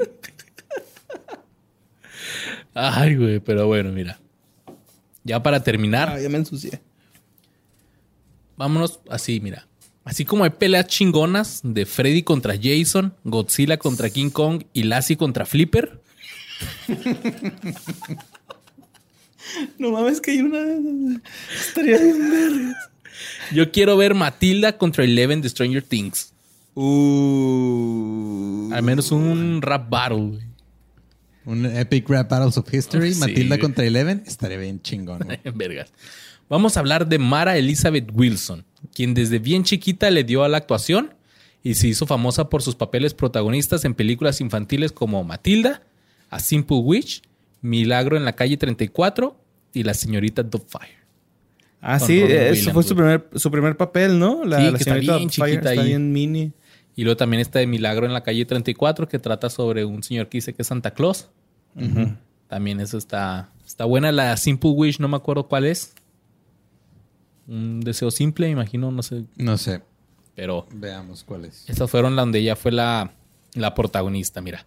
Ay, 2.75 3.17
güey, 3.17 3.41
pero 3.41 3.67
bueno, 3.67 3.91
mira. 3.91 4.21
Ya 5.25 5.43
para 5.43 5.63
terminar, 5.63 6.09
Ah, 6.11 6.21
ya 6.21 6.29
me 6.29 6.39
ensucié. 6.39 6.81
vámonos 8.57 9.01
así, 9.11 9.41
mira. 9.41 9.67
Así 10.05 10.25
como 10.25 10.45
hay 10.45 10.51
peleas 10.51 10.87
chingonas 10.87 11.61
de 11.63 11.85
Freddy 11.87 12.23
contra 12.23 12.55
Jason, 12.61 13.15
Godzilla 13.25 13.77
contra 13.77 14.09
King 14.11 14.31
Kong 14.31 14.65
y 14.73 14.85
Lassie 14.85 15.17
contra 15.17 15.45
Flipper. 15.47 16.01
No 19.79 19.91
mames, 19.91 20.21
que 20.21 20.31
hay 20.33 20.41
una. 20.43 20.59
Estaría 21.53 21.99
bien 21.99 22.31
vergas. 22.31 22.77
Yo 23.53 23.73
quiero 23.73 23.97
ver 23.97 24.15
Matilda 24.15 24.79
contra 24.79 25.03
Eleven 25.05 25.41
de 25.43 25.49
Stranger 25.49 25.83
Things. 25.83 26.33
Uh. 26.75 28.71
Al 28.73 28.83
menos 28.83 29.11
un 29.11 29.61
rap 29.61 29.89
battle, 29.91 30.19
güey. 30.19 30.50
Un 31.51 31.67
Epic 31.67 32.09
Rap 32.09 32.31
Battles 32.31 32.57
of 32.59 32.73
History. 32.73 33.13
Sí, 33.15 33.21
Matilda 33.21 33.59
contra 33.59 33.85
Eleven. 33.85 34.23
Estaría 34.27 34.59
bien 34.59 34.81
chingón. 34.83 35.21
Vergas. 35.55 35.93
Vamos 36.49 36.77
a 36.77 36.81
hablar 36.81 37.09
de 37.09 37.19
Mara 37.19 37.57
Elizabeth 37.57 38.09
Wilson. 38.13 38.65
quien 38.95 39.15
desde 39.15 39.39
bien 39.39 39.63
chiquita 39.65 40.11
le 40.11 40.25
dio 40.25 40.43
a 40.45 40.49
la 40.49 40.57
actuación 40.59 41.15
y 41.63 41.75
se 41.75 41.89
hizo 41.89 42.07
famosa 42.07 42.49
por 42.49 42.63
sus 42.63 42.75
papeles 42.75 43.15
protagonistas 43.15 43.85
en 43.85 43.95
películas 43.95 44.41
infantiles 44.41 44.93
como 44.93 45.23
Matilda, 45.25 45.83
A 46.31 46.41
Simple 46.41 46.79
Witch, 46.79 47.23
Milagro 47.61 48.17
en 48.17 48.25
la 48.25 48.35
calle 48.35 48.57
34 48.57 49.37
y 49.75 49.83
La 49.85 49.95
señorita 49.95 50.43
Doubtfire. 50.43 50.99
Ah, 51.83 51.99
sí, 51.99 52.21
ese 52.21 52.51
Williams, 52.51 52.73
fue 52.73 52.83
su 52.83 52.95
primer, 52.95 53.29
su 53.37 53.51
primer 53.51 53.77
papel, 53.77 54.19
¿no? 54.19 54.45
La, 54.45 54.59
Sí, 54.59 54.65
la 54.65 54.71
que 54.73 54.77
está 54.79 54.85
señorita 54.93 55.17
bien 55.17 55.29
chiquita 55.31 55.51
está 55.51 55.71
ahí. 55.71 55.89
bien 55.89 56.13
mini. 56.13 56.53
Y 56.97 57.05
luego 57.05 57.17
también 57.17 57.41
está 57.41 57.59
de 57.61 57.67
Milagro 57.67 58.05
en 58.07 58.13
la 58.13 58.23
calle 58.23 58.45
34 58.45 59.09
que 59.09 59.19
trata 59.19 59.49
sobre 59.49 59.85
un 59.85 60.03
señor 60.03 60.29
que 60.29 60.39
dice 60.39 60.53
que 60.53 60.63
es 60.63 60.69
Santa 60.69 60.91
Claus. 60.93 61.29
También 62.49 62.81
eso 62.81 62.99
está, 62.99 63.51
está 63.65 63.85
buena. 63.85 64.11
La 64.13 64.37
Simple 64.37 64.71
Wish, 64.71 64.99
no 65.01 65.09
me 65.09 65.17
acuerdo 65.17 65.47
cuál 65.49 65.65
es. 65.67 65.95
Un 67.47 67.81
deseo 67.81 68.11
simple, 68.11 68.49
imagino, 68.49 68.91
no 68.91 69.03
sé. 69.03 69.25
No 69.37 69.57
sé. 69.59 69.83
Pero 70.35 70.67
Veamos 70.73 71.25
cuál 71.25 71.45
es. 71.47 71.65
estas 71.69 71.91
fueron 71.91 72.17
la 72.17 72.23
donde 72.23 72.39
ella 72.39 72.57
fue 72.57 72.73
la, 72.73 73.13
la 73.55 73.75
protagonista, 73.75 74.41
mira. 74.41 74.65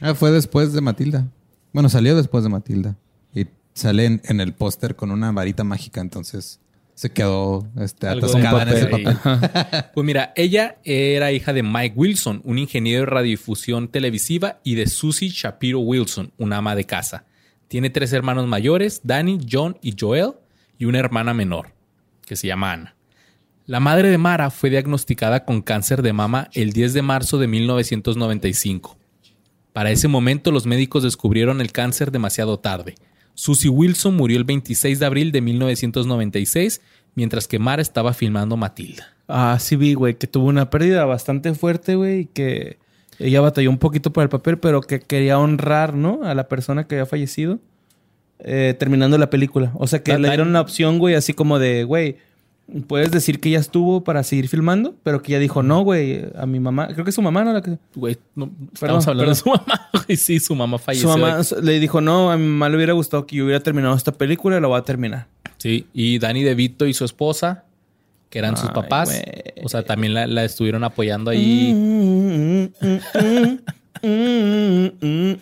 Ah, 0.00 0.14
fue 0.14 0.30
después 0.32 0.72
de 0.72 0.80
Matilda. 0.80 1.28
Bueno, 1.72 1.88
salió 1.88 2.16
después 2.16 2.42
de 2.44 2.50
Matilda. 2.50 2.96
Y 3.34 3.46
sale 3.74 4.06
en, 4.06 4.20
en 4.24 4.40
el 4.40 4.52
póster 4.52 4.96
con 4.96 5.10
una 5.10 5.30
varita 5.32 5.64
mágica, 5.64 6.00
entonces 6.00 6.60
se 6.94 7.10
quedó 7.10 7.66
este, 7.80 8.08
atascada 8.08 8.62
en 8.62 8.68
ese 8.68 8.86
papel. 8.86 9.16
Pues 9.94 10.06
mira, 10.06 10.32
ella 10.36 10.78
era 10.84 11.32
hija 11.32 11.52
de 11.52 11.62
Mike 11.62 11.94
Wilson, 11.96 12.42
un 12.44 12.58
ingeniero 12.58 13.00
de 13.00 13.06
radiodifusión 13.06 13.88
televisiva, 13.88 14.60
y 14.62 14.74
de 14.74 14.86
Susie 14.86 15.28
Shapiro 15.28 15.80
Wilson, 15.80 16.32
una 16.38 16.58
ama 16.58 16.74
de 16.74 16.84
casa. 16.84 17.24
Tiene 17.68 17.90
tres 17.90 18.12
hermanos 18.12 18.46
mayores, 18.46 19.00
Danny, 19.04 19.38
John 19.50 19.78
y 19.80 19.94
Joel, 19.98 20.32
y 20.78 20.84
una 20.84 20.98
hermana 20.98 21.34
menor, 21.34 21.72
que 22.26 22.36
se 22.36 22.46
llama 22.46 22.72
Ana. 22.72 22.96
La 23.66 23.80
madre 23.80 24.10
de 24.10 24.18
Mara 24.18 24.50
fue 24.50 24.70
diagnosticada 24.70 25.44
con 25.44 25.62
cáncer 25.62 26.02
de 26.02 26.12
mama 26.12 26.50
el 26.52 26.72
10 26.72 26.94
de 26.94 27.02
marzo 27.02 27.38
de 27.38 27.46
1995. 27.46 28.98
Para 29.72 29.90
ese 29.90 30.08
momento 30.08 30.50
los 30.50 30.66
médicos 30.66 31.04
descubrieron 31.04 31.60
el 31.60 31.72
cáncer 31.72 32.10
demasiado 32.10 32.58
tarde. 32.58 32.96
Susie 33.34 33.70
Wilson 33.70 34.16
murió 34.16 34.36
el 34.38 34.44
26 34.44 34.98
de 34.98 35.06
abril 35.06 35.32
de 35.32 35.40
1996, 35.40 36.80
mientras 37.14 37.48
que 37.48 37.58
Mara 37.58 37.82
estaba 37.82 38.12
filmando 38.12 38.56
Matilda. 38.56 39.06
Ah, 39.28 39.56
sí 39.60 39.76
vi, 39.76 39.94
güey, 39.94 40.14
que 40.14 40.26
tuvo 40.26 40.46
una 40.46 40.68
pérdida 40.70 41.04
bastante 41.04 41.52
fuerte, 41.54 41.94
güey, 41.94 42.20
y 42.20 42.26
que 42.26 42.78
ella 43.18 43.40
batalló 43.40 43.70
un 43.70 43.78
poquito 43.78 44.12
por 44.12 44.22
el 44.22 44.28
papel, 44.28 44.58
pero 44.58 44.80
que 44.80 45.00
quería 45.00 45.38
honrar, 45.38 45.94
¿no? 45.94 46.20
A 46.24 46.34
la 46.34 46.48
persona 46.48 46.86
que 46.86 46.96
había 46.96 47.06
fallecido 47.06 47.58
eh, 48.40 48.74
terminando 48.78 49.16
la 49.18 49.30
película. 49.30 49.72
O 49.76 49.86
sea, 49.86 50.02
que 50.02 50.12
Ta- 50.12 50.18
le 50.18 50.28
ta- 50.28 50.32
dieron 50.34 50.52
la 50.52 50.60
opción, 50.60 50.98
güey, 50.98 51.14
así 51.14 51.32
como 51.32 51.58
de, 51.58 51.84
güey, 51.84 52.16
puedes 52.80 53.10
decir 53.10 53.40
que 53.40 53.50
ya 53.50 53.58
estuvo 53.58 54.02
para 54.02 54.22
seguir 54.22 54.48
filmando, 54.48 54.94
pero 55.02 55.22
que 55.22 55.32
ella 55.32 55.40
dijo, 55.40 55.62
no, 55.62 55.82
güey, 55.82 56.24
a 56.36 56.46
mi 56.46 56.60
mamá, 56.60 56.88
creo 56.88 57.04
que 57.04 57.10
es 57.10 57.14
su 57.14 57.22
mamá, 57.22 57.44
¿no? 57.44 57.52
La 57.52 57.62
que, 57.62 57.78
Güey, 57.94 58.16
no, 58.34 58.50
estamos 58.72 59.06
hablando 59.06 59.32
perdón. 59.32 59.34
de 59.34 59.36
su 59.36 59.48
mamá. 59.50 59.88
güey. 60.06 60.16
sí, 60.16 60.40
su 60.40 60.54
mamá 60.54 60.78
su 60.78 60.84
falleció. 60.84 61.08
mamá 61.10 61.40
le 61.62 61.80
dijo, 61.80 62.00
no, 62.00 62.30
a 62.32 62.36
mi 62.36 62.46
mamá 62.46 62.68
le 62.68 62.76
hubiera 62.76 62.92
gustado 62.94 63.26
que 63.26 63.36
yo 63.36 63.44
hubiera 63.44 63.60
terminado 63.60 63.94
esta 63.94 64.12
película 64.12 64.56
y 64.56 64.60
la 64.60 64.68
voy 64.68 64.78
a 64.78 64.82
terminar. 64.82 65.26
Sí, 65.58 65.86
y 65.92 66.18
Danny 66.18 66.42
DeVito 66.42 66.86
y 66.86 66.94
su 66.94 67.04
esposa, 67.04 67.64
que 68.30 68.38
eran 68.38 68.56
sus 68.56 68.70
papás, 68.70 69.10
güey. 69.10 69.22
o 69.64 69.68
sea, 69.68 69.84
también 69.84 70.14
la, 70.14 70.26
la 70.26 70.44
estuvieron 70.44 70.82
apoyando 70.84 71.30
ahí. 71.30 72.70
La 74.02 75.38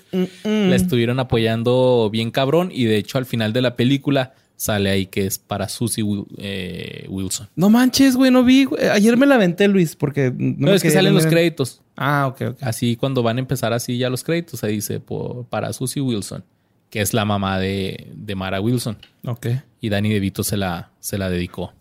estuvieron 0.77 1.19
apoyando 1.19 2.09
bien 2.13 2.31
cabrón. 2.31 2.71
Y 2.73 2.85
de 2.85 2.99
hecho, 2.99 3.19
al 3.19 3.27
final 3.27 3.53
de 3.53 3.63
la 3.63 3.77
película 3.77 4.35
sale 4.61 4.91
ahí 4.91 5.07
que 5.07 5.25
es 5.25 5.39
para 5.39 5.71
Susie 5.71 6.05
eh, 6.37 7.07
Wilson. 7.09 7.49
No 7.57 7.71
manches, 7.71 8.15
güey, 8.15 8.31
no 8.31 8.45
vi. 8.45 8.65
güey. 8.67 8.89
Ayer 8.89 9.17
me 9.17 9.25
la 9.25 9.37
aventé, 9.37 9.67
Luis, 9.69 9.97
porque 9.97 10.31
no 10.37 10.55
No, 10.59 10.67
me 10.73 10.75
es 10.75 10.83
que 10.83 10.91
salen 10.91 11.15
los 11.15 11.25
créditos. 11.25 11.81
Ah, 11.97 12.27
ok, 12.27 12.43
ok. 12.51 12.63
Así 12.63 12.97
cuando 12.97 13.23
van 13.23 13.39
a 13.39 13.41
empezar 13.41 13.73
así 13.73 13.97
ya 13.97 14.11
los 14.11 14.23
créditos, 14.23 14.63
ahí 14.63 14.75
dice 14.75 15.01
por- 15.01 15.47
para 15.47 15.73
Susie 15.73 16.03
Wilson, 16.03 16.45
que 16.91 17.01
es 17.01 17.15
la 17.15 17.25
mamá 17.25 17.59
de, 17.59 18.09
de 18.15 18.35
Mara 18.35 18.61
Wilson. 18.61 18.99
Ok. 19.25 19.47
Y 19.81 19.89
Danny 19.89 20.11
DeVito 20.11 20.45
se 20.45 20.59
la, 20.59 20.91
se 21.01 21.17
la 21.17 21.31
dedicó. 21.31 21.73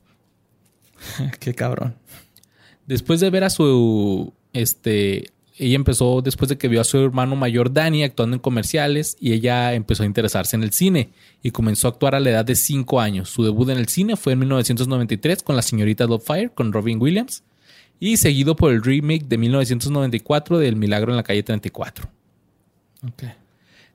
Qué 1.42 1.54
cabrón. 1.54 1.96
Después 2.88 3.20
de 3.20 3.30
ver 3.30 3.44
a 3.44 3.50
su. 3.50 4.34
Este. 4.54 5.32
Ella 5.60 5.76
empezó, 5.76 6.22
después 6.22 6.48
de 6.48 6.58
que 6.58 6.70
vio 6.70 6.80
a 6.80 6.86
su 6.86 6.98
hermano 6.98 7.36
mayor 7.36 7.74
Danny 7.74 8.04
actuando 8.04 8.38
en 8.38 8.42
comerciales, 8.42 9.18
y 9.20 9.34
ella 9.34 9.74
empezó 9.74 10.04
a 10.04 10.06
interesarse 10.06 10.56
en 10.56 10.64
el 10.64 10.72
cine 10.72 11.10
y 11.44 11.52
comenzó 11.52 11.88
a 11.88 11.92
actuar 11.92 12.16
a 12.16 12.22
la 12.22 12.30
edad 12.30 12.46
de 12.46 12.56
5 12.56 13.02
años. 13.02 13.30
Su 13.30 13.44
debut 13.44 13.70
en 13.70 13.78
el 13.78 13.90
cine 13.90 14.16
fue 14.16 14.34
en 14.34 14.40
1993 14.40 15.44
con 15.44 15.58
La 15.58 15.62
señorita 15.62 16.08
Fire 16.20 16.52
con 16.52 16.72
Robin 16.72 17.02
Williams 17.02 17.44
y 18.00 18.16
seguido 18.16 18.56
por 18.56 18.72
el 18.72 18.82
remake 18.82 19.26
de 19.28 19.38
1994 19.38 20.60
del 20.60 20.78
Milagro 20.78 21.12
en 21.12 21.18
la 21.18 21.24
calle 21.24 21.44
34. 21.44 22.10
Ok. 23.06 23.24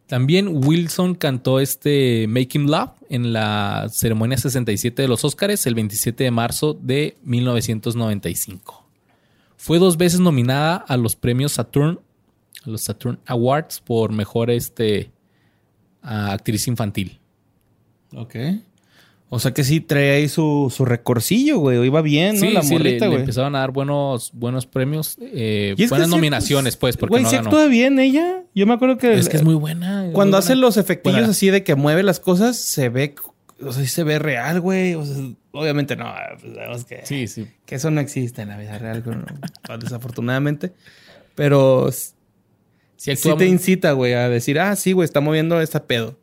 También 0.07 0.49
Wilson 0.67 1.15
cantó 1.15 1.61
este 1.61 2.27
Making 2.29 2.71
Love 2.71 2.91
en 3.09 3.33
la 3.33 3.89
ceremonia 3.91 4.37
67 4.37 5.01
de 5.01 5.09
los 5.09 5.25
Óscares 5.25 5.67
el 5.67 5.75
27 5.75 6.25
de 6.25 6.31
marzo 6.31 6.75
de 6.75 7.17
1995. 7.23 8.84
Fue 9.65 9.79
dos 9.79 9.97
veces 9.97 10.21
nominada 10.21 10.77
a 10.77 10.99
los 10.99 11.17
premios 11.17 11.53
Saturn, 11.53 11.99
a 12.67 12.69
los 12.69 12.83
Saturn 12.83 13.19
Awards 13.25 13.81
por 13.81 14.12
mejor 14.12 14.51
este, 14.51 15.11
actriz 16.03 16.69
infantil. 16.69 17.19
Ok. 18.15 18.37
O 19.31 19.39
sea 19.39 19.55
que 19.55 19.65
sí 19.65 19.81
trae 19.81 20.17
ahí 20.17 20.29
su, 20.29 20.71
su 20.71 20.85
recorcillo, 20.85 21.61
güey. 21.61 21.83
Iba 21.83 22.03
bien, 22.03 22.35
¿no? 22.35 22.43
Sí, 22.43 22.51
la 22.51 22.61
sí, 22.61 22.75
le, 22.75 22.79
morrita, 22.79 23.05
le 23.07 23.09
güey. 23.09 23.21
empezaron 23.23 23.57
a 23.57 23.61
dar 23.61 23.71
buenos, 23.71 24.33
buenos 24.35 24.67
premios, 24.67 25.17
eh, 25.19 25.75
buenas 25.89 26.11
nominaciones, 26.11 26.77
pues, 26.77 26.99
porque 26.99 27.12
Güey, 27.15 27.23
no 27.23 27.31
ganó. 27.31 27.45
actúa 27.49 27.65
bien 27.65 27.99
ella. 27.99 28.43
Yo 28.55 28.67
me 28.67 28.75
acuerdo 28.75 28.99
que... 28.99 29.15
Es 29.15 29.31
que 29.31 29.39
es 29.39 29.45
muy 29.45 29.55
buena. 29.55 30.11
Cuando 30.12 30.37
muy 30.37 30.41
hace 30.41 30.53
buena. 30.53 30.61
los 30.61 30.77
efectillos 30.77 31.21
Buena. 31.21 31.31
así 31.31 31.49
de 31.49 31.65
que 31.65 31.75
mueve 31.75 32.03
las 32.03 32.21
cosas, 32.21 32.59
se 32.59 32.91
ve... 32.91 33.15
O 33.62 33.73
sea, 33.73 33.87
se 33.87 34.05
ve 34.05 34.19
real, 34.19 34.61
güey. 34.61 34.93
O 34.95 35.07
sea, 35.07 35.17
obviamente 35.55 35.96
no. 35.96 36.12
Pues 36.40 36.55
sabemos 36.55 36.84
que, 36.84 37.07
Sí, 37.07 37.26
sí. 37.26 37.46
que 37.64 37.76
eso 37.76 37.90
no 37.90 38.00
existe 38.00 38.42
en 38.42 38.48
la 38.48 38.59
vida 38.59 38.78
real, 38.78 39.02
¿no? 39.68 39.78
desafortunadamente. 39.78 40.72
Pero 41.34 41.90
Sí, 42.96 43.16
sí 43.16 43.30
te 43.36 43.46
incita, 43.46 43.92
güey, 43.92 44.14
a 44.14 44.28
decir, 44.28 44.59
ah, 44.59 44.76
sí, 44.76 44.92
güey, 44.92 45.05
está 45.05 45.20
moviendo 45.20 45.61
esta 45.61 45.84
pedo. 45.86 46.16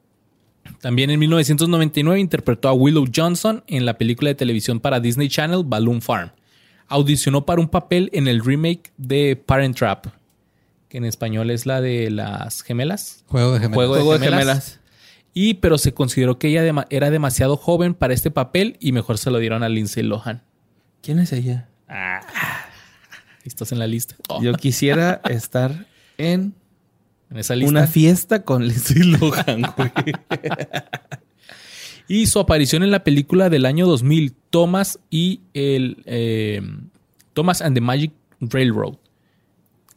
También 0.79 1.09
en 1.09 1.19
1999 1.19 2.19
interpretó 2.19 2.69
a 2.69 2.73
Willow 2.73 3.05
Johnson 3.13 3.63
en 3.67 3.85
la 3.85 3.97
película 3.97 4.29
de 4.29 4.35
televisión 4.35 4.79
para 4.79 4.99
Disney 4.99 5.27
Channel 5.27 5.63
Balloon 5.65 6.01
Farm. 6.01 6.31
Audicionó 6.87 7.45
para 7.45 7.61
un 7.61 7.67
papel 7.67 8.09
en 8.13 8.27
el 8.27 8.43
remake 8.43 8.91
de 8.97 9.35
Parent 9.35 9.77
Trap, 9.77 10.07
que 10.89 10.97
en 10.97 11.05
español 11.05 11.51
es 11.51 11.65
la 11.65 11.81
de 11.81 12.09
las 12.09 12.61
gemelas. 12.63 13.23
Juego 13.27 13.53
de 13.53 13.59
gemelas. 13.59 13.75
Juego 13.75 13.95
de 13.95 14.01
Juego 14.01 14.13
de 14.19 14.25
gemelas. 14.25 14.41
gemelas. 14.41 14.79
Y 15.33 15.55
pero 15.55 15.77
se 15.77 15.93
consideró 15.93 16.37
que 16.37 16.49
ella 16.49 16.85
era 16.89 17.09
demasiado 17.09 17.55
joven 17.57 17.93
para 17.93 18.13
este 18.13 18.31
papel 18.31 18.77
y 18.79 18.91
mejor 18.91 19.17
se 19.17 19.31
lo 19.31 19.39
dieron 19.39 19.63
a 19.63 19.69
Lindsay 19.69 20.03
Lohan. 20.03 20.43
¿Quién 21.01 21.19
es 21.19 21.31
ella? 21.31 21.69
¿Estás 23.43 23.71
en 23.71 23.79
la 23.79 23.87
lista? 23.87 24.15
Oh, 24.29 24.41
Yo 24.41 24.53
quisiera 24.53 25.21
estar 25.29 25.87
en 26.17 26.53
en 27.29 27.37
esa 27.37 27.55
lista. 27.55 27.69
una 27.69 27.87
fiesta 27.87 28.43
con 28.43 28.67
Lindsay 28.67 29.03
Lohan, 29.19 29.61
güey. 29.77 29.91
Y 32.07 32.27
su 32.27 32.39
aparición 32.39 32.83
en 32.83 32.91
la 32.91 33.05
película 33.05 33.49
del 33.49 33.65
año 33.65 33.87
2000, 33.87 34.33
Thomas 34.49 34.99
y 35.09 35.39
el 35.53 36.03
eh, 36.05 36.61
Thomas 37.33 37.61
and 37.61 37.73
the 37.73 37.81
Magic 37.81 38.11
Railroad. 38.41 38.95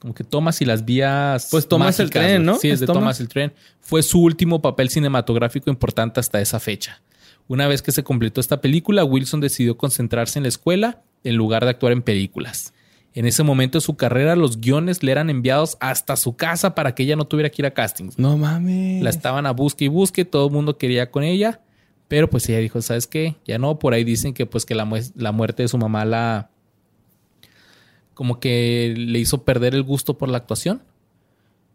Como 0.04 0.12
que 0.12 0.22
Thomas 0.22 0.60
y 0.60 0.66
las 0.66 0.84
vías. 0.84 1.48
Pues 1.50 1.66
Thomas 1.66 1.98
el 1.98 2.10
tren. 2.10 2.44
¿no? 2.44 2.56
Sí, 2.58 2.68
es 2.68 2.74
¿Es 2.74 2.80
de 2.80 2.86
Thomas? 2.86 3.00
Thomas 3.00 3.20
el 3.20 3.28
tren. 3.30 3.54
Fue 3.80 4.02
su 4.02 4.20
último 4.20 4.60
papel 4.60 4.90
cinematográfico 4.90 5.70
importante 5.70 6.20
hasta 6.20 6.42
esa 6.42 6.60
fecha. 6.60 7.00
Una 7.48 7.68
vez 7.68 7.80
que 7.80 7.90
se 7.90 8.04
completó 8.04 8.38
esta 8.38 8.60
película, 8.60 9.02
Wilson 9.02 9.40
decidió 9.40 9.78
concentrarse 9.78 10.38
en 10.38 10.42
la 10.42 10.50
escuela 10.50 11.00
en 11.22 11.36
lugar 11.36 11.64
de 11.64 11.70
actuar 11.70 11.94
en 11.94 12.02
películas. 12.02 12.74
En 13.14 13.24
ese 13.24 13.44
momento 13.44 13.78
de 13.78 13.80
su 13.80 13.96
carrera, 13.96 14.36
los 14.36 14.60
guiones 14.60 15.02
le 15.02 15.10
eran 15.10 15.30
enviados 15.30 15.78
hasta 15.80 16.16
su 16.16 16.36
casa 16.36 16.74
para 16.74 16.94
que 16.94 17.04
ella 17.04 17.16
no 17.16 17.24
tuviera 17.26 17.48
que 17.48 17.62
ir 17.62 17.66
a 17.66 17.70
castings. 17.70 18.18
No 18.18 18.36
mames. 18.36 19.02
La 19.02 19.08
estaban 19.08 19.46
a 19.46 19.52
busque 19.52 19.86
y 19.86 19.88
busque, 19.88 20.26
todo 20.26 20.48
el 20.48 20.52
mundo 20.52 20.76
quería 20.76 21.10
con 21.10 21.24
ella, 21.24 21.62
pero 22.08 22.28
pues 22.28 22.46
ella 22.50 22.58
dijo, 22.58 22.82
¿sabes 22.82 23.06
qué? 23.06 23.36
Ya 23.46 23.56
no, 23.56 23.78
por 23.78 23.94
ahí 23.94 24.04
dicen 24.04 24.34
que 24.34 24.44
pues 24.44 24.66
que 24.66 24.74
la 24.74 25.32
muerte 25.32 25.62
de 25.62 25.68
su 25.68 25.78
mamá 25.78 26.04
la... 26.04 26.50
como 28.14 28.40
que 28.40 28.94
le 28.96 29.18
hizo 29.18 29.42
perder 29.44 29.74
el 29.74 29.82
gusto 29.82 30.16
por 30.16 30.28
la 30.28 30.38
actuación. 30.38 30.82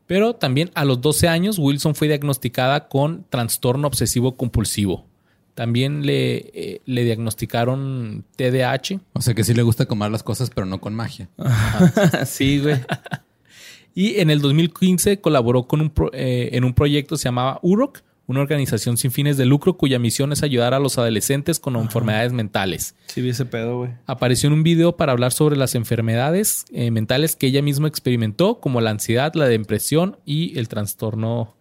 Pero 0.08 0.34
también 0.34 0.72
a 0.74 0.86
los 0.86 1.02
12 1.02 1.28
años 1.28 1.60
Wilson 1.60 1.94
fue 1.94 2.08
diagnosticada 2.08 2.88
con 2.88 3.26
trastorno 3.30 3.88
obsesivo 3.88 4.36
compulsivo. 4.36 5.06
También 5.54 6.06
le, 6.06 6.38
eh, 6.54 6.82
le 6.86 7.04
diagnosticaron 7.04 8.24
TDAH 8.38 9.02
O 9.14 9.22
sea 9.22 9.34
que 9.34 9.44
sí 9.44 9.54
le 9.54 9.62
gusta 9.62 9.86
comer 9.86 10.10
las 10.10 10.24
cosas, 10.24 10.50
pero 10.50 10.66
no 10.66 10.80
con 10.80 10.96
magia. 10.96 11.30
sí, 12.26 12.60
güey. 12.60 12.78
Y 13.94 14.20
en 14.20 14.30
el 14.30 14.40
2015 14.40 15.20
colaboró 15.20 15.68
con 15.68 15.82
un 15.82 15.90
pro- 15.90 16.12
eh, 16.14 16.50
en 16.54 16.64
un 16.64 16.74
proyecto 16.74 17.16
que 17.16 17.20
se 17.20 17.26
llamaba 17.26 17.60
UROC, 17.62 18.00
una 18.30 18.42
organización 18.42 18.96
sin 18.96 19.12
fines 19.12 19.38
de 19.38 19.48
lucro 19.48 19.76
cuya 19.76 19.98
misión 19.98 20.32
es 20.32 20.44
ayudar 20.44 20.76
a 20.76 20.80
los 20.80 21.00
adolescentes 21.00 21.60
con 21.60 21.76
enfermedades 21.76 22.32
mentales. 22.32 22.96
Sí, 23.08 23.22
vi 23.22 23.30
ese 23.30 23.48
pedo, 23.48 23.80
güey. 23.80 23.92
Apareció 24.06 24.48
en 24.48 24.54
un 24.54 24.62
video 24.62 24.96
para 24.96 25.14
hablar 25.14 25.32
sobre 25.32 25.58
las 25.58 25.74
enfermedades 25.74 26.66
eh, 26.72 26.92
mentales 26.92 27.36
que 27.36 27.48
ella 27.48 27.64
misma 27.64 27.88
experimentó, 27.88 28.60
como 28.60 28.82
la 28.82 28.92
ansiedad, 28.92 29.34
la 29.34 29.48
depresión 29.48 30.18
y 30.26 30.58
el 30.60 30.68
trastorno 30.68 31.56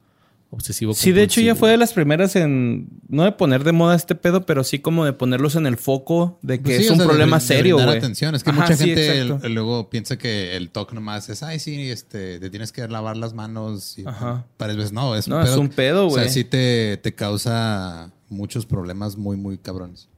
obsesivo. 0.50 0.94
Sí, 0.94 1.12
de 1.12 1.22
hecho 1.22 1.40
ya 1.40 1.54
fue 1.54 1.70
de 1.70 1.76
las 1.76 1.92
primeras 1.92 2.34
en, 2.36 2.88
no 3.08 3.24
de 3.24 3.32
poner 3.32 3.64
de 3.64 3.72
moda 3.72 3.94
este 3.94 4.14
pedo, 4.14 4.46
pero 4.46 4.64
sí 4.64 4.78
como 4.78 5.04
de 5.04 5.12
ponerlos 5.12 5.56
en 5.56 5.66
el 5.66 5.76
foco 5.76 6.38
de 6.42 6.58
que 6.58 6.64
Pues 6.64 6.76
sí, 6.78 6.84
es 6.84 6.90
un 6.90 6.96
sea, 6.96 7.04
de 7.04 7.08
problema 7.08 7.38
de 7.38 7.44
serio, 7.44 7.76
güey. 7.76 7.98
atención. 7.98 8.34
Es 8.34 8.42
que 8.44 8.50
Ajá, 8.50 8.62
mucha 8.62 8.76
sí, 8.76 8.94
gente 8.94 9.48
luego 9.50 9.90
piensa 9.90 10.16
que 10.16 10.56
el 10.56 10.70
talk 10.70 10.92
nomás 10.92 11.28
es, 11.28 11.42
ay, 11.42 11.58
sí, 11.58 11.90
este, 11.90 12.38
te 12.40 12.50
tienes 12.50 12.72
que 12.72 12.86
lavar 12.88 13.16
las 13.16 13.34
manos. 13.34 13.98
Y, 13.98 14.06
Ajá. 14.06 14.46
Para 14.56 14.74
veces 14.74 14.92
no, 14.92 15.14
es 15.14 15.26
un 15.26 15.34
No, 15.34 15.42
pedo. 15.42 15.52
es 15.52 15.58
un 15.58 15.68
pedo, 15.68 16.06
O 16.06 16.10
sea, 16.10 16.22
güey. 16.22 16.32
sí 16.32 16.44
te, 16.44 16.96
te 16.96 17.14
causa 17.14 18.12
muchos 18.28 18.64
problemas 18.66 19.16
muy, 19.16 19.36
muy 19.36 19.58
cabrones. 19.58 20.08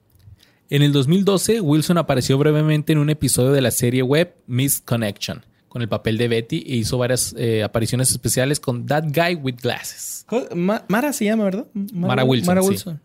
En 0.68 0.82
el 0.82 0.92
2012, 0.92 1.60
Wilson 1.60 1.98
apareció 1.98 2.38
brevemente 2.38 2.92
en 2.92 2.98
un 2.98 3.10
episodio 3.10 3.50
de 3.50 3.60
la 3.60 3.72
serie 3.72 4.02
web 4.02 4.36
Miss 4.46 4.80
Connection 4.80 5.44
con 5.70 5.82
el 5.82 5.88
papel 5.88 6.18
de 6.18 6.26
Betty 6.28 6.64
e 6.66 6.74
hizo 6.76 6.98
varias 6.98 7.32
eh, 7.38 7.62
apariciones 7.62 8.10
especiales 8.10 8.58
con 8.58 8.86
That 8.86 9.04
Guy 9.14 9.36
with 9.36 9.54
Glasses. 9.62 10.26
Ma- 10.54 10.84
Mara 10.88 11.12
se 11.12 11.26
llama, 11.26 11.44
¿verdad? 11.44 11.66
Mara 11.94 12.24
Wilson, 12.24 12.46
Mara 12.48 12.62
sí. 12.62 12.68
Wilson. 12.68 13.00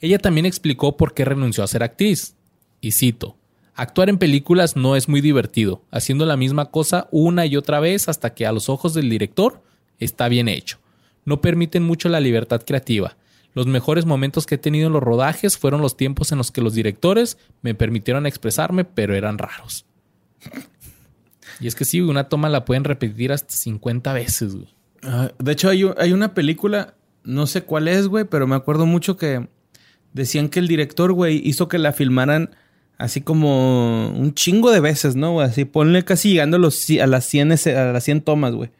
Ella 0.00 0.18
también 0.18 0.44
explicó 0.46 0.96
por 0.98 1.14
qué 1.14 1.24
renunció 1.24 1.64
a 1.64 1.66
ser 1.66 1.82
actriz. 1.82 2.36
Y 2.82 2.92
cito, 2.92 3.36
actuar 3.74 4.10
en 4.10 4.18
películas 4.18 4.76
no 4.76 4.94
es 4.94 5.08
muy 5.08 5.22
divertido, 5.22 5.82
haciendo 5.90 6.26
la 6.26 6.36
misma 6.36 6.70
cosa 6.70 7.08
una 7.10 7.46
y 7.46 7.56
otra 7.56 7.80
vez 7.80 8.08
hasta 8.08 8.34
que 8.34 8.44
a 8.46 8.52
los 8.52 8.68
ojos 8.68 8.92
del 8.92 9.08
director 9.08 9.62
está 9.98 10.28
bien 10.28 10.48
hecho. 10.48 10.78
No 11.24 11.40
permiten 11.40 11.82
mucho 11.82 12.08
la 12.10 12.20
libertad 12.20 12.62
creativa. 12.66 13.16
Los 13.54 13.66
mejores 13.66 14.04
momentos 14.04 14.44
que 14.46 14.56
he 14.56 14.58
tenido 14.58 14.86
en 14.86 14.92
los 14.92 15.02
rodajes 15.02 15.56
fueron 15.58 15.80
los 15.80 15.96
tiempos 15.96 16.30
en 16.30 16.38
los 16.38 16.50
que 16.50 16.60
los 16.60 16.74
directores 16.74 17.38
me 17.62 17.74
permitieron 17.74 18.26
expresarme, 18.26 18.84
pero 18.84 19.14
eran 19.16 19.38
raros. 19.38 19.86
Y 21.60 21.66
es 21.66 21.74
que 21.74 21.84
sí, 21.84 22.00
una 22.00 22.28
toma 22.28 22.48
la 22.48 22.64
pueden 22.64 22.84
repetir 22.84 23.32
hasta 23.32 23.54
50 23.54 24.12
veces. 24.12 24.54
güey. 24.54 24.68
Ah, 25.02 25.30
de 25.38 25.52
hecho, 25.52 25.68
hay, 25.68 25.84
hay 25.98 26.12
una 26.12 26.34
película, 26.34 26.94
no 27.24 27.46
sé 27.46 27.62
cuál 27.62 27.88
es, 27.88 28.06
güey, 28.08 28.24
pero 28.24 28.46
me 28.46 28.56
acuerdo 28.56 28.86
mucho 28.86 29.16
que 29.16 29.48
decían 30.12 30.48
que 30.48 30.58
el 30.58 30.68
director, 30.68 31.12
güey, 31.12 31.40
hizo 31.44 31.68
que 31.68 31.78
la 31.78 31.92
filmaran 31.92 32.50
así 32.98 33.22
como 33.22 34.10
un 34.10 34.34
chingo 34.34 34.70
de 34.70 34.80
veces, 34.80 35.16
¿no? 35.16 35.32
güey? 35.32 35.46
Así 35.46 35.64
ponle 35.64 36.04
casi 36.04 36.32
llegando 36.32 36.58
a, 36.58 36.60
los, 36.60 36.86
a, 37.00 37.06
las 37.06 37.24
100, 37.24 37.52
ese- 37.52 37.76
a 37.76 37.92
las 37.92 38.04
100 38.04 38.20
tomas, 38.22 38.52
güey. 38.54 38.70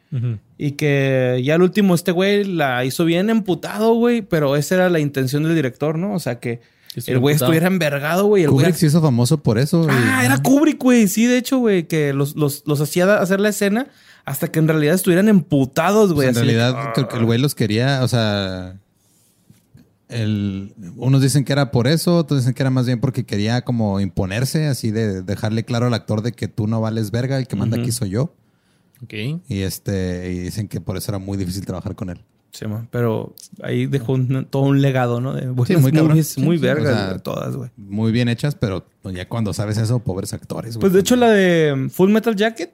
Y 0.59 0.73
que 0.73 1.41
ya 1.43 1.55
al 1.55 1.61
último 1.63 1.95
este 1.95 2.11
güey 2.11 2.43
la 2.43 2.83
hizo 2.85 3.03
bien 3.05 3.29
emputado, 3.31 3.93
güey, 3.95 4.21
pero 4.21 4.55
esa 4.57 4.75
era 4.75 4.89
la 4.89 4.99
intención 4.99 5.41
del 5.43 5.55
director, 5.55 5.97
¿no? 5.97 6.13
O 6.13 6.19
sea, 6.19 6.39
que 6.39 6.59
el 6.95 7.19
güey 7.19 7.35
estuviera 7.35 7.67
envergado, 7.67 8.25
güey. 8.25 8.43
El 8.43 8.49
güey 8.51 8.65
Kubrick 8.65 8.77
se 8.79 8.87
hizo 8.87 9.01
famoso 9.01 9.37
por 9.41 9.57
eso. 9.57 9.83
y- 9.85 9.87
Ah, 9.89 10.25
era 10.25 10.37
Kubrick, 10.41 10.81
güey. 10.81 11.07
Sí, 11.07 11.25
de 11.25 11.37
hecho, 11.37 11.57
güey, 11.59 11.87
que 11.87 12.13
los, 12.13 12.35
los, 12.35 12.63
los 12.65 12.81
hacía 12.81 13.15
hacer 13.19 13.39
la 13.39 13.49
escena 13.49 13.87
hasta 14.25 14.49
que 14.51 14.59
en 14.59 14.67
realidad 14.67 14.95
estuvieran 14.95 15.27
emputados, 15.29 16.07
Pues 16.13 16.15
güey. 16.15 16.27
en 16.29 16.35
realidad, 16.35 16.93
creo 16.93 17.07
que 17.07 17.17
el 17.17 17.25
güey 17.25 17.39
los 17.39 17.55
quería, 17.55 18.03
o 18.03 18.07
sea, 18.07 18.75
el, 20.09 20.73
unos 20.97 21.21
dicen 21.21 21.45
que 21.45 21.53
era 21.53 21.71
por 21.71 21.87
eso, 21.87 22.17
otros 22.17 22.41
dicen 22.41 22.53
que 22.53 22.61
era 22.63 22.69
más 22.69 22.85
bien 22.85 22.99
porque 22.99 23.23
quería 23.25 23.61
como 23.61 23.99
imponerse, 24.01 24.67
así 24.67 24.91
de 24.91 25.21
dejarle 25.21 25.63
claro 25.63 25.87
al 25.87 25.93
actor 25.93 26.21
de 26.21 26.33
que 26.33 26.47
tú 26.49 26.67
no 26.67 26.81
vales 26.81 27.11
verga, 27.11 27.37
el 27.37 27.47
que 27.47 27.55
manda 27.55 27.77
aquí 27.77 27.91
soy 27.91 28.09
yo. 28.09 28.33
Ok. 29.03 29.13
Y 29.47 29.61
este, 29.61 30.31
y 30.33 30.39
dicen 30.39 30.67
que 30.67 30.81
por 30.81 30.97
eso 30.97 31.09
era 31.11 31.17
muy 31.19 31.37
difícil 31.37 31.65
trabajar 31.65 31.95
con 31.95 32.09
él. 32.09 32.19
Sí, 32.51 32.67
man, 32.67 32.87
pero 32.91 33.33
ahí 33.63 33.85
dejó 33.85 34.13
un- 34.13 34.45
todo 34.49 34.63
un 34.63 34.81
legado, 34.81 35.21
¿no? 35.21 35.33
De 35.33 35.47
buenas 35.49 35.81
muy 35.81 35.91
cabrón. 35.91 36.09
movies, 36.09 36.27
Sí, 36.27 36.41
muy 36.41 36.57
sí, 36.57 36.63
vergas, 36.63 36.91
o 36.93 36.95
sea, 36.97 37.07
güey, 37.07 37.19
todas, 37.21 37.55
güey. 37.55 37.69
Muy 37.77 38.11
bien 38.11 38.27
hechas, 38.27 38.55
pero 38.55 38.85
ya 39.05 39.27
cuando 39.29 39.53
sabes 39.53 39.77
eso, 39.77 39.99
pobres 39.99 40.33
actores. 40.33 40.75
güey. 40.75 40.81
Pues 40.81 40.93
de 40.93 40.99
hecho 40.99 41.15
la 41.15 41.29
de 41.29 41.87
Full 41.91 42.09
Metal 42.11 42.35
Jacket, 42.35 42.73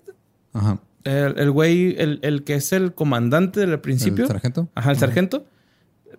Ajá. 0.53 0.79
el 1.03 1.51
güey, 1.51 1.95
el, 1.99 2.19
el 2.23 2.43
que 2.43 2.55
es 2.55 2.73
el 2.73 2.93
comandante 2.95 3.59
del 3.59 3.79
principio. 3.79 4.23
¿El 4.23 4.29
sargento? 4.31 4.67
Ajá, 4.73 4.91
el 4.91 4.97
sargento. 4.97 5.45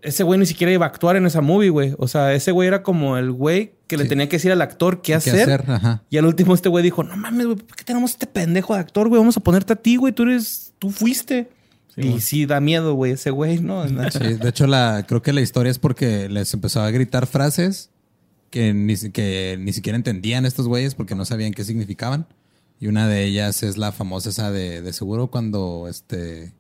Ese 0.03 0.23
güey 0.23 0.39
ni 0.39 0.47
siquiera 0.47 0.73
iba 0.73 0.87
a 0.87 0.89
actuar 0.91 1.17
en 1.17 1.27
esa 1.27 1.41
movie, 1.41 1.71
güey. 1.71 1.93
O 1.99 2.07
sea, 2.07 2.33
ese 2.33 2.53
güey 2.53 2.69
era 2.69 2.85
como 2.85 3.17
el 3.17 3.33
güey 3.33 3.73
que 3.89 3.97
le 3.97 4.05
Sí. 4.05 4.11
tenía 4.11 4.29
que 4.29 4.37
decir 4.37 4.53
al 4.53 4.63
actor 4.63 4.99
qué, 4.99 5.07
¿Qué 5.13 5.15
hacer. 5.17 5.35
hacer? 5.61 5.65
Ajá. 5.69 6.05
Y 6.09 6.19
al 6.19 6.27
último 6.27 6.55
este 6.55 6.69
güey 6.69 6.85
dijo, 6.85 7.03
no 7.03 7.17
mames, 7.17 7.47
güey, 7.47 7.59
¿por 7.59 7.77
qué 7.77 7.83
tenemos 7.83 8.13
este 8.13 8.29
pendejo 8.29 8.75
de 8.75 8.81
actor, 8.81 9.09
güey? 9.09 9.19
Vamos 9.19 9.37
a 9.37 9.41
ponerte 9.41 9.73
a 9.73 9.77
ti, 9.77 9.97
güey. 9.97 10.13
Tú 10.13 10.23
eres, 10.23 10.73
tú 10.79 10.91
fuiste. 10.91 11.49
Y 12.05 12.09
güey. 12.11 12.20
sí 12.20 12.47
da 12.47 12.61
miedo, 12.61 12.95
güey, 12.95 13.12
ese 13.12 13.31
güey, 13.31 13.59
¿no? 13.61 13.87
Sí, 14.11 14.19
de 14.41 14.49
hecho, 14.49 14.66
la, 14.66 15.05
creo 15.07 15.23
que 15.23 15.33
la 15.33 15.41
historia 15.41 15.70
es 15.70 15.79
porque 15.79 16.29
les 16.29 16.53
empezó 16.55 16.81
a 16.83 16.91
gritar 16.91 17.27
frases 17.27 17.91
que 18.51 18.73
ni, 18.73 18.97
que 19.11 19.57
ni 19.61 19.73
siquiera 19.73 19.97
entendían 19.97 20.47
estos 20.47 20.69
güeyes 20.69 20.95
porque 20.95 21.15
no 21.15 21.25
sabían 21.25 21.53
qué 21.53 21.65
significaban. 21.65 22.27
Y 22.81 22.87
una 22.87 23.09
de 23.09 23.25
ellas 23.25 23.62
es 23.62 23.77
la 23.77 23.91
famosa 23.93 24.31
esa 24.31 24.51
de, 24.53 24.83
de 24.83 24.93
seguro 24.93 25.27
cuando 25.29 25.87
este. 25.91 26.53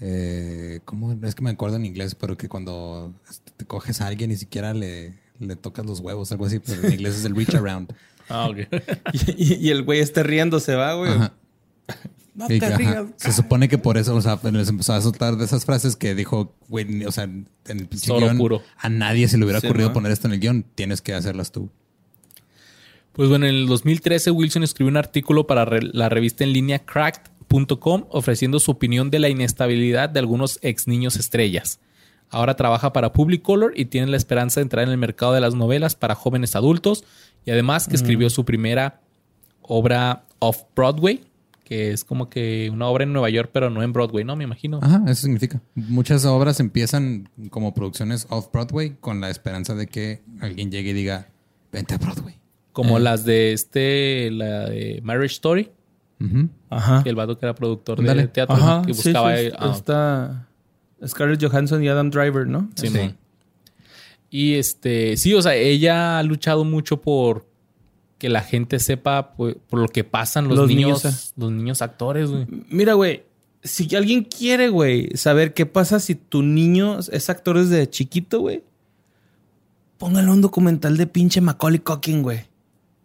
Eh, 0.00 0.80
¿Cómo? 0.84 1.12
Es 1.26 1.34
que 1.34 1.42
me 1.42 1.50
acuerdo 1.50 1.76
en 1.76 1.86
inglés, 1.86 2.14
pero 2.14 2.36
que 2.36 2.48
cuando 2.48 3.12
este, 3.28 3.50
te 3.56 3.64
coges 3.64 4.00
a 4.00 4.06
alguien 4.06 4.30
ni 4.30 4.36
siquiera 4.36 4.74
le, 4.74 5.14
le 5.40 5.56
tocas 5.56 5.86
los 5.86 6.00
huevos, 6.00 6.30
algo 6.32 6.46
así, 6.46 6.58
pero 6.58 6.82
en 6.86 6.92
inglés 6.92 7.16
es 7.16 7.24
el 7.24 7.34
reach 7.34 7.54
around. 7.54 7.92
Ah, 8.28 8.48
ok. 8.48 8.58
y, 9.36 9.54
y- 9.54 9.66
y 9.66 9.70
el 9.70 9.82
güey 9.84 10.00
esté 10.00 10.22
riendo, 10.22 10.60
se 10.60 10.74
va, 10.74 10.94
güey. 10.94 11.12
Ajá. 11.12 11.32
No 12.36 12.44
Y 12.46 12.48
te 12.48 12.58
que, 12.60 12.66
ajá, 12.66 12.76
rías. 12.76 13.04
Se 13.16 13.32
supone 13.32 13.68
que 13.68 13.78
por 13.78 13.96
eso, 13.96 14.14
o 14.14 14.20
sea, 14.20 14.38
les 14.52 14.68
empezó 14.68 14.92
a 14.92 15.00
soltar 15.00 15.36
de 15.36 15.44
esas 15.46 15.64
frases 15.64 15.96
que 15.96 16.14
dijo, 16.14 16.54
güey, 16.68 17.04
o 17.06 17.10
sea, 17.12 17.24
en 17.24 17.48
el 17.66 17.86
pinche 17.86 18.12
guion, 18.12 18.36
puro. 18.36 18.62
a 18.76 18.88
nadie 18.90 19.26
se 19.26 19.38
le 19.38 19.44
hubiera 19.44 19.60
Sí, 19.60 19.66
ocurrido 19.66 19.88
¿no? 19.88 19.94
poner 19.94 20.12
esto 20.12 20.26
en 20.28 20.34
el 20.34 20.40
guion, 20.40 20.64
tienes 20.74 21.00
que 21.00 21.14
hacerlas 21.14 21.50
tú. 21.50 21.70
Pues 23.12 23.28
bueno, 23.30 23.46
en 23.46 23.54
el 23.54 23.66
2013 23.66 24.30
Wilson 24.30 24.62
escribió 24.62 24.90
un 24.90 24.98
artículo 24.98 25.46
para 25.46 25.64
re- 25.64 25.80
la 25.82 26.08
revista 26.10 26.44
en 26.44 26.52
línea 26.52 26.80
cracked.com 26.84 28.04
ofreciendo 28.10 28.60
su 28.60 28.70
opinión 28.70 29.08
de 29.10 29.18
la 29.18 29.30
inestabilidad 29.30 30.10
de 30.10 30.18
algunos 30.20 30.58
ex 30.60 30.86
niños 30.86 31.16
estrellas. 31.16 31.80
Ahora 32.28 32.56
trabaja 32.56 32.92
para 32.92 33.12
Publicolor 33.14 33.72
y 33.76 33.86
tiene 33.86 34.08
la 34.08 34.16
esperanza 34.18 34.60
de 34.60 34.64
entrar 34.64 34.84
en 34.84 34.90
el 34.90 34.98
mercado 34.98 35.32
de 35.32 35.40
las 35.40 35.54
novelas 35.54 35.94
para 35.94 36.14
jóvenes 36.14 36.56
adultos 36.56 37.04
y 37.46 37.52
además 37.52 37.86
que 37.88 37.94
escribió 37.96 38.28
su 38.28 38.44
primera 38.44 39.00
obra 39.62 40.24
off-Broadway, 40.40 41.22
que 41.68 41.90
es 41.90 42.04
como 42.04 42.30
que 42.30 42.70
una 42.72 42.86
obra 42.86 43.02
en 43.02 43.12
Nueva 43.12 43.28
York 43.28 43.50
pero 43.52 43.70
no 43.70 43.82
en 43.82 43.92
Broadway, 43.92 44.24
¿no? 44.24 44.36
Me 44.36 44.44
imagino. 44.44 44.78
Ajá, 44.80 45.02
eso 45.06 45.22
significa. 45.22 45.60
Muchas 45.74 46.24
obras 46.24 46.60
empiezan 46.60 47.28
como 47.50 47.74
producciones 47.74 48.28
off-Broadway 48.30 48.96
con 49.00 49.20
la 49.20 49.30
esperanza 49.30 49.74
de 49.74 49.88
que 49.88 50.22
alguien 50.40 50.70
llegue 50.70 50.90
y 50.90 50.92
diga, 50.92 51.28
vente 51.72 51.94
a 51.94 51.98
Broadway. 51.98 52.36
Como 52.72 52.98
Eh. 52.98 53.00
las 53.00 53.24
de 53.24 53.52
este, 53.52 54.30
la 54.30 54.68
de 54.70 55.00
Marriage 55.02 55.34
Story, 55.34 55.70
Ujú. 56.20 56.48
Ajá. 56.70 57.02
que 57.02 57.08
el 57.10 57.16
vato 57.16 57.36
que 57.36 57.44
era 57.46 57.54
productor 57.56 58.00
de 58.00 58.28
teatro 58.28 58.54
Ajá. 58.54 58.82
que 58.86 58.94
sí, 58.94 59.02
buscaba... 59.08 59.36
sí, 59.36 59.48
ah, 59.58 59.72
Está 59.74 60.48
Scarlett 61.04 61.42
Johansson 61.44 61.82
y 61.82 61.88
Adam 61.88 62.10
Driver, 62.10 62.46
¿no? 62.46 62.70
Sí, 62.76 62.86
Sí. 62.88 63.14
Y 64.30 64.54
este, 64.54 65.16
sí, 65.16 65.34
o 65.34 65.42
sea, 65.42 65.54
ella 65.54 66.18
ha 66.18 66.22
luchado 66.22 66.64
mucho 66.64 67.00
por 67.00 67.46
que 68.18 68.28
la 68.28 68.42
gente 68.42 68.78
sepa 68.78 69.34
pues, 69.34 69.56
por 69.68 69.80
lo 69.80 69.88
que 69.88 70.04
pasan 70.04 70.48
los, 70.48 70.58
Los 70.58 70.68
niños, 70.68 71.04
niños, 71.04 71.32
los 71.36 71.52
niños 71.52 71.82
actores, 71.82 72.30
güey. 72.30 72.46
Mira, 72.68 72.94
güey, 72.94 73.24
si 73.62 73.94
alguien 73.94 74.24
quiere, 74.24 74.68
güey, 74.68 75.10
saber 75.16 75.54
qué 75.54 75.66
pasa 75.66 76.00
si 76.00 76.14
tu 76.14 76.42
niño 76.42 76.98
es 76.98 77.28
actor 77.28 77.58
desde 77.58 77.88
chiquito, 77.88 78.40
güey, 78.40 78.62
póngale 79.98 80.30
un 80.30 80.40
documental 80.40 80.96
de 80.96 81.06
pinche 81.06 81.40
Macaulay 81.40 81.80
Culkin, 81.80 82.22
güey. 82.22 82.44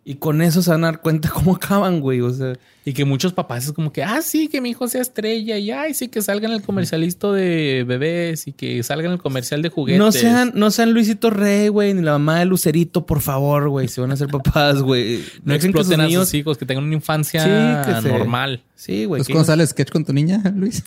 Y 0.03 0.15
con 0.15 0.41
eso 0.41 0.63
se 0.63 0.71
van 0.71 0.83
a 0.83 0.87
dar 0.87 1.01
cuenta 1.01 1.29
cómo 1.33 1.55
acaban, 1.55 1.99
güey. 2.01 2.21
O 2.21 2.31
sea, 2.33 2.53
Y 2.85 2.93
que 2.93 3.05
muchos 3.05 3.33
papás 3.33 3.65
es 3.65 3.71
como 3.71 3.93
que, 3.93 4.03
ah, 4.03 4.21
sí, 4.23 4.47
que 4.47 4.59
mi 4.59 4.71
hijo 4.71 4.87
sea 4.87 4.99
estrella 5.01 5.57
y 5.59 5.69
ay, 5.69 5.93
sí, 5.93 6.07
que 6.07 6.23
salga 6.23 6.47
en 6.47 6.53
el 6.55 6.63
comercialito 6.63 7.33
de 7.33 7.85
bebés 7.87 8.47
y 8.47 8.53
que 8.53 8.81
salga 8.81 9.05
en 9.07 9.13
el 9.13 9.19
comercial 9.19 9.61
de 9.61 9.69
juguetes. 9.69 9.99
no 9.99 10.11
sean, 10.11 10.53
no 10.55 10.71
sean 10.71 10.91
Luisito 10.91 11.29
Rey, 11.29 11.67
güey, 11.67 11.93
ni 11.93 12.01
la 12.01 12.13
mamá 12.13 12.39
de 12.39 12.45
Lucerito, 12.45 13.05
por 13.05 13.21
favor, 13.21 13.69
güey. 13.69 13.87
Si 13.87 14.01
van 14.01 14.11
a 14.11 14.17
ser 14.17 14.29
papás, 14.29 14.81
güey. 14.81 15.17
no 15.43 15.53
Dejen 15.53 15.71
que 15.71 15.77
sus 15.77 15.91
exploten 15.91 16.01
a 16.01 16.07
niños- 16.07 16.25
sus 16.25 16.33
hijos, 16.33 16.57
que 16.57 16.65
tengan 16.65 16.83
una 16.85 16.95
infancia 16.95 17.43
Sí, 17.43 17.91
que 18.01 18.09
normal. 18.09 18.63
Sí, 18.75 19.05
güey. 19.05 19.19
Entonces, 19.19 19.27
que- 19.27 19.33
¿cómo 19.33 19.45
sale 19.45 19.67
sketch 19.67 19.91
con 19.91 20.03
tu 20.03 20.13
niña, 20.13 20.41
Luis? 20.55 20.83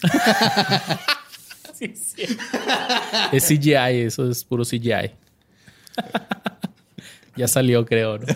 Es 3.32 3.44
CGI, 3.48 4.00
eso 4.06 4.28
es 4.30 4.42
puro 4.44 4.64
CGI. 4.64 5.10
Ya 7.36 7.48
salió, 7.48 7.84
creo, 7.84 8.18
¿no? 8.18 8.26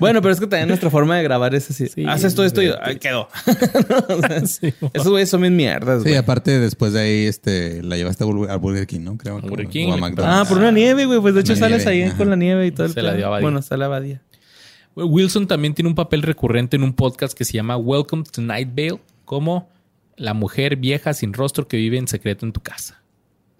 Bueno, 0.00 0.20
pero 0.22 0.32
es 0.34 0.40
que 0.40 0.46
también 0.46 0.68
nuestra 0.68 0.90
forma 0.90 1.16
de 1.16 1.22
grabar 1.22 1.54
es 1.54 1.70
así. 1.70 1.86
Sí, 1.88 2.04
Haces 2.06 2.34
todo 2.34 2.44
esto 2.46 2.62
y 2.62 2.70
quedó. 3.00 3.28
O 4.08 4.20
sea, 4.20 4.46
Sí, 4.46 4.74
Esos 4.92 5.08
güeyes 5.08 5.28
son 5.30 5.40
bien 5.42 5.56
mierdas, 5.56 6.02
Sí, 6.02 6.08
güey. 6.10 6.16
aparte 6.18 6.58
después 6.58 6.92
de 6.92 7.00
ahí 7.00 7.26
este, 7.26 7.82
la 7.82 7.96
llevaste 7.96 8.24
a 8.24 8.26
Burger, 8.26 8.58
Burger 8.58 8.86
King, 8.86 9.00
¿no? 9.00 9.16
Creo. 9.16 9.40
Burger 9.40 9.66
o 9.66 9.70
King, 9.70 9.88
a 9.90 9.94
le- 9.96 10.00
McDonald's. 10.00 10.40
Ah, 10.40 10.44
por 10.48 10.58
una 10.58 10.70
nieve, 10.70 11.06
güey. 11.06 11.20
Pues 11.20 11.34
de 11.34 11.40
hecho 11.40 11.52
Una 11.52 11.60
sales 11.60 11.84
nieve, 11.86 11.90
ahí 12.02 12.08
ajá. 12.08 12.16
con 12.16 12.30
la 12.30 12.36
nieve 12.36 12.66
y 12.66 12.70
todo 12.72 12.86
el 12.86 12.92
Se 12.92 13.02
la 13.02 13.14
dio 13.14 13.26
a 13.26 13.30
Badía. 13.30 13.42
Bueno, 13.42 13.62
sale 13.62 13.84
a 13.84 13.88
Badía. 13.88 14.22
Wilson 14.94 15.46
también 15.46 15.72
tiene 15.74 15.88
un 15.88 15.94
papel 15.94 16.22
recurrente 16.22 16.76
en 16.76 16.82
un 16.82 16.92
podcast 16.92 17.36
que 17.36 17.44
se 17.46 17.54
llama 17.54 17.76
Welcome 17.78 18.24
to 18.30 18.42
Night 18.42 18.68
Vale, 18.76 19.00
como 19.24 19.70
la 20.16 20.34
mujer 20.34 20.76
vieja 20.76 21.14
sin 21.14 21.32
rostro 21.32 21.66
que 21.66 21.78
vive 21.78 21.96
en 21.96 22.06
secreto 22.08 22.44
en 22.44 22.52
tu 22.52 22.60
casa. 22.60 23.02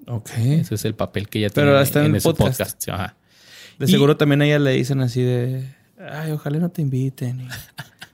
Ok. 0.06 0.30
Ese 0.36 0.74
es 0.74 0.84
el 0.84 0.94
papel 0.94 1.28
que 1.28 1.38
ella 1.38 1.48
Pero 1.54 1.68
tiene 1.68 1.82
está 1.82 2.00
en 2.00 2.06
en 2.06 2.10
el 2.12 2.16
ese 2.18 2.28
podcast. 2.28 2.58
podcast. 2.58 2.88
Ajá. 2.90 3.16
De 3.78 3.86
Y- 3.86 3.88
seguro 3.88 4.16
también 4.16 4.42
a 4.42 4.46
ella 4.46 4.58
le 4.58 4.72
dicen 4.72 5.00
así 5.00 5.22
de... 5.22 5.74
Ay, 5.98 6.32
ojalá 6.32 6.58
no 6.58 6.68
te 6.70 6.82
inviten. 6.82 7.40
y- 7.42 7.48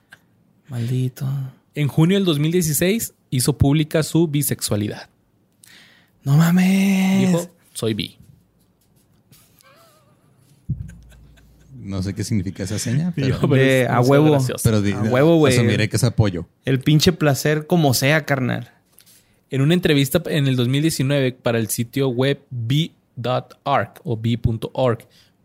Maldito. 0.69 1.27
En 1.75 1.87
junio 1.87 2.17
del 2.17 2.25
2016 2.25 3.13
hizo 3.29 3.57
pública 3.57 4.03
su 4.03 4.27
bisexualidad. 4.27 5.09
No 6.23 6.35
mames. 6.37 7.27
Dijo, 7.27 7.49
soy 7.73 7.93
bi. 7.93 8.17
No 11.75 12.03
sé 12.03 12.13
qué 12.13 12.23
significa 12.23 12.63
esa 12.63 12.77
seña, 12.77 13.11
pero, 13.15 13.27
Yo, 13.29 13.39
pero 13.41 13.53
De 13.55 13.81
es 13.83 13.89
a 13.89 14.01
huevo. 14.01 14.37
pero 14.63 14.81
di- 14.81 14.91
A 14.91 15.01
huevo, 15.01 15.37
güey. 15.37 15.53
asumiré 15.53 15.89
que 15.89 15.95
es 15.95 16.03
apoyo. 16.03 16.47
El 16.65 16.79
pinche 16.81 17.13
placer 17.13 17.67
como 17.67 17.93
sea, 17.93 18.25
carnal. 18.25 18.71
En 19.49 19.61
una 19.61 19.73
entrevista 19.73 20.21
en 20.27 20.47
el 20.47 20.55
2019 20.55 21.31
para 21.33 21.57
el 21.57 21.69
sitio 21.69 22.09
web 22.09 22.39
b.org 22.51 23.93
o 24.03 24.17
b.org, 24.17 24.99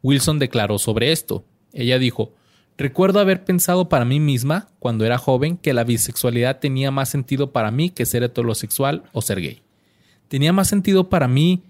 Wilson 0.04 0.38
declaró 0.38 0.78
sobre 0.78 1.10
esto. 1.10 1.44
Ella 1.72 1.98
dijo, 1.98 2.34
recuerdo 2.76 3.18
haber 3.18 3.42
pensado 3.42 3.88
para 3.88 4.04
mí 4.04 4.20
misma, 4.20 4.68
cuando 4.78 5.04
era 5.04 5.18
joven, 5.18 5.56
que 5.56 5.72
la 5.72 5.82
bisexualidad 5.82 6.60
tenía 6.60 6.92
más 6.92 7.08
sentido 7.08 7.50
para 7.50 7.72
mí 7.72 7.90
que 7.90 8.06
ser 8.06 8.22
heterosexual 8.22 9.04
o 9.12 9.22
ser 9.22 9.40
gay. 9.40 9.62
Tenía 10.28 10.52
más 10.52 10.68
sentido 10.68 11.08
para 11.08 11.26
mí 11.26 11.62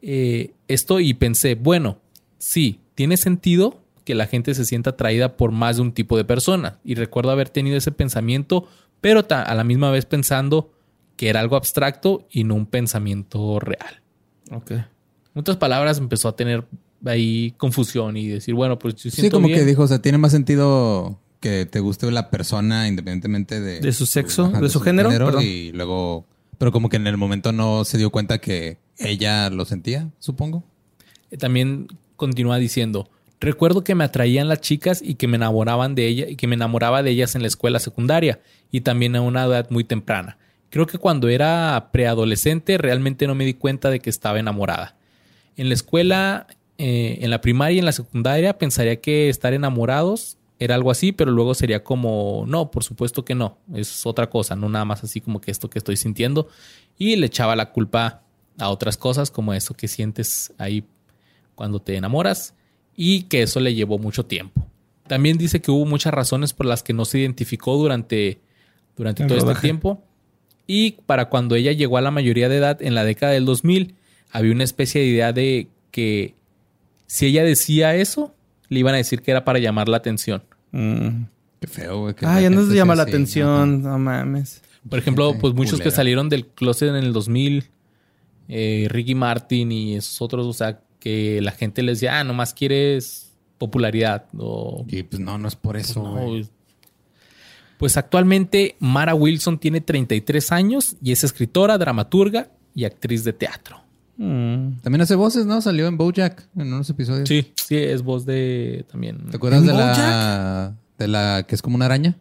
eh, 0.00 0.52
esto 0.66 0.98
y 0.98 1.12
pensé, 1.14 1.54
bueno, 1.54 1.98
sí, 2.38 2.80
tiene 2.94 3.18
sentido 3.18 3.82
que 4.04 4.14
la 4.14 4.26
gente 4.26 4.54
se 4.54 4.64
sienta 4.64 4.90
atraída 4.90 5.36
por 5.36 5.52
más 5.52 5.76
de 5.76 5.82
un 5.82 5.92
tipo 5.92 6.16
de 6.16 6.24
persona. 6.24 6.78
Y 6.82 6.94
recuerdo 6.94 7.30
haber 7.30 7.50
tenido 7.50 7.76
ese 7.76 7.92
pensamiento, 7.92 8.66
pero 9.02 9.26
a 9.28 9.54
la 9.54 9.62
misma 9.62 9.90
vez 9.90 10.06
pensando 10.06 10.72
que 11.16 11.28
era 11.28 11.40
algo 11.40 11.56
abstracto 11.56 12.26
y 12.30 12.44
no 12.44 12.54
un 12.54 12.66
pensamiento 12.66 13.60
real. 13.60 14.00
Ok. 14.50 14.70
En 14.70 15.40
otras 15.40 15.58
palabras, 15.58 15.98
empezó 15.98 16.28
a 16.28 16.36
tener 16.36 16.64
ahí 17.06 17.52
confusión 17.56 18.16
y 18.16 18.28
decir, 18.28 18.54
bueno, 18.54 18.78
pues 18.78 18.94
yo 18.96 19.10
Sí, 19.10 19.20
siento 19.22 19.36
como 19.36 19.48
bien. 19.48 19.58
que 19.60 19.64
dijo, 19.66 19.82
o 19.82 19.86
sea, 19.88 20.00
tiene 20.00 20.18
más 20.18 20.32
sentido 20.32 21.18
que 21.40 21.66
te 21.66 21.80
guste 21.80 22.10
la 22.10 22.30
persona 22.30 22.86
independientemente 22.88 23.60
de... 23.60 23.80
De 23.80 23.92
su 23.92 24.06
sexo, 24.06 24.48
de 24.48 24.68
su 24.68 24.80
género, 24.80 25.08
perdón. 25.10 25.42
y 25.42 25.72
luego... 25.72 26.26
Pero 26.58 26.70
como 26.70 26.88
que 26.88 26.96
en 26.96 27.06
el 27.08 27.16
momento 27.16 27.50
no 27.50 27.84
se 27.84 27.98
dio 27.98 28.10
cuenta 28.10 28.38
que 28.38 28.78
ella 28.98 29.50
lo 29.50 29.64
sentía, 29.64 30.10
supongo. 30.20 30.62
También 31.38 31.88
continúa 32.14 32.58
diciendo, 32.58 33.10
recuerdo 33.40 33.82
que 33.82 33.96
me 33.96 34.04
atraían 34.04 34.48
las 34.48 34.60
chicas 34.60 35.02
y 35.04 35.14
que 35.16 35.26
me 35.26 35.36
enamoraban 35.38 35.96
de 35.96 36.06
ella 36.06 36.28
y 36.28 36.36
que 36.36 36.46
me 36.46 36.54
enamoraba 36.54 37.02
de 37.02 37.10
ellas 37.10 37.34
en 37.34 37.42
la 37.42 37.48
escuela 37.48 37.80
secundaria 37.80 38.40
y 38.70 38.82
también 38.82 39.16
a 39.16 39.22
una 39.22 39.44
edad 39.46 39.68
muy 39.70 39.82
temprana. 39.82 40.38
Creo 40.70 40.86
que 40.86 40.98
cuando 40.98 41.28
era 41.28 41.88
preadolescente 41.92 42.78
realmente 42.78 43.26
no 43.26 43.34
me 43.34 43.44
di 43.44 43.54
cuenta 43.54 43.90
de 43.90 43.98
que 43.98 44.10
estaba 44.10 44.38
enamorada. 44.38 44.96
En 45.56 45.68
la 45.68 45.74
escuela, 45.74 46.46
eh, 46.84 47.18
en 47.20 47.30
la 47.30 47.40
primaria 47.40 47.76
y 47.76 47.78
en 47.78 47.84
la 47.84 47.92
secundaria 47.92 48.58
pensaría 48.58 49.00
que 49.00 49.28
estar 49.28 49.54
enamorados 49.54 50.36
era 50.58 50.74
algo 50.74 50.90
así, 50.90 51.12
pero 51.12 51.30
luego 51.30 51.54
sería 51.54 51.84
como, 51.84 52.42
no, 52.48 52.72
por 52.72 52.82
supuesto 52.82 53.24
que 53.24 53.36
no, 53.36 53.56
es 53.72 54.04
otra 54.04 54.28
cosa, 54.28 54.56
no 54.56 54.68
nada 54.68 54.84
más 54.84 55.04
así 55.04 55.20
como 55.20 55.40
que 55.40 55.52
esto 55.52 55.70
que 55.70 55.78
estoy 55.78 55.96
sintiendo. 55.96 56.48
Y 56.98 57.14
le 57.14 57.26
echaba 57.26 57.54
la 57.54 57.70
culpa 57.70 58.24
a 58.58 58.68
otras 58.68 58.96
cosas 58.96 59.30
como 59.30 59.54
eso 59.54 59.74
que 59.74 59.86
sientes 59.86 60.54
ahí 60.58 60.84
cuando 61.54 61.78
te 61.78 61.94
enamoras 61.94 62.56
y 62.96 63.22
que 63.24 63.42
eso 63.42 63.60
le 63.60 63.76
llevó 63.76 64.00
mucho 64.00 64.26
tiempo. 64.26 64.66
También 65.06 65.38
dice 65.38 65.62
que 65.62 65.70
hubo 65.70 65.86
muchas 65.86 66.12
razones 66.12 66.52
por 66.52 66.66
las 66.66 66.82
que 66.82 66.94
no 66.94 67.04
se 67.04 67.20
identificó 67.20 67.76
durante, 67.76 68.40
durante 68.96 69.22
El 69.22 69.28
todo 69.28 69.38
este 69.38 69.60
tiempo. 69.60 70.02
Y 70.66 70.96
para 71.06 71.28
cuando 71.28 71.54
ella 71.54 71.70
llegó 71.70 71.96
a 71.96 72.00
la 72.00 72.10
mayoría 72.10 72.48
de 72.48 72.56
edad 72.56 72.82
en 72.82 72.96
la 72.96 73.04
década 73.04 73.34
del 73.34 73.44
2000, 73.44 73.94
había 74.32 74.50
una 74.50 74.64
especie 74.64 75.00
de 75.00 75.06
idea 75.06 75.32
de 75.32 75.68
que 75.92 76.34
si 77.12 77.26
ella 77.26 77.44
decía 77.44 77.94
eso, 77.94 78.34
le 78.70 78.78
iban 78.78 78.94
a 78.94 78.96
decir 78.96 79.20
que 79.20 79.32
era 79.32 79.44
para 79.44 79.58
llamar 79.58 79.86
la 79.86 79.98
atención. 79.98 80.44
Mm. 80.70 81.24
Qué 81.60 81.66
feo, 81.66 82.00
güey. 82.00 82.14
que 82.14 82.24
Ay, 82.24 82.44
ya 82.44 82.50
no 82.50 82.66
se 82.66 82.74
llama 82.74 82.94
la 82.94 83.02
así. 83.02 83.10
atención. 83.10 83.82
No 83.82 83.98
mames. 83.98 84.62
Por 84.88 84.98
ejemplo, 84.98 85.26
Gente 85.26 85.40
pues 85.42 85.52
muchos 85.52 85.78
que 85.78 85.90
salieron 85.90 86.30
del 86.30 86.46
closet 86.46 86.88
en 86.88 86.94
el 86.94 87.12
2000, 87.12 87.68
eh, 88.48 88.86
Ricky 88.88 89.14
Martin 89.14 89.72
y 89.72 89.94
esos 89.96 90.22
otros, 90.22 90.46
o 90.46 90.54
sea, 90.54 90.80
que 91.00 91.42
la 91.42 91.52
gente 91.52 91.82
les 91.82 91.98
decía, 92.00 92.18
ah, 92.18 92.24
nomás 92.24 92.54
quieres 92.54 93.34
popularidad. 93.58 94.24
O, 94.38 94.86
Y 94.88 95.02
pues 95.02 95.20
no, 95.20 95.36
no 95.36 95.48
es 95.48 95.56
por 95.56 95.76
eso, 95.76 96.02
no. 96.02 96.48
Pues 97.76 97.98
actualmente 97.98 98.76
Mara 98.78 99.14
Wilson 99.14 99.58
tiene 99.58 99.82
33 99.82 100.50
años 100.50 100.96
y 101.02 101.12
es 101.12 101.24
escritora, 101.24 101.76
dramaturga 101.76 102.48
y 102.74 102.86
actriz 102.86 103.22
de 103.22 103.34
teatro. 103.34 103.82
Mm. 104.18 104.80
También 104.82 105.00
hace 105.00 105.14
voces, 105.14 105.46
¿no? 105.46 105.60
Salió 105.62 105.86
en 105.86 105.96
BoJack 105.96 106.48
en 106.56 106.72
unos 106.72 106.88
episodios. 106.90 107.28
Sí, 107.28 107.52
sí, 107.56 107.76
es 107.76 108.02
voz 108.02 108.26
de 108.26 108.84
también. 108.90 109.30
¿Te 109.30 109.36
acuerdas 109.36 109.60
¿En 109.62 109.66
de 109.68 109.72
la, 109.72 110.74
de 110.98 111.08
la 111.08 111.44
que 111.48 111.54
es 111.54 111.62
como 111.62 111.76
una 111.76 111.86
araña? 111.86 112.16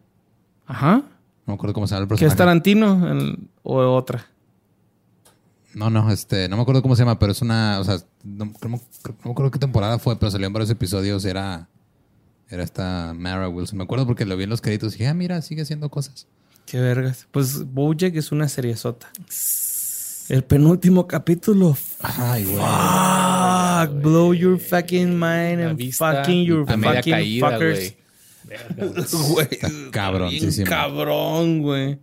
Ajá. 0.65 0.97
No 0.97 1.03
me 1.47 1.53
acuerdo 1.55 1.73
cómo 1.73 1.87
se 1.87 1.95
llama 1.95 2.03
el 2.03 2.07
¿Qué 2.07 2.13
es 2.13 2.19
personaje. 2.19 2.37
Tarantino 2.37 3.11
El- 3.11 3.39
o 3.63 3.77
otra? 3.95 4.25
No, 5.73 5.89
no, 5.89 6.11
este, 6.11 6.49
no 6.49 6.57
me 6.57 6.63
acuerdo 6.63 6.81
cómo 6.81 6.95
se 6.95 7.01
llama, 7.03 7.17
pero 7.17 7.31
es 7.31 7.41
una, 7.41 7.79
o 7.79 7.83
sea, 7.83 7.97
no, 8.23 8.45
no 8.45 8.69
me- 8.69 8.77
no 8.77 9.15
me 9.25 9.31
acuerdo 9.31 9.51
qué 9.51 9.59
temporada 9.59 9.99
fue, 9.99 10.17
pero 10.19 10.29
salió 10.31 10.47
en 10.47 10.53
varios 10.53 10.69
episodios, 10.69 11.23
era, 11.23 11.69
era 12.49 12.63
esta 12.63 13.13
Mara 13.17 13.47
Wilson. 13.47 13.77
Me 13.77 13.83
acuerdo 13.85 14.05
porque 14.05 14.25
lo 14.25 14.35
vi 14.35 14.43
en 14.43 14.49
los 14.49 14.59
créditos 14.61 14.93
y 14.93 14.97
dije, 14.97 15.07
ah, 15.09 15.13
mira, 15.13 15.41
sigue 15.41 15.61
haciendo 15.61 15.89
cosas. 15.89 16.27
Qué 16.65 16.79
vergas. 16.79 17.27
Pues 17.31 17.65
Bojack 17.73 18.15
es 18.15 18.31
una 18.33 18.47
seriezota. 18.49 19.09
El 20.31 20.45
penúltimo 20.45 21.07
capítulo. 21.07 21.75
Ay, 22.01 22.45
güey. 22.45 22.55
Fuck. 22.55 24.01
Blow 24.01 24.33
your 24.33 24.57
fucking 24.57 25.09
mind 25.19 25.59
and 25.59 25.93
fucking 25.93 26.45
your 26.45 26.63
a 26.71 26.77
media 26.77 26.95
fucking 26.99 27.13
caída, 27.13 27.49
fuckers. 27.51 27.95
güey. 29.27 29.49
Bien 30.29 30.63
Cabrón, 30.65 31.61
güey. 31.61 31.99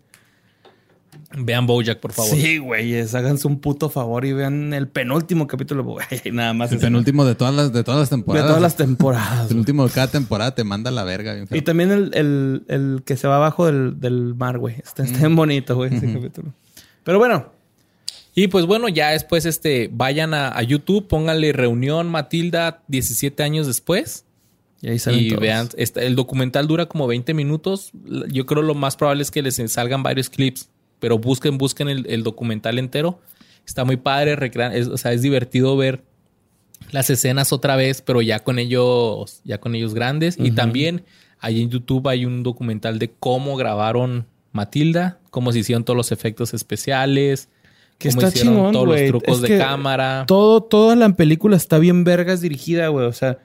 Vean 1.39 1.67
Bojack, 1.67 2.01
por 2.01 2.13
favor. 2.13 2.37
Sí, 2.37 2.59
güeyes. 2.59 3.15
Háganse 3.15 3.49
un 3.49 3.61
puto 3.61 3.89
favor 3.89 4.27
y 4.27 4.35
vean 4.35 4.75
el 4.75 4.89
penúltimo 4.89 5.47
capítulo. 5.47 5.83
güey. 5.85 6.07
Nada 6.31 6.53
más. 6.53 6.71
El 6.71 6.81
penúltimo 6.81 7.25
de 7.25 7.35
todas 7.35 7.55
las, 7.55 7.73
de 7.73 7.83
todas 7.83 7.99
las 8.01 8.11
de 8.11 8.17
temporadas. 8.17 8.47
todas 8.47 8.61
las 8.63 8.77
temporadas. 8.77 9.43
El 9.45 9.49
penúltimo 9.49 9.85
de 9.89 9.91
cada 9.95 10.09
temporada 10.09 10.55
te 10.55 10.65
manda 10.65 10.91
la 10.91 11.05
verga. 11.05 11.33
bien. 11.33 11.49
Y 11.51 11.63
también 11.63 11.91
el, 11.93 12.11
el- 12.13 12.65
el 12.69 13.03
que 13.07 13.17
se 13.17 13.27
va 13.27 13.37
abajo 13.37 13.65
del, 13.65 13.99
del 14.01 14.35
mar, 14.35 14.59
güey. 14.59 14.75
Está, 14.85 15.03
está 15.03 15.17
bien 15.17 15.35
bonito, 15.35 15.77
güey, 15.77 15.95
ese 15.97 16.13
capítulo. 16.13 16.53
Pero 17.05 17.17
bueno, 17.19 17.57
Y 18.39 18.49
pues 18.49 18.67
bueno, 18.67 18.89
ya 18.89 19.11
después 19.11 19.45
este, 19.47 19.89
vayan 19.93 20.33
a, 20.35 20.57
a 20.57 20.63
YouTube, 20.63 21.09
pónganle 21.09 21.53
reunión 21.53 22.09
Matilda 22.09 22.83
17 22.89 23.43
años 23.43 23.67
después. 23.67 24.25
y 24.81 24.89
ahí 24.91 24.99
salen 25.01 25.21
Y 25.25 25.29
todos. 25.31 25.41
vean, 25.41 25.69
esta- 25.77 26.03
el 26.03 26.15
documental 26.15 26.67
dura 26.69 26.87
como 26.87 27.07
20 27.09 27.35
minutos. 27.35 27.91
Yo 28.29 28.47
creo 28.47 28.63
lo 28.63 28.75
más 28.75 28.97
probable 28.97 29.23
es 29.23 29.31
que 29.33 29.43
les 29.43 29.57
salgan 29.73 30.03
varios 30.05 30.31
clips, 30.31 30.69
pero 31.01 31.19
busquen, 31.19 31.59
busquen 31.59 31.89
el, 31.89 32.07
el 32.09 32.23
documental 32.23 32.79
entero. 32.79 33.19
Está 33.67 33.85
muy 33.85 33.97
padre, 33.97 34.37
recrean- 34.37 34.73
es, 34.73 34.87
o 34.87 34.97
sea, 34.97 35.13
es 35.13 35.23
divertido 35.23 35.77
ver 35.77 36.05
las 36.93 37.11
escenas 37.11 37.53
otra 37.53 37.75
vez, 37.75 38.03
pero 38.03 38.23
ya 38.23 38.39
con 38.45 38.59
ellos, 38.61 39.41
ya 39.45 39.59
con 39.59 39.75
ellos 39.75 39.95
grandes. 39.95 40.37
Y 40.39 40.53
también 40.53 41.05
ahí 41.41 41.61
en 41.61 41.71
YouTube 41.71 42.07
hay 42.07 42.25
un 42.25 42.45
documental 42.45 43.01
de 43.01 43.11
cómo 43.19 43.57
grabaron 43.57 44.27
Matilda, 44.53 45.19
cómo 45.31 45.51
se 45.53 45.59
hicieron 45.59 45.85
todos 45.85 45.97
los 45.97 46.13
efectos 46.13 46.55
especiales, 46.55 47.49
Que 47.99 48.09
está 48.09 48.31
chingón, 48.33 48.73
todos 48.73 48.87
güey. 48.87 49.01
los 49.03 49.09
trucos 49.11 49.37
Es 49.37 49.43
de 49.43 49.49
que 49.49 49.59
cámara. 49.59 50.25
Todo, 50.27 50.63
toda 50.63 50.95
la 50.97 51.09
película 51.11 51.57
está 51.57 51.79
bien 51.79 52.05
vergas 52.05 52.41
dirigida, 52.41 52.89
güey. 52.89 53.07
O 53.07 53.13
sea, 53.13 53.39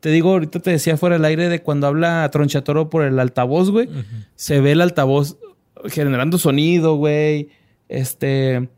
te 0.00 0.10
digo, 0.10 0.30
ahorita 0.32 0.60
te 0.60 0.70
decía 0.72 0.96
fuera 0.98 1.16
del 1.16 1.24
aire 1.24 1.48
de 1.48 1.62
cuando 1.62 1.86
habla 1.86 2.28
Tronchatoro 2.30 2.90
por 2.90 3.02
el 3.04 3.18
altavoz, 3.18 3.70
güey. 3.70 3.88
Se 4.34 4.60
ve 4.60 4.72
el 4.72 4.82
altavoz 4.82 5.36
generando 5.88 6.36
sonido, 6.38 6.96
güey. 6.96 7.48
Este. 7.88 8.68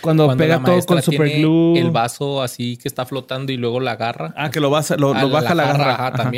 Cuando, 0.00 0.26
Cuando 0.26 0.40
pega 0.44 0.58
la 0.58 0.64
todo 0.64 0.80
con 0.86 1.02
super 1.02 1.26
tiene 1.26 1.40
glue. 1.42 1.76
El 1.80 1.90
vaso 1.90 2.40
así 2.40 2.76
que 2.76 2.86
está 2.86 3.04
flotando 3.04 3.50
y 3.50 3.56
luego 3.56 3.80
la 3.80 3.92
agarra. 3.92 4.32
Ah, 4.36 4.50
que 4.50 4.60
lo, 4.60 4.70
vas, 4.70 4.90
lo, 4.90 5.12
lo 5.12 5.28
baja 5.28 5.56
la 5.56 5.64
garra. 5.64 5.92
ajá, 5.94 6.06
Ajá. 6.14 6.30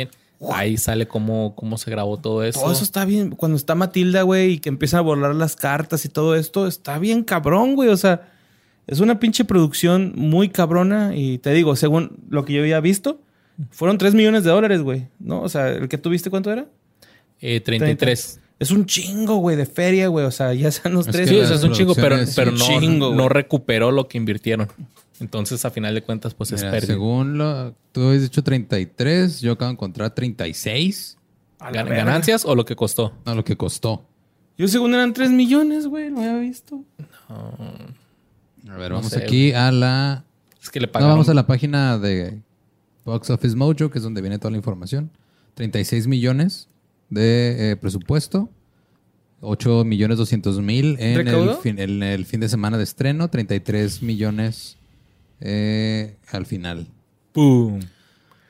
Ahí 0.49 0.77
sale 0.77 1.07
cómo, 1.07 1.55
cómo 1.55 1.77
se 1.77 1.91
grabó 1.91 2.17
todo 2.17 2.43
eso. 2.43 2.59
Todo 2.59 2.71
eso 2.71 2.83
está 2.83 3.05
bien. 3.05 3.31
Cuando 3.31 3.57
está 3.57 3.75
Matilda, 3.75 4.23
güey, 4.23 4.53
y 4.53 4.59
que 4.59 4.69
empieza 4.69 4.97
a 4.97 5.01
volar 5.01 5.35
las 5.35 5.55
cartas 5.55 6.05
y 6.05 6.09
todo 6.09 6.35
esto, 6.35 6.67
está 6.67 6.97
bien 6.97 7.23
cabrón, 7.23 7.75
güey. 7.75 7.89
O 7.89 7.97
sea, 7.97 8.29
es 8.87 8.99
una 8.99 9.19
pinche 9.19 9.45
producción 9.45 10.13
muy 10.15 10.49
cabrona. 10.49 11.15
Y 11.15 11.37
te 11.37 11.51
digo, 11.51 11.75
según 11.75 12.17
lo 12.29 12.43
que 12.43 12.53
yo 12.53 12.61
había 12.61 12.79
visto, 12.79 13.21
fueron 13.69 13.97
3 13.97 14.15
millones 14.15 14.43
de 14.43 14.49
dólares, 14.49 14.81
güey. 14.81 15.07
¿No? 15.19 15.41
O 15.41 15.49
sea, 15.49 15.69
el 15.69 15.87
que 15.87 15.97
tú 15.97 16.09
viste, 16.09 16.29
¿cuánto 16.29 16.51
era? 16.51 16.65
Eh, 17.39 17.59
33. 17.59 18.39
Es 18.59 18.69
un 18.69 18.85
chingo, 18.85 19.37
güey, 19.37 19.55
de 19.55 19.65
feria, 19.65 20.07
güey. 20.07 20.25
O 20.25 20.31
sea, 20.31 20.53
ya 20.53 20.71
sean 20.71 20.93
los 20.93 21.07
Es 21.07 21.13
tres. 21.13 21.29
Sí, 21.29 21.37
o 21.37 21.45
sea, 21.45 21.55
es 21.55 21.63
un 21.63 21.71
chingo, 21.71 21.95
pero, 21.95 22.17
chingo, 22.55 23.13
no 23.13 23.27
recuperó 23.27 23.91
lo 23.91 24.07
que 24.07 24.17
invirtieron. 24.17 24.67
Entonces, 25.21 25.63
a 25.65 25.69
final 25.71 25.93
de 25.93 26.01
cuentas, 26.01 26.33
pues 26.33 26.51
es 26.51 26.59
Mira, 26.61 26.71
pérdida. 26.71 26.93
según 26.93 27.37
lo, 27.37 27.73
tú 27.93 28.07
habías 28.07 28.23
dicho 28.23 28.43
33, 28.43 29.39
yo 29.39 29.53
acabo 29.53 29.69
de 29.69 29.73
encontrar 29.73 30.13
36. 30.13 31.17
A 31.59 31.65
la 31.65 31.71
Gan- 31.71 31.89
verga. 31.89 32.03
¿Ganancias 32.05 32.43
o 32.43 32.55
lo 32.55 32.65
que 32.65 32.75
costó? 32.75 33.13
No, 33.25 33.35
lo 33.35 33.43
que 33.45 33.55
costó. 33.55 34.05
Yo 34.57 34.67
según 34.67 34.93
eran 34.93 35.13
3 35.13 35.29
millones, 35.31 35.87
güey. 35.87 36.09
Lo 36.09 36.17
había 36.19 36.37
visto. 36.37 36.83
A 37.29 38.77
ver, 38.77 38.89
No 38.89 38.95
vamos 38.97 39.11
sé, 39.11 39.23
aquí 39.23 39.53
a 39.53 39.71
la... 39.71 40.23
Es 40.61 40.69
que 40.69 40.79
le 40.79 40.87
No, 40.87 40.91
pagaron. 40.91 41.13
vamos 41.15 41.29
a 41.29 41.33
la 41.33 41.47
página 41.47 41.97
de 41.97 42.39
Box 43.05 43.29
Office 43.29 43.55
Mojo, 43.55 43.89
que 43.89 43.97
es 43.99 44.03
donde 44.03 44.21
viene 44.21 44.37
toda 44.37 44.51
la 44.51 44.57
información. 44.57 45.09
36 45.55 46.07
millones 46.07 46.67
de 47.09 47.71
eh, 47.71 47.75
presupuesto. 47.75 48.49
8 49.41 49.83
millones 49.85 50.17
200 50.19 50.59
mil 50.61 50.97
en 50.99 51.11
el, 51.19 51.25
¿Recaudó? 51.25 51.57
fin, 51.57 51.79
en 51.79 52.03
el 52.03 52.25
fin 52.25 52.39
de 52.39 52.49
semana 52.49 52.77
de 52.77 52.83
estreno. 52.83 53.27
33 53.29 54.03
millones 54.03 54.77
eh, 55.41 56.15
al 56.31 56.45
final. 56.45 56.87
¡Pum! 57.33 57.79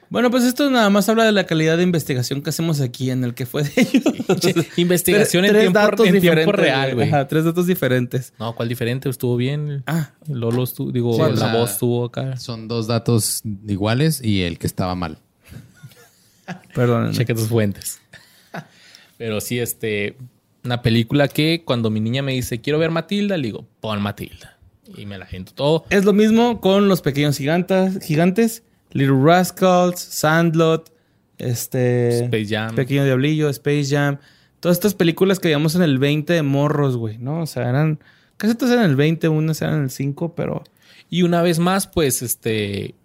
Bueno, 0.09 0.29
pues 0.29 0.43
esto 0.43 0.69
nada 0.69 0.89
más 0.89 1.07
habla 1.07 1.23
de 1.23 1.31
la 1.31 1.45
calidad 1.45 1.77
de 1.77 1.83
investigación 1.83 2.41
que 2.41 2.49
hacemos 2.49 2.81
aquí 2.81 3.11
en 3.11 3.23
el 3.23 3.33
que 3.33 3.45
fue 3.45 3.63
de 3.63 3.71
ellos. 3.77 4.67
Investigación 4.77 5.45
en 5.45 5.51
tiempo- 5.57 5.79
en 5.79 5.95
tiempo 5.95 6.03
diferentes, 6.13 6.55
real, 6.55 6.95
güey. 6.95 7.07
Ajá, 7.07 7.27
tres 7.29 7.45
datos 7.45 7.65
diferentes. 7.65 8.33
No, 8.37 8.53
¿cuál 8.53 8.67
diferente? 8.67 9.07
Estuvo 9.07 9.37
bien. 9.37 9.83
Ah, 9.87 10.11
Lolo 10.27 10.63
estuvo, 10.65 10.91
digo, 10.91 11.13
Sí, 11.15 11.21
o 11.21 11.29
la 11.29 11.37
sea, 11.37 11.53
voz 11.55 11.71
estuvo 11.71 12.03
acá. 12.05 12.35
Son 12.35 12.67
dos 12.67 12.87
datos 12.87 13.41
iguales 13.65 14.21
y 14.21 14.41
el 14.41 14.59
que 14.59 14.67
estaba 14.67 14.95
mal. 14.95 15.17
perdón. 16.75 17.13
Cheque 17.13 17.33
tus 17.33 17.47
fuentes. 17.47 18.01
Pero 19.17 19.39
sí, 19.39 19.59
este, 19.59 20.17
una 20.65 20.81
película 20.81 21.27
que 21.29 21.63
cuando 21.63 21.89
mi 21.89 22.01
niña 22.01 22.21
me 22.21 22.33
dice, 22.33 22.59
quiero 22.59 22.79
ver 22.79 22.91
Matilda, 22.91 23.37
le 23.37 23.43
digo, 23.47 23.65
pon 23.79 24.01
Matilda. 24.01 24.50
Y 24.97 25.05
me 25.05 25.17
la 25.17 25.25
gento 25.25 25.53
todo. 25.53 25.85
Es 25.89 26.05
lo 26.05 26.13
mismo 26.13 26.61
con 26.61 26.87
los 26.87 27.01
pequeños 27.01 27.37
gigantes, 27.37 27.99
gigantes 28.03 28.63
Little 28.91 29.23
Rascals, 29.23 29.99
Sandlot, 29.99 30.91
este 31.37 32.25
Space 32.25 32.47
Jam. 32.47 32.75
Pequeño 32.75 33.03
Diablillo, 33.05 33.49
Space 33.49 33.85
Jam. 33.85 34.17
Todas 34.59 34.77
estas 34.77 34.93
películas 34.93 35.39
que 35.39 35.47
veíamos 35.47 35.75
en 35.75 35.81
el 35.81 35.97
20 35.97 36.33
de 36.33 36.43
morros, 36.43 36.97
güey, 36.97 37.17
¿no? 37.17 37.41
O 37.41 37.45
sea, 37.47 37.69
eran 37.69 37.99
casi 38.37 38.55
todas 38.55 38.73
eran 38.73 38.89
el 38.89 38.95
20, 38.95 39.29
unas 39.29 39.61
eran 39.61 39.75
en 39.75 39.83
el 39.83 39.89
5, 39.91 40.35
pero 40.35 40.63
Y 41.09 41.23
una 41.23 41.41
vez 41.41 41.59
más, 41.59 41.87
pues, 41.87 42.21
este, 42.21 42.95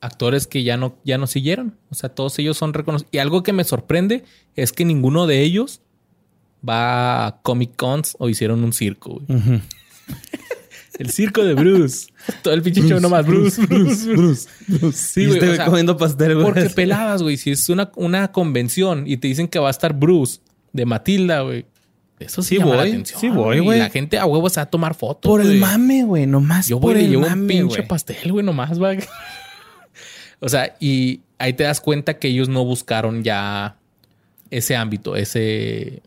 actores 0.00 0.46
que 0.46 0.62
ya 0.62 0.76
no, 0.76 0.96
ya 1.04 1.18
no 1.18 1.26
siguieron. 1.26 1.76
O 1.90 1.94
sea, 1.94 2.08
todos 2.10 2.38
ellos 2.38 2.56
son 2.56 2.74
reconocidos. 2.74 3.10
Y 3.12 3.18
algo 3.18 3.42
que 3.42 3.52
me 3.52 3.64
sorprende 3.64 4.24
es 4.54 4.72
que 4.72 4.84
ninguno 4.84 5.26
de 5.26 5.42
ellos 5.42 5.80
va 6.66 7.26
a 7.26 7.42
Comic 7.42 7.76
Cons 7.76 8.16
o 8.18 8.28
hicieron 8.28 8.64
un 8.64 8.72
circo, 8.72 9.20
güey. 9.20 9.26
El 10.98 11.10
circo 11.10 11.44
de 11.44 11.54
Bruce. 11.54 12.08
Todo 12.42 12.54
el 12.54 12.62
pinche 12.62 12.82
show 12.82 13.00
nomás. 13.00 13.24
Bruce, 13.24 13.64
Bruce, 13.64 14.12
Bruce. 14.12 14.48
Sí, 14.92 15.26
güey. 15.26 15.40
sea, 15.40 15.64
comiendo 15.64 15.96
pastel, 15.96 16.34
güey. 16.34 16.46
porque 16.46 16.70
pelabas, 16.74 17.22
güey. 17.22 17.36
Si 17.36 17.52
es 17.52 17.68
una, 17.68 17.92
una 17.94 18.32
convención 18.32 19.04
y 19.06 19.16
te 19.16 19.28
dicen 19.28 19.46
que 19.46 19.58
va 19.60 19.68
a 19.68 19.70
estar 19.70 19.94
Bruce 19.94 20.40
de 20.72 20.84
Matilda, 20.84 21.42
güey. 21.42 21.66
Eso 22.18 22.42
sí, 22.42 22.58
llama 22.58 22.72
la 22.72 22.82
voy, 22.82 22.88
atención, 22.88 23.20
sí 23.20 23.28
voy, 23.28 23.60
güey. 23.60 23.78
Y 23.78 23.80
la 23.80 23.90
gente 23.90 24.18
a 24.18 24.26
huevo 24.26 24.48
se 24.50 24.56
va 24.58 24.64
a 24.64 24.70
tomar 24.70 24.94
fotos. 24.94 25.30
Por 25.30 25.40
el 25.40 25.58
mame, 25.58 26.02
güey, 26.02 26.26
nomás 26.26 26.66
Yo 26.66 26.80
por 26.80 26.94
voy 26.94 27.04
el 27.04 27.10
llevo 27.10 27.22
un 27.22 27.28
mame, 27.28 27.46
pinche 27.46 27.84
pastel, 27.84 28.32
güey, 28.32 28.44
nomás, 28.44 28.82
va. 28.82 28.90
o 30.40 30.48
sea, 30.48 30.74
y 30.80 31.20
ahí 31.38 31.52
te 31.52 31.62
das 31.62 31.80
cuenta 31.80 32.18
que 32.18 32.26
ellos 32.26 32.48
no 32.48 32.64
buscaron 32.64 33.22
ya 33.22 33.76
ese 34.50 34.74
ámbito, 34.74 35.14
ese... 35.14 36.02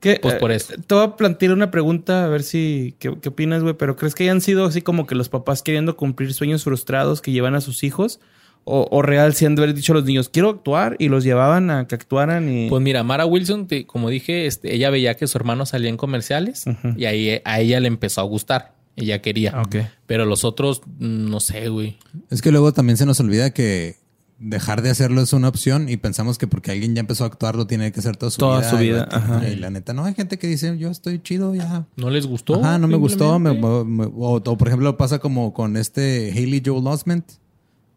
¿Qué? 0.00 0.18
Pues 0.22 0.34
por 0.36 0.52
Eh, 0.52 0.56
eso. 0.56 0.74
Te 0.86 0.94
voy 0.94 1.04
a 1.04 1.16
plantear 1.16 1.52
una 1.52 1.70
pregunta, 1.70 2.24
a 2.24 2.28
ver 2.28 2.42
si... 2.42 2.94
¿Qué, 2.98 3.16
qué 3.20 3.28
opinas, 3.30 3.62
güey? 3.62 3.74
¿Pero 3.74 3.96
crees 3.96 4.14
que 4.14 4.22
hayan 4.24 4.40
sido 4.40 4.64
así 4.66 4.80
como 4.82 5.06
que 5.06 5.14
los 5.14 5.28
papás 5.28 5.62
queriendo 5.62 5.96
cumplir 5.96 6.32
sueños 6.34 6.64
frustrados 6.64 7.20
que 7.20 7.32
llevan 7.32 7.54
a 7.54 7.60
sus 7.60 7.82
hijos? 7.84 8.20
¿O, 8.64 8.86
o 8.90 9.00
real 9.02 9.32
si 9.34 9.46
han 9.46 9.54
de 9.54 9.62
haber 9.62 9.74
dicho 9.74 9.92
a 9.92 9.96
los 9.96 10.04
niños, 10.04 10.28
quiero 10.28 10.50
actuar? 10.50 10.94
Y 10.98 11.08
los 11.08 11.24
llevaban 11.24 11.70
a 11.70 11.86
que 11.88 11.94
actuaran 11.94 12.48
y... 12.54 12.68
Pues 12.68 12.82
mira, 12.82 13.02
Mara 13.02 13.24
Wilson, 13.26 13.66
te- 13.66 13.86
como 13.86 14.10
dije, 14.10 14.46
este, 14.46 14.74
ella 14.74 14.90
veía 14.90 15.14
que 15.16 15.26
su 15.26 15.38
hermano 15.38 15.64
salía 15.66 15.88
en 15.88 15.96
comerciales 15.96 16.64
y 16.96 17.06
ahí 17.06 17.40
a 17.44 17.60
ella 17.60 17.80
le 17.80 17.88
empezó 17.88 18.20
a 18.20 18.24
gustar. 18.24 18.74
Ella 18.94 19.22
quería. 19.22 19.52
Ah, 19.54 19.62
ok. 19.62 19.76
Pero 20.06 20.24
los 20.26 20.44
otros, 20.44 20.82
no 20.98 21.38
sé, 21.40 21.68
güey. 21.68 21.98
Es 22.30 22.42
que 22.42 22.50
luego 22.50 22.72
también 22.72 22.96
se 22.96 23.06
nos 23.06 23.20
olvida 23.20 23.50
que 23.54 23.94
dejar 24.40 24.82
de 24.82 24.90
hacerlo 24.90 25.20
es 25.20 25.32
una 25.32 25.48
opción 25.48 25.88
y 25.88 25.96
pensamos 25.96 26.38
que 26.38 26.46
porque 26.46 26.70
alguien 26.70 26.94
ya 26.94 27.00
empezó 27.00 27.24
a 27.24 27.26
actuar 27.26 27.56
lo 27.56 27.66
tiene 27.66 27.90
que 27.92 27.98
hacer 28.00 28.16
toda 28.16 28.30
su 28.30 28.38
Toda 28.38 28.60
vida. 28.60 28.70
su 28.70 28.76
y 28.76 28.80
vida, 28.80 29.08
va- 29.10 29.16
ajá. 29.18 29.48
Y 29.48 29.56
la 29.56 29.70
neta, 29.70 29.92
no, 29.94 30.04
hay 30.04 30.14
gente 30.14 30.38
que 30.38 30.46
dice, 30.46 30.78
yo 30.78 30.90
estoy 30.90 31.20
chido, 31.22 31.54
ya. 31.54 31.86
¿No 31.96 32.08
les 32.10 32.26
gustó? 32.26 32.54
Ajá, 32.54 32.78
no 32.78 32.86
me 32.88 32.96
gustó. 32.96 33.38
me- 33.38 33.50
simplemente? 33.50 33.84
me- 33.90 34.04
o, 34.06 34.34
o, 34.36 34.56
por 34.58 34.68
ejemplo 34.68 34.96
pasa 34.96 35.18
como 35.18 35.52
con 35.52 35.76
este 35.76 36.30
Haley 36.32 36.62
Joel 36.64 36.86
Osment. 36.86 37.24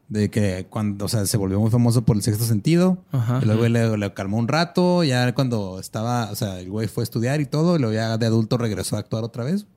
De 0.10 0.30
que 0.30 0.68
cuando, 0.70 1.06
o 1.06 1.08
sea, 1.08 1.26
se 1.26 1.38
volvió 1.38 1.58
muy 1.62 1.72
famoso 1.72 2.02
por 2.04 2.18
el 2.18 2.22
sexto 2.22 2.44
sentido. 2.44 2.98
Ajá. 3.14 3.40
y 3.42 3.46
luego 3.46 3.66
le, 3.70 3.98
le 3.98 4.14
calmó 4.14 4.40
un 4.40 4.50
rato. 4.50 5.06
Ya 5.06 5.34
cuando 5.34 5.80
estaba, 5.80 6.30
o 6.32 6.36
sea, 6.36 6.60
el 6.60 6.70
güey 6.70 6.90
fue 6.90 7.04
a 7.04 7.06
estudiar 7.06 7.40
y 7.40 7.46
todo. 7.46 7.78
Y 7.78 7.80
luego 7.80 7.94
ya 7.94 8.18
de 8.18 8.26
adulto 8.26 8.58
regresó 8.58 8.98
a 8.98 9.00
actuar 9.00 9.24
otra 9.24 9.46
vez. 9.46 9.68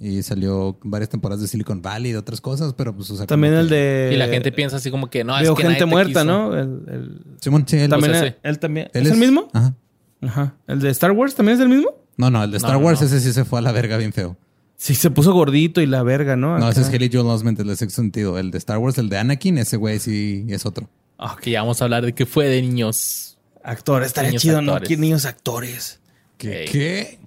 Y 0.00 0.22
salió 0.22 0.78
varias 0.84 1.08
temporadas 1.10 1.40
de 1.42 1.48
Silicon 1.48 1.82
Valley 1.82 2.10
y 2.10 2.12
de 2.12 2.18
otras 2.18 2.40
cosas. 2.40 2.72
Pero 2.74 2.94
pues, 2.94 3.10
o 3.10 3.16
sea. 3.16 3.26
También 3.26 3.54
el 3.54 3.68
que- 3.68 3.74
de... 3.74 4.10
Y 4.14 4.16
la 4.16 4.28
gente 4.28 4.52
piensa 4.52 4.76
así 4.76 4.90
como 4.92 5.10
que 5.10 5.24
no, 5.24 5.36
es 5.36 5.42
Veo 5.42 5.54
que 5.56 5.62
gente 5.62 5.72
nadie 5.74 5.78
te 5.80 5.86
muerta, 5.86 6.20
quiso. 6.20 6.24
¿no? 6.24 6.54
El, 6.54 6.68
el- 6.88 7.20
Simón, 7.40 7.64
sí, 7.66 7.76
él- 7.78 7.90
También 7.90 8.12
pues, 8.12 8.22
él, 8.22 8.28
ese. 8.28 8.38
él 8.42 8.58
también... 8.60 8.90
él 8.94 9.06
¿Es, 9.06 9.12
el 9.12 9.18
mismo? 9.18 9.48
Ajá. 9.52 9.74
Ajá. 10.22 10.54
¿El 10.68 10.80
de 10.80 10.90
Star 10.90 11.10
Wars 11.12 11.34
también 11.34 11.56
es 11.56 11.62
el 11.62 11.68
mismo? 11.68 11.90
No, 12.16 12.30
no, 12.30 12.42
el 12.44 12.50
de 12.50 12.56
Star 12.58 12.72
No, 12.74 12.78
no, 12.80 12.86
Wars, 12.86 13.00
no. 13.00 13.06
ese 13.06 13.20
sí 13.20 13.32
se 13.32 13.44
fue 13.44 13.58
a 13.58 13.62
la 13.62 13.72
verga 13.72 13.96
bien 13.96 14.12
feo. 14.12 14.36
Sí, 14.76 14.94
se 14.94 15.10
puso 15.10 15.32
gordito 15.32 15.80
y 15.80 15.86
la 15.86 16.04
verga, 16.04 16.36
¿no? 16.36 16.56
No, 16.58 16.66
Acá. 16.66 16.80
ese 16.80 16.82
es 16.82 16.88
Haley 16.94 17.10
Joel 17.12 17.26
Osment, 17.26 17.58
el 17.58 17.66
de 17.66 17.74
sexto 17.76 18.00
sentido. 18.00 18.38
El 18.38 18.52
de 18.52 18.58
Star 18.58 18.78
Wars, 18.78 18.96
el 18.98 19.08
de 19.08 19.18
Anakin, 19.18 19.58
ese 19.58 19.76
güey 19.76 19.98
sí 19.98 20.44
es 20.48 20.64
otro. 20.66 20.88
Ah, 21.18 21.36
que 21.40 21.50
ya 21.50 21.62
vamos 21.62 21.80
a 21.80 21.84
hablar 21.84 22.04
de 22.04 22.14
qué 22.14 22.26
fue 22.26 22.46
de 22.46 22.62
niños. 22.62 23.38
Actor, 23.64 24.04
estaría 24.04 24.30
Niños 24.30 24.42
chido, 24.42 24.62
¿no? 24.62 24.72
actores. 24.74 24.88
Aquí 24.88 24.96
niños 25.00 25.24
actores. 25.24 26.00
¿Qué? 26.36 26.68
¿Qué? 26.70 27.18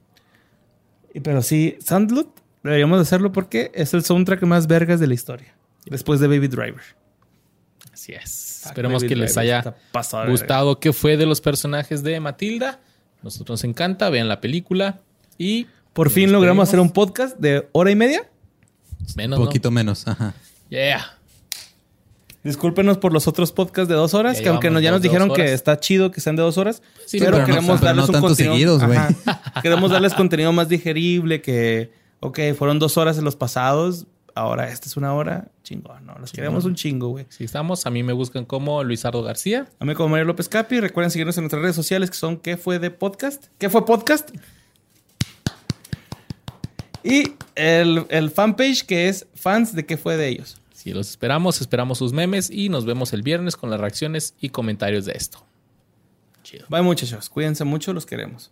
Pero 1.22 1.42
sí, 1.42 1.78
Sandlot 1.84 2.41
deberíamos 2.64 2.98
de 3.00 3.02
hacerlo 3.04 3.32
porque 3.32 3.72
es 3.74 3.94
el 3.94 4.04
soundtrack 4.04 4.44
más 4.44 4.68
vergas 4.68 5.00
de 5.00 5.08
la 5.08 5.14
historia. 5.14 5.56
Después 5.86 6.20
de 6.20 6.28
Baby 6.28 6.48
Driver. 6.48 6.82
Así 7.94 8.14
es. 8.14 8.66
Esperemos 8.66 9.02
Baby 9.02 9.10
que 9.10 9.16
les 9.16 9.36
Driver 9.36 9.56
haya 9.66 9.76
pasado 9.92 10.30
gustado 10.30 10.80
qué 10.80 10.94
fue 10.94 11.18
de 11.18 11.26
los 11.26 11.42
personajes 11.42 12.04
de 12.04 12.20
Matilda. 12.20 12.80
Nosotros 13.24 13.60
nos 13.60 13.64
encanta, 13.64 14.10
vean 14.10 14.28
la 14.28 14.42
película 14.42 15.02
y 15.38 15.68
Por 15.94 16.10
fin 16.10 16.32
logramos 16.32 16.68
hacer 16.70 16.80
un 16.80 16.92
podcast 16.92 17.38
de 17.38 17.68
hora 17.72 17.92
y 17.92 17.96
media. 17.96 18.30
menos, 19.16 19.38
Un 19.38 19.44
¿no? 19.44 19.50
poquito 19.50 19.72
menos, 19.72 20.08
ajá. 20.08 20.34
Yeah. 20.70 21.18
Discúlpenos 22.44 22.98
por 22.98 23.14
los 23.14 23.28
otros 23.28 23.52
podcasts 23.52 23.88
de 23.88 23.94
dos 23.94 24.16
horas, 24.16 24.38
Ya 24.38 24.44
que 24.44 24.50
aunque 24.50 24.72
nos- 24.72 24.82
ya 24.82 24.90
nos 24.90 25.02
dijeron 25.04 25.32
que 25.32 25.54
está 25.54 25.80
chido 25.80 26.10
que 26.10 26.22
sean 26.22 26.36
de 26.36 26.42
dos 26.42 26.58
horas, 26.58 26.82
Sí, 27.06 27.20
pero, 27.20 27.34
pero 27.34 27.40
no- 27.40 27.46
queremos 27.46 27.80
pero 27.80 27.86
darles 27.88 28.10
no 28.10 28.16
un 28.18 28.22
contenido. 28.22 28.80
seguidos, 28.80 29.06
queremos 29.62 29.92
darles 29.92 30.14
contenido 30.16 30.52
más 30.52 30.68
digerible, 30.68 31.42
que, 31.42 31.92
ok, 32.22 32.40
fueron 32.58 32.80
dos 32.80 32.98
horas 32.98 33.18
en 33.18 33.26
los 33.26 33.36
pasados, 33.36 34.08
ahora 34.36 34.70
esta 34.70 34.88
es 34.88 34.98
una 34.98 35.14
hora, 35.14 35.50
chingón, 35.64 36.06
¿no? 36.06 36.16
Los 36.20 36.32
queremos 36.32 36.66
un 36.66 36.76
chingo, 36.76 37.10
güey. 37.10 37.26
Si 37.30 37.44
estamos, 37.44 37.86
a 37.86 37.90
mí 37.90 38.04
me 38.04 38.14
buscan 38.14 38.46
como 38.46 38.84
Luisardo 38.84 39.22
García. 39.24 39.68
A 39.80 39.86
mí 39.86 39.94
como 39.96 40.10
Mario 40.10 40.26
López 40.26 40.48
Capi, 40.48 40.80
recuerden 40.80 41.12
seguirnos 41.12 41.38
en 41.38 41.44
nuestras 41.44 41.62
redes 41.62 41.76
sociales 41.76 42.10
que 42.10 42.18
son 42.18 42.38
¿Qué 42.38 42.58
fue 42.58 42.80
de 42.80 42.92
podcast? 42.92 43.48
¿Qué 43.58 43.70
fue 43.70 43.86
podcast? 43.86 44.30
Y 47.04 47.34
el, 47.56 48.06
el 48.10 48.30
fanpage 48.30 48.86
que 48.86 49.10
es 49.10 49.28
fans 49.34 49.76
de 49.76 49.86
¿Qué 49.86 49.98
fue 49.98 50.18
de 50.18 50.28
ellos? 50.28 50.62
Si 50.74 50.92
los 50.92 51.10
esperamos, 51.10 51.62
esperamos 51.62 51.98
sus 51.98 52.14
memes 52.14 52.50
y 52.50 52.70
nos 52.70 52.86
vemos 52.86 53.14
el 53.14 53.24
viernes 53.24 53.56
con 53.56 53.70
las 53.70 53.80
reacciones 53.80 54.36
y 54.40 54.50
comentarios 54.50 55.06
de 55.06 55.14
esto. 55.14 55.44
Chido. 56.44 56.66
Bye 56.70 56.82
muchachos, 56.82 57.30
cuídense 57.30 57.64
mucho, 57.64 57.94
los 57.94 58.06
queremos. 58.06 58.52